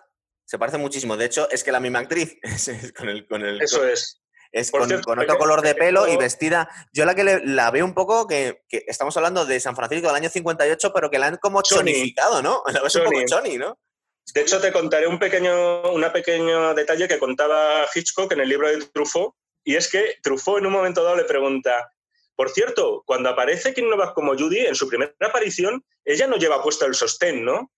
Se 0.45 0.57
parece 0.57 0.77
muchísimo. 0.77 1.17
De 1.17 1.25
hecho, 1.25 1.49
es 1.51 1.63
que 1.63 1.71
la 1.71 1.79
misma 1.79 1.99
actriz, 1.99 2.37
con 2.97 3.09
el, 3.09 3.27
con 3.27 3.43
el, 3.43 3.61
Eso 3.61 3.85
es. 3.85 4.21
Es 4.51 4.71
con, 4.71 4.91
otro 4.91 5.37
color 5.37 5.61
de 5.61 5.75
pelo 5.75 6.07
y 6.07 6.17
vestida. 6.17 6.69
Yo 6.93 7.05
la 7.05 7.15
que 7.15 7.41
la 7.43 7.71
veo 7.71 7.85
un 7.85 7.93
poco 7.93 8.27
que, 8.27 8.63
estamos 8.69 9.15
hablando 9.17 9.45
de 9.45 9.59
San 9.59 9.75
Francisco 9.75 10.07
del 10.07 10.15
año 10.15 10.29
58, 10.29 10.91
pero 10.93 11.09
que 11.09 11.19
la 11.19 11.27
han 11.27 11.37
como 11.37 11.61
chonificado, 11.61 12.41
¿no? 12.41 12.63
La 12.73 12.81
ves 12.81 12.95
un 12.95 13.05
poco 13.05 13.19
choni, 13.25 13.57
¿no? 13.57 13.77
De 14.33 14.41
hecho, 14.41 14.59
te 14.59 14.71
contaré 14.71 15.07
un 15.07 15.19
pequeño, 15.19 15.91
una 15.91 16.11
pequeño 16.11 16.73
detalle 16.73 17.07
que 17.07 17.17
contaba 17.17 17.87
Hitchcock 17.93 18.31
en 18.33 18.41
el 18.41 18.49
libro 18.49 18.67
de 18.67 18.85
Truffaut, 18.87 19.33
y 19.63 19.75
es 19.75 19.89
que 19.89 20.15
Truffaut 20.21 20.59
en 20.59 20.65
un 20.65 20.73
momento 20.73 21.03
dado 21.03 21.15
le 21.15 21.23
pregunta, 21.23 21.91
por 22.35 22.49
cierto, 22.49 23.03
cuando 23.05 23.29
aparece 23.29 23.73
Kim 23.73 23.89
Novak 23.89 24.13
como 24.13 24.37
Judy, 24.37 24.65
en 24.65 24.75
su 24.75 24.87
primera 24.87 25.13
aparición, 25.21 25.83
ella 26.03 26.27
no 26.27 26.37
lleva 26.37 26.61
puesto 26.61 26.85
el 26.85 26.93
sostén, 26.93 27.43
¿no? 27.43 27.71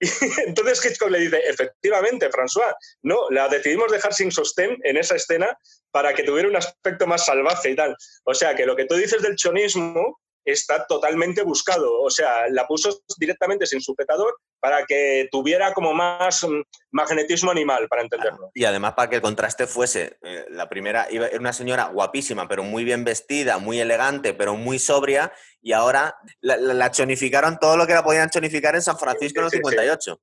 Entonces 0.46 0.84
Hitchcock 0.84 1.10
le 1.10 1.20
dice, 1.20 1.38
efectivamente, 1.46 2.30
François, 2.30 2.74
no, 3.02 3.28
la 3.30 3.48
decidimos 3.48 3.92
dejar 3.92 4.14
sin 4.14 4.32
sostén 4.32 4.78
en 4.84 4.96
esa 4.96 5.16
escena 5.16 5.56
para 5.90 6.14
que 6.14 6.22
tuviera 6.22 6.48
un 6.48 6.56
aspecto 6.56 7.06
más 7.06 7.26
salvaje 7.26 7.70
y 7.70 7.76
tal. 7.76 7.94
O 8.24 8.34
sea, 8.34 8.54
que 8.54 8.66
lo 8.66 8.76
que 8.76 8.86
tú 8.86 8.94
dices 8.94 9.22
del 9.22 9.36
chonismo 9.36 10.18
está 10.44 10.86
totalmente 10.86 11.42
buscado. 11.42 12.00
O 12.00 12.10
sea, 12.10 12.48
la 12.48 12.66
puso 12.66 13.02
directamente 13.18 13.66
sin 13.66 13.80
sujetador 13.80 14.38
para 14.60 14.84
que 14.86 15.28
tuviera 15.30 15.72
como 15.72 15.94
más 15.94 16.44
mm, 16.44 16.62
magnetismo 16.92 17.50
animal, 17.50 17.88
para 17.88 18.02
entenderlo. 18.02 18.50
Y 18.54 18.64
además 18.64 18.94
para 18.94 19.08
que 19.08 19.16
el 19.16 19.22
contraste 19.22 19.66
fuese, 19.66 20.18
eh, 20.22 20.44
la 20.50 20.68
primera 20.68 21.06
era 21.10 21.38
una 21.38 21.52
señora 21.52 21.86
guapísima, 21.86 22.48
pero 22.48 22.62
muy 22.62 22.84
bien 22.84 23.04
vestida, 23.04 23.58
muy 23.58 23.80
elegante, 23.80 24.34
pero 24.34 24.56
muy 24.56 24.78
sobria, 24.78 25.32
y 25.62 25.72
ahora 25.72 26.16
la, 26.40 26.90
chonificaron 26.90 27.58
todo 27.58 27.76
lo 27.76 27.86
que 27.86 27.94
la 27.94 28.04
podían 28.04 28.30
chonificar 28.30 28.74
en 28.74 28.82
San 28.82 28.98
Francisco 28.98 29.40
en 29.40 29.44
los 29.44 29.52
58. 29.52 30.20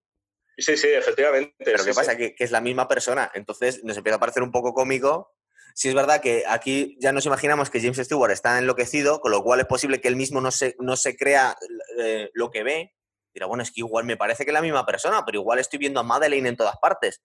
Sí, 0.60 0.76
sí, 0.76 0.88
efectivamente. 0.88 1.54
Pero 1.60 1.84
¿qué 1.84 1.94
pasa? 1.94 2.18
Que, 2.18 2.34
que, 2.34 2.44
es 2.44 2.50
la 2.50 2.62
misma 2.62 2.88
persona. 2.88 3.32
Entonces 3.36 3.84
nos 3.84 3.96
empieza 3.96 4.16
a 4.16 4.20
parecer 4.20 4.42
un 4.42 4.52
poco 4.52 4.74
cómico 4.74 5.37
Sí 5.78 5.90
es 5.90 5.94
verdad 5.94 6.22
que 6.22 6.44
aquí 6.48 6.98
ya 7.00 7.12
nos 7.12 7.28
imaginamos 7.28 7.70
que 7.70 7.80
James 7.80 8.00
Stewart 8.00 8.32
está 8.32 8.58
enloquecido, 8.58 9.22
con 9.22 9.30
lo 9.30 9.44
cual 9.44 9.60
es 9.60 9.68
posible 9.68 10.02
que 10.02 10.08
él 10.08 10.16
mismo 10.16 10.42
no 10.42 10.50
se, 10.50 10.76
no 10.80 10.98
se 10.98 11.16
crea 11.16 11.56
eh, 12.00 12.32
lo 12.34 12.50
que 12.50 12.64
ve. 12.64 12.96
Dirá, 13.32 13.46
bueno, 13.46 13.62
es 13.62 13.70
que 13.70 13.82
igual 13.82 14.04
me 14.04 14.18
parece 14.18 14.44
que 14.44 14.50
es 14.50 14.56
la 14.56 14.64
misma 14.64 14.88
persona, 14.88 15.24
pero 15.24 15.40
igual 15.40 15.60
estoy 15.60 15.78
viendo 15.78 16.00
a 16.00 16.04
Madeleine 16.04 16.50
en 16.50 16.58
todas 16.58 16.78
partes. 16.78 17.22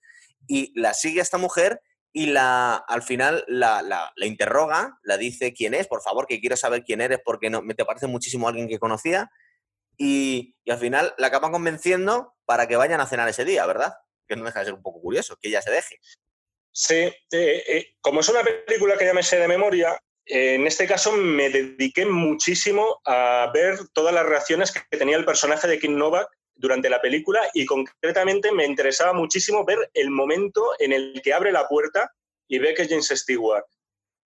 Y 0.46 0.78
la 0.78 0.92
sigue 0.92 1.22
esta 1.22 1.38
mujer 1.38 1.80
y 2.12 2.26
la, 2.26 2.74
al 2.74 3.02
final 3.02 3.42
la, 3.48 3.80
la, 3.80 4.26
interroga, 4.26 4.98
la 5.02 5.16
dice 5.16 5.54
quién 5.54 5.72
es, 5.72 5.88
por 5.88 6.02
favor, 6.02 6.26
que 6.26 6.38
quiero 6.38 6.58
saber 6.58 6.84
quién 6.84 7.00
eres 7.00 7.20
porque 7.24 7.48
no, 7.48 7.62
me 7.62 7.72
te 7.72 7.86
parece 7.86 8.06
muchísimo 8.06 8.48
alguien 8.48 8.68
que 8.68 8.78
conocía. 8.78 9.30
Y, 9.96 10.56
y, 10.62 10.70
al 10.70 10.78
final 10.78 11.14
la 11.16 11.28
acaban 11.28 11.52
convenciendo 11.52 12.34
para 12.44 12.68
que 12.68 12.76
vayan 12.76 13.00
a 13.00 13.06
cenar 13.06 13.30
ese 13.30 13.46
día, 13.46 13.64
¿verdad? 13.64 13.94
Que 14.28 14.36
no 14.36 14.44
deja 14.44 14.58
de 14.58 14.66
ser 14.66 14.74
un 14.74 14.82
poco 14.82 15.00
curioso, 15.00 15.38
que 15.40 15.48
ella 15.48 15.62
se 15.62 15.70
deje. 15.70 16.00
Sí, 16.72 16.94
eh, 16.94 17.16
eh, 17.30 17.94
como 18.00 18.20
es 18.20 18.28
una 18.30 18.42
película 18.42 18.96
que 18.96 19.04
ya 19.04 19.14
me 19.14 19.22
sé 19.22 19.38
de 19.38 19.46
memoria, 19.46 19.98
en 20.24 20.66
este 20.66 20.86
caso 20.86 21.12
me 21.12 21.50
dediqué 21.50 22.06
muchísimo 22.06 23.00
a 23.04 23.50
ver 23.52 23.78
todas 23.92 24.14
las 24.14 24.24
reacciones 24.24 24.72
que 24.72 24.96
tenía 24.96 25.16
el 25.16 25.24
personaje 25.24 25.68
de 25.68 25.78
Kim 25.78 25.98
Novak 25.98 26.28
durante 26.54 26.88
la 26.88 27.00
película 27.00 27.40
y 27.52 27.66
concretamente 27.66 28.52
me 28.52 28.64
interesaba 28.64 29.12
muchísimo 29.12 29.64
ver 29.64 29.90
el 29.94 30.10
momento 30.10 30.62
en 30.78 30.92
el 30.92 31.20
que 31.22 31.34
abre 31.34 31.52
la 31.52 31.68
puerta 31.68 32.10
y 32.48 32.58
ve 32.58 32.72
que 32.72 32.82
es 32.82 32.88
James 32.88 33.08
Stewart. 33.08 33.64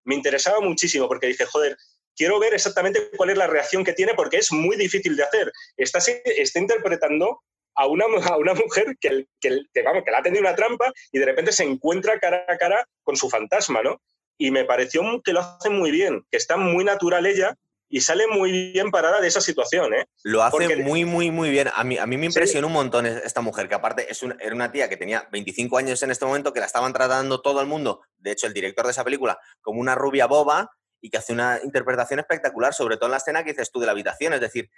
Me 0.05 0.14
interesaba 0.14 0.61
muchísimo 0.61 1.09
porque 1.09 1.28
dije, 1.28 1.47
joder, 1.47 1.76
quiero 2.14 2.38
ver 2.38 2.55
exactamente 2.55 3.11
cuál 3.16 3.30
es 3.30 3.38
la 3.38 3.47
reacción 3.47 3.84
que 3.84 3.92
tiene 3.92 4.14
porque 4.14 4.36
es 4.36 4.53
muy 4.53 4.76
difícil 4.76 5.16
de 5.16 5.24
hacer. 5.24 5.53
Está, 5.76 5.99
está 5.99 6.59
interpretando 6.59 7.42
a 7.76 7.86
una, 7.86 8.04
a 8.04 8.36
una 8.36 8.54
mujer 8.54 8.96
que, 9.00 9.26
que, 9.40 9.82
vamos, 9.84 10.02
que 10.04 10.10
la 10.10 10.18
ha 10.18 10.22
tenido 10.22 10.40
una 10.40 10.56
trampa 10.56 10.92
y 11.12 11.18
de 11.18 11.26
repente 11.26 11.52
se 11.52 11.64
encuentra 11.64 12.18
cara 12.18 12.44
a 12.48 12.56
cara 12.56 12.88
con 13.02 13.16
su 13.16 13.28
fantasma, 13.28 13.82
¿no? 13.82 14.00
Y 14.38 14.50
me 14.50 14.64
pareció 14.64 15.02
que 15.22 15.32
lo 15.32 15.40
hace 15.40 15.70
muy 15.70 15.90
bien, 15.90 16.24
que 16.30 16.36
está 16.36 16.56
muy 16.56 16.84
natural 16.84 17.26
ella 17.26 17.56
y 17.88 18.00
sale 18.00 18.26
muy 18.26 18.72
bien 18.72 18.90
parada 18.90 19.20
de 19.20 19.28
esa 19.28 19.40
situación, 19.40 19.94
¿eh? 19.94 20.06
Lo 20.24 20.42
hace 20.42 20.76
muy, 20.76 21.04
muy, 21.04 21.30
muy 21.30 21.50
bien. 21.50 21.68
A 21.74 21.84
mí, 21.84 21.98
a 21.98 22.06
mí 22.06 22.16
me 22.16 22.26
impresionó 22.26 22.66
un 22.66 22.72
montón 22.72 23.06
esta 23.06 23.40
mujer, 23.40 23.68
que 23.68 23.74
aparte 23.74 24.10
es 24.10 24.22
era 24.22 24.54
una 24.54 24.72
tía 24.72 24.88
que 24.88 24.96
tenía 24.96 25.28
25 25.30 25.78
años 25.78 26.02
en 26.02 26.10
este 26.10 26.26
momento, 26.26 26.52
que 26.52 26.60
la 26.60 26.66
estaban 26.66 26.92
tratando 26.92 27.40
todo 27.40 27.60
el 27.60 27.66
mundo, 27.66 28.02
de 28.18 28.32
hecho 28.32 28.46
el 28.46 28.54
director 28.54 28.84
de 28.86 28.92
esa 28.92 29.04
película, 29.04 29.38
como 29.60 29.80
una 29.80 29.94
rubia 29.94 30.26
boba 30.26 30.70
y 31.00 31.10
que 31.10 31.18
hace 31.18 31.32
una 31.32 31.60
interpretación 31.62 32.18
espectacular, 32.18 32.74
sobre 32.74 32.96
todo 32.96 33.06
en 33.06 33.12
la 33.12 33.18
escena 33.18 33.44
que 33.44 33.52
dices 33.52 33.70
tú 33.70 33.78
de 33.78 33.86
la 33.86 33.92
habitación, 33.92 34.32
es 34.32 34.40
decir, 34.40 34.68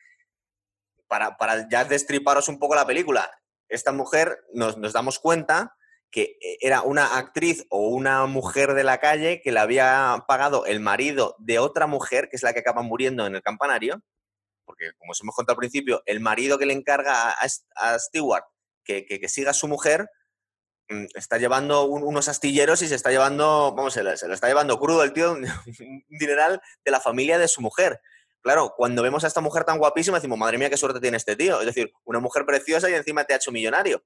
para, 1.09 1.37
ya 1.71 1.85
destriparos 1.85 2.49
un 2.49 2.59
poco 2.59 2.75
la 2.75 2.87
película, 2.87 3.31
esta 3.69 3.93
mujer 3.93 4.39
nos, 4.53 4.79
nos 4.79 4.93
damos 4.93 5.19
cuenta 5.19 5.75
que 6.11 6.39
eh, 6.41 6.59
era 6.61 6.83
una 6.83 7.19
actriz 7.19 7.67
o 7.71 7.89
una 7.89 8.27
mujer 8.27 8.75
de 8.75 8.85
la 8.85 8.99
calle 8.99 9.41
que 9.43 9.53
le 9.53 9.61
había 9.61 10.25
pagado 10.27 10.67
el 10.67 10.81
marido 10.81 11.37
de 11.39 11.59
otra 11.59 11.87
mujer, 11.87 12.29
que 12.29 12.37
es 12.37 12.43
la 12.43 12.53
que 12.53 12.61
acaba 12.61 12.83
muriendo 12.83 13.27
en 13.27 13.35
el 13.35 13.43
campanario, 13.43 14.03
porque 14.65 14.93
como 14.99 15.13
os 15.13 15.21
hemos 15.21 15.35
contado 15.35 15.55
al 15.55 15.59
principio, 15.59 16.03
el 16.07 16.21
marido 16.21 16.59
que 16.59 16.67
le 16.67 16.75
encarga 16.75 17.33
a, 17.33 17.99
Stewart 17.99 18.45
que, 18.85 19.05
que, 19.07 19.29
siga 19.29 19.51
a 19.51 19.55
su 19.55 19.69
mujer, 19.69 20.09
mm, 20.89 21.07
está 21.15 21.39
llevando 21.39 21.85
unos 21.85 22.29
astilleros 22.29 22.83
y 22.83 22.89
se 22.89 22.95
está 22.95 23.11
llevando, 23.11 23.75
vamos, 23.75 23.95
se 23.95 24.03
lo 24.03 24.13
está 24.13 24.47
llevando 24.47 24.79
crudo 24.79 25.03
el 25.05 25.13
tío, 25.13 25.33
un 25.81 26.05
dineral 26.09 26.61
de 26.85 26.91
la 26.91 27.01
familia 27.01 27.39
de 27.39 27.49
su 27.49 27.61
mujer. 27.61 28.01
Claro, 28.49 28.73
cuando 28.75 29.03
vemos 29.03 29.25
a 29.25 29.27
esta 29.27 29.43
mujer 29.43 29.65
tan 29.65 29.77
guapísima, 29.77 30.17
decimos, 30.17 30.39
madre 30.39 30.57
mía, 30.57 30.71
qué 30.71 30.79
suerte 30.79 31.01
tiene 31.01 31.19
este 31.19 31.37
tío. 31.37 31.61
Es 31.61 31.67
decir, 31.67 31.93
una 32.05 32.19
mujer 32.19 32.47
preciosa 32.47 32.89
y 32.89 32.95
encima 32.95 33.25
te 33.25 33.35
ha 33.35 33.37
hecho 33.37 33.53
millonario. 33.53 34.03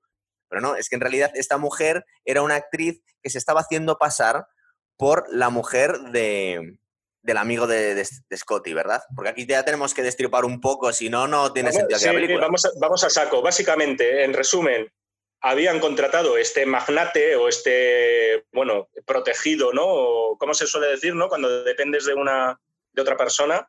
Pero 0.48 0.60
no, 0.60 0.74
es 0.74 0.88
que 0.88 0.96
en 0.96 1.00
realidad 1.00 1.30
esta 1.36 1.58
mujer 1.58 2.04
era 2.24 2.42
una 2.42 2.56
actriz 2.56 3.04
que 3.22 3.30
se 3.30 3.38
estaba 3.38 3.60
haciendo 3.60 3.98
pasar 3.98 4.48
por 4.96 5.26
la 5.30 5.48
mujer 5.48 5.96
de, 6.10 6.76
del 7.22 7.36
amigo 7.36 7.68
de, 7.68 8.04
Scotty, 8.34 8.74
¿verdad? 8.74 9.04
Porque 9.14 9.30
aquí 9.30 9.46
ya 9.46 9.64
tenemos 9.64 9.94
que 9.94 10.02
destripar 10.02 10.44
un 10.44 10.60
poco, 10.60 10.92
si 10.92 11.08
no, 11.08 11.28
no 11.28 11.52
tiene 11.52 11.70
sentido 11.70 12.00
sí, 12.00 12.08
Vamos 12.34 12.64
a, 12.64 12.70
vamos 12.80 13.04
a 13.04 13.10
saco. 13.10 13.42
Básicamente, 13.42 14.24
en 14.24 14.32
resumen, 14.32 14.92
habían 15.40 15.78
contratado 15.78 16.36
este 16.36 16.66
magnate 16.66 17.36
o 17.36 17.46
este, 17.46 18.44
bueno, 18.52 18.88
protegido, 19.06 19.72
¿no? 19.72 20.36
¿Cómo 20.36 20.52
se 20.52 20.66
suele 20.66 20.88
decir, 20.88 21.14
¿no? 21.14 21.28
Cuando 21.28 21.62
dependes 21.62 22.06
de 22.06 22.14
una 22.14 22.60
de 22.92 23.02
otra 23.02 23.16
persona, 23.16 23.68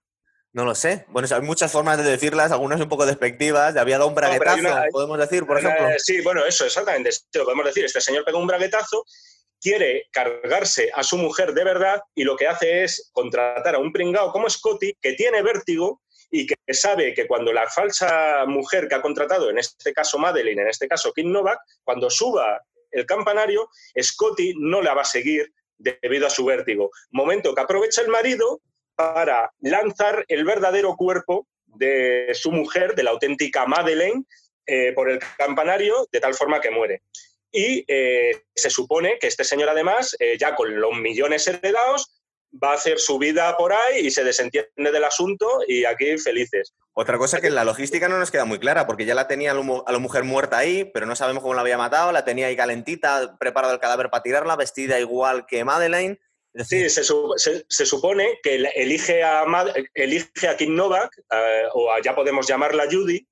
no 0.53 0.65
lo 0.65 0.75
sé. 0.75 1.05
Bueno, 1.09 1.27
hay 1.31 1.41
muchas 1.41 1.71
formas 1.71 1.97
de 1.97 2.03
decirlas, 2.03 2.51
algunas 2.51 2.79
un 2.79 2.87
poco 2.87 3.07
despectivas. 3.07 3.75
Había 3.75 3.97
dado 3.97 4.07
un 4.07 4.15
braguetazo, 4.15 4.69
podemos 4.91 5.17
decir, 5.17 5.45
por 5.45 5.57
ejemplo. 5.57 5.87
Sí, 5.97 6.21
bueno, 6.21 6.45
eso, 6.45 6.65
exactamente. 6.65 7.09
Lo 7.33 7.43
podemos 7.43 7.65
decir. 7.65 7.83
Este 7.85 7.99
señor 7.99 8.23
pegó 8.23 8.37
un 8.37 8.45
braguetazo, 8.45 9.03
quiere 9.59 10.07
cargarse 10.11 10.91
a 10.93 11.01
su 11.03 11.17
mujer 11.17 11.53
de 11.53 11.63
verdad 11.63 12.01
y 12.13 12.23
lo 12.23 12.35
que 12.35 12.47
hace 12.47 12.83
es 12.83 13.09
contratar 13.13 13.73
a 13.73 13.79
un 13.79 13.91
pringao 13.91 14.31
como 14.31 14.47
Scotty, 14.47 14.95
que 15.01 15.13
tiene 15.13 15.41
vértigo 15.41 16.01
y 16.29 16.45
que 16.45 16.55
sabe 16.73 17.15
que 17.15 17.25
cuando 17.25 17.51
la 17.51 17.67
falsa 17.67 18.45
mujer 18.45 18.87
que 18.87 18.95
ha 18.95 19.01
contratado, 19.01 19.49
en 19.49 19.57
este 19.57 19.91
caso 19.91 20.19
Madeline, 20.19 20.61
en 20.61 20.67
este 20.67 20.87
caso 20.87 21.13
Kim 21.13 21.31
Novak, 21.31 21.59
cuando 21.83 22.11
suba 22.11 22.61
el 22.91 23.07
campanario, 23.07 23.69
Scotty 23.99 24.53
no 24.57 24.83
la 24.83 24.93
va 24.93 25.01
a 25.01 25.05
seguir 25.05 25.51
debido 25.77 26.27
a 26.27 26.29
su 26.29 26.45
vértigo. 26.45 26.91
Momento 27.09 27.55
que 27.55 27.61
aprovecha 27.61 28.01
el 28.01 28.09
marido 28.09 28.61
para 28.95 29.51
lanzar 29.61 30.25
el 30.27 30.45
verdadero 30.45 30.95
cuerpo 30.95 31.47
de 31.65 32.31
su 32.33 32.51
mujer, 32.51 32.95
de 32.95 33.03
la 33.03 33.11
auténtica 33.11 33.65
Madeleine, 33.65 34.23
eh, 34.65 34.93
por 34.93 35.09
el 35.09 35.19
campanario, 35.37 36.07
de 36.11 36.19
tal 36.19 36.33
forma 36.33 36.61
que 36.61 36.71
muere. 36.71 37.01
Y 37.51 37.83
eh, 37.87 38.43
se 38.55 38.69
supone 38.69 39.17
que 39.19 39.27
este 39.27 39.43
señor, 39.43 39.69
además, 39.69 40.15
eh, 40.19 40.37
ya 40.39 40.55
con 40.55 40.79
los 40.79 40.93
millones 40.93 41.47
heredados, 41.47 42.19
va 42.61 42.71
a 42.71 42.75
hacer 42.75 42.99
su 42.99 43.17
vida 43.17 43.55
por 43.57 43.73
ahí 43.73 44.05
y 44.05 44.11
se 44.11 44.23
desentiende 44.23 44.91
del 44.91 45.03
asunto 45.03 45.47
y 45.67 45.85
aquí 45.85 46.17
felices. 46.17 46.73
Otra 46.93 47.17
cosa 47.17 47.41
que 47.41 47.49
la 47.49 47.63
logística 47.63 48.07
no 48.07 48.19
nos 48.19 48.29
queda 48.29 48.45
muy 48.45 48.59
clara, 48.59 48.85
porque 48.85 49.05
ya 49.05 49.15
la 49.15 49.27
tenía 49.27 49.51
a 49.51 49.91
la 49.91 49.99
mujer 49.99 50.23
muerta 50.23 50.59
ahí, 50.59 50.85
pero 50.93 51.05
no 51.05 51.15
sabemos 51.15 51.41
cómo 51.41 51.55
la 51.55 51.61
había 51.61 51.77
matado, 51.77 52.11
la 52.11 52.25
tenía 52.25 52.47
ahí 52.47 52.55
calentita, 52.55 53.37
preparado 53.39 53.73
el 53.73 53.79
cadáver 53.79 54.09
para 54.09 54.23
tirarla, 54.23 54.55
vestida 54.55 54.99
igual 54.99 55.45
que 55.47 55.63
Madeleine 55.63 56.19
Sí, 56.55 56.87
se, 56.87 57.03
supone 57.85 58.39
que 58.43 58.55
elige 58.75 59.23
a, 59.23 59.43
elige 59.95 60.47
a 60.47 60.55
Kim 60.55 60.75
Novak, 60.75 61.17
eh, 61.31 61.63
o 61.73 61.89
ya 62.03 62.13
podemos 62.13 62.47
llamarla 62.47 62.85
Judy, 62.89 63.27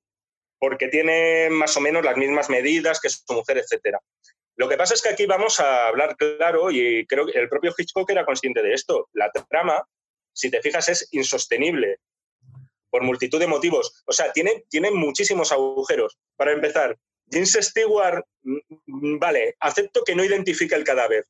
porque 0.58 0.88
tiene 0.88 1.50
más 1.52 1.78
o 1.78 1.82
menos 1.82 2.04
las 2.04 2.18
mismas 2.18 2.50
medidas 2.50 3.00
que 3.00 3.10
su 3.10 3.22
mujer, 3.30 3.60
etc. 3.60 3.98
Lo 4.56 4.68
que 4.68 4.78
pasa 4.78 4.96
es 4.96 5.02
que 5.02 5.10
aquí 5.10 5.28
vamos 5.28 5.60
a 5.60 5.88
hablar 5.88 6.16
claro 6.18 6.72
y 6.72 7.06
creo 7.06 7.28
que 7.28 7.38
el 7.38 7.48
propio 7.48 7.74
Hitchcock 7.78 8.10
era 8.10 8.26
consciente 8.26 8.64
de 8.64 8.74
esto. 8.74 9.08
La 9.14 9.32
trama, 9.32 9.84
si 10.34 10.50
te 10.50 10.62
fijas, 10.62 10.90
es 10.90 11.08
insostenible 11.12 11.98
por 12.90 13.04
multitud 13.04 13.40
de 13.40 13.48
motivos. 13.48 14.04
O 14.06 14.14
sea, 14.14 14.32
tiene, 14.34 14.66
tiene 14.70 14.92
muchísimos 14.92 15.52
agujeros. 15.52 16.18
Para 16.36 16.54
empezar, 16.54 16.98
James 17.32 17.58
Stewart, 17.62 18.24
mm, 18.44 18.58
mm, 18.88 19.20
vale, 19.20 19.56
acepto 19.60 20.04
que 20.04 20.16
no 20.16 20.24
identifique 20.24 20.76
el 20.76 20.84
cadáver. 20.84 21.26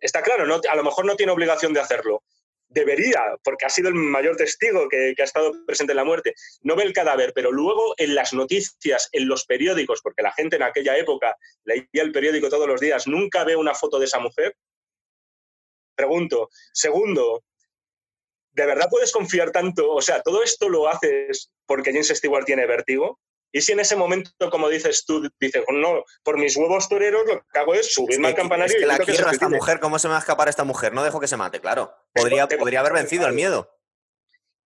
Está 0.00 0.22
claro, 0.22 0.44
a 0.44 0.76
lo 0.76 0.84
mejor 0.84 1.04
no 1.04 1.16
tiene 1.16 1.32
obligación 1.32 1.72
de 1.72 1.80
hacerlo, 1.80 2.22
debería, 2.68 3.22
porque 3.42 3.64
ha 3.64 3.70
sido 3.70 3.88
el 3.88 3.94
mayor 3.94 4.36
testigo 4.36 4.88
que, 4.88 5.14
ha 5.18 5.24
estado 5.24 5.52
presente 5.66 5.92
en 5.92 5.96
la 5.96 6.04
muerte, 6.04 6.34
no 6.62 6.76
ve 6.76 6.82
el 6.82 6.92
cadáver, 6.92 7.32
pero 7.34 7.52
luego 7.52 7.94
en 7.96 8.14
las 8.14 8.32
noticias, 8.32 9.08
en 9.12 9.28
los 9.28 9.44
periódicos, 9.44 10.00
porque 10.02 10.22
la 10.22 10.32
gente 10.32 10.56
en 10.56 10.62
aquella 10.62 10.96
época 10.96 11.36
leía 11.64 12.02
el 12.02 12.12
periódico 12.12 12.48
todos 12.48 12.68
los 12.68 12.80
días, 12.80 13.06
nunca 13.06 13.44
ve 13.44 13.56
una 13.56 13.74
foto 13.74 13.98
de 13.98 14.06
esa 14.06 14.18
mujer. 14.18 14.56
Pregunto. 15.94 16.50
Segundo, 16.72 17.42
¿de 18.52 18.66
verdad 18.66 18.88
puedes 18.90 19.12
confiar 19.12 19.50
tanto? 19.50 19.92
O 19.92 20.02
sea, 20.02 20.20
todo 20.22 20.42
esto 20.42 20.68
lo 20.68 20.88
haces 20.88 21.52
porque 21.64 21.92
James 21.92 22.08
Stewart 22.08 22.44
tiene 22.44 22.66
vértigo. 22.66 23.20
Y 23.52 23.62
si 23.62 23.72
en 23.72 23.80
ese 23.80 23.96
momento, 23.96 24.30
como 24.50 24.68
dices 24.68 25.04
tú, 25.06 25.30
dices, 25.40 25.64
no, 25.72 26.04
por 26.22 26.38
mis 26.38 26.56
huevos 26.56 26.88
toreros 26.88 27.26
lo 27.26 27.40
que 27.40 27.58
hago 27.58 27.74
es 27.74 27.92
subirme 27.92 28.28
al 28.28 28.34
campanario 28.34 28.74
es 28.74 28.80
que 28.80 28.86
la 28.86 28.98
quiero 28.98 29.28
a 29.28 29.32
esta 29.32 29.48
mujer, 29.48 29.80
¿cómo 29.80 29.98
se 29.98 30.08
me 30.08 30.12
va 30.12 30.18
a 30.18 30.20
escapar 30.20 30.48
esta 30.48 30.64
mujer? 30.64 30.92
No 30.92 31.04
dejo 31.04 31.20
que 31.20 31.28
se 31.28 31.36
mate, 31.36 31.60
claro. 31.60 31.94
Podría, 32.12 32.48
podría 32.48 32.80
haber 32.80 32.92
vencido 32.92 33.26
el 33.26 33.32
miedo. 33.32 33.72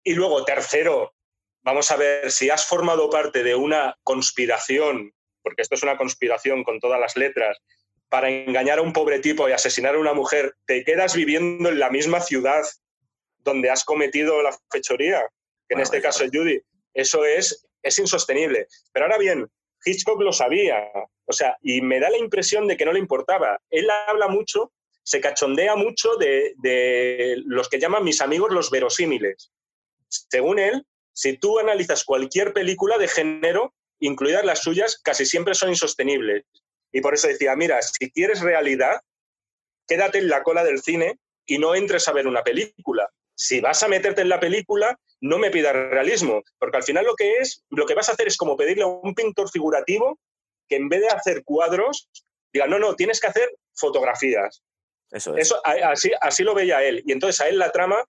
Y 0.02 0.14
luego, 0.14 0.44
tercero, 0.44 1.14
vamos 1.62 1.90
a 1.90 1.96
ver 1.96 2.32
si 2.32 2.50
has 2.50 2.66
formado 2.66 3.10
parte 3.10 3.42
de 3.42 3.54
una 3.54 3.96
conspiración, 4.02 5.12
porque 5.42 5.62
esto 5.62 5.74
es 5.74 5.82
una 5.82 5.96
conspiración 5.96 6.64
con 6.64 6.80
todas 6.80 6.98
las 6.98 7.16
letras, 7.16 7.58
para 8.08 8.28
engañar 8.28 8.80
a 8.80 8.82
un 8.82 8.92
pobre 8.92 9.20
tipo 9.20 9.48
y 9.48 9.52
asesinar 9.52 9.94
a 9.94 9.98
una 9.98 10.12
mujer, 10.12 10.56
te 10.66 10.84
quedas 10.84 11.14
viviendo 11.14 11.68
en 11.68 11.78
la 11.78 11.90
misma 11.90 12.20
ciudad 12.20 12.64
donde 13.38 13.70
has 13.70 13.84
cometido 13.84 14.42
la 14.42 14.56
fechoría, 14.70 15.22
que 15.68 15.74
en 15.74 15.80
este 15.80 16.02
caso 16.02 16.24
es 16.24 16.30
Judy. 16.32 16.60
Eso 16.92 17.24
es 17.24 17.66
es 17.82 17.98
insostenible. 17.98 18.66
Pero 18.92 19.06
ahora 19.06 19.18
bien, 19.18 19.48
Hitchcock 19.84 20.20
lo 20.20 20.32
sabía, 20.32 20.90
o 21.26 21.32
sea, 21.32 21.56
y 21.62 21.80
me 21.80 22.00
da 22.00 22.10
la 22.10 22.18
impresión 22.18 22.66
de 22.66 22.76
que 22.76 22.84
no 22.84 22.92
le 22.92 22.98
importaba. 22.98 23.60
Él 23.70 23.88
habla 24.06 24.28
mucho, 24.28 24.72
se 25.02 25.20
cachondea 25.20 25.76
mucho 25.76 26.16
de, 26.16 26.54
los 27.46 27.68
que 27.68 27.78
llaman 27.78 28.04
mis 28.04 28.20
amigos 28.20 28.52
los 28.52 28.70
verosímiles. 28.70 29.52
Según 30.08 30.58
él, 30.58 30.84
si 31.12 31.36
tú 31.36 31.58
analizas 31.58 32.04
cualquier 32.04 32.52
película 32.52 32.98
de 32.98 33.08
género, 33.08 33.74
incluidas 33.98 34.44
las 34.44 34.60
suyas, 34.60 35.00
casi 35.02 35.24
siempre 35.24 35.54
son 35.54 35.70
insostenibles. 35.70 36.44
Y 36.92 37.00
por 37.00 37.14
eso 37.14 37.28
decía, 37.28 37.54
mira, 37.56 37.80
si 37.82 38.10
quieres 38.10 38.40
realidad, 38.40 39.00
quédate 39.86 40.18
en 40.18 40.28
la 40.28 40.42
cola 40.42 40.64
del 40.64 40.80
cine 40.80 41.18
y 41.46 41.58
no 41.58 41.74
entres 41.74 42.08
a 42.08 42.12
ver 42.12 42.26
una 42.26 42.42
película. 42.42 43.08
Si 43.34 43.60
vas 43.60 43.82
a 43.82 43.88
meterte 43.88 44.22
en 44.22 44.28
la 44.28 44.40
película, 44.40 44.98
no 45.20 45.38
me 45.38 45.50
pidas 45.50 45.74
realismo, 45.74 46.42
porque 46.58 46.78
al 46.78 46.82
final 46.82 47.04
lo 47.04 47.14
que 47.14 47.38
es, 47.38 47.64
lo 47.70 47.86
que 47.86 47.94
vas 47.94 48.08
a 48.08 48.12
hacer 48.12 48.26
es 48.26 48.36
como 48.36 48.56
pedirle 48.56 48.84
a 48.84 48.88
un 48.88 49.14
pintor 49.14 49.50
figurativo 49.50 50.18
que 50.68 50.76
en 50.76 50.88
vez 50.88 51.00
de 51.00 51.08
hacer 51.08 51.42
cuadros, 51.44 52.08
diga, 52.52 52.66
no, 52.66 52.78
no, 52.78 52.94
tienes 52.94 53.20
que 53.20 53.26
hacer 53.26 53.50
fotografías. 53.74 54.62
Eso 55.10 55.36
es. 55.36 55.46
Eso, 55.46 55.60
así, 55.64 56.12
así 56.20 56.42
lo 56.44 56.54
veía 56.54 56.82
él. 56.84 57.02
Y 57.04 57.12
entonces 57.12 57.40
a 57.40 57.48
él 57.48 57.58
la 57.58 57.72
trama, 57.72 58.04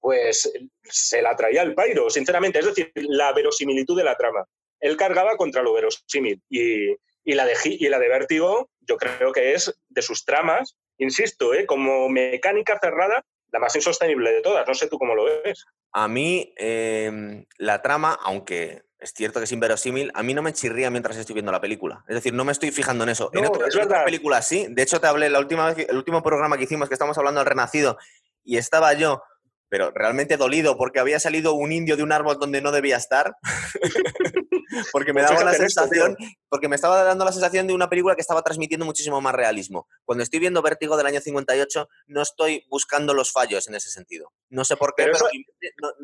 pues 0.00 0.50
se 0.82 1.22
la 1.22 1.36
traía 1.36 1.62
al 1.62 1.74
pairo, 1.74 2.08
sinceramente. 2.08 2.58
Es 2.58 2.66
decir, 2.66 2.90
la 2.94 3.32
verosimilitud 3.32 3.96
de 3.96 4.04
la 4.04 4.16
trama. 4.16 4.44
Él 4.80 4.96
cargaba 4.96 5.36
contra 5.36 5.62
lo 5.62 5.74
verosímil. 5.74 6.40
Y, 6.48 6.92
y 7.24 7.34
la, 7.34 7.44
de, 7.44 7.54
y 7.64 7.88
la 7.88 7.98
de 7.98 8.08
Vértigo, 8.08 8.70
yo 8.80 8.96
creo 8.96 9.32
que 9.32 9.52
es 9.52 9.74
de 9.88 10.02
sus 10.02 10.24
tramas, 10.24 10.76
insisto, 10.98 11.52
¿eh? 11.54 11.66
como 11.66 12.08
mecánica 12.08 12.78
cerrada, 12.80 13.24
la 13.52 13.58
más 13.58 13.74
insostenible 13.74 14.32
de 14.32 14.42
todas. 14.42 14.66
No 14.66 14.74
sé 14.74 14.88
tú 14.88 14.98
cómo 14.98 15.14
lo 15.14 15.24
ves. 15.24 15.64
A 15.92 16.08
mí, 16.08 16.52
em, 16.56 17.44
la 17.58 17.82
trama, 17.82 18.18
aunque 18.22 18.82
es 18.98 19.12
cierto 19.12 19.40
que 19.40 19.44
es 19.44 19.52
inverosímil, 19.52 20.10
a 20.14 20.22
mí 20.22 20.34
no 20.34 20.42
me 20.42 20.52
chirría 20.52 20.90
mientras 20.90 21.16
estoy 21.16 21.34
viendo 21.34 21.52
la 21.52 21.60
película. 21.60 22.04
Es 22.08 22.14
decir, 22.14 22.32
no 22.32 22.44
me 22.44 22.52
estoy 22.52 22.70
fijando 22.70 23.04
en 23.04 23.10
eso. 23.10 23.30
en, 23.32 23.44
otras 23.46 24.04
películas 24.04 24.46
sí. 24.46 24.66
De 24.70 24.82
hecho, 24.82 25.00
te 25.00 25.06
hablé 25.06 25.28
la 25.30 25.38
última 25.38 25.72
vez, 25.72 25.88
el 25.88 25.96
último 25.96 26.22
programa 26.22 26.56
que 26.56 26.64
hicimos, 26.64 26.88
que 26.88 26.94
estamos 26.94 27.16
hablando 27.18 27.40
del 27.40 27.48
Renacido, 27.48 27.98
y 28.42 28.56
estaba 28.56 28.92
yo 28.94 29.22
pero 29.68 29.90
realmente 29.90 30.36
dolido 30.36 30.76
porque 30.76 31.00
había 31.00 31.18
salido 31.18 31.54
un 31.54 31.72
indio 31.72 31.96
de 31.96 32.02
un 32.02 32.12
árbol 32.12 32.38
donde 32.38 32.60
no 32.60 32.72
debía 32.72 32.96
estar. 32.96 33.36
porque 34.92 35.12
me 35.12 35.22
daba 35.22 35.44
la 35.44 35.54
sensación, 35.54 36.16
porque 36.48 36.68
me 36.68 36.76
estaba 36.76 37.02
dando 37.04 37.24
la 37.24 37.32
sensación 37.32 37.66
de 37.66 37.74
una 37.74 37.88
película 37.88 38.14
que 38.14 38.20
estaba 38.20 38.42
transmitiendo 38.42 38.86
muchísimo 38.86 39.20
más 39.20 39.34
realismo. 39.34 39.88
Cuando 40.04 40.22
estoy 40.22 40.40
viendo 40.40 40.62
Vértigo 40.62 40.96
del 40.96 41.06
año 41.06 41.20
58, 41.20 41.88
no 42.08 42.22
estoy 42.22 42.64
buscando 42.68 43.14
los 43.14 43.32
fallos 43.32 43.68
en 43.68 43.74
ese 43.74 43.90
sentido. 43.90 44.32
No 44.48 44.64
sé 44.64 44.76
por 44.76 44.94
qué, 44.94 45.04
pero, 45.04 45.16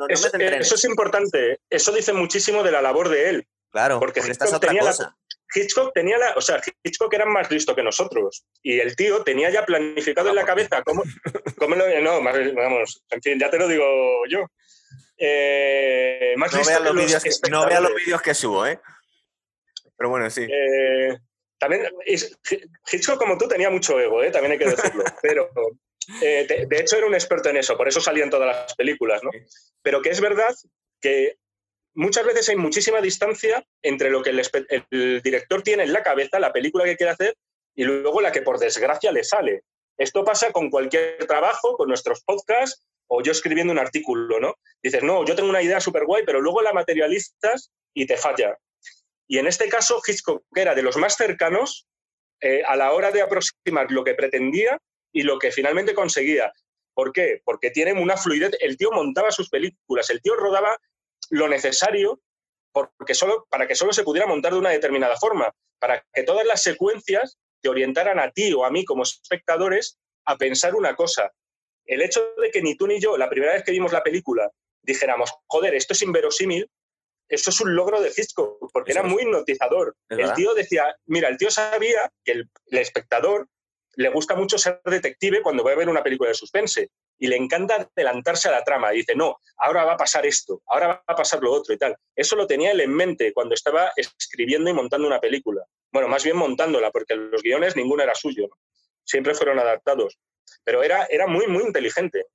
eso, 0.09 0.29
eso, 0.39 0.75
es 0.75 0.85
importante. 0.85 1.61
Eso 1.69 1.93
dice 1.93 2.13
muchísimo 2.13 2.63
de 2.63 2.73
la 2.73 2.83
labor 2.83 3.09
de 3.09 3.31
él. 3.31 3.49
Claro, 3.71 3.99
porque 3.99 4.21
esta 4.21 4.45
es 4.45 4.53
otra 4.53 4.77
cosa. 4.79 5.17
Hitchcock 5.55 5.93
tenía 5.93 6.19
la, 6.19 6.33
o 6.35 6.41
sea, 6.41 6.61
Hitchcock 6.83 7.13
era 7.13 7.27
más 7.27 7.51
listo 7.51 7.75
que 7.75 7.83
nosotros 7.83 8.45
y 8.63 8.81
el 8.81 8.97
tío 8.97 9.23
tenía 9.23 9.51
ya 9.51 9.67
planificado 9.67 10.31
en 10.31 10.37
la 10.37 10.47
cabeza 10.47 10.83
cómo, 10.83 11.03
cómo 11.59 11.75
lo, 11.75 12.01
no, 12.01 12.21
más, 12.21 12.37
vamos, 12.55 13.03
en 13.11 13.23
fin, 13.23 13.39
ya 13.39 13.51
te 13.51 13.59
lo 13.59 13.69
digo 13.69 13.85
yo. 14.29 14.47
Eh, 15.25 16.35
más 16.37 16.53
no 16.53 16.59
listo 16.59 16.83
los 16.83 16.97
vídeos 16.97 17.23
que, 17.23 17.51
no 17.51 17.65
vea 17.65 17.81
los 17.81 17.95
vídeos 17.95 18.21
que 18.21 18.35
subo, 18.35 18.67
¿eh? 18.67 18.81
Pero 19.97 20.11
bueno, 20.11 20.29
sí. 20.29 20.49
Eh, 20.51 21.17
también 21.59 21.87
Hitchcock 22.91 23.19
como 23.19 23.39
tú 23.39 23.47
tenía 23.47 23.71
mucho 23.71 24.01
ego, 24.01 24.21
¿eh? 24.21 24.33
También 24.33 24.53
hay 24.53 24.59
que 24.59 24.71
decirlo, 24.71 25.05
pero 25.23 25.49
eh, 26.21 26.45
de, 26.49 26.67
de, 26.67 26.81
hecho 26.81 26.97
era 26.97 27.07
un 27.07 27.15
experto 27.15 27.51
en 27.51 27.59
eso, 27.59 27.77
por 27.77 27.87
eso 27.87 28.01
salían 28.01 28.31
todas 28.31 28.49
las 28.49 28.75
películas, 28.75 29.23
¿no? 29.23 29.31
Pero 29.81 30.03
que 30.03 30.11
es 30.11 30.21
verdad 30.21 30.53
que 31.01 31.37
muchas 31.95 32.25
veces 32.25 32.49
hay 32.49 32.57
muchísima 32.57 33.01
distancia 33.01 33.65
entre 33.83 34.11
lo 34.11 34.23
que 34.23 34.31
el, 34.31 35.21
director 35.23 35.63
tiene 35.63 35.85
en 35.85 35.93
la 35.93 36.03
cabeza, 36.03 36.41
la 36.41 36.53
película 36.53 36.85
que 36.85 36.97
quiere 36.97 37.13
hacer, 37.13 37.37
y 37.77 37.85
luego 37.85 38.21
la 38.21 38.33
que 38.33 38.43
por 38.43 38.59
desgracia 38.59 39.13
le 39.13 39.23
sale. 39.23 39.63
Esto 39.97 40.25
pasa 40.25 40.51
con 40.51 40.71
cualquier 40.71 41.27
trabajo, 41.27 41.77
con 41.77 41.89
nuestros 41.89 42.23
podcasts 42.25 42.83
o 43.15 43.23
yo 43.23 43.33
escribiendo 43.33 43.75
un 43.75 43.79
artículo, 43.79 44.41
¿no? 44.41 44.55
Dices, 44.83 45.03
no, 45.03 45.23
yo 45.27 45.37
tengo 45.37 45.51
una 45.51 45.61
idea 45.61 45.81
súper 45.81 46.07
guay, 46.07 46.25
pero 46.25 46.41
luego 46.41 46.63
la 46.63 46.73
materialistas 46.73 47.71
y 47.95 48.07
te 48.07 48.17
falla. 48.17 48.57
Y 49.29 49.37
en 49.37 49.47
este 49.47 49.69
caso, 49.69 50.01
Hitchcock 50.07 50.43
era 50.55 50.75
de 50.75 50.83
los 50.83 50.97
más 50.97 51.17
cercanos 51.17 51.87
eh, 52.41 52.63
a 52.67 52.75
la 52.75 52.93
hora 52.93 53.11
de 53.11 53.21
aproximar 53.21 53.91
lo 53.91 54.03
que 54.03 54.15
pretendía 54.15 54.79
y 55.13 55.25
lo 55.25 55.39
que 55.39 55.53
finalmente 55.53 55.93
conseguía. 55.93 56.55
¿Por 56.95 57.13
qué? 57.13 57.43
Porque 57.45 57.71
tiene 57.71 57.93
una 57.93 58.17
fluidez. 58.17 58.57
El 58.61 58.79
tío 58.79 58.91
montaba 58.91 59.31
sus 59.31 59.51
películas, 59.51 60.09
el 60.09 60.23
tío 60.23 60.35
rodaba 60.35 60.79
lo 61.29 61.49
necesario 61.49 62.19
porque 62.73 63.13
solo, 63.13 63.47
para 63.51 63.69
que 63.69 63.75
solo 63.75 63.93
se 63.93 64.05
pudiera 64.05 64.27
montar 64.27 64.55
de 64.55 64.59
una 64.59 64.71
determinada 64.71 65.19
forma, 65.19 65.53
para 65.79 66.03
que 66.15 66.23
todas 66.23 66.47
las 66.47 66.63
secuencias 66.63 67.39
te 67.61 67.69
orientaran 67.69 68.19
a 68.19 68.31
ti 68.31 68.55
o 68.55 68.65
a 68.65 68.71
mí 68.71 68.87
como 68.87 69.03
espectadores 69.03 69.99
a 70.25 70.39
pensar 70.39 70.75
una 70.75 70.97
cosa. 70.97 71.31
El 71.87 72.03
hecho 72.03 72.35
de 72.41 72.51
que 72.51 72.63
ni 72.63 72.77
tú 72.77 72.87
ni 72.87 73.01
yo, 73.01 73.17
la 73.17 73.29
primera 73.29 73.53
vez 73.53 73.65
que 73.65 73.73
vimos 73.73 73.93
la 73.93 74.03
película, 74.03 74.51
dijéramos, 74.83 75.33
joder, 75.47 75.75
esto 75.75 75.93
es 75.93 76.03
inverosímil, 76.03 76.69
eso 77.29 77.51
es 77.51 77.61
un 77.61 77.75
logro 77.75 78.01
de 78.01 78.13
Hitchcock, 78.15 78.71
porque 78.73 78.93
era 78.93 79.03
muy 79.03 79.23
hipnotizador. 79.23 79.97
El 80.09 80.33
tío 80.35 80.55
decía, 80.55 80.95
mira, 81.07 81.29
el 81.29 81.39
tío 81.39 81.51
sabía 81.51 82.13
que 82.25 82.33
el, 82.33 82.51
el 82.67 82.79
espectador 82.79 83.49
le 83.97 84.09
gusta 84.09 84.35
mucho 84.35 84.59
ser 84.59 84.81
detective 84.85 85.43
cuando 85.43 85.65
va 85.65 85.73
a 85.73 85.77
ver 85.77 85.89
una 85.89 86.03
película 86.03 86.29
de 86.29 86.35
suspense 86.35 86.91
y 87.19 87.27
le 87.27 87.37
encanta 87.37 87.89
adelantarse 87.97 88.49
a 88.49 88.53
la 88.53 88.65
trama. 88.65 88.93
Y 88.93 88.99
dice, 88.99 89.15
no, 89.15 89.39
ahora 89.59 89.85
va 89.85 89.93
a 89.93 89.97
pasar 89.97 90.27
esto, 90.27 90.63
ahora 90.67 90.89
va 90.89 91.05
a 91.07 91.17
pasar 91.17 91.43
lo 91.43 91.53
otro 91.53 91.75
y 91.75 91.79
tal. 91.79 91.97
Eso 92.17 92.37
lo 92.37 92.47
tenía 92.47 92.73
él 92.73 92.81
en 92.81 92.93
mente 92.93 93.33
cuando 93.33 93.55
estaba 93.55 93.93
escribiendo 93.97 94.71
y 94.71 94.73
montando 94.73 95.07
una 95.07 95.21
película. 95.21 95.65
Bueno, 95.93 96.09
más 96.09 96.25
bien 96.25 96.37
montándola, 96.37 96.91
porque 96.91 97.15
los 97.15 97.43
guiones 97.43 97.77
ninguno 97.77 98.03
era 98.03 98.15
suyo. 98.15 98.49
Siempre 99.05 99.35
fueron 99.35 99.59
adaptados. 99.59 100.19
Pero 100.65 100.83
era, 100.83 101.07
era 101.07 101.27
muy, 101.27 101.47
muy 101.47 101.65
inteligente. 101.65 102.27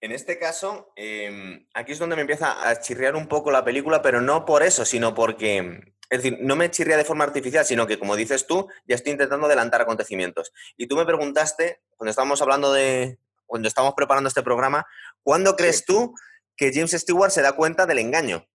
En 0.00 0.12
este 0.12 0.38
caso, 0.38 0.92
em, 0.94 1.66
aquí 1.74 1.92
es 1.92 1.98
donde 1.98 2.16
me 2.16 2.22
empieza 2.22 2.68
a 2.68 2.80
chirriar 2.80 3.16
un 3.16 3.28
poco 3.28 3.50
la 3.50 3.64
película, 3.64 4.02
pero 4.02 4.20
no 4.20 4.44
por 4.44 4.62
eso, 4.62 4.84
sino 4.84 5.14
porque, 5.14 5.80
es 6.10 6.22
decir, 6.22 6.38
no 6.40 6.54
me 6.54 6.70
chirría 6.70 6.96
de 6.96 7.04
forma 7.04 7.24
artificial, 7.24 7.64
sino 7.64 7.86
que, 7.86 7.98
como 7.98 8.14
dices 8.14 8.46
tú, 8.46 8.68
ya 8.86 8.94
estoy 8.94 9.12
intentando 9.12 9.46
adelantar 9.46 9.80
acontecimientos. 9.80 10.52
Y 10.76 10.86
tú 10.86 10.96
me 10.96 11.06
preguntaste, 11.06 11.80
cuando 11.96 12.10
estábamos 12.10 12.42
hablando 12.42 12.72
de, 12.72 13.18
cuando 13.46 13.68
estamos 13.68 13.94
preparando 13.94 14.28
este 14.28 14.42
programa, 14.42 14.86
¿cuándo 15.22 15.56
crees 15.56 15.84
tú 15.84 16.14
que 16.56 16.72
James 16.72 16.92
Stewart 16.92 17.30
se 17.30 17.42
da 17.42 17.52
cuenta 17.52 17.86
del 17.86 17.98
engaño? 17.98 18.46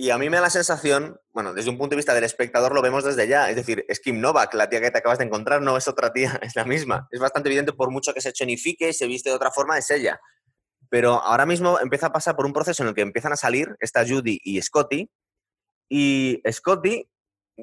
Y 0.00 0.10
a 0.10 0.18
mí 0.18 0.30
me 0.30 0.36
da 0.36 0.42
la 0.42 0.50
sensación, 0.50 1.20
bueno, 1.32 1.52
desde 1.52 1.70
un 1.70 1.76
punto 1.76 1.90
de 1.90 1.96
vista 1.96 2.14
del 2.14 2.22
espectador 2.22 2.72
lo 2.72 2.82
vemos 2.82 3.02
desde 3.02 3.26
ya, 3.26 3.50
es 3.50 3.56
decir, 3.56 3.84
es 3.88 3.98
Kim 3.98 4.20
Novak, 4.20 4.54
la 4.54 4.68
tía 4.68 4.80
que 4.80 4.92
te 4.92 4.98
acabas 4.98 5.18
de 5.18 5.24
encontrar, 5.24 5.60
no 5.60 5.76
es 5.76 5.88
otra 5.88 6.12
tía, 6.12 6.38
es 6.42 6.54
la 6.54 6.64
misma. 6.64 7.08
Es 7.10 7.18
bastante 7.18 7.48
evidente 7.48 7.72
por 7.72 7.90
mucho 7.90 8.14
que 8.14 8.20
se 8.20 8.32
chonifique 8.32 8.90
y 8.90 8.92
se 8.92 9.08
viste 9.08 9.30
de 9.30 9.34
otra 9.34 9.50
forma, 9.50 9.76
es 9.76 9.90
ella. 9.90 10.20
Pero 10.88 11.14
ahora 11.14 11.46
mismo 11.46 11.80
empieza 11.80 12.06
a 12.06 12.12
pasar 12.12 12.36
por 12.36 12.46
un 12.46 12.52
proceso 12.52 12.84
en 12.84 12.90
el 12.90 12.94
que 12.94 13.00
empiezan 13.00 13.32
a 13.32 13.36
salir 13.36 13.74
esta 13.80 14.06
Judy 14.06 14.38
y 14.44 14.62
Scotty, 14.62 15.10
Y 15.88 16.42
Scotty, 16.48 17.10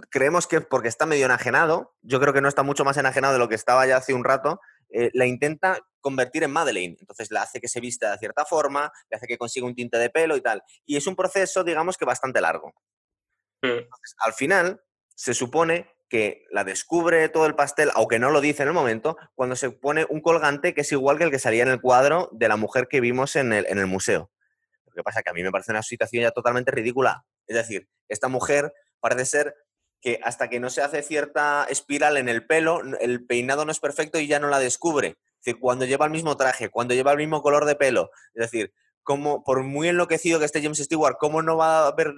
creemos 0.09 0.45
que 0.45 0.59
porque 0.59 0.89
está 0.89 1.05
medio 1.05 1.27
enajenado, 1.27 1.95
yo 2.01 2.19
creo 2.19 2.33
que 2.33 2.41
no 2.41 2.49
está 2.49 2.63
mucho 2.63 2.83
más 2.83 2.97
enajenado 2.97 3.31
de 3.31 3.39
lo 3.39 3.47
que 3.47 3.55
estaba 3.55 3.87
ya 3.87 3.95
hace 3.95 4.13
un 4.13 4.25
rato, 4.25 4.59
eh, 4.89 5.09
la 5.13 5.25
intenta 5.25 5.79
convertir 6.05 6.43
en 6.43 6.51
Madeleine. 6.51 6.95
Entonces 6.99 7.31
la 7.31 7.41
hace 7.41 7.59
que 7.59 7.67
se 7.67 7.79
vista 7.79 8.11
de 8.11 8.19
cierta 8.19 8.45
forma, 8.45 8.91
le 9.09 9.17
hace 9.17 9.25
que 9.25 9.39
consiga 9.39 9.65
un 9.65 9.73
tinte 9.73 9.97
de 9.97 10.11
pelo 10.11 10.37
y 10.37 10.41
tal. 10.41 10.61
Y 10.85 10.97
es 10.97 11.07
un 11.07 11.15
proceso, 11.15 11.63
digamos 11.63 11.97
que 11.97 12.05
bastante 12.05 12.41
largo. 12.41 12.75
Mm. 13.63 13.87
al 14.19 14.33
final, 14.33 14.83
se 15.15 15.33
supone 15.33 15.89
que 16.07 16.45
la 16.51 16.63
descubre 16.63 17.27
todo 17.29 17.47
el 17.47 17.55
pastel, 17.55 17.89
aunque 17.95 18.19
no 18.19 18.29
lo 18.29 18.39
dice 18.39 18.61
en 18.61 18.67
el 18.67 18.75
momento, 18.75 19.17
cuando 19.33 19.55
se 19.55 19.71
pone 19.71 20.05
un 20.07 20.21
colgante 20.21 20.75
que 20.75 20.81
es 20.81 20.91
igual 20.91 21.17
que 21.17 21.23
el 21.23 21.31
que 21.31 21.39
salía 21.39 21.63
en 21.63 21.69
el 21.69 21.81
cuadro 21.81 22.29
de 22.33 22.49
la 22.49 22.57
mujer 22.57 22.87
que 22.87 23.01
vimos 23.01 23.35
en 23.35 23.51
el, 23.51 23.65
en 23.65 23.79
el 23.79 23.87
museo. 23.87 24.29
Lo 24.85 24.93
que 24.93 25.01
pasa 25.01 25.21
es 25.21 25.23
que 25.23 25.31
a 25.31 25.33
mí 25.33 25.41
me 25.41 25.51
parece 25.51 25.71
una 25.71 25.81
situación 25.81 26.21
ya 26.21 26.29
totalmente 26.29 26.69
ridícula. 26.69 27.25
Es 27.47 27.55
decir, 27.55 27.89
esta 28.09 28.27
mujer 28.27 28.71
parece 28.99 29.25
ser 29.25 29.55
que 30.01 30.19
hasta 30.21 30.49
que 30.49 30.59
no 30.59 30.69
se 30.69 30.83
hace 30.83 31.01
cierta 31.01 31.65
espiral 31.67 32.17
en 32.17 32.29
el 32.29 32.45
pelo, 32.45 32.83
el 32.99 33.25
peinado 33.25 33.65
no 33.65 33.71
es 33.71 33.79
perfecto 33.79 34.19
y 34.19 34.27
ya 34.27 34.39
no 34.39 34.49
la 34.49 34.59
descubre. 34.59 35.17
Decir, 35.45 35.59
cuando 35.59 35.85
lleva 35.85 36.05
el 36.05 36.11
mismo 36.11 36.35
traje, 36.35 36.69
cuando 36.69 36.93
lleva 36.93 37.11
el 37.11 37.17
mismo 37.17 37.41
color 37.41 37.65
de 37.65 37.75
pelo. 37.75 38.09
Es 38.33 38.51
decir, 38.51 38.73
como, 39.03 39.43
por 39.43 39.61
muy 39.63 39.89
enloquecido 39.89 40.39
que 40.39 40.45
esté 40.45 40.61
James 40.61 40.79
Stewart, 40.79 41.17
¿cómo 41.19 41.43
no, 41.43 41.57
va 41.57 41.87
a 41.87 41.91
ver, 41.91 42.15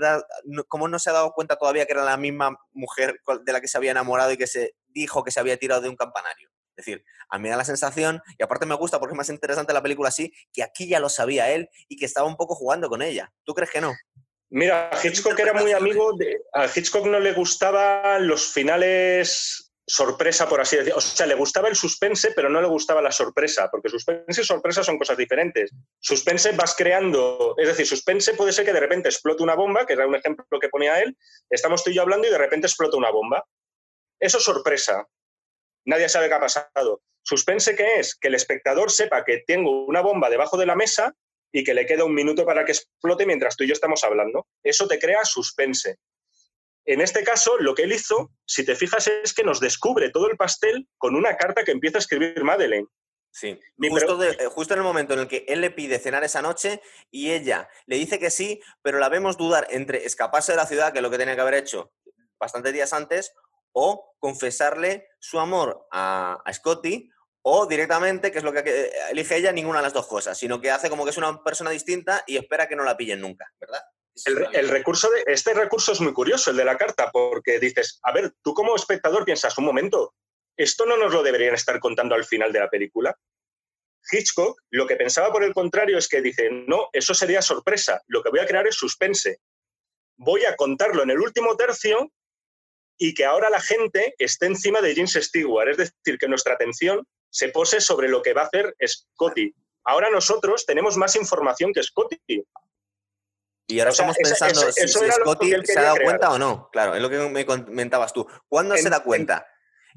¿cómo 0.70 0.88
no 0.88 0.98
se 1.00 1.10
ha 1.10 1.14
dado 1.14 1.34
cuenta 1.34 1.58
todavía 1.58 1.86
que 1.86 1.92
era 1.92 2.06
la 2.06 2.16
misma 2.16 2.58
mujer 2.72 3.20
de 3.44 3.52
la 3.52 3.60
que 3.60 3.68
se 3.68 3.78
había 3.78 3.92
enamorado 3.92 4.32
y 4.32 4.38
que 4.38 4.48
se 4.48 4.76
dijo 4.88 5.24
que 5.24 5.32
se 5.32 5.42
había 5.42 5.58
tirado 5.58 5.82
de 5.82 5.90
un 5.90 5.98
campanario? 5.98 6.50
Es 6.78 6.86
decir, 6.86 7.04
a 7.30 7.40
mí 7.40 7.50
da 7.50 7.58
la 7.58 7.66
sensación, 7.66 8.22
y 8.38 8.44
aparte 8.44 8.66
me 8.66 8.76
gusta 8.76 9.00
porque 9.00 9.14
es 9.14 9.18
más 9.18 9.30
interesante 9.30 9.74
la 9.74 9.82
película 9.82 10.10
así, 10.10 10.32
que 10.54 10.64
aquí 10.64 10.88
ya 10.88 11.00
lo 11.00 11.10
sabía 11.10 11.52
él 11.52 11.70
y 11.90 11.98
que 11.98 12.06
estaba 12.06 12.28
un 12.28 12.38
poco 12.38 12.56
jugando 12.56 12.88
con 12.88 13.02
ella. 13.02 13.34
¿Tú 13.44 13.54
crees 13.54 13.72
que 13.72 13.82
no? 13.82 13.94
Mira, 14.50 14.92
Hitchcock 15.04 15.38
era 15.40 15.54
muy 15.54 15.74
amigo 15.74 16.14
de. 16.14 16.40
A 16.54 16.68
Hitchcock 16.68 17.06
no 17.08 17.20
le 17.20 17.34
gustaban 17.34 18.28
los 18.28 18.54
finales 18.54 19.67
sorpresa, 19.88 20.50
por 20.50 20.60
así 20.60 20.76
decirlo. 20.76 20.98
O 20.98 21.02
sea, 21.02 21.26
le 21.26 21.36
gustaba 21.36 21.70
el 21.70 21.76
suspense, 21.76 22.32
pero 22.36 22.50
no 22.50 22.62
le 22.62 22.68
gustaba 22.68 23.02
la 23.02 23.12
sorpresa, 23.12 23.70
porque 23.72 23.90
suspense 23.90 24.42
y 24.42 24.44
sorpresa 24.44 24.84
son 24.84 24.98
cosas 24.98 25.18
diferentes. 25.18 25.72
Suspense 26.00 26.52
vas 26.52 26.76
creando, 26.76 27.56
es 27.58 27.68
decir, 27.68 27.88
suspense 27.88 28.34
puede 28.34 28.52
ser 28.52 28.66
que 28.66 28.74
de 28.74 28.82
repente 28.82 29.08
explote 29.08 29.44
una 29.44 29.56
bomba, 29.56 29.86
que 29.86 29.94
era 29.94 30.06
un 30.06 30.16
ejemplo 30.16 30.60
que 30.60 30.70
ponía 30.70 31.02
él, 31.02 31.18
estamos 31.50 31.84
tú 31.84 31.92
y 31.92 31.96
yo 31.96 32.02
hablando 32.02 32.28
y 32.28 32.32
de 32.32 32.38
repente 32.38 32.68
explota 32.68 32.98
una 32.98 33.12
bomba. 33.12 33.46
Eso 34.20 34.40
es 34.40 34.44
sorpresa. 34.44 35.08
Nadie 35.86 36.10
sabe 36.10 36.28
qué 36.28 36.34
ha 36.34 36.40
pasado. 36.40 37.02
Suspense, 37.24 37.76
¿qué 37.76 38.00
es? 38.00 38.16
Que 38.16 38.28
el 38.28 38.36
espectador 38.36 38.92
sepa 38.92 39.24
que 39.24 39.44
tengo 39.48 39.86
una 39.86 40.02
bomba 40.02 40.30
debajo 40.30 40.58
de 40.58 40.66
la 40.66 40.76
mesa 40.76 41.14
y 41.52 41.64
que 41.64 41.74
le 41.74 41.86
queda 41.86 42.04
un 42.04 42.14
minuto 42.14 42.46
para 42.46 42.66
que 42.66 42.74
explote 42.74 43.26
mientras 43.26 43.56
tú 43.56 43.64
y 43.64 43.68
yo 43.68 43.74
estamos 43.74 44.04
hablando. 44.04 44.48
Eso 44.64 44.88
te 44.88 45.00
crea 45.00 45.24
suspense. 45.24 45.98
En 46.88 47.02
este 47.02 47.22
caso, 47.24 47.58
lo 47.60 47.76
que 47.76 47.84
él 47.84 47.92
hizo, 47.92 48.32
si 48.46 48.66
te 48.66 48.74
fijas, 48.74 49.08
es 49.08 49.34
que 49.34 49.44
nos 49.44 49.60
descubre 49.60 50.10
todo 50.10 50.30
el 50.30 50.38
pastel 50.38 50.88
con 50.98 51.16
una 51.16 51.36
carta 51.36 51.66
que 51.66 51.72
empieza 51.72 51.98
a 51.98 52.00
escribir 52.00 52.42
Madeleine. 52.46 52.88
Sí, 53.30 53.60
justo, 53.90 54.24
eh, 54.24 54.48
justo, 54.48 54.74
en 54.74 54.80
el 54.80 54.86
momento 54.86 55.14
en 55.14 55.20
el 55.20 55.28
que 55.28 55.44
él 55.50 55.60
le 55.60 55.70
pide 55.70 56.00
cenar 56.00 56.24
esa 56.24 56.42
noche 56.42 56.82
y 57.12 57.32
ella 57.32 57.70
le 57.88 57.98
dice 57.98 58.20
que 58.20 58.32
sí, 58.32 58.62
pero 58.82 59.00
la 59.00 59.10
vemos 59.10 59.36
dudar 59.36 59.68
entre 59.70 60.06
escaparse 60.06 60.54
de 60.54 60.56
la 60.56 60.66
ciudad, 60.66 60.94
que 60.94 61.00
es 61.00 61.04
lo 61.04 61.12
que 61.12 61.18
tenía 61.18 61.36
que 61.36 61.42
haber 61.42 61.56
hecho 61.56 61.92
bastantes 62.40 62.72
días 62.72 62.94
antes, 62.94 63.34
o 63.74 64.16
confesarle 64.20 65.10
su 65.20 65.40
amor 65.40 65.88
a, 65.92 66.42
a 66.46 66.54
Scotty, 66.54 67.12
o 67.42 67.66
directamente, 67.66 68.32
que 68.32 68.38
es 68.38 68.44
lo 68.46 68.54
que 68.54 68.64
eh, 68.66 68.92
elige 69.12 69.36
ella, 69.36 69.52
ninguna 69.52 69.80
de 69.80 69.84
las 69.84 69.94
dos 69.94 70.08
cosas, 70.08 70.38
sino 70.38 70.62
que 70.62 70.72
hace 70.72 70.90
como 70.90 71.04
que 71.04 71.12
es 71.12 71.18
una 71.18 71.44
persona 71.44 71.70
distinta 71.70 72.24
y 72.26 72.38
espera 72.38 72.68
que 72.70 72.78
no 72.78 72.84
la 72.86 72.96
pillen 72.96 73.20
nunca, 73.20 73.52
¿verdad? 73.60 73.82
El, 74.26 74.70
recurso 74.70 75.10
de, 75.10 75.24
este 75.28 75.54
recurso 75.54 75.92
es 75.92 76.02
muy 76.02 76.14
curioso, 76.14 76.52
el 76.52 76.58
de 76.58 76.66
la 76.66 76.78
carta, 76.78 77.12
porque 77.12 77.60
dices, 77.60 78.00
a 78.04 78.12
ver, 78.12 78.34
tú 78.42 78.54
como 78.54 78.76
espectador 78.76 79.26
piensas, 79.26 79.58
un 79.58 79.66
momento, 79.66 80.14
esto 80.56 80.86
no 80.86 80.98
nos 80.98 81.14
lo 81.14 81.24
deberían 81.24 81.54
estar 81.54 81.80
contando 81.80 82.16
al 82.16 82.26
final 82.26 82.52
de 82.52 82.60
la 82.60 82.70
película. 82.70 83.16
Hitchcock 84.12 84.62
lo 84.72 84.88
que 84.88 84.96
pensaba 84.96 85.32
por 85.32 85.44
el 85.44 85.54
contrario 85.54 85.98
es 85.98 86.08
que 86.08 86.22
dice, 86.22 86.50
no, 86.50 86.90
eso 86.94 87.14
sería 87.14 87.42
sorpresa, 87.42 88.02
lo 88.08 88.24
que 88.24 88.30
voy 88.30 88.40
a 88.40 88.48
crear 88.48 88.66
es 88.68 88.76
suspense. 88.76 89.40
Voy 90.18 90.46
a 90.46 90.56
contarlo 90.56 91.04
en 91.04 91.12
el 91.12 91.20
último 91.20 91.56
tercio 91.56 92.12
y 92.98 93.14
que 93.14 93.26
ahora 93.26 93.50
la 93.50 93.62
gente 93.62 94.16
esté 94.18 94.48
encima 94.48 94.82
de 94.82 94.96
James 94.96 95.14
Stewart, 95.14 95.70
es 95.70 95.78
decir, 95.78 96.18
que 96.18 96.28
nuestra 96.28 96.54
atención 96.54 97.06
se 97.30 97.50
pose 97.50 97.82
sobre 97.82 98.08
lo 98.08 98.22
que 98.22 98.34
va 98.34 98.44
a 98.44 98.46
hacer 98.46 98.76
Scotty. 98.84 99.54
Ahora 99.84 100.10
nosotros 100.10 100.66
tenemos 100.66 100.98
más 100.98 101.16
información 101.16 101.72
que 101.72 101.84
Scotty. 101.84 102.20
Y 103.68 103.80
ahora 103.80 103.92
estamos 103.92 104.16
pensando 104.16 104.72
si, 104.72 104.88
Scotty 104.88 105.54
se 105.66 105.78
ha 105.78 105.84
dado 105.84 105.98
cuenta 106.02 106.32
o 106.32 106.40
no. 106.40 106.70
Claro, 106.72 106.96
es 106.96 107.02
lo 107.02 107.10
que 107.10 107.18
me 107.18 107.46
comentabas 107.46 108.14
tú. 108.14 108.26
¿Cuándo 108.48 108.78
se 108.78 108.90
da 108.90 109.02
cuenta? 109.02 109.46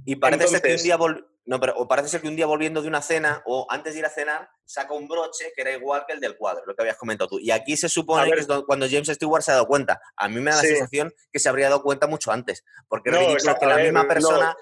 Y 0.04 0.16
parece 0.16 0.48
ser 0.48 0.60
que 0.60 0.74
un 0.74 0.82
día 0.82 0.98
no, 1.46 1.58
pero 1.58 1.74
o 1.76 1.88
parece 1.88 2.08
ser 2.08 2.20
que 2.20 2.28
un 2.28 2.36
día 2.36 2.46
volviendo 2.46 2.82
de 2.82 2.88
una 2.88 3.00
cena 3.00 3.42
o 3.46 3.66
antes 3.70 3.94
de 3.94 4.00
ir 4.00 4.06
a 4.06 4.10
cenar 4.10 4.48
saca 4.64 4.92
un 4.92 5.08
broche 5.08 5.52
que 5.54 5.62
era 5.62 5.72
igual 5.72 6.04
que 6.06 6.12
el 6.12 6.20
del 6.20 6.36
cuadro, 6.36 6.62
lo 6.66 6.74
que 6.74 6.82
habías 6.82 6.96
comentado 6.96 7.28
tú. 7.28 7.38
Y 7.40 7.50
aquí 7.50 7.76
se 7.76 7.88
supone 7.88 8.30
que 8.30 8.40
es 8.40 8.46
cuando 8.66 8.86
James 8.88 9.08
Stewart 9.08 9.42
se 9.42 9.52
ha 9.52 9.54
dado 9.54 9.66
cuenta. 9.66 10.00
A 10.16 10.28
mí 10.28 10.40
me 10.40 10.50
da 10.50 10.58
la 10.58 10.62
sensación 10.62 11.12
que 11.32 11.38
se 11.38 11.48
habría 11.48 11.68
dado 11.68 11.82
cuenta 11.82 12.06
mucho 12.06 12.30
antes, 12.30 12.64
porque 12.88 13.10
es 13.10 13.44
que 13.58 13.66
la 13.66 13.78
misma 13.78 14.06
persona 14.06 14.54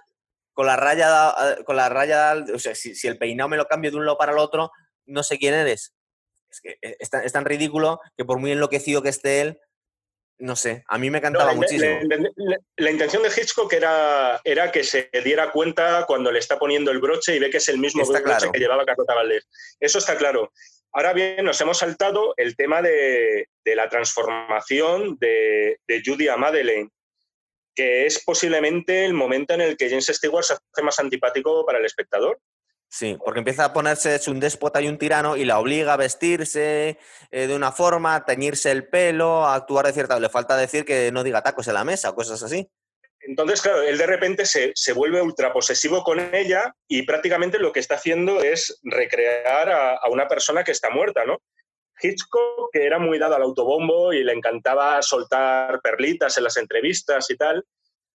con 0.53 0.67
la 0.67 0.77
raya, 0.77 1.35
con 1.65 1.77
la 1.77 1.89
raya, 1.89 2.35
o 2.55 2.59
sea, 2.59 2.75
si, 2.75 2.95
si 2.95 3.07
el 3.07 3.19
peinado 3.19 3.49
me 3.49 3.57
lo 3.57 3.67
cambio 3.67 3.91
de 3.91 3.97
un 3.97 4.07
lado 4.07 4.19
para 4.19 4.33
el 4.33 4.39
otro, 4.39 4.71
no 5.07 5.23
sé 5.23 5.39
quién 5.39 5.55
eres 5.55 5.95
es 6.51 6.61
que 6.61 6.79
e, 6.83 6.97
es 6.99 7.33
tan, 7.33 7.45
ridículo 7.45 8.01
que 8.17 8.25
por 8.25 8.39
muy 8.39 8.53
enloquecido 8.53 9.03
que 9.03 9.09
esté 9.09 9.41
él, 9.41 9.61
no 10.41 10.55
sé, 10.55 10.85
a 10.87 10.99
mí 10.99 11.11
me 11.11 11.21
cantaba 11.21 11.53
muchísimo. 11.53 11.99
La, 12.77 12.91
intención 12.91 13.23
de 13.23 13.29
Hitchcock 13.29 13.73
era, 13.73 14.41
era 14.45 14.71
que 14.71 14.85
se 14.85 15.11
diera 15.25 15.51
cuenta 15.51 16.05
cuando 16.07 16.31
le 16.31 16.39
está 16.39 16.59
poniendo 16.59 16.93
el 16.93 17.01
broche 17.01 17.35
y 17.35 17.41
ve 17.41 17.51
que 17.51 17.57
es 17.57 17.69
el 17.69 17.79
mismo 17.79 18.07
broche 18.07 18.51
que 18.53 18.61
llevaba 18.61 18.87
Carlota 18.87 19.15
Valdés. 19.15 19.49
Eso 19.81 19.99
está 19.99 20.17
claro. 20.17 20.53
Ahora 20.93 21.13
bien, 21.13 21.45
nos 21.45 21.61
hemos 21.61 21.79
saltado 21.79 22.35
el 22.37 22.57
tema 22.57 22.83
de, 22.83 23.49
la 23.65 23.89
transformación 23.89 25.17
de, 25.19 25.79
de, 25.87 26.03
Judy 26.05 26.29
a 26.29 26.37
Madeleine, 26.37 26.91
que 27.75 28.07
es 28.07 28.25
posiblemente 28.25 29.05
el 29.05 29.15
momento 29.15 29.55
en 29.55 29.61
el 29.61 29.77
que 29.77 29.89
James 29.89 30.07
Stewart 30.07 30.45
se 30.45 30.55
hace 30.55 30.83
más 30.83 30.99
antipático 30.99 31.67
para 31.67 31.79
el 31.79 31.85
espectador. 31.85 32.41
Sí, 32.91 33.19
porque 33.23 33.41
empieza 33.41 33.67
a 33.67 33.73
ponerse 33.75 34.19
un 34.31 34.41
déspota 34.41 34.81
y 34.81 34.89
un 34.89 34.97
tirano 34.97 35.37
y 35.37 35.45
la 35.45 35.59
obliga 35.59 35.93
a 35.93 35.99
vestirse 35.99 36.99
eh, 37.31 37.47
de 37.47 37.55
una 37.55 37.71
forma, 37.71 38.15
a 38.15 38.25
teñirse 38.25 38.71
el 38.71 38.89
pelo, 38.89 39.45
a 39.45 39.55
actuar 39.55 39.87
de 39.87 39.93
cierta... 39.93 40.19
Le 40.19 40.31
falta 40.31 40.57
decir 40.57 40.87
que 40.87 41.13
no 41.13 41.23
diga 41.23 41.43
tacos 41.43 41.69
en 41.69 41.75
la 41.75 41.85
mesa, 41.85 42.15
cosas 42.15 42.43
así. 42.43 42.67
Entonces, 43.21 43.61
claro, 43.61 43.83
él 43.83 43.99
de 43.99 44.07
repente 44.07 44.47
se, 44.47 44.93
vuelve 44.95 45.21
ultra 45.21 45.53
posesivo 45.53 46.03
con 46.03 46.35
ella 46.35 46.75
y 46.89 47.03
prácticamente 47.03 47.59
lo 47.59 47.73
que 47.73 47.81
está 47.81 47.97
haciendo 47.97 48.41
es 48.41 48.81
recrear 48.83 49.71
a, 49.71 50.09
una 50.11 50.27
persona 50.27 50.65
que 50.65 50.73
está 50.73 50.89
muerta, 50.89 51.27
¿no? 51.27 51.43
Hitchcock, 52.01 52.71
que 52.73 52.87
era 52.87 52.99
muy 52.99 53.19
dado 53.19 53.35
al 53.35 53.43
autobombo 53.43 54.15
y 54.15 54.25
le 54.25 54.33
encantaba 54.33 55.03
soltar 55.03 55.81
perlitas 55.83 56.39
en 56.39 56.45
las 56.45 56.57
entrevistas 56.57 57.29
y 57.29 57.37
tal, 57.37 57.67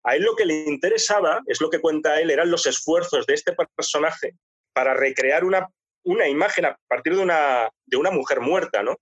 a 0.04 0.16
él 0.16 0.24
lo 0.24 0.36
que 0.36 0.46
le 0.46 0.64
interesaba, 0.64 1.42
es 1.46 1.62
lo 1.62 1.70
que 1.70 1.80
cuenta 1.80 2.20
él, 2.20 2.32
eran 2.32 2.50
los 2.50 2.66
esfuerzos 2.66 3.28
de 3.28 3.36
este 3.36 3.54
personaje 3.76 4.36
para 4.74 4.94
recrear 4.94 5.44
una, 5.44 5.70
una 6.04 6.28
imagen 6.28 6.66
a 6.66 6.78
partir 6.88 7.16
de 7.16 7.22
una, 7.22 7.70
de 7.86 7.98
una 7.98 8.12
mujer 8.12 8.42
muerta, 8.42 8.84
¿no? 8.84 8.98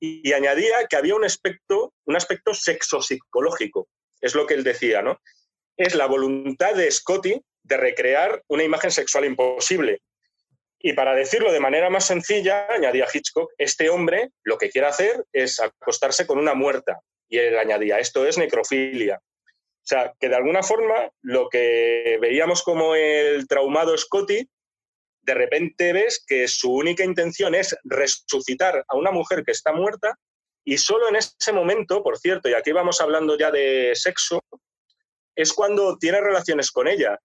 Y, 0.00 0.32
añadía 0.32 0.86
que 0.88 0.96
había 0.96 1.14
un 1.14 1.24
aspecto, 1.24 1.94
un 2.06 2.16
aspecto 2.16 2.54
sexopsicológico, 2.54 3.88
es 4.20 4.34
lo 4.34 4.46
que 4.46 4.54
él 4.54 4.64
decía, 4.64 5.00
¿no? 5.00 5.20
Es 5.76 5.94
la 5.94 6.06
voluntad 6.06 6.74
de 6.74 6.90
Scotty 6.90 7.40
de 7.62 7.76
recrear 7.76 8.42
una 8.48 8.64
imagen 8.64 8.90
sexual 8.90 9.24
imposible. 9.24 10.00
Y 10.80 10.94
para 10.94 11.14
decirlo 11.14 11.52
de 11.52 11.60
manera 11.60 11.88
más 11.88 12.06
sencilla, 12.06 12.66
añadía 12.68 13.06
Hitchcock, 13.12 13.52
este 13.56 13.88
hombre 13.88 14.30
lo 14.42 14.58
que 14.58 14.70
quiere 14.70 14.88
hacer 14.88 15.24
es 15.32 15.60
acostarse 15.60 16.26
con 16.26 16.38
una 16.38 16.54
muerta. 16.54 17.00
Y 17.28 17.38
él 17.38 17.56
añadía, 17.56 18.00
esto 18.00 18.26
es 18.26 18.36
necrofilia. 18.36 19.20
O 19.82 19.84
sea, 19.84 20.12
que 20.18 20.28
de 20.28 20.34
alguna 20.36 20.64
forma 20.64 21.10
lo 21.22 21.48
que 21.48 22.18
veíamos 22.20 22.64
como 22.64 22.96
el 22.96 23.46
traumado 23.46 23.96
Scotty 23.96 24.48
de 25.22 25.34
repente 25.34 25.92
ves 25.92 26.24
que 26.26 26.48
su 26.48 26.72
única 26.72 27.04
intención 27.04 27.54
es 27.54 27.76
resucitar 27.84 28.84
a 28.86 28.96
una 28.96 29.10
mujer 29.10 29.44
que 29.44 29.52
está 29.52 29.72
muerta 29.72 30.18
y 30.64 30.78
solo 30.78 31.08
en 31.08 31.16
ese 31.16 31.52
momento, 31.52 32.02
por 32.02 32.18
cierto, 32.18 32.48
y 32.48 32.54
aquí 32.54 32.72
vamos 32.72 33.00
hablando 33.00 33.36
ya 33.36 33.50
de 33.50 33.92
sexo, 33.94 34.42
es 35.34 35.52
cuando 35.52 35.96
tiene 35.98 36.20
relaciones 36.20 36.70
con 36.70 36.86
ella. 36.86 37.18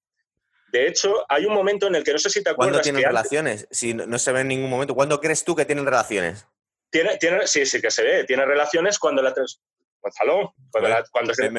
De 0.72 0.88
hecho, 0.88 1.24
hay 1.30 1.46
un 1.46 1.54
momento 1.54 1.88
en 1.88 1.96
el 1.96 2.04
que 2.04 2.14
no 2.14 2.20
sé 2.20 2.30
si 2.30 2.44
te 2.44 2.50
acuerdas. 2.50 2.74
¿Cuándo 2.74 2.84
tienen 2.84 3.04
relaciones? 3.04 3.68
Si 3.72 3.94
no 3.94 4.18
se 4.18 4.32
ve 4.32 4.42
en 4.42 4.50
ningún 4.50 4.70
momento. 4.70 4.96
¿Cuándo 4.96 5.20
crees 5.20 5.44
tú 5.44 5.56
que 5.56 5.66
tienen 5.66 5.86
relaciones? 5.86 6.46
Tiene, 6.90 7.18
tiene, 7.18 7.48
sí, 7.48 7.66
sí 7.66 7.82
que 7.82 7.92
se 7.92 8.04
ve. 8.04 8.24
Tiene 8.26 8.46
relaciones 8.46 9.00
cuando 9.00 9.22
la. 9.22 9.34
Gonzalo, 10.02 10.54
cuando, 10.72 10.90
la, 10.90 11.04
cuando, 11.12 11.34
se, 11.34 11.50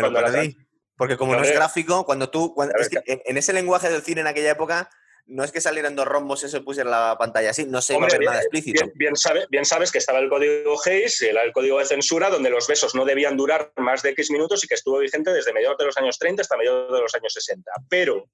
Porque 0.97 1.17
como 1.17 1.35
no, 1.35 1.43
es 1.43 1.53
gráfico, 1.53 2.05
cuando 2.05 2.31
tú. 2.31 2.55
en 2.97 3.37
ese 3.37 3.53
lenguaje 3.53 3.89
del 3.89 4.03
cine 4.03 4.21
en 4.21 4.27
aquella 4.27 4.51
época, 4.51 4.91
no 5.29 5.45
es 5.45 5.53
que 5.53 5.61
salieran 5.61 5.95
dos 5.95 6.07
rombos 6.07 6.43
y 6.43 6.49
se 6.49 6.61
pusiera 6.63 6.91
la 6.91 7.17
pantalla 7.19 7.51
así, 7.51 7.67
no 7.67 7.83
se 7.83 7.95
iba 7.95 8.07
a 8.07 8.11
ver 8.11 8.21
nada 8.23 8.41
explícito. 8.41 8.91
Bien, 8.95 9.15
bien, 9.51 9.65
sabes 9.65 9.93
que 9.93 9.99
estaba 9.99 10.19
el 10.19 10.29
código 10.29 10.77
Hayes, 10.85 11.21
el, 11.23 11.37
el 11.37 11.53
código 11.53 11.79
de 11.79 11.85
censura, 11.85 12.31
donde 12.31 12.51
los 12.51 12.67
besos 12.67 12.95
no 12.95 13.05
debían 13.05 13.37
durar 13.37 13.73
más 13.77 14.03
de 14.03 14.11
X 14.11 14.31
minutos 14.31 14.65
y 14.65 14.69
que 14.69 14.75
estuvo 14.75 14.99
vigente 14.99 15.33
desde 15.33 15.53
mediados 15.53 15.77
de 15.79 15.85
los 15.85 15.97
años 15.99 16.19
30 16.19 16.43
hasta 16.43 16.57
mediados 16.57 16.93
de 16.93 17.01
los 17.01 17.15
años 17.15 17.33
60. 17.33 17.71
Pero 17.91 18.29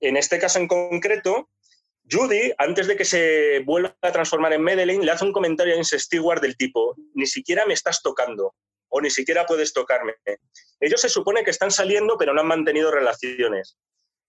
en 0.00 0.16
este 0.16 0.38
caso 0.38 0.58
en 0.58 0.66
concreto, 0.66 1.50
Judy, 2.10 2.52
antes 2.58 2.88
de 2.88 2.96
que 2.96 3.04
se 3.04 3.60
vuelva 3.64 3.96
a 4.02 4.12
transformar 4.12 4.52
en 4.52 4.62
Madeline, 4.62 5.04
le 5.04 5.12
hace 5.12 5.24
un 5.24 5.32
comentario 5.32 5.74
a 5.74 5.76
James 5.76 5.94
Stewart 6.02 6.40
del 6.40 6.56
tipo, 6.56 6.96
ni 7.14 7.26
siquiera 7.26 7.64
me 7.64 7.74
estás 7.74 8.02
tocando 8.02 8.54
o 8.88 9.00
ni 9.00 9.10
siquiera 9.10 9.46
puedes 9.46 9.72
tocarme. 9.72 10.14
Ellos 10.80 11.00
se 11.00 11.08
supone 11.08 11.44
que 11.44 11.50
están 11.50 11.70
saliendo 11.70 12.16
pero 12.18 12.34
no 12.34 12.40
han 12.40 12.46
mantenido 12.46 12.90
relaciones. 12.90 13.76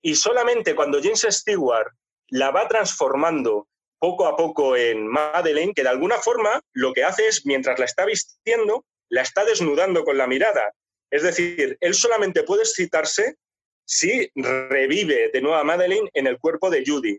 Y 0.02 0.16
solamente 0.16 0.76
cuando 0.76 1.02
James 1.02 1.26
Stewart 1.30 1.94
la 2.30 2.52
va 2.52 2.68
transformando 2.68 3.68
poco 4.00 4.28
a 4.28 4.38
poco 4.38 4.76
en 4.76 5.08
Madeleine, 5.08 5.74
que 5.74 5.84
de 5.84 5.90
alguna 5.90 6.18
forma 6.18 6.62
lo 6.74 6.94
que 6.94 7.04
hace 7.04 7.28
es, 7.28 7.46
mientras 7.46 7.78
la 7.80 7.86
está 7.86 8.06
vistiendo, 8.06 8.86
la 9.10 9.22
está 9.22 9.44
desnudando 9.44 10.06
con 10.06 10.18
la 10.18 10.28
mirada. 10.28 10.74
Es 11.12 11.24
decir, 11.24 11.78
él 11.82 11.94
solamente 11.94 12.44
puede 12.44 12.62
excitarse 12.62 13.36
si 13.86 14.32
revive 14.36 15.32
de 15.34 15.42
nuevo 15.42 15.58
a 15.58 15.64
Madeleine 15.64 16.10
en 16.14 16.28
el 16.28 16.40
cuerpo 16.40 16.70
de 16.70 16.84
Judy. 16.86 17.18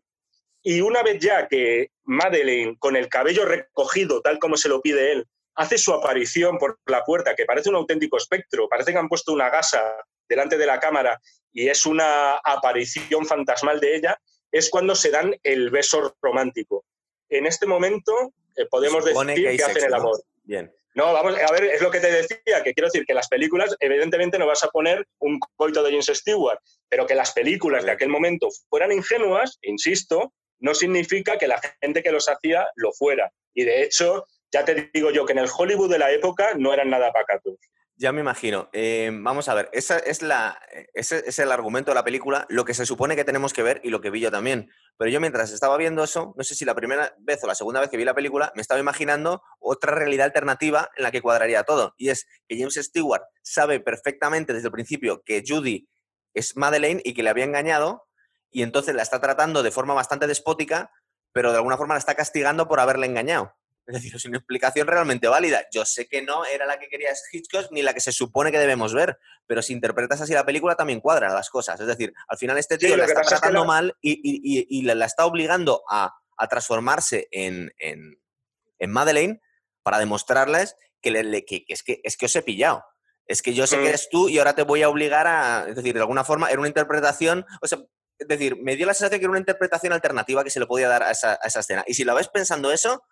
Y 0.62 0.81
una 0.81 1.03
vez 1.03 1.18
ya 1.18 1.49
que 1.49 1.91
Madeleine, 2.05 2.76
con 2.78 2.97
el 2.97 3.09
cabello 3.09 3.45
recogido, 3.45 4.22
tal 4.22 4.39
como 4.39 4.57
se 4.57 4.68
lo 4.68 4.81
pide 4.81 5.12
él, 5.12 5.26
hace 5.57 5.78
su 5.78 5.93
aparición 5.93 6.59
por 6.59 6.78
la 6.87 7.05
puerta, 7.05 7.35
que 7.35 7.45
parece 7.45 7.68
un 7.68 7.74
auténtico 7.74 8.16
espectro, 8.16 8.68
parece 8.68 8.93
que 8.93 8.99
han 8.99 9.09
puesto 9.09 9.33
una 9.33 9.51
gasa 9.51 9.83
delante 10.28 10.57
de 10.57 10.66
la 10.66 10.78
cámara 10.78 11.20
y 11.53 11.69
es 11.69 11.87
una 11.87 12.37
aparición 12.37 13.27
fantasmal 13.27 13.81
de 13.81 13.97
ella, 13.97 14.21
es 14.51 14.71
cuando 14.71 14.95
se 14.95 15.11
dan 15.11 15.35
el 15.43 15.71
beso 15.71 16.17
romántico. 16.21 16.85
En 17.29 17.47
este 17.47 17.67
momento 17.67 18.13
eh, 18.57 18.67
podemos 18.71 19.05
decir 19.05 19.57
que, 19.57 19.63
hacen 19.63 19.85
el 19.85 19.95
amor. 19.95 20.23
Bien. 20.43 20.73
No, 20.95 21.13
vamos, 21.13 21.37
a 21.39 21.53
ver, 21.53 21.65
es 21.65 21.81
lo 21.81 21.91
que 21.91 22.01
te 22.01 22.11
decía, 22.11 22.65
que 22.65 22.75
quiero 22.75 22.89
decir 22.89 23.07
que 23.07 23.15
las 23.15 23.29
películas, 23.29 23.77
evidentemente 23.79 24.39
no 24.39 24.47
vas 24.47 24.65
a 24.65 24.69
poner 24.69 25.07
un 25.21 25.39
coito 25.55 25.85
de 25.85 25.91
James 25.91 26.07
Stewart, 26.07 26.59
pero 26.89 27.07
que 27.07 27.15
las 27.15 27.33
películas 27.33 27.85
de 27.85 27.93
aquel 27.93 28.09
momento 28.09 28.49
fueran 28.69 28.91
ingenuas, 28.91 29.59
insisto, 29.63 30.35
no 30.59 30.75
significa 30.75 31.39
que 31.39 31.47
la 31.47 31.61
gente 31.81 32.03
que 32.03 32.11
los 32.11 32.29
hacía 32.29 32.67
lo 32.75 32.93
fuera. 32.93 33.31
Y 33.55 33.65
de 33.65 33.85
hecho, 33.85 34.27
ya 34.53 34.65
te 34.65 34.91
digo 34.93 35.13
yo 35.13 35.25
que 35.25 35.33
en 35.33 35.39
el 35.39 35.49
Hollywood 35.57 35.91
de 35.91 35.99
la 35.99 36.11
época 36.11 36.55
no 36.57 36.73
eran 36.75 36.91
nada 36.91 37.13
pacatos. 37.13 37.55
Ya 38.01 38.13
me 38.13 38.23
imagino. 38.23 38.71
Eh, 38.73 39.11
vamos 39.13 39.51
a 39.51 39.55
ver, 39.55 39.69
esa 39.75 39.99
es 39.99 40.23
la, 40.23 40.59
ese 40.95 41.23
es 41.27 41.39
el 41.39 41.53
argumento 41.53 41.91
de 41.91 41.97
la 41.97 42.03
película, 42.03 42.47
lo 42.49 42.65
que 42.65 42.73
se 42.73 42.87
supone 42.87 43.15
que 43.15 43.27
tenemos 43.27 43.53
que 43.53 43.63
ver 43.63 43.83
y 43.85 43.91
lo 43.91 44.01
que 44.01 44.09
vi 44.09 44.21
yo 44.21 44.31
también. 44.31 44.71
Pero 44.97 45.11
yo 45.11 45.21
mientras 45.21 45.53
estaba 45.53 45.77
viendo 45.77 46.03
eso, 46.03 46.33
no 46.35 46.43
sé 46.43 46.55
si 46.55 46.65
la 46.65 46.75
primera 46.75 47.15
vez 47.19 47.45
o 47.45 47.47
la 47.47 47.55
segunda 47.55 47.79
vez 47.79 47.91
que 47.91 47.99
vi 47.99 48.07
la 48.07 48.15
película, 48.15 48.53
me 48.57 48.63
estaba 48.63 48.81
imaginando 48.81 49.43
otra 49.59 49.95
realidad 49.95 50.25
alternativa 50.25 50.91
en 50.97 51.03
la 51.03 51.11
que 51.11 51.21
cuadraría 51.21 51.63
todo. 51.65 51.93
Y 51.99 52.09
es 52.09 52.27
que 52.49 52.57
James 52.57 52.77
Stewart 52.77 53.25
sabe 53.43 53.81
perfectamente 53.81 54.55
desde 54.55 54.69
el 54.69 54.73
principio 54.73 55.23
que 55.23 55.45
Judy 55.47 55.87
es 56.33 56.57
Madeleine 56.57 57.03
y 57.05 57.13
que 57.13 57.23
le 57.23 57.29
había 57.29 57.45
engañado, 57.45 58.09
y 58.51 58.63
entonces 58.63 58.95
la 58.95 59.03
está 59.03 59.21
tratando 59.21 59.63
de 59.63 59.73
forma 59.73 59.93
bastante 59.93 60.27
despótica, 60.27 60.91
pero 61.35 61.51
de 61.51 61.59
alguna 61.59 61.77
forma 61.77 61.93
la 61.93 62.01
está 62.01 62.15
castigando 62.15 62.67
por 62.67 62.81
haberle 62.81 63.05
engañado. 63.05 63.60
Es 63.87 63.95
decir, 63.95 64.14
es 64.14 64.24
una 64.24 64.39
explicación 64.39 64.87
realmente 64.87 65.26
válida. 65.26 65.66
Yo 65.72 65.85
sé 65.85 66.07
que 66.07 66.22
no 66.22 66.45
era 66.45 66.66
la 66.66 66.78
que 66.78 66.89
quería 66.89 67.11
Hitchcock 67.33 67.72
ni 67.72 67.83
la 67.83 67.93
que 67.93 68.01
se 68.01 68.12
supone 68.12 68.53
que 68.53 68.59
debemos 68.59 68.95
ver, 68.95 69.18
pero 69.47 69.62
si 69.62 69.72
interpretas 69.72 70.20
así 70.20 70.33
la 70.33 70.47
película 70.47 70.76
también 70.76 71.01
cuadran 71.01 71.35
las 71.35 71.51
cosas. 71.51 71.81
Es 71.81 71.87
decir, 71.87 72.12
al 72.28 72.39
final 72.39 72.59
este 72.59 72.78
tío 72.78 72.97
la 72.97 73.05
está 73.05 73.22
tratando 73.22 73.64
mal 73.64 73.97
y, 74.01 74.83
la, 74.83 75.05
está 75.05 75.26
obligando 75.26 75.83
a, 75.89 76.14
transformarse 76.49 77.28
en, 77.33 77.72
en, 77.78 78.91
Madeleine 78.91 79.41
para 79.83 79.99
demostrarles 79.99 80.76
que, 81.03 81.11
le, 81.11 81.45
que, 81.45 81.64
es 81.68 81.83
que 81.83 82.01
es 82.05 82.16
que 82.16 82.26
os 82.26 82.37
he 82.37 82.43
pillado. 82.43 82.85
Es 83.26 83.43
que 83.43 83.55
yo 83.55 83.66
sé 83.66 83.76
que 83.76 83.85
mm. 83.85 83.87
eres 83.87 84.09
tú 84.09 84.28
y 84.28 84.39
ahora 84.39 84.55
te 84.55 84.62
voy 84.62 84.83
a 84.83 84.89
obligar 84.89 85.26
a, 85.26 85.66
es 85.68 85.76
decir, 85.76 85.95
de 85.95 86.01
alguna 86.01 86.24
forma, 86.24 86.51
era 86.51 86.59
una 86.59 86.68
interpretación, 86.68 87.47
o 87.62 87.66
sea, 87.66 87.78
es 88.18 88.28
decir, 88.28 88.57
me 88.57 88.76
dio 88.76 88.87
la 88.87 88.95
sensación 88.95 89.18
que 89.18 89.24
era 89.24 89.31
una 89.31 89.39
interpretación 89.39 89.93
alternativa 89.93 90.45
que 90.45 90.51
se 90.51 90.61
le 90.61 90.66
podía 90.66 90.89
dar 90.89 91.03
a 91.03 91.11
esa, 91.11 91.39
a 91.43 91.47
esa 91.47 91.61
escena. 91.61 91.85
Y 91.87 91.95
si 91.95 92.05
lo 92.05 92.14
ves 92.14 92.28
pensando 92.28 92.70
eso, 92.70 93.03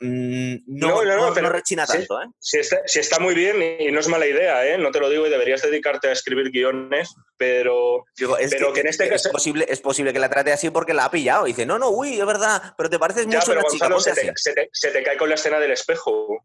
Mm, 0.00 0.56
no, 0.66 1.04
no, 1.04 1.30
no, 1.30 1.48
rechina 1.48 1.86
tanto. 1.86 2.20
¿eh? 2.20 2.26
Si, 2.38 2.58
está, 2.58 3.18
muy 3.20 3.34
bien 3.34 3.62
y 3.80 3.90
no 3.92 4.00
es 4.00 4.08
mala 4.08 4.26
idea, 4.26 4.66
¿eh? 4.66 4.76
no 4.76 4.90
te 4.90 5.00
lo 5.00 5.08
digo 5.08 5.26
y 5.26 5.30
deberías 5.30 5.62
dedicarte 5.62 6.08
a 6.08 6.12
escribir 6.12 6.50
guiones, 6.50 7.14
pero, 7.36 8.04
pero 8.16 8.72
que, 8.72 8.80
en 8.80 8.88
este 8.88 9.08
caso... 9.08 9.28
Es 9.28 9.32
posible, 9.32 9.66
es 9.68 9.80
posible 9.80 10.12
que 10.12 10.18
la 10.18 10.28
trate 10.28 10.52
así 10.52 10.68
porque 10.70 10.94
la 10.94 11.06
ha 11.06 11.10
pillado 11.10 11.46
y 11.46 11.50
dice, 11.50 11.64
no, 11.64 11.78
no, 11.78 11.90
uy, 11.90 12.18
es 12.18 12.26
verdad, 12.26 12.74
pero 12.76 12.90
te 12.90 12.98
pareces 12.98 13.26
mucho 13.26 13.52
a 13.52 13.54
la 13.54 13.64
chica. 13.64 13.88
se, 14.34 14.90
te, 14.90 15.02
cae 15.02 15.16
con 15.16 15.28
la 15.28 15.36
escena 15.36 15.60
del 15.60 15.70
espejo. 15.70 16.44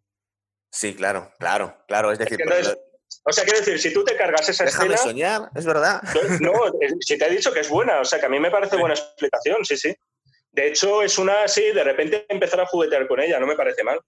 Sí, 0.71 0.93
claro, 0.93 1.33
claro, 1.39 1.75
claro. 1.87 2.11
Es 2.11 2.19
decir, 2.19 2.39
o 3.23 3.31
sea, 3.31 3.43
quiero 3.43 3.59
decir, 3.59 3.79
si 3.79 3.93
tú 3.93 4.03
te 4.03 4.15
cargas 4.15 4.47
esa 4.49 4.65
Déjame 4.65 4.97
soñar, 4.97 5.49
es 5.55 5.65
verdad. 5.65 6.01
No, 6.39 6.53
si 6.99 7.17
te 7.17 7.25
he 7.25 7.29
dicho 7.29 7.51
que 7.51 7.61
es 7.61 7.69
buena, 7.69 8.01
o 8.01 8.05
sea, 8.05 8.19
que 8.19 8.27
a 8.27 8.29
mí 8.29 8.39
me 8.39 8.51
parece 8.51 8.77
buena 8.77 8.95
explicación, 8.95 9.65
sí, 9.65 9.77
sí. 9.77 9.95
De 10.51 10.67
hecho, 10.67 11.03
es 11.03 11.17
una 11.17 11.43
así, 11.43 11.71
de 11.71 11.83
repente 11.83 12.25
empezar 12.27 12.61
a 12.61 12.65
juguetear 12.65 13.07
con 13.07 13.19
ella, 13.19 13.39
no 13.39 13.47
me 13.47 13.55
parece 13.55 13.83
mal. 13.83 13.99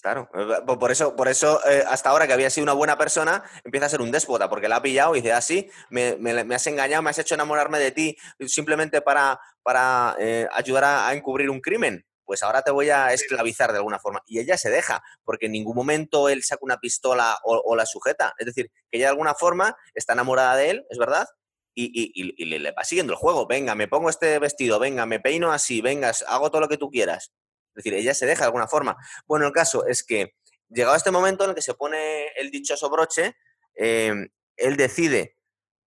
Claro, 0.00 0.30
por 0.66 0.90
eso, 0.90 1.14
por 1.14 1.28
eso 1.28 1.60
eh, 1.68 1.84
hasta 1.86 2.08
ahora 2.08 2.26
que 2.26 2.32
había 2.32 2.48
sido 2.48 2.62
una 2.62 2.72
buena 2.72 2.96
persona, 2.96 3.44
empieza 3.64 3.86
a 3.86 3.90
ser 3.90 4.00
un 4.00 4.10
déspota, 4.10 4.48
porque 4.48 4.68
la 4.68 4.76
ha 4.76 4.82
pillado 4.82 5.14
y 5.14 5.20
dice, 5.20 5.32
ah, 5.32 5.42
sí, 5.42 5.70
me, 5.90 6.16
has 6.54 6.66
engañado, 6.66 7.02
me 7.02 7.10
has 7.10 7.18
hecho 7.18 7.34
enamorarme 7.34 7.78
de 7.78 7.92
ti 7.92 8.16
simplemente 8.46 9.02
para, 9.02 9.38
para 9.62 10.16
eh, 10.18 10.48
ayudar 10.52 10.84
a, 10.84 11.12
encubrir 11.12 11.50
un 11.50 11.60
crimen. 11.60 12.06
Pues 12.24 12.42
ahora 12.42 12.62
te 12.62 12.70
voy 12.70 12.88
a 12.90 13.12
esclavizar 13.12 13.72
de 13.72 13.78
alguna 13.78 13.98
forma. 13.98 14.22
Y 14.24 14.38
ella 14.38 14.56
se 14.56 14.70
deja, 14.70 15.02
porque 15.24 15.46
en 15.46 15.52
ningún 15.52 15.74
momento 15.74 16.28
él 16.28 16.44
saca 16.44 16.60
una 16.62 16.78
pistola 16.78 17.36
o 17.44 17.74
la 17.74 17.84
sujeta. 17.84 18.34
Es 18.38 18.46
decir, 18.46 18.70
que 18.88 18.98
ella 18.98 19.06
de 19.06 19.10
alguna 19.10 19.34
forma 19.34 19.76
está 19.94 20.12
enamorada 20.12 20.54
de 20.54 20.70
él, 20.70 20.86
es 20.90 20.96
verdad, 20.96 21.26
y, 21.74 22.44
le, 22.44 22.72
va 22.72 22.84
siguiendo 22.84 23.12
el 23.12 23.18
juego. 23.18 23.46
Venga, 23.46 23.74
me 23.74 23.88
pongo 23.88 24.10
este 24.10 24.38
vestido, 24.38 24.78
venga, 24.78 25.06
me 25.06 25.20
peino 25.20 25.52
así, 25.52 25.80
venga, 25.80 26.12
hago 26.26 26.50
todo 26.50 26.62
lo 26.62 26.68
que 26.68 26.76
tú 26.76 26.90
quieras. 26.90 27.32
Es 27.74 27.84
decir, 27.84 27.94
ella 27.94 28.14
se 28.14 28.26
deja 28.26 28.40
de 28.40 28.46
alguna 28.46 28.66
forma. 28.66 28.96
Bueno, 29.26 29.46
el 29.46 29.52
caso 29.52 29.86
es 29.86 30.04
que 30.04 30.34
llegado 30.68 30.94
a 30.94 30.96
este 30.96 31.10
momento 31.10 31.44
en 31.44 31.50
el 31.50 31.56
que 31.56 31.62
se 31.62 31.74
pone 31.74 32.26
el 32.36 32.50
dichoso 32.50 32.90
broche, 32.90 33.36
em, 33.74 34.28
él 34.56 34.76
decide, 34.76 35.36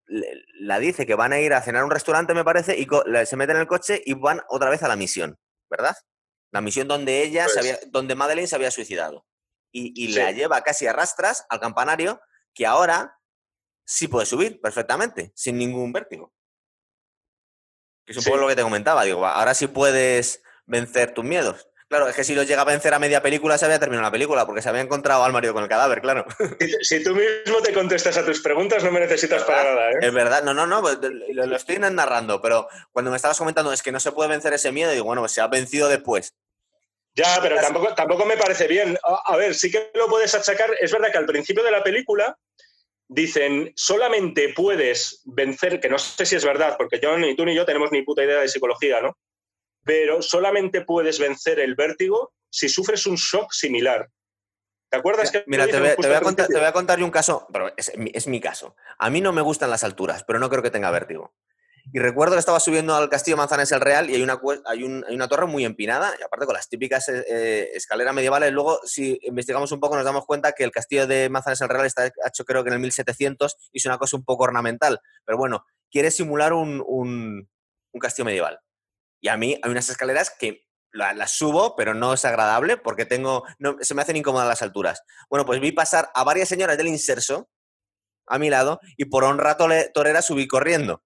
la 0.06 0.80
dice 0.80 1.06
que 1.06 1.16
van 1.16 1.34
a 1.34 1.40
ir 1.40 1.54
a 1.54 1.62
cenar 1.62 1.82
a 1.82 1.86
un 1.86 1.92
restaurante, 1.92 2.34
me 2.34 2.44
parece, 2.44 2.78
y 2.78 2.88
se 3.26 3.36
meten 3.36 3.56
en 3.58 3.62
el 3.62 3.68
coche 3.68 4.02
y 4.06 4.14
van 4.14 4.42
otra 4.50 4.70
vez 4.70 4.84
a 4.84 4.88
la 4.88 4.96
misión, 4.96 5.38
¿verdad? 5.70 5.96
La 6.52 6.62
misión 6.62 6.88
donde 6.88 7.24
ella, 7.24 7.48
se 7.48 7.60
había, 7.60 7.80
donde 7.88 8.16
Madeleine 8.16 8.48
se 8.48 8.56
había 8.56 8.72
suicidado. 8.72 9.26
Y, 9.76 10.14
la 10.14 10.32
lleva 10.32 10.62
casi 10.62 10.86
a 10.86 10.94
rastras 10.94 11.48
al 11.50 11.60
campanario, 11.60 12.22
que 12.54 12.68
ahora 12.68 13.18
sí 13.86 14.08
puedes 14.08 14.30
subir 14.30 14.60
perfectamente, 14.62 15.32
sin 15.36 15.58
ningún 15.58 15.92
vértigo. 15.92 16.34
es 18.06 18.18
un 18.18 18.24
poco 18.24 18.38
lo 18.38 18.48
que 18.48 18.56
te 18.56 18.64
comentaba. 18.64 19.04
Digo, 19.04 19.26
ahora 19.26 19.54
sí 19.54 19.68
puedes 19.68 20.44
vencer 20.66 21.14
tus 21.14 21.26
miedos. 21.26 21.70
Claro, 21.94 22.08
es 22.08 22.16
que 22.16 22.24
si 22.24 22.34
lo 22.34 22.42
llega 22.42 22.64
a 22.64 22.66
vencer 22.66 22.92
a 22.96 22.98
media 22.98 23.22
película, 23.22 23.56
se 23.56 23.66
había 23.66 23.78
terminado 23.78 24.08
la 24.08 24.12
película, 24.12 24.48
porque 24.48 24.64
se 24.64 24.70
había 24.70 24.82
encontrado 24.82 25.24
al 25.24 25.32
marido 25.32 25.54
con 25.54 25.62
el 25.62 25.70
cadáver, 25.70 26.02
claro. 26.02 26.26
Si, 26.82 27.04
tú 27.04 27.14
mismo 27.14 27.62
te 27.62 27.72
contestas 27.72 28.18
a 28.18 28.26
tus 28.26 28.42
preguntas, 28.42 28.84
no 28.84 28.92
me 28.92 29.00
necesitas 29.00 29.44
para 29.44 29.64
nada, 29.64 29.92
¿eh? 29.92 29.96
Es 30.02 30.12
verdad, 30.12 30.42
no, 30.42 30.56
no, 30.56 30.66
no, 30.66 30.82
pues, 30.82 30.98
lo, 31.02 31.56
estoy 31.56 31.78
narrando, 31.78 32.42
pero 32.42 32.68
cuando 32.92 33.12
me 33.12 33.18
estabas 33.18 33.38
comentando 33.38 33.72
es 33.72 33.84
que 33.84 33.92
no 33.92 34.00
se 34.00 34.12
puede 34.12 34.30
vencer 34.30 34.54
ese 34.54 34.72
miedo, 34.72 34.92
digo, 34.92 35.06
bueno, 35.06 35.22
pues 35.22 35.34
se 35.34 35.42
ha 35.42 35.48
vencido 35.48 35.88
después. 35.88 36.34
Ya, 37.16 37.38
pero 37.44 37.58
tampoco, 37.58 37.94
tampoco 37.94 38.26
me 38.26 38.38
parece 38.38 38.68
bien. 38.68 38.98
A 39.04 39.38
ver, 39.38 39.54
sí 39.54 39.70
que 39.70 39.92
lo 39.94 40.08
puedes 40.08 40.34
achacar. 40.34 40.72
Es 40.80 40.92
verdad 40.92 41.12
que 41.12 41.20
al 41.20 41.28
principio 41.28 41.64
de 41.64 41.70
la 41.70 41.84
película 41.84 42.36
dicen, 43.14 43.72
solamente 43.76 44.54
puedes 44.56 45.22
vencer, 45.26 45.80
que 45.80 45.90
no 45.90 46.00
sé 46.00 46.26
si 46.26 46.36
es 46.36 46.44
verdad, 46.44 46.76
porque 46.78 47.00
yo 47.00 47.18
ni 47.18 47.36
tú 47.36 47.46
ni 47.46 47.56
yo 47.56 47.66
tenemos 47.66 47.92
ni 47.92 48.02
puta 48.02 48.24
idea 48.24 48.42
de 48.42 48.50
psicología, 48.50 49.02
¿no? 49.02 49.18
Pero 49.84 50.22
solamente 50.22 50.82
puedes 50.82 51.20
vencer 51.20 51.60
el 51.60 51.76
vértigo 51.76 52.34
si 52.50 52.70
sufres 52.70 53.06
un 53.06 53.16
shock 53.16 53.52
similar. 53.52 54.10
¿Te 54.90 54.98
acuerdas 54.98 55.32
que... 55.32 55.44
Mira, 55.48 55.68
te 55.68 55.80
voy, 55.80 55.90
a 55.90 55.96
contar, 56.22 56.48
te 56.48 56.58
voy, 56.58 56.66
a 56.66 56.72
contar, 56.72 57.04
un 57.04 57.12
caso, 57.12 57.48
pero 57.52 57.74
es, 57.78 57.92
es 57.96 58.28
mi 58.28 58.40
caso. 58.40 58.76
A 59.00 59.10
mí 59.10 59.22
no 59.22 59.34
me 59.34 59.42
gustan 59.42 59.70
las 59.70 59.84
alturas, 59.84 60.24
pero 60.24 60.40
no 60.40 60.50
creo 60.50 60.62
que 60.62 60.70
tenga 60.70 60.92
vértigo. 60.92 61.34
Y 61.92 62.00
recuerdo 62.00 62.36
que 62.36 62.40
estaba 62.40 62.60
subiendo 62.60 62.96
al 62.96 63.10
Castillo 63.10 63.36
Manzanares 63.36 63.72
el 63.74 63.82
Real 63.82 64.10
y 64.10 64.16
hay 64.16 64.22
una, 64.22 64.40
hay, 64.66 64.84
una 64.84 65.28
torre 65.28 65.48
muy 65.48 65.66
empinada, 65.66 66.14
y 66.18 66.24
aparte 66.24 66.46
con 66.46 66.56
las 66.56 66.70
típicas 66.70 67.10
eh, 67.10 67.26
eh, 67.28 67.72
escaleras 67.74 68.14
medievales. 68.14 68.54
Luego, 68.54 68.80
si 68.86 69.20
investigamos 69.24 69.72
un 69.72 69.80
poco, 69.82 69.96
nos 69.96 70.06
damos 70.06 70.26
cuenta 70.26 70.54
que 70.54 70.64
el 70.64 70.72
Castillo 70.72 71.08
de 71.08 71.30
Manzanares 71.30 71.62
el 71.62 71.70
Real 71.70 71.86
está 71.86 72.08
hecho, 72.08 72.46
creo 72.46 72.64
que 72.64 72.70
en 72.70 72.76
el 72.76 72.80
1700 72.80 73.58
y 73.74 73.80
es 73.80 73.86
una 73.86 73.98
cosa 73.98 74.16
un 74.16 74.24
poco 74.24 74.46
ornamental. 74.46 75.00
Pero 75.26 75.38
bueno, 75.38 75.66
quiere 75.92 76.10
simular 76.10 76.54
un, 76.54 76.84
un, 76.88 77.50
castillo 78.00 78.26
medieval. 78.26 78.60
Y 79.22 79.28
a 79.28 79.38
mí 79.38 79.60
hay 79.62 79.72
unas 79.72 79.90
escaleras 79.90 80.32
que 80.32 80.66
las 80.92 81.32
subo, 81.32 81.76
pero 81.76 81.94
no 81.94 82.14
es 82.14 82.24
agradable 82.24 82.78
porque 82.78 83.06
tengo, 83.06 83.44
se 83.82 83.94
me 83.94 84.02
hacen 84.02 84.16
incómodas 84.16 84.48
las 84.48 84.62
alturas. 84.62 85.04
Bueno, 85.30 85.46
pues 85.46 85.60
vi 85.60 85.72
pasar 85.72 86.10
a 86.14 86.24
varias 86.24 86.50
señoras 86.50 86.78
del 86.78 86.88
inserso 86.88 87.50
a 88.28 88.40
mi 88.40 88.50
lado 88.50 88.80
y 88.98 89.06
por 89.06 89.24
un 89.24 89.38
rato 89.38 89.68
torera 89.94 90.22
subí 90.22 90.48
corriendo. 90.48 91.04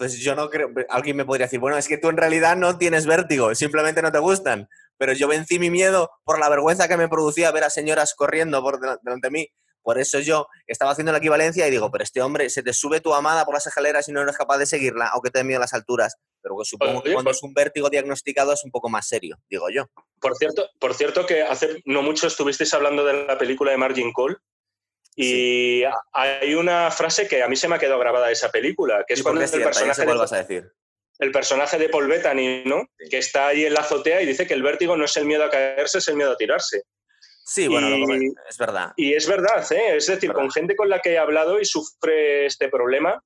Entonces 0.00 0.20
yo 0.20 0.34
no 0.34 0.48
creo, 0.48 0.70
alguien 0.88 1.14
me 1.14 1.26
podría 1.26 1.44
decir, 1.44 1.60
bueno, 1.60 1.76
es 1.76 1.86
que 1.86 1.98
tú 1.98 2.08
en 2.08 2.16
realidad 2.16 2.56
no 2.56 2.78
tienes 2.78 3.04
vértigo, 3.04 3.54
simplemente 3.54 4.00
no 4.00 4.10
te 4.10 4.18
gustan, 4.18 4.66
pero 4.96 5.12
yo 5.12 5.28
vencí 5.28 5.58
mi 5.58 5.68
miedo 5.68 6.10
por 6.24 6.38
la 6.38 6.48
vergüenza 6.48 6.88
que 6.88 6.96
me 6.96 7.06
producía 7.06 7.50
ver 7.50 7.64
a 7.64 7.70
señoras 7.70 8.14
corriendo 8.14 8.62
por 8.62 8.80
delante 8.80 9.26
de 9.26 9.30
mí. 9.30 9.48
Por 9.82 9.98
eso 9.98 10.18
yo 10.20 10.46
estaba 10.66 10.92
haciendo 10.92 11.12
la 11.12 11.18
equivalencia 11.18 11.68
y 11.68 11.70
digo, 11.70 11.90
pero 11.90 12.02
este 12.02 12.22
hombre, 12.22 12.48
se 12.48 12.62
te 12.62 12.72
sube 12.72 13.02
tu 13.02 13.12
amada 13.12 13.44
por 13.44 13.52
las 13.52 13.66
escaleras 13.66 14.08
y 14.08 14.12
no 14.12 14.22
eres 14.22 14.38
capaz 14.38 14.56
de 14.56 14.64
seguirla, 14.64 15.08
aunque 15.08 15.30
te 15.30 15.44
miedo 15.44 15.58
a 15.58 15.60
las 15.60 15.74
alturas. 15.74 16.16
Pero 16.40 16.56
que 16.56 16.64
supongo 16.64 17.02
que 17.02 17.12
cuando 17.12 17.30
es 17.30 17.42
un 17.42 17.52
vértigo 17.52 17.90
diagnosticado 17.90 18.54
es 18.54 18.64
un 18.64 18.70
poco 18.70 18.88
más 18.88 19.06
serio, 19.06 19.36
digo 19.50 19.68
yo. 19.68 19.84
Por 20.18 20.34
cierto, 20.34 20.66
por 20.78 20.94
cierto 20.94 21.26
que 21.26 21.42
hace 21.42 21.82
no 21.84 22.00
mucho 22.00 22.26
estuvisteis 22.26 22.72
hablando 22.72 23.04
de 23.04 23.26
la 23.26 23.36
película 23.36 23.70
de 23.70 23.76
Margin 23.76 24.14
Call 24.14 24.40
y 25.16 25.82
hay 26.12 26.54
una 26.54 26.90
frase 26.90 27.28
que 27.28 27.42
a 27.42 27.48
mí 27.48 27.56
se 27.56 27.68
me 27.68 27.76
ha 27.76 27.78
quedado 27.78 27.98
grabada 27.98 28.28
de 28.28 28.32
esa 28.32 28.50
película, 28.50 29.04
que 29.06 29.14
es 29.14 29.22
cuando 29.22 29.42
el 29.42 29.50
personaje, 29.50 30.06
de, 30.06 30.14
vas 30.14 30.32
a 30.32 30.38
decir? 30.38 30.72
el 31.18 31.32
personaje 31.32 31.78
de 31.78 31.88
Paul 31.88 32.08
Bettany, 32.08 32.64
¿no? 32.64 32.88
Que 33.10 33.18
está 33.18 33.48
ahí 33.48 33.66
en 33.66 33.74
la 33.74 33.80
azotea 33.80 34.22
y 34.22 34.26
dice 34.26 34.46
que 34.46 34.54
el 34.54 34.62
vértigo 34.62 34.96
no 34.96 35.04
es 35.04 35.16
el 35.16 35.26
miedo 35.26 35.44
a 35.44 35.50
caerse, 35.50 35.98
es 35.98 36.08
el 36.08 36.16
miedo 36.16 36.32
a 36.32 36.36
tirarse. 36.36 36.84
Sí, 37.44 37.66
bueno, 37.68 37.88
es 38.48 38.58
verdad. 38.58 38.92
Y 38.96 39.14
es 39.14 39.26
verdad, 39.26 39.70
¿eh? 39.72 39.96
es 39.96 40.06
decir, 40.06 40.32
con 40.32 40.50
gente 40.50 40.76
con 40.76 40.88
la 40.88 41.00
que 41.00 41.12
he 41.12 41.18
hablado 41.18 41.60
y 41.60 41.64
sufre 41.64 42.46
este 42.46 42.68
problema, 42.68 43.22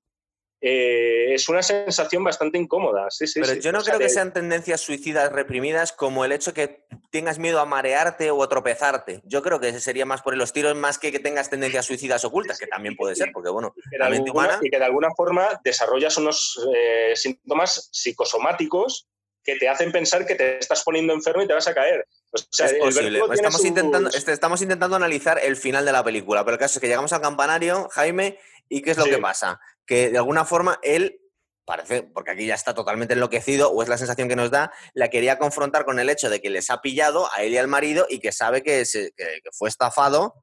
eh, 0.66 1.35
es 1.35 1.47
una 1.51 1.62
sensación 1.62 2.24
bastante 2.24 2.57
incómoda. 2.57 3.11
Sí, 3.11 3.27
sí, 3.27 3.39
Pero 3.39 3.53
yo 3.61 3.70
no 3.70 3.82
creo 3.82 3.99
que 3.99 4.09
sean 4.09 4.32
tendencias 4.32 4.81
suicidas 4.81 5.31
reprimidas 5.31 5.93
como 5.93 6.24
el 6.24 6.32
hecho 6.32 6.55
que 6.55 6.86
tengas 7.11 7.39
miedo 7.39 7.61
a 7.61 7.66
marearte 7.66 8.31
o 8.31 8.43
a 8.43 8.49
tropezarte. 8.49 9.20
Yo 9.24 9.43
creo 9.43 9.61
que 9.61 9.69
ese 9.69 9.81
sería 9.81 10.07
más 10.07 10.23
por 10.23 10.35
los 10.39 10.55
tiros, 10.55 10.74
más 10.74 10.97
que 10.97 11.12
que 11.12 11.19
tengas 11.19 11.51
tendencias 11.51 11.85
suicidas 11.85 12.24
ocultas, 12.24 12.59
que 12.59 12.66
también 12.66 12.97
puede 12.97 13.15
ser, 13.15 13.31
porque 13.31 13.51
bueno, 13.51 13.74
y 13.77 13.91
que 13.91 13.99
de, 13.99 14.05
alguna, 14.05 14.59
y 14.62 14.70
que 14.70 14.78
de 14.78 14.85
alguna 14.86 15.11
forma 15.15 15.61
desarrollas 15.62 16.16
unos 16.16 16.59
eh, 16.74 17.12
síntomas 17.15 17.91
psicosomáticos 17.93 19.07
que 19.45 19.57
te 19.57 19.69
hacen 19.69 19.93
pensar 19.93 20.24
que 20.24 20.35
te 20.35 20.59
estás 20.59 20.82
poniendo 20.82 21.12
enfermo 21.12 21.43
y 21.43 21.47
te 21.47 21.53
vas 21.53 21.69
a 21.69 21.74
caer. 21.74 22.07
es 22.32 22.73
posible. 22.81 23.20
Estamos, 23.35 23.65
intentando, 23.66 24.09
este, 24.09 24.32
estamos 24.32 24.62
intentando 24.62 24.97
analizar 24.97 25.39
el 25.43 25.57
final 25.57 25.85
de 25.85 25.93
la 25.93 26.03
película, 26.03 26.43
pero 26.43 26.55
el 26.55 26.59
caso 26.59 26.78
es 26.78 26.81
que 26.81 26.89
llegamos 26.89 27.12
al 27.12 27.20
campanario, 27.20 27.91
Jaime, 27.93 28.39
¿y 28.70 28.81
qué 28.81 28.93
es 28.93 28.97
lo 28.97 29.05
que 29.05 29.19
pasa? 29.19 29.61
Que 29.86 30.11
de 30.11 30.19
alguna 30.19 30.44
forma 30.44 30.78
él 30.82 31.20
parece, 31.65 32.02
porque 32.02 32.31
aquí 32.32 32.47
ya 32.47 32.55
está 32.55 32.74
totalmente 32.74 33.15
enloquecido, 33.15 33.70
o 33.70 33.82
es 33.82 33.89
la 33.89 33.98
sensación 33.98 34.28
que 34.28 34.36
nos 34.36 34.51
da, 34.51 34.73
la 34.93 35.09
quería 35.09 35.39
confrontar 35.39 35.85
con 35.85 35.98
el 35.98 36.11
hecho 36.11 36.28
de 36.31 36.40
que 36.40 36.51
les 36.51 36.70
ha 36.70 36.81
pillado 36.81 37.28
a 37.32 37.43
él 37.43 37.52
y 37.52 37.59
al 37.59 37.69
marido 37.69 38.06
y 38.09 38.20
que 38.20 38.32
sabe 38.32 38.62
que, 38.62 38.85
se, 38.85 39.12
que, 39.16 39.40
fue 39.52 39.69
estafado 39.69 40.35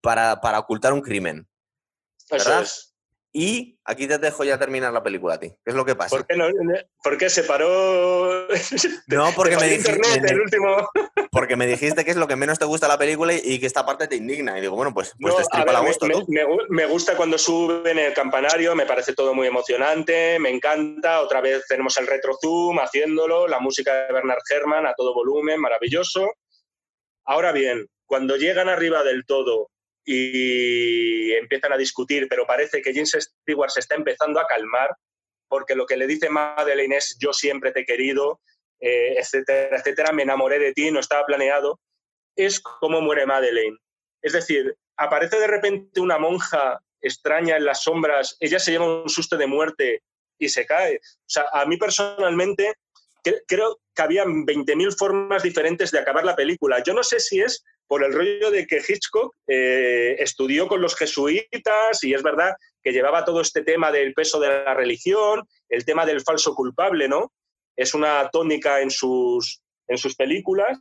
para, 0.00 0.40
para, 0.40 0.58
ocultar 0.58 0.92
un 0.92 1.02
crimen. 1.02 1.48
¿Verdad? 2.30 2.66
Y 3.38 3.78
aquí 3.84 4.06
te 4.06 4.16
dejo 4.16 4.44
ya 4.44 4.58
terminar 4.58 4.94
la 4.94 5.02
película 5.02 5.34
a 5.34 5.38
ti. 5.38 5.50
¿Qué 5.50 5.70
es 5.70 5.74
lo 5.74 5.84
que 5.84 5.94
pasa? 5.94 6.16
¿Por 6.16 6.26
qué, 6.26 6.38
no, 6.38 6.46
¿por 7.02 7.18
qué 7.18 7.28
se 7.28 7.42
paró? 7.42 8.48
No, 9.08 9.30
porque 9.36 9.58
me 9.58 9.68
dijiste. 9.68 10.00
Porque 11.30 11.54
me 11.54 11.66
dijiste 11.66 12.02
que 12.02 12.12
es 12.12 12.16
lo 12.16 12.26
que 12.26 12.34
menos 12.34 12.58
te 12.58 12.64
gusta 12.64 12.88
la 12.88 12.96
película 12.96 13.34
y 13.34 13.60
que 13.60 13.66
esta 13.66 13.84
parte 13.84 14.08
te 14.08 14.16
indigna. 14.16 14.56
Y 14.56 14.62
digo, 14.62 14.74
bueno, 14.74 14.94
pues, 14.94 15.12
pues 15.20 15.34
te 15.50 15.70
la 15.70 15.80
gusto. 15.80 16.06
Me, 16.28 16.46
me, 16.70 16.86
gusta 16.86 17.14
cuando 17.14 17.36
suben 17.36 17.98
el 17.98 18.14
campanario, 18.14 18.74
me 18.74 18.86
parece 18.86 19.12
todo 19.12 19.34
muy 19.34 19.46
emocionante, 19.46 20.38
me 20.38 20.48
encanta. 20.48 21.20
Otra 21.20 21.42
vez 21.42 21.66
tenemos 21.68 21.94
el 21.98 22.06
retro 22.06 22.38
zoom 22.40 22.78
haciéndolo, 22.78 23.46
la 23.46 23.60
música 23.60 24.06
de 24.06 24.14
Bernard 24.14 24.40
Herrmann 24.48 24.86
a 24.86 24.94
todo 24.94 25.12
volumen, 25.12 25.60
maravilloso. 25.60 26.26
Ahora 27.26 27.52
bien, 27.52 27.86
cuando 28.06 28.36
llegan 28.36 28.70
arriba 28.70 29.04
del 29.04 29.26
todo 29.26 29.68
y 30.06 31.32
empiezan 31.32 31.72
a 31.72 31.76
discutir, 31.76 32.28
pero 32.28 32.46
parece 32.46 32.80
que 32.80 32.94
James 32.94 33.18
Stewart 33.20 33.70
se 33.70 33.80
está 33.80 33.96
empezando 33.96 34.38
a 34.40 34.46
calmar 34.46 34.96
porque 35.48 35.74
lo 35.74 35.84
que 35.84 35.96
le 35.96 36.06
dice 36.06 36.30
Madeleine 36.30 36.96
es 36.96 37.16
yo 37.20 37.32
siempre 37.32 37.72
te 37.72 37.80
he 37.80 37.84
querido, 37.84 38.40
eh, 38.80 39.14
etcétera, 39.18 39.76
etcétera, 39.76 40.12
me 40.12 40.22
enamoré 40.22 40.58
de 40.58 40.72
ti, 40.72 40.90
no 40.90 41.00
estaba 41.00 41.26
planeado, 41.26 41.80
es 42.36 42.60
como 42.60 43.00
muere 43.00 43.26
Madeleine. 43.26 43.76
Es 44.22 44.32
decir, 44.32 44.76
aparece 44.96 45.38
de 45.38 45.46
repente 45.46 46.00
una 46.00 46.18
monja 46.18 46.80
extraña 47.00 47.56
en 47.56 47.64
las 47.64 47.82
sombras, 47.82 48.36
ella 48.40 48.58
se 48.58 48.72
lleva 48.72 49.02
un 49.02 49.08
susto 49.08 49.36
de 49.36 49.46
muerte 49.46 50.02
y 50.38 50.48
se 50.48 50.66
cae. 50.66 50.96
O 50.96 51.28
sea, 51.28 51.46
a 51.52 51.66
mí 51.66 51.76
personalmente 51.76 52.74
creo 53.46 53.80
que 53.94 54.02
había 54.02 54.24
20.000 54.24 54.96
formas 54.96 55.42
diferentes 55.42 55.90
de 55.90 55.98
acabar 55.98 56.24
la 56.24 56.36
película. 56.36 56.82
Yo 56.82 56.94
no 56.94 57.02
sé 57.02 57.18
si 57.18 57.40
es 57.40 57.64
por 57.86 58.04
el 58.04 58.12
rollo 58.12 58.50
de 58.50 58.66
que 58.66 58.82
Hitchcock 58.86 59.34
eh, 59.46 60.16
estudió 60.18 60.66
con 60.66 60.80
los 60.80 60.96
jesuitas 60.96 62.02
y 62.02 62.14
es 62.14 62.22
verdad 62.22 62.54
que 62.82 62.92
llevaba 62.92 63.24
todo 63.24 63.40
este 63.40 63.62
tema 63.62 63.92
del 63.92 64.14
peso 64.14 64.40
de 64.40 64.48
la 64.48 64.74
religión, 64.74 65.46
el 65.68 65.84
tema 65.84 66.06
del 66.06 66.20
falso 66.20 66.54
culpable, 66.54 67.08
¿no? 67.08 67.32
Es 67.76 67.94
una 67.94 68.28
tónica 68.30 68.80
en 68.80 68.90
sus, 68.90 69.60
en 69.88 69.98
sus 69.98 70.16
películas. 70.16 70.78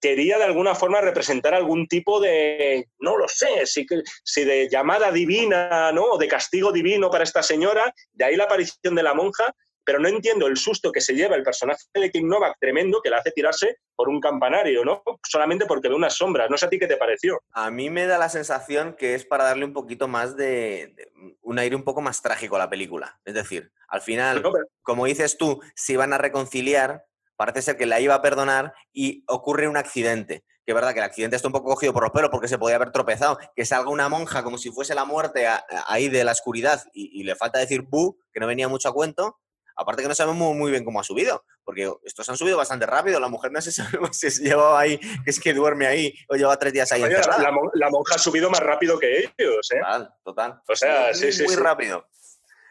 Quería 0.00 0.36
de 0.36 0.44
alguna 0.44 0.74
forma 0.74 1.00
representar 1.00 1.54
algún 1.54 1.86
tipo 1.86 2.20
de, 2.20 2.88
no 2.98 3.16
lo 3.16 3.26
sé, 3.28 3.64
si, 3.64 3.86
si 4.22 4.44
de 4.44 4.68
llamada 4.68 5.10
divina, 5.10 5.92
¿no? 5.92 6.04
O 6.04 6.18
de 6.18 6.28
castigo 6.28 6.72
divino 6.72 7.10
para 7.10 7.24
esta 7.24 7.42
señora, 7.42 7.94
de 8.12 8.24
ahí 8.24 8.36
la 8.36 8.44
aparición 8.44 8.94
de 8.94 9.02
la 9.02 9.14
monja, 9.14 9.54
pero 9.84 9.98
no 9.98 10.08
entiendo 10.08 10.46
el 10.46 10.56
susto 10.56 10.90
que 10.90 11.00
se 11.00 11.14
lleva 11.14 11.36
el 11.36 11.42
personaje 11.42 11.82
de 11.92 12.10
King 12.10 12.26
Novak 12.26 12.56
tremendo 12.58 13.00
que 13.02 13.10
le 13.10 13.16
hace 13.16 13.30
tirarse 13.30 13.78
por 13.94 14.08
un 14.08 14.20
campanario, 14.20 14.84
¿no? 14.84 15.02
Solamente 15.22 15.66
porque 15.66 15.88
ve 15.88 15.94
unas 15.94 16.14
sombras. 16.14 16.50
No 16.50 16.58
sé 16.58 16.66
a 16.66 16.68
ti 16.68 16.78
qué 16.78 16.86
te 16.86 16.96
pareció. 16.96 17.40
A 17.52 17.70
mí 17.70 17.90
me 17.90 18.06
da 18.06 18.18
la 18.18 18.28
sensación 18.28 18.94
que 18.94 19.14
es 19.14 19.24
para 19.24 19.44
darle 19.44 19.64
un 19.64 19.72
poquito 19.72 20.08
más 20.08 20.36
de, 20.36 20.94
un 21.42 21.58
aire 21.58 21.76
un 21.76 21.84
poco 21.84 22.00
más 22.00 22.22
trágico 22.22 22.56
a 22.56 22.60
la 22.60 22.70
película. 22.70 23.20
Es 23.24 23.34
decir, 23.34 23.72
al 23.88 24.00
final, 24.00 24.42
como 24.82 25.06
dices 25.06 25.36
tú, 25.36 25.60
si 25.74 25.96
van 25.96 26.12
a 26.12 26.18
reconciliar, 26.18 27.04
parece 27.36 27.62
ser 27.62 27.76
que 27.76 27.86
la 27.86 28.00
iba 28.00 28.14
a 28.14 28.22
perdonar 28.22 28.72
y 28.92 29.24
ocurre 29.28 29.68
un 29.68 29.76
accidente. 29.76 30.44
Que 30.64 30.72
es 30.72 30.74
verdad 30.74 30.94
que 30.94 31.00
el 31.00 31.04
accidente 31.04 31.36
está 31.36 31.48
un 31.48 31.52
poco 31.52 31.74
cogido 31.74 31.92
por 31.92 32.04
los 32.04 32.12
pelos 32.12 32.30
porque 32.30 32.48
se 32.48 32.56
podía 32.56 32.76
haber 32.76 32.90
tropezado. 32.90 33.38
Que 33.54 33.66
salga 33.66 33.90
una 33.90 34.08
monja 34.08 34.42
como 34.42 34.56
si 34.56 34.70
fuese 34.70 34.94
la 34.94 35.04
muerte 35.04 35.46
ahí 35.86 36.08
de 36.08 36.24
la 36.24 36.32
oscuridad 36.32 36.82
y, 36.94 37.20
y 37.20 37.24
le 37.24 37.36
falta 37.36 37.58
decir 37.58 37.82
bu, 37.82 38.18
que 38.32 38.40
no 38.40 38.46
venía 38.46 38.66
mucho 38.66 38.88
a 38.88 38.94
cuento 38.94 39.38
Aparte 39.76 40.02
que 40.02 40.08
no 40.08 40.14
sabemos 40.14 40.54
muy 40.54 40.70
bien 40.70 40.84
cómo 40.84 41.00
ha 41.00 41.04
subido, 41.04 41.44
porque 41.64 41.90
estos 42.04 42.28
han 42.28 42.36
subido 42.36 42.56
bastante 42.56 42.86
rápido. 42.86 43.18
La 43.18 43.28
mujer 43.28 43.50
no 43.52 43.60
se 43.60 43.72
sabe 43.72 43.98
si 44.12 44.30
se 44.30 44.42
lleva 44.42 44.78
ahí, 44.78 44.98
que 44.98 45.30
es 45.30 45.40
que 45.40 45.52
duerme 45.52 45.86
ahí 45.86 46.14
o 46.28 46.36
lleva 46.36 46.56
tres 46.56 46.72
días 46.72 46.92
ahí 46.92 47.02
La, 47.02 47.50
la, 47.74 47.90
monja 47.90 48.14
ha 48.14 48.18
subido 48.18 48.50
más 48.50 48.60
rápido 48.60 48.98
que 48.98 49.30
ellos, 49.36 49.70
¿eh? 49.72 49.80
Total, 49.80 50.14
total. 50.24 50.62
O 50.68 50.76
sea, 50.76 51.12
sí, 51.14 51.32
sí, 51.32 51.44
Muy 51.44 51.56
rápido. 51.56 52.06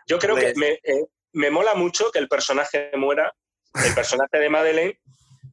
Yo 0.08 0.20
creo 0.20 0.36
que 0.36 0.54
pues 0.54 0.58
me, 0.58 0.72
eh, 0.84 1.06
me 1.34 1.50
mola 1.50 1.74
mucho 1.76 2.12
que 2.12 2.20
el 2.20 2.28
personaje 2.28 2.92
muera, 2.96 3.34
el 3.86 3.94
personaje 3.94 4.38
de 4.38 4.50
Madeleine, 4.50 5.00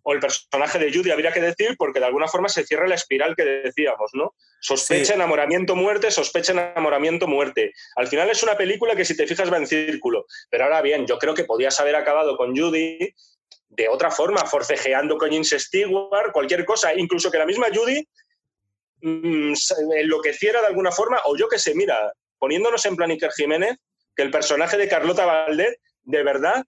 o 0.02 0.12
el 0.12 0.20
personaje 0.20 0.78
de 0.78 0.92
Judy, 0.92 1.10
habría 1.10 1.32
que 1.32 1.40
decir, 1.40 1.76
porque 1.78 2.00
de 2.00 2.06
alguna 2.06 2.28
forma 2.28 2.48
se 2.48 2.64
cierra 2.64 2.86
la 2.86 2.94
espiral 2.94 3.36
que 3.36 3.44
decíamos, 3.44 4.10
¿no? 4.14 4.34
Sospecha, 4.60 5.14
enamoramiento, 5.14 5.76
muerte, 5.76 6.10
sospecha, 6.10 6.52
enamoramiento, 6.52 7.26
muerte. 7.26 7.72
Al 7.96 8.08
final 8.08 8.30
es 8.30 8.42
una 8.42 8.56
película 8.56 8.96
que 8.96 9.04
si 9.04 9.16
te 9.16 9.26
fijas 9.26 9.52
va 9.52 9.58
en 9.58 9.66
círculo. 9.66 10.26
Pero 10.50 10.64
ahora 10.64 10.82
bien, 10.82 11.06
yo 11.06 11.18
creo 11.18 11.34
que 11.34 11.44
podías 11.44 11.78
haber 11.80 11.96
acabado 11.96 12.36
con 12.36 12.56
Judy 12.56 13.14
de 13.70 13.88
otra 13.88 14.10
forma, 14.10 14.44
forcejeando 14.46 15.16
con 15.16 15.30
James 15.30 15.54
Stewart, 15.56 16.32
cualquier 16.32 16.64
cosa, 16.64 16.94
incluso 16.94 17.30
que 17.30 17.38
la 17.38 17.46
misma 17.46 17.68
Judy 17.72 18.06
mmm, 19.02 19.52
enloqueciera 19.96 20.60
de 20.60 20.66
alguna 20.66 20.90
forma, 20.90 21.20
o 21.24 21.36
yo 21.36 21.48
que 21.48 21.58
sé, 21.58 21.74
mira, 21.74 22.12
poniéndonos 22.38 22.84
en 22.86 22.96
plan 22.96 23.10
Iker 23.10 23.30
Jiménez, 23.32 23.76
que 24.16 24.22
el 24.22 24.30
personaje 24.30 24.76
de 24.76 24.88
Carlota 24.88 25.24
Valdez 25.24 25.76
de 26.02 26.22
verdad 26.22 26.64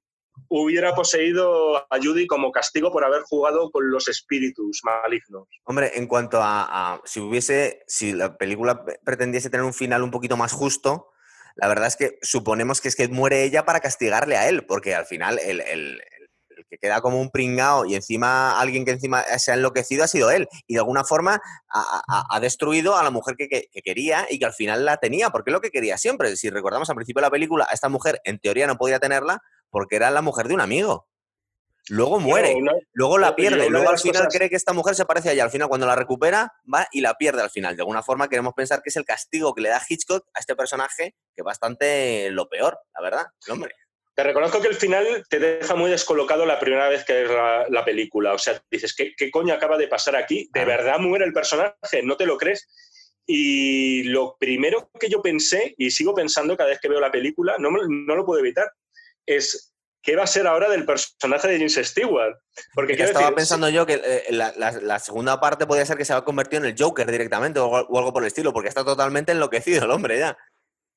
hubiera 0.48 0.94
poseído 0.94 1.76
a 1.76 1.98
Judy 2.02 2.26
como 2.26 2.52
castigo 2.52 2.90
por 2.90 3.04
haber 3.04 3.22
jugado 3.22 3.70
con 3.70 3.90
los 3.90 4.08
espíritus 4.08 4.80
malignos. 4.84 5.48
Hombre, 5.64 5.92
en 5.94 6.06
cuanto 6.06 6.38
a, 6.42 7.00
si 7.04 7.20
hubiese, 7.20 7.82
si 7.86 8.12
la 8.12 8.36
película 8.36 8.84
pretendiese 9.04 9.50
tener 9.50 9.64
un 9.64 9.74
final 9.74 10.02
un 10.02 10.10
poquito 10.10 10.36
más 10.36 10.52
justo, 10.52 11.10
la 11.56 11.68
verdad 11.68 11.88
es 11.88 11.96
que 11.96 12.18
suponemos 12.22 12.80
que 12.80 12.88
es 12.88 12.96
que 12.96 13.08
muere 13.08 13.44
ella 13.44 13.64
para 13.64 13.80
castigarle 13.80 14.36
a 14.36 14.48
él, 14.48 14.64
porque 14.66 14.94
al 14.94 15.06
final 15.06 15.38
el, 15.38 16.00
que 16.68 16.78
queda 16.78 17.02
como 17.02 17.20
un 17.20 17.30
pringao 17.30 17.84
y 17.84 17.94
encima 17.94 18.58
alguien 18.58 18.86
que 18.86 18.92
encima 18.92 19.22
se 19.38 19.52
ha 19.52 19.54
enloquecido 19.54 20.04
ha 20.04 20.08
sido 20.08 20.30
él. 20.30 20.48
Y 20.66 20.74
de 20.74 20.80
alguna 20.80 21.04
forma 21.04 21.40
ha, 21.68 22.40
destruido 22.40 22.96
a 22.96 23.02
la 23.02 23.10
mujer 23.10 23.36
que, 23.36 23.48
que, 23.48 23.82
quería 23.82 24.26
y 24.30 24.38
que 24.38 24.46
al 24.46 24.54
final 24.54 24.84
la 24.84 24.96
tenía, 24.96 25.30
porque 25.30 25.50
es 25.50 25.52
lo 25.52 25.60
que 25.60 25.70
quería 25.70 25.98
siempre. 25.98 26.34
Si 26.36 26.48
recordamos 26.48 26.88
al 26.88 26.96
principio 26.96 27.20
de 27.20 27.26
la 27.26 27.30
película, 27.30 27.68
esta 27.72 27.88
mujer 27.88 28.20
en 28.24 28.38
teoría 28.38 28.66
no 28.66 28.76
podía 28.76 28.98
tenerla 28.98 29.42
porque 29.72 29.96
era 29.96 30.12
la 30.12 30.22
mujer 30.22 30.46
de 30.46 30.54
un 30.54 30.60
amigo. 30.60 31.08
Luego 31.88 32.20
muere, 32.20 32.54
luego 32.92 33.18
la 33.18 33.34
pierde, 33.34 33.68
luego 33.68 33.90
al 33.90 33.98
final 33.98 34.28
cree 34.28 34.48
que 34.48 34.54
esta 34.54 34.72
mujer 34.72 34.94
se 34.94 35.04
parece 35.04 35.30
a 35.30 35.32
ella. 35.32 35.42
Al 35.42 35.50
final, 35.50 35.68
cuando 35.68 35.86
la 35.86 35.96
recupera, 35.96 36.52
va 36.72 36.86
y 36.92 37.00
la 37.00 37.14
pierde 37.14 37.42
al 37.42 37.50
final. 37.50 37.74
De 37.74 37.82
alguna 37.82 38.04
forma, 38.04 38.28
queremos 38.28 38.54
pensar 38.54 38.82
que 38.82 38.90
es 38.90 38.96
el 38.96 39.04
castigo 39.04 39.52
que 39.52 39.62
le 39.62 39.70
da 39.70 39.82
Hitchcock 39.88 40.24
a 40.32 40.38
este 40.38 40.54
personaje, 40.54 41.16
que 41.34 41.40
es 41.42 41.44
bastante 41.44 42.30
lo 42.30 42.48
peor, 42.48 42.78
la 42.94 43.02
verdad, 43.02 43.26
hombre. 43.48 43.74
Te 44.14 44.22
reconozco 44.22 44.60
que 44.60 44.68
el 44.68 44.74
final 44.74 45.24
te 45.28 45.38
deja 45.40 45.74
muy 45.74 45.90
descolocado 45.90 46.44
la 46.46 46.60
primera 46.60 46.88
vez 46.88 47.04
que 47.04 47.14
ves 47.14 47.30
la, 47.68 47.84
película. 47.84 48.34
O 48.34 48.38
sea, 48.38 48.62
dices, 48.70 48.94
¿qué, 48.94 49.14
¿qué, 49.16 49.30
coño 49.30 49.54
acaba 49.54 49.78
de 49.78 49.88
pasar 49.88 50.14
aquí? 50.14 50.50
¿De 50.52 50.64
verdad 50.66 50.98
muere 50.98 51.24
el 51.24 51.32
personaje? 51.32 52.02
¿No 52.04 52.16
te 52.16 52.26
lo 52.26 52.36
crees? 52.36 52.68
Y 53.26 54.02
lo 54.04 54.36
primero 54.38 54.90
que 55.00 55.08
yo 55.08 55.22
pensé, 55.22 55.74
y 55.78 55.90
sigo 55.90 56.14
pensando 56.14 56.56
cada 56.56 56.70
vez 56.70 56.78
que 56.80 56.88
veo 56.88 57.00
la 57.00 57.10
película, 57.10 57.56
no, 57.58 57.70
no 57.70 58.14
lo 58.14 58.26
puedo 58.26 58.40
evitar, 58.40 58.70
es 59.26 59.72
qué 60.02 60.16
va 60.16 60.24
a 60.24 60.26
ser 60.26 60.46
ahora 60.46 60.68
del 60.68 60.84
personaje 60.84 61.48
de 61.48 61.56
James 61.56 61.74
Stewart. 61.74 62.36
Porque 62.74 62.94
estaba 62.94 63.34
pensando 63.34 63.68
yo 63.68 63.86
que 63.86 64.00
eh, 64.04 64.24
la, 64.30 64.98
segunda 64.98 65.40
parte 65.40 65.66
podría 65.66 65.86
ser 65.86 65.96
que 65.96 66.04
se 66.04 66.12
va 66.12 66.20
a 66.20 66.24
convertir 66.24 66.58
en 66.58 66.66
el 66.66 66.74
Joker 66.76 67.10
directamente 67.10 67.60
o, 67.60 67.76
algo 67.76 68.12
por 68.12 68.22
el 68.22 68.26
estilo, 68.26 68.52
porque 68.52 68.68
está 68.68 68.84
totalmente 68.84 69.32
enloquecido 69.32 69.84
el 69.84 69.90
hombre 69.90 70.18
ya. 70.18 70.36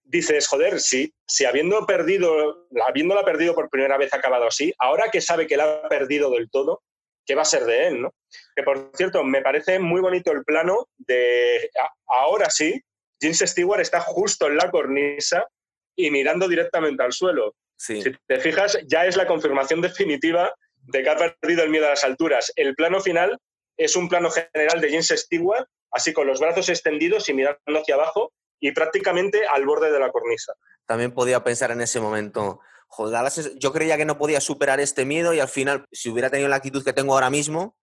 Dices, 0.03 0.47
joder, 0.47 0.79
si, 0.79 1.13
si 1.27 1.45
habiendo 1.45 1.85
perdido, 1.85 2.67
habiéndola 2.85 3.23
perdido 3.23 3.55
por 3.55 3.69
primera 3.69 3.97
vez 3.97 4.13
ha 4.13 4.17
acabado 4.17 4.47
así, 4.47 4.73
ahora 4.77 5.09
que 5.11 5.21
sabe 5.21 5.47
que 5.47 5.57
la 5.57 5.81
ha 5.83 5.89
perdido 5.89 6.29
del 6.31 6.49
todo, 6.49 6.83
¿qué 7.25 7.33
va 7.33 7.41
a 7.41 7.45
ser 7.45 7.65
de 7.65 7.87
él? 7.87 8.01
¿no? 8.01 8.13
Que 8.55 8.61
por 8.61 8.91
cierto, 8.95 9.23
me 9.23 9.41
parece 9.41 9.79
muy 9.79 10.01
bonito 10.01 10.31
el 10.31 10.43
plano 10.43 10.87
de 10.97 11.71
ahora 12.07 12.51
sí, 12.51 12.79
James 13.19 13.39
Stewart 13.39 13.81
está 13.81 13.99
justo 14.01 14.47
en 14.47 14.57
la 14.57 14.69
cornisa 14.69 15.47
y 15.95 16.11
mirando 16.11 16.47
directamente 16.47 17.01
al 17.01 17.13
suelo. 17.13 17.55
Si 17.77 18.01
te 18.27 18.39
fijas, 18.39 18.77
ya 18.87 19.05
es 19.05 19.17
la 19.17 19.27
confirmación 19.27 19.81
definitiva 19.81 20.53
de 20.77 21.03
que 21.03 21.09
ha 21.09 21.17
perdido 21.17 21.63
el 21.63 21.69
miedo 21.69 21.87
a 21.87 21.89
las 21.89 22.03
alturas. 22.03 22.51
El 22.55 22.75
plano 22.75 23.01
final 23.01 23.37
es 23.77 23.95
un 23.95 24.07
plano 24.07 24.29
general 24.29 24.81
de 24.81 24.89
James 24.89 25.07
Stewart, 25.07 25.67
así 25.91 26.13
con 26.13 26.27
los 26.27 26.39
brazos 26.39 26.69
extendidos 26.69 27.27
y 27.29 27.33
mirando 27.33 27.59
hacia 27.79 27.95
abajo 27.95 28.31
y 28.59 28.71
prácticamente 28.71 29.45
al 29.45 29.65
borde 29.65 29.91
de 29.91 29.99
la 29.99 30.11
cornisa. 30.11 30.53
También 30.85 31.11
podía 31.11 31.43
pensar 31.43 31.71
en 31.71 31.81
ese 31.81 31.99
momento, 31.99 32.61
joder, 32.87 33.31
yo 33.57 33.73
creía 33.73 33.97
que 33.97 34.05
no 34.05 34.17
podía 34.17 34.39
superar 34.39 34.79
este 34.79 35.05
miedo 35.05 35.33
y 35.33 35.39
al 35.39 35.47
final, 35.47 35.85
si 35.91 36.09
hubiera 36.09 36.29
tenido 36.29 36.49
la 36.49 36.57
actitud 36.57 36.83
que 36.83 36.93
tengo 36.93 37.13
ahora 37.13 37.29
mismo, 37.29 37.75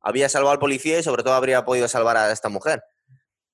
había 0.00 0.28
salvado 0.28 0.52
al 0.52 0.58
policía 0.58 0.98
y 0.98 1.02
sobre 1.02 1.22
todo 1.22 1.34
habría 1.34 1.64
podido 1.64 1.88
salvar 1.88 2.16
a 2.16 2.32
esta 2.32 2.48
mujer. 2.48 2.82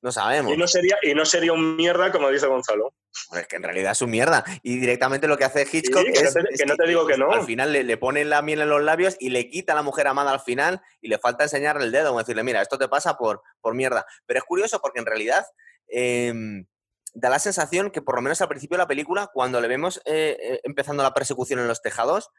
No 0.03 0.13
sabemos. 0.13 0.53
Y 0.53 0.57
no 0.57 0.67
sería, 0.67 0.97
y 1.03 1.15
no 1.15 1.25
sería 1.25 1.53
un 1.53 1.77
mierda, 1.77 2.13
como 2.13 2.31
dice 2.31 2.47
Gonzalo. 2.47 2.95
Es 3.33 3.47
que 3.49 3.57
en 3.57 3.63
realidad 3.63 3.93
es 3.93 4.03
un 4.03 4.11
mierda. 4.11 4.45
Y 4.63 4.79
directamente 4.79 5.27
lo 5.27 5.37
que 5.37 5.45
hace 5.45 5.67
Hitchcock 5.71 6.07
es, 6.07 6.35
que, 6.35 6.67
no 6.67 6.77
te, 6.77 6.87
digo 6.87 7.07
que 7.07 7.17
no. 7.17 7.33
Al 7.33 7.45
final 7.45 7.73
le, 7.73 7.97
pone 7.97 8.25
la 8.25 8.43
miel 8.43 8.61
en 8.61 8.69
los 8.69 8.83
labios 8.83 9.17
y 9.19 9.31
le 9.31 9.49
quita 9.49 9.73
a 9.73 9.77
la 9.77 9.83
mujer 9.83 10.07
amada 10.07 10.33
al 10.33 10.41
final 10.41 10.83
y 11.01 11.09
le 11.09 11.19
falta 11.19 11.45
enseñarle 11.45 11.85
el 11.85 11.93
dedo, 11.93 12.17
decirle, 12.17 12.43
mira, 12.43 12.61
esto 12.63 12.79
te 12.79 12.89
pasa 12.89 13.17
por, 13.17 13.43
por 13.61 13.75
mierda. 13.75 14.07
Pero 14.27 14.39
es 14.39 14.45
curioso 14.45 14.81
porque 14.81 15.01
en 15.01 15.07
realidad 15.07 15.47
em, 15.89 16.67
da 17.15 17.31
la 17.31 17.39
sensación 17.39 17.91
que 17.91 18.03
por 18.03 18.17
lo 18.17 18.23
menos 18.23 18.41
al 18.43 18.49
principio 18.49 18.77
de 18.77 18.83
la 18.83 18.89
película, 18.89 19.31
cuando 19.33 19.61
le 19.61 19.69
vemos 19.69 19.99
eh, 20.05 20.37
eh, 20.39 20.61
empezando 20.65 21.03
la 21.03 21.15
persecución 21.15 21.59
en 21.59 21.69
los 21.69 21.81
tejados, 21.81 22.31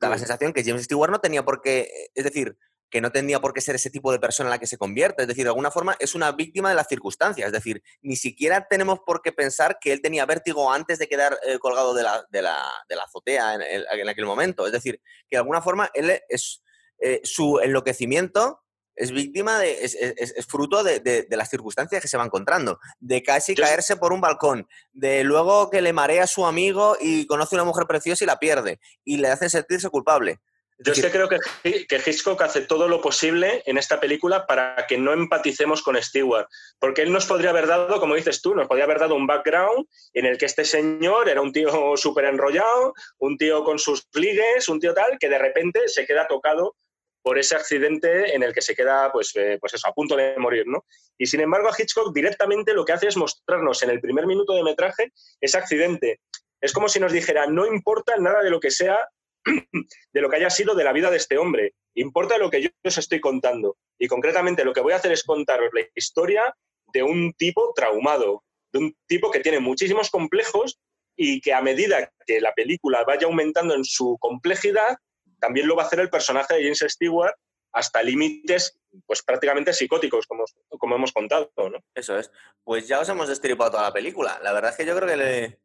da 0.00 0.08
la 0.08 0.18
sensación 0.18 0.52
que 0.52 0.64
James 0.64 0.84
Stewart 0.84 1.10
no 1.10 1.20
tenía 1.20 1.44
por 1.44 1.60
qué, 1.60 2.08
es 2.14 2.24
decir, 2.24 2.56
que 2.90 3.00
no 3.00 3.12
tendría 3.12 3.40
por 3.40 3.52
qué 3.52 3.60
ser 3.60 3.74
ese 3.74 3.90
tipo 3.90 4.12
de 4.12 4.18
persona 4.18 4.48
en 4.48 4.52
la 4.52 4.58
que 4.58 4.66
se 4.66 4.78
convierte. 4.78 5.22
Es 5.22 5.28
decir, 5.28 5.44
de 5.44 5.50
alguna 5.50 5.70
forma 5.70 5.96
es 5.98 6.14
una 6.14 6.32
víctima 6.32 6.70
de 6.70 6.74
las 6.74 6.88
circunstancias. 6.88 7.46
Es 7.46 7.52
decir, 7.52 7.82
ni 8.02 8.16
siquiera 8.16 8.66
tenemos 8.68 9.00
por 9.04 9.22
qué 9.22 9.32
pensar 9.32 9.78
que 9.80 9.92
él 9.92 10.00
tenía 10.00 10.26
vértigo 10.26 10.72
antes 10.72 10.98
de 10.98 11.08
quedar 11.08 11.38
eh, 11.46 11.58
colgado 11.58 11.94
de 11.94 12.02
la, 12.02 12.24
de, 12.30 12.42
la, 12.42 12.64
de 12.88 12.96
la, 12.96 13.02
azotea 13.02 13.54
en, 13.54 13.62
en, 13.62 14.08
aquel 14.08 14.26
momento. 14.26 14.66
Es 14.66 14.72
decir, 14.72 15.00
que 15.28 15.36
de 15.36 15.38
alguna 15.38 15.62
forma 15.62 15.90
él 15.94 16.20
es 16.28 16.62
eh, 17.00 17.20
su 17.22 17.60
enloquecimiento 17.60 18.62
es 18.98 19.12
víctima 19.12 19.58
de, 19.60 19.84
es, 19.84 19.94
es, 19.94 20.46
fruto 20.46 20.82
de, 20.82 20.98
de, 20.98 21.36
las 21.36 21.48
circunstancias 21.48 22.02
que 22.02 22.08
se 22.08 22.16
va 22.16 22.24
encontrando, 22.24 22.80
de 22.98 23.22
casi 23.22 23.54
caerse 23.54 23.96
por 23.96 24.12
un 24.12 24.20
balcón, 24.20 24.66
de 24.92 25.22
luego 25.22 25.70
que 25.70 25.80
le 25.80 25.92
marea 25.92 26.24
a 26.24 26.26
su 26.26 26.44
amigo 26.44 26.96
y 27.00 27.24
conoce 27.26 27.54
a 27.54 27.58
una 27.58 27.64
mujer 27.64 27.86
preciosa 27.86 28.24
y 28.24 28.26
la 28.26 28.40
pierde, 28.40 28.80
y 29.04 29.18
le 29.18 29.28
hacen 29.28 29.50
sentirse 29.50 29.88
culpable. 29.88 30.40
Yo 30.80 30.92
es 30.92 31.00
que 31.00 31.10
creo 31.10 31.28
que, 31.28 31.38
que, 31.86 31.96
Hitchcock 31.96 32.40
hace 32.40 32.60
todo 32.60 32.86
lo 32.86 33.00
posible 33.00 33.64
en 33.66 33.78
esta 33.78 33.98
película 33.98 34.46
para 34.46 34.86
que 34.86 34.96
no 34.96 35.12
empaticemos 35.12 35.82
con 35.82 36.00
Stewart, 36.00 36.46
porque 36.78 37.02
él 37.02 37.12
nos 37.12 37.26
podría 37.26 37.50
haber 37.50 37.66
dado, 37.66 37.98
como 37.98 38.14
dices 38.14 38.40
tú, 38.40 38.54
nos 38.54 38.68
podría 38.68 38.84
haber 38.84 39.00
dado 39.00 39.16
un 39.16 39.26
background 39.26 39.86
en 40.12 40.26
el 40.26 40.38
que 40.38 40.46
este 40.46 40.64
señor 40.64 41.28
era 41.28 41.40
un 41.40 41.52
tío 41.52 41.68
súper 41.96 42.26
enrollado, 42.26 42.94
un 43.18 43.36
tío 43.36 43.64
con 43.64 43.80
sus 43.80 44.06
ligues, 44.14 44.68
un 44.68 44.78
tío 44.78 44.94
tal, 44.94 45.18
que 45.18 45.28
de 45.28 45.38
repente 45.38 45.88
se 45.88 46.06
queda 46.06 46.28
tocado 46.28 46.76
por 47.22 47.38
ese 47.38 47.56
accidente 47.56 48.34
en 48.34 48.44
el 48.44 48.54
que 48.54 48.62
se 48.62 48.76
queda, 48.76 49.10
pues, 49.10 49.32
eh, 49.34 49.58
pues 49.60 49.74
eso, 49.74 49.88
a 49.88 49.92
punto 49.92 50.14
de 50.14 50.36
morir, 50.38 50.64
¿no? 50.66 50.84
Y 51.18 51.26
sin 51.26 51.40
embargo, 51.40 51.68
a 51.68 51.74
Hitchcock 51.76 52.14
directamente 52.14 52.72
lo 52.72 52.84
que 52.84 52.92
hace 52.92 53.08
es 53.08 53.16
mostrarnos 53.16 53.82
en 53.82 53.90
el 53.90 54.00
primer 54.00 54.26
minuto 54.26 54.54
de 54.54 54.62
metraje 54.62 55.12
ese 55.40 55.58
accidente. 55.58 56.20
Es 56.60 56.72
como 56.72 56.88
si 56.88 57.00
nos 57.00 57.12
dijera, 57.12 57.46
no 57.46 57.66
importa 57.66 58.16
nada 58.16 58.42
de 58.42 58.50
lo 58.50 58.60
que 58.60 58.70
sea 58.70 58.96
de 60.12 60.20
lo 60.20 60.28
que 60.28 60.36
haya 60.36 60.50
sido 60.50 60.74
de 60.74 60.84
la 60.84 60.92
vida 60.92 61.10
de 61.10 61.16
este 61.16 61.38
hombre. 61.38 61.74
Importa 61.94 62.38
lo 62.38 62.50
que 62.50 62.62
yo 62.62 62.68
os 62.84 62.98
estoy 62.98 63.20
contando. 63.20 63.76
Y 63.98 64.08
concretamente 64.08 64.64
lo 64.64 64.72
que 64.72 64.80
voy 64.80 64.92
a 64.92 64.96
hacer 64.96 65.12
es 65.12 65.24
contaros 65.24 65.70
la 65.72 65.82
historia 65.94 66.54
de 66.92 67.02
un 67.02 67.32
tipo 67.34 67.72
traumado, 67.74 68.44
de 68.72 68.78
un 68.78 68.96
tipo 69.06 69.30
que 69.30 69.40
tiene 69.40 69.60
muchísimos 69.60 70.10
complejos 70.10 70.78
y 71.16 71.40
que 71.40 71.52
a 71.52 71.60
medida 71.60 72.12
que 72.26 72.40
la 72.40 72.52
película 72.54 73.04
vaya 73.04 73.26
aumentando 73.26 73.74
en 73.74 73.84
su 73.84 74.16
complejidad, 74.20 74.96
también 75.40 75.66
lo 75.66 75.76
va 75.76 75.82
a 75.82 75.86
hacer 75.86 76.00
el 76.00 76.10
personaje 76.10 76.54
de 76.54 76.62
James 76.62 76.84
Stewart 76.88 77.34
hasta 77.72 78.02
límites 78.02 78.78
pues 79.06 79.22
prácticamente 79.22 79.72
psicóticos, 79.72 80.26
como, 80.26 80.44
como 80.78 80.96
hemos 80.96 81.12
contado. 81.12 81.50
¿no? 81.56 81.78
Eso 81.94 82.18
es. 82.18 82.30
Pues 82.64 82.88
ya 82.88 83.00
os 83.00 83.08
hemos 83.08 83.28
destripado 83.28 83.72
toda 83.72 83.82
la 83.84 83.92
película. 83.92 84.40
La 84.42 84.52
verdad 84.52 84.70
es 84.70 84.76
que 84.76 84.86
yo 84.86 84.96
creo 84.96 85.08
que 85.08 85.16
le, 85.16 85.60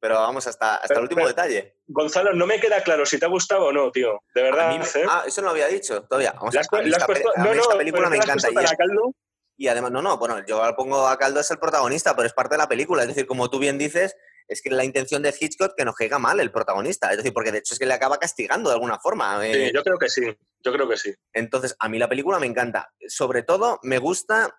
pero 0.00 0.16
vamos 0.16 0.46
hasta, 0.46 0.76
hasta 0.76 0.94
el 0.94 1.02
último 1.02 1.26
detalle. 1.26 1.76
Gonzalo, 1.86 2.32
no 2.32 2.46
me 2.46 2.60
queda 2.60 2.82
claro 2.82 3.06
si 3.06 3.18
te 3.18 3.26
ha 3.26 3.28
gustado 3.28 3.66
o 3.66 3.72
no, 3.72 3.90
tío. 3.90 4.22
De 4.34 4.42
verdad. 4.42 4.72
¿eh? 4.74 5.04
Ah, 5.08 5.24
eso 5.26 5.40
no 5.40 5.46
lo 5.46 5.50
había 5.52 5.68
dicho 5.68 6.02
todavía. 6.02 6.32
Vamos 6.32 6.54
a, 6.54 6.60
esta, 6.60 6.78
no, 6.78 7.54
no, 7.54 7.78
película 7.78 8.10
me 8.10 8.16
encanta. 8.16 8.48
Y, 8.50 9.64
y, 9.64 9.68
además, 9.68 9.90
no, 9.90 10.02
no, 10.02 10.18
bueno, 10.18 10.44
yo 10.46 10.60
pongo 10.76 11.06
a 11.06 11.18
Caldo 11.18 11.40
es 11.40 11.50
el 11.50 11.58
protagonista, 11.58 12.14
pero 12.14 12.26
es 12.26 12.34
parte 12.34 12.54
de 12.54 12.58
la 12.58 12.68
película. 12.68 13.02
Es 13.02 13.08
decir, 13.08 13.26
como 13.26 13.48
tú 13.48 13.58
bien 13.58 13.78
dices, 13.78 14.16
es 14.48 14.62
que 14.62 14.70
la 14.70 14.84
intención 14.84 15.22
de 15.22 15.34
Hitchcock 15.38 15.74
que 15.76 15.84
nos 15.84 15.94
caiga 15.94 16.18
mal 16.18 16.38
el 16.40 16.52
protagonista. 16.52 17.10
Es 17.10 17.16
decir, 17.16 17.32
porque 17.32 17.52
de 17.52 17.58
hecho 17.58 17.74
es 17.74 17.78
que 17.78 17.86
le 17.86 17.94
acaba 17.94 18.18
castigando 18.18 18.70
de 18.70 18.74
alguna 18.74 18.98
forma. 18.98 19.40
Sí, 19.42 19.48
eh. 19.50 19.72
yo 19.74 19.82
creo 19.82 19.98
que 19.98 20.08
sí. 20.08 20.22
Yo 20.60 20.72
creo 20.72 20.88
que 20.88 20.96
sí. 20.96 21.14
Entonces, 21.32 21.76
a 21.78 21.88
mí 21.88 21.98
la 21.98 22.08
película 22.08 22.38
me 22.38 22.46
encanta. 22.46 22.90
Sobre 23.08 23.42
todo, 23.42 23.78
me 23.82 23.98
gusta, 23.98 24.58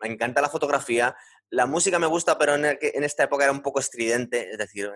me 0.00 0.08
encanta 0.08 0.40
la 0.40 0.48
fotografía. 0.48 1.16
La 1.50 1.66
música 1.66 1.98
me 1.98 2.06
gusta, 2.06 2.38
pero 2.38 2.54
en, 2.54 2.64
en 2.80 3.04
esta 3.04 3.24
época 3.24 3.44
era 3.44 3.52
un 3.52 3.62
poco 3.62 3.80
estridente. 3.80 4.50
Es 4.50 4.58
decir, 4.58 4.90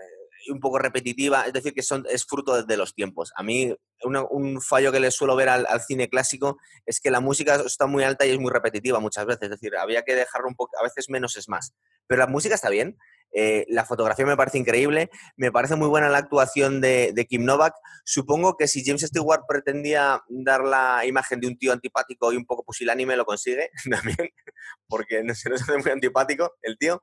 un 0.49 0.61
poco 0.61 0.79
repetitiva, 0.79 1.43
es 1.43 1.53
decir, 1.53 1.75
que 1.75 1.83
son, 1.83 2.07
es 2.09 2.25
fruto 2.25 2.63
de, 2.63 2.77
los 2.77 2.95
tiempos. 2.95 3.33
A 3.37 3.43
mí 3.43 3.75
un 4.03 4.63
fallo 4.63 4.93
que 4.93 5.01
le 5.01 5.11
suelo 5.11 5.37
ver 5.37 5.49
al, 5.49 5.67
cine 5.87 6.09
clásico 6.09 6.59
es 6.87 7.01
que 7.01 7.11
la 7.11 7.21
música 7.21 7.57
está 7.67 7.87
muy 7.87 8.05
alta 8.05 8.25
y 8.25 8.31
es 8.31 8.39
muy 8.39 8.51
repetitiva 8.51 9.01
muchas 9.01 9.27
veces, 9.27 9.43
es 9.43 9.51
decir, 9.51 9.77
había 9.77 10.03
que 10.03 10.15
dejarlo 10.15 10.49
un 10.49 10.55
poco, 10.55 10.79
a 10.79 10.83
veces 10.83 11.11
menos 11.11 11.37
es 11.37 11.49
más. 11.49 11.75
Pero 12.07 12.21
la 12.21 12.27
música 12.27 12.55
está 12.55 12.71
bien, 12.71 12.97
eh, 13.33 13.65
la 13.69 13.85
fotografía 13.85 14.27
me 14.27 14.37
parece 14.37 14.59
increíble, 14.59 15.11
me 15.37 15.53
parece 15.53 15.77
muy 15.77 15.89
buena 15.89 16.09
la 16.09 16.19
actuación 16.19 16.81
de, 16.81 17.27
Kim 17.29 17.45
Novak. 17.45 17.75
Supongo 18.05 18.57
que 18.57 18.67
si 18.67 18.85
James 18.85 19.03
Stewart 19.03 19.43
pretendía 19.47 20.23
dar 20.29 20.65
la 20.65 21.05
imagen 21.07 21.41
de 21.41 21.49
un 21.49 21.59
tío 21.59 21.73
antipático 21.73 22.33
y 22.33 22.37
un 22.37 22.47
poco 22.47 22.65
pusilánime, 22.65 23.17
lo 23.17 23.25
consigue 23.25 23.71
también, 23.91 24.31
porque 24.89 25.23
se 25.35 25.51
nos 25.51 25.63
hace 25.63 25.79
muy 25.79 25.91
antipático 25.91 26.55
el 26.63 26.77
tío. 26.79 27.03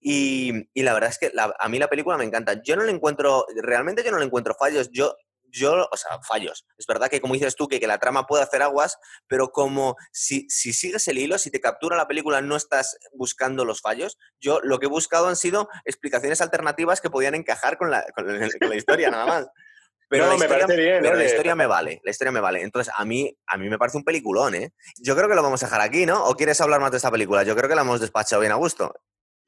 Y, 0.00 0.52
la 0.74 0.94
verdad 0.94 1.10
es 1.10 1.18
que 1.18 1.32
a 1.36 1.68
mí 1.68 1.78
la 1.78 1.88
película 1.88 2.16
me 2.16 2.24
encanta. 2.24 2.62
Yo 2.62 2.76
no 2.76 2.84
le 2.84 2.92
encuentro, 2.92 3.44
realmente 3.62 4.04
yo 4.04 4.12
no 4.12 4.18
le 4.18 4.26
encuentro 4.26 4.54
fallos. 4.54 4.88
Yo, 4.92 5.16
yo, 5.50 5.88
o 5.90 5.96
sea, 5.96 6.20
fallos. 6.22 6.66
Es 6.78 6.86
verdad 6.86 7.08
que 7.08 7.20
como 7.20 7.34
dices 7.34 7.56
tú, 7.56 7.66
que, 7.66 7.80
que 7.80 7.86
la 7.86 7.98
trama 7.98 8.26
puede 8.26 8.42
hacer 8.42 8.62
aguas, 8.62 8.98
pero 9.26 9.50
como 9.50 9.96
si, 10.12 10.46
si, 10.48 10.72
sigues 10.72 11.08
el 11.08 11.18
hilo, 11.18 11.38
si 11.38 11.50
te 11.50 11.60
captura 11.60 11.96
la 11.96 12.06
película, 12.06 12.40
no 12.40 12.56
estás 12.56 12.98
buscando 13.14 13.64
los 13.64 13.80
fallos. 13.80 14.18
Yo 14.40 14.60
lo 14.62 14.78
que 14.78 14.86
he 14.86 14.90
buscado 14.90 15.28
han 15.28 15.36
sido 15.36 15.68
explicaciones 15.84 16.40
alternativas 16.40 17.00
que 17.00 17.10
podían 17.10 17.34
encajar 17.34 17.78
con 17.78 17.90
la, 17.90 18.04
con 18.14 18.26
la, 18.26 18.76
historia, 18.76 19.10
nada 19.10 19.26
más. 19.26 19.46
Pero, 20.08 20.28
la, 20.28 20.34
historia, 20.36 20.66
me 20.68 20.76
bien, 20.76 21.02
pero 21.02 21.16
la 21.16 21.24
historia 21.24 21.54
me 21.56 21.66
vale, 21.66 22.00
la 22.04 22.10
historia 22.10 22.30
me 22.30 22.40
vale. 22.40 22.62
Entonces, 22.62 22.92
a 22.96 23.04
mí, 23.04 23.36
a 23.46 23.56
mí 23.56 23.68
me 23.68 23.76
parece 23.76 23.98
un 23.98 24.04
peliculón, 24.04 24.54
¿eh? 24.54 24.72
Yo 24.98 25.16
creo 25.16 25.28
que 25.28 25.34
lo 25.34 25.42
vamos 25.42 25.62
a 25.62 25.66
dejar 25.66 25.80
aquí, 25.80 26.06
¿no? 26.06 26.24
¿O 26.26 26.36
quieres 26.36 26.60
hablar 26.60 26.80
más 26.80 26.92
de 26.92 26.98
esta 26.98 27.10
película? 27.10 27.42
Yo 27.42 27.56
creo 27.56 27.68
que 27.68 27.74
la 27.74 27.82
hemos 27.82 28.00
despachado 28.00 28.40
bien 28.40 28.52
a 28.52 28.56
gusto. 28.56 28.94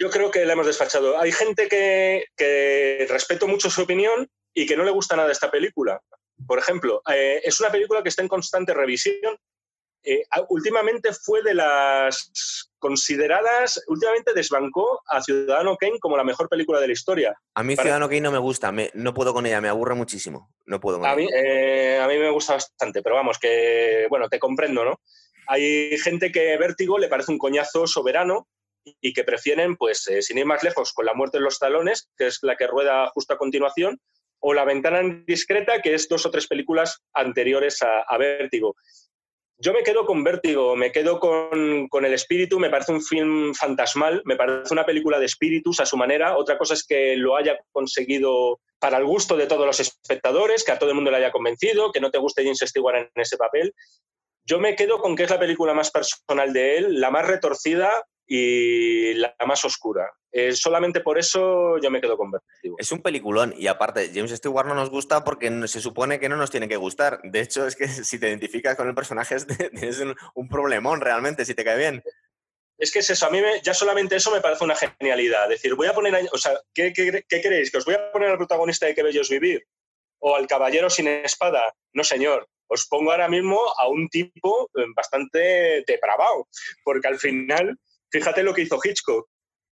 Yo 0.00 0.10
creo 0.10 0.30
que 0.30 0.44
la 0.44 0.54
hemos 0.54 0.66
despachado. 0.66 1.18
Hay 1.20 1.32
gente 1.32 1.68
que, 1.68 3.06
respeto 3.08 3.46
mucho 3.46 3.70
su 3.70 3.82
opinión 3.82 4.28
y 4.54 4.66
que 4.66 4.76
no 4.76 4.84
le 4.84 4.90
gusta 4.90 5.16
nada 5.16 5.30
esta 5.30 5.50
película. 5.50 6.00
Por 6.46 6.58
ejemplo, 6.58 7.02
eh, 7.12 7.40
es 7.44 7.60
una 7.60 7.70
película 7.70 8.02
que 8.02 8.08
está 8.08 8.22
en 8.22 8.28
constante 8.28 8.74
revisión. 8.74 9.36
Eh, 10.02 10.24
últimamente 10.48 11.12
fue 11.12 11.42
de 11.42 11.54
las 11.54 12.70
consideradas, 12.78 13.82
últimamente 13.88 14.32
desbancó 14.32 15.02
a 15.06 15.20
Ciudadano 15.22 15.76
Kane 15.76 15.98
como 15.98 16.16
la 16.16 16.24
mejor 16.24 16.48
película 16.48 16.80
de 16.80 16.86
la 16.86 16.92
historia. 16.92 17.36
A 17.54 17.62
mí 17.62 17.76
Ciudadano 17.76 18.08
Kane 18.08 18.20
no 18.20 18.30
me 18.30 18.38
gusta, 18.38 18.72
no 18.94 19.14
puedo 19.14 19.34
con 19.34 19.46
ella, 19.46 19.60
me 19.60 19.68
aburre 19.68 19.94
muchísimo. 19.94 20.54
No 20.66 20.80
puedo 20.80 21.04
a, 21.04 21.16
Mí, 21.16 21.26
eh, 21.34 21.98
a 22.00 22.06
mí 22.06 22.16
me 22.16 22.30
gusta 22.30 22.54
bastante, 22.54 23.02
pero 23.02 23.16
vamos, 23.16 23.38
que, 23.38 24.06
bueno, 24.08 24.28
te 24.28 24.38
comprendo, 24.38 24.84
¿no? 24.84 25.00
Hay 25.48 25.96
gente 25.98 26.30
que 26.30 26.56
Vértigo 26.58 26.98
le 26.98 27.08
parece 27.08 27.32
un 27.32 27.38
coñazo 27.38 27.86
soberano 27.86 28.46
y 29.00 29.12
que 29.12 29.24
prefieren, 29.24 29.76
pues, 29.76 30.06
eh, 30.08 30.22
sin 30.22 30.38
ir 30.38 30.46
más 30.46 30.62
lejos, 30.62 30.92
con 30.92 31.06
La 31.06 31.14
muerte 31.14 31.38
en 31.38 31.44
los 31.44 31.58
talones, 31.58 32.08
que 32.16 32.26
es 32.26 32.38
la 32.42 32.56
que 32.56 32.66
rueda 32.66 33.08
justo 33.08 33.34
a 33.34 33.38
continuación, 33.38 34.00
o 34.40 34.54
La 34.54 34.64
ventana 34.64 35.00
discreta, 35.26 35.80
que 35.82 35.94
es 35.94 36.08
dos 36.08 36.24
o 36.26 36.30
tres 36.30 36.46
películas 36.46 37.02
anteriores 37.12 37.82
a, 37.82 38.18
Vértigo. 38.18 38.76
Yo 39.60 39.72
me 39.72 39.82
quedo 39.82 40.06
con 40.06 40.22
Vértigo, 40.22 40.76
me 40.76 40.92
quedo 40.92 41.18
con, 41.18 41.88
con, 41.88 42.04
El 42.04 42.14
Espíritu, 42.14 42.60
me 42.60 42.70
parece 42.70 42.92
un 42.92 43.02
film 43.02 43.52
fantasmal, 43.54 44.22
me 44.24 44.36
parece 44.36 44.72
una 44.72 44.86
película 44.86 45.18
de 45.18 45.26
espíritus 45.26 45.80
a 45.80 45.86
su 45.86 45.96
manera. 45.96 46.36
Otra 46.36 46.56
cosa 46.56 46.74
es 46.74 46.86
que 46.86 47.16
lo 47.16 47.36
haya 47.36 47.58
conseguido 47.72 48.60
para 48.78 48.98
el 48.98 49.04
gusto 49.04 49.36
de 49.36 49.48
todos 49.48 49.66
los 49.66 49.80
espectadores, 49.80 50.62
que 50.62 50.70
a 50.70 50.78
todo 50.78 50.90
el 50.90 50.94
mundo 50.94 51.10
le 51.10 51.16
haya 51.16 51.32
convencido, 51.32 51.90
que 51.90 52.00
no 52.00 52.12
te 52.12 52.18
guste 52.18 52.44
James 52.44 52.62
Stewart 52.64 52.98
en 52.98 53.10
ese 53.20 53.36
papel. 53.36 53.74
Yo 54.44 54.60
me 54.60 54.76
quedo 54.76 55.00
con 55.00 55.16
que 55.16 55.24
es 55.24 55.30
la 55.30 55.40
película 55.40 55.74
más 55.74 55.90
personal 55.90 56.52
de 56.52 56.78
él, 56.78 57.00
la 57.00 57.10
más 57.10 57.26
retorcida 57.26 57.90
y 58.28 59.14
la 59.14 59.34
más 59.44 59.64
oscura. 59.64 60.08
Eh, 60.30 60.52
solamente 60.52 61.00
por 61.00 61.18
eso 61.18 61.78
yo 61.78 61.90
me 61.90 62.00
quedo 62.00 62.16
con 62.16 62.30
Vertigo. 62.30 62.76
Es 62.78 62.92
un 62.92 63.00
peliculón 63.00 63.54
y 63.56 63.66
aparte, 63.66 64.10
James 64.14 64.30
Stewart 64.32 64.66
no 64.66 64.74
nos 64.74 64.90
gusta 64.90 65.24
porque 65.24 65.66
se 65.66 65.80
supone 65.80 66.20
que 66.20 66.28
no 66.28 66.36
nos 66.36 66.50
tiene 66.50 66.68
que 66.68 66.76
gustar. 66.76 67.20
De 67.22 67.40
hecho, 67.40 67.66
es 67.66 67.76
que 67.76 67.88
si 67.88 68.18
te 68.18 68.28
identificas 68.28 68.76
con 68.76 68.88
el 68.88 68.94
personaje 68.94 69.36
tienes 69.72 70.02
un 70.34 70.48
problemón 70.48 71.00
realmente, 71.00 71.44
si 71.44 71.54
te 71.54 71.64
cae 71.64 71.78
bien. 71.78 72.02
Es 72.78 72.92
que 72.92 73.00
es 73.00 73.10
eso, 73.10 73.26
a 73.26 73.30
mí 73.30 73.40
ya 73.64 73.74
solamente 73.74 74.14
eso 74.14 74.30
me 74.30 74.40
parece 74.40 74.62
una 74.62 74.76
genialidad. 74.76 75.50
Es 75.50 75.60
decir, 75.60 75.74
voy 75.74 75.88
a 75.88 75.94
poner, 75.94 76.28
o 76.32 76.38
sea, 76.38 76.52
¿qué, 76.72 76.92
qué, 76.92 77.24
queréis? 77.28 77.72
¿Que 77.72 77.78
os 77.78 77.84
voy 77.84 77.94
a 77.94 78.12
poner 78.12 78.30
al 78.30 78.38
protagonista 78.38 78.86
de 78.86 78.94
Qué 78.94 79.02
bellos 79.02 79.28
vivir? 79.28 79.66
¿O 80.20 80.36
al 80.36 80.46
caballero 80.46 80.88
sin 80.88 81.08
espada? 81.08 81.74
No, 81.92 82.04
señor. 82.04 82.48
Os 82.68 82.86
pongo 82.86 83.10
ahora 83.10 83.28
mismo 83.28 83.58
a 83.78 83.88
un 83.88 84.08
tipo 84.08 84.70
eh, 84.76 84.84
bastante 84.94 85.82
depravado, 85.86 86.48
porque 86.84 87.08
al 87.08 87.18
final, 87.18 87.76
fíjate 88.10 88.42
lo 88.42 88.54
que 88.54 88.62
hizo 88.62 88.78
Hitchcock. 88.82 89.28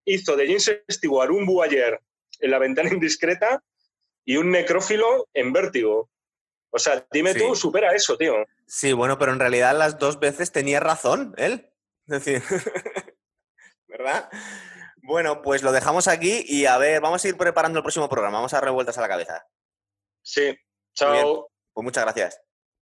Hizo 0.07 0.37
de 0.37 0.47
James 0.47 0.83
Stewart 0.91 1.31
un 1.31 1.45
Boyer 1.45 2.01
en 2.41 2.51
la 2.51 2.59
ventana 2.59 2.91
indiscreta 2.91 3.63
y 4.25 4.37
un 4.37 4.51
necrófilo 4.51 5.29
en 5.35 5.53
vértigo. 5.53 6.11
O 6.71 6.79
sea, 6.79 7.07
dime 7.13 7.35
tú, 7.35 7.55
supera 7.55 7.95
eso, 7.95 8.17
tío. 8.17 8.35
Sí, 8.67 8.93
bueno, 8.93 9.19
pero 9.19 9.33
en 9.33 9.41
realidad 9.41 9.77
las 9.77 9.99
dos 9.99 10.19
veces 10.19 10.53
tenía 10.53 10.81
razón 10.81 11.35
él. 11.37 11.71
Es 12.07 12.25
decir, 12.25 12.43
¿verdad? 13.89 14.31
Bueno, 15.03 15.43
pues 15.43 15.63
lo 15.63 15.73
dejamos 15.73 16.09
aquí 16.09 16.45
y 16.47 16.67
a 16.67 16.79
ver, 16.79 17.01
vamos 17.01 17.25
a 17.25 17.29
ir 17.29 17.37
preparando 17.37 17.79
el 17.79 17.83
próximo 17.83 18.09
programa. 18.09 18.39
Vamos 18.39 18.53
a 18.53 18.57
dar 18.57 18.65
revueltas 18.65 18.99
a 18.99 19.01
la 19.01 19.09
cabeza. 19.09 19.47
Sí, 20.23 20.57
chao. 20.95 21.49
Pues 21.73 21.85
muchas 21.85 22.05
gracias. 22.05 22.46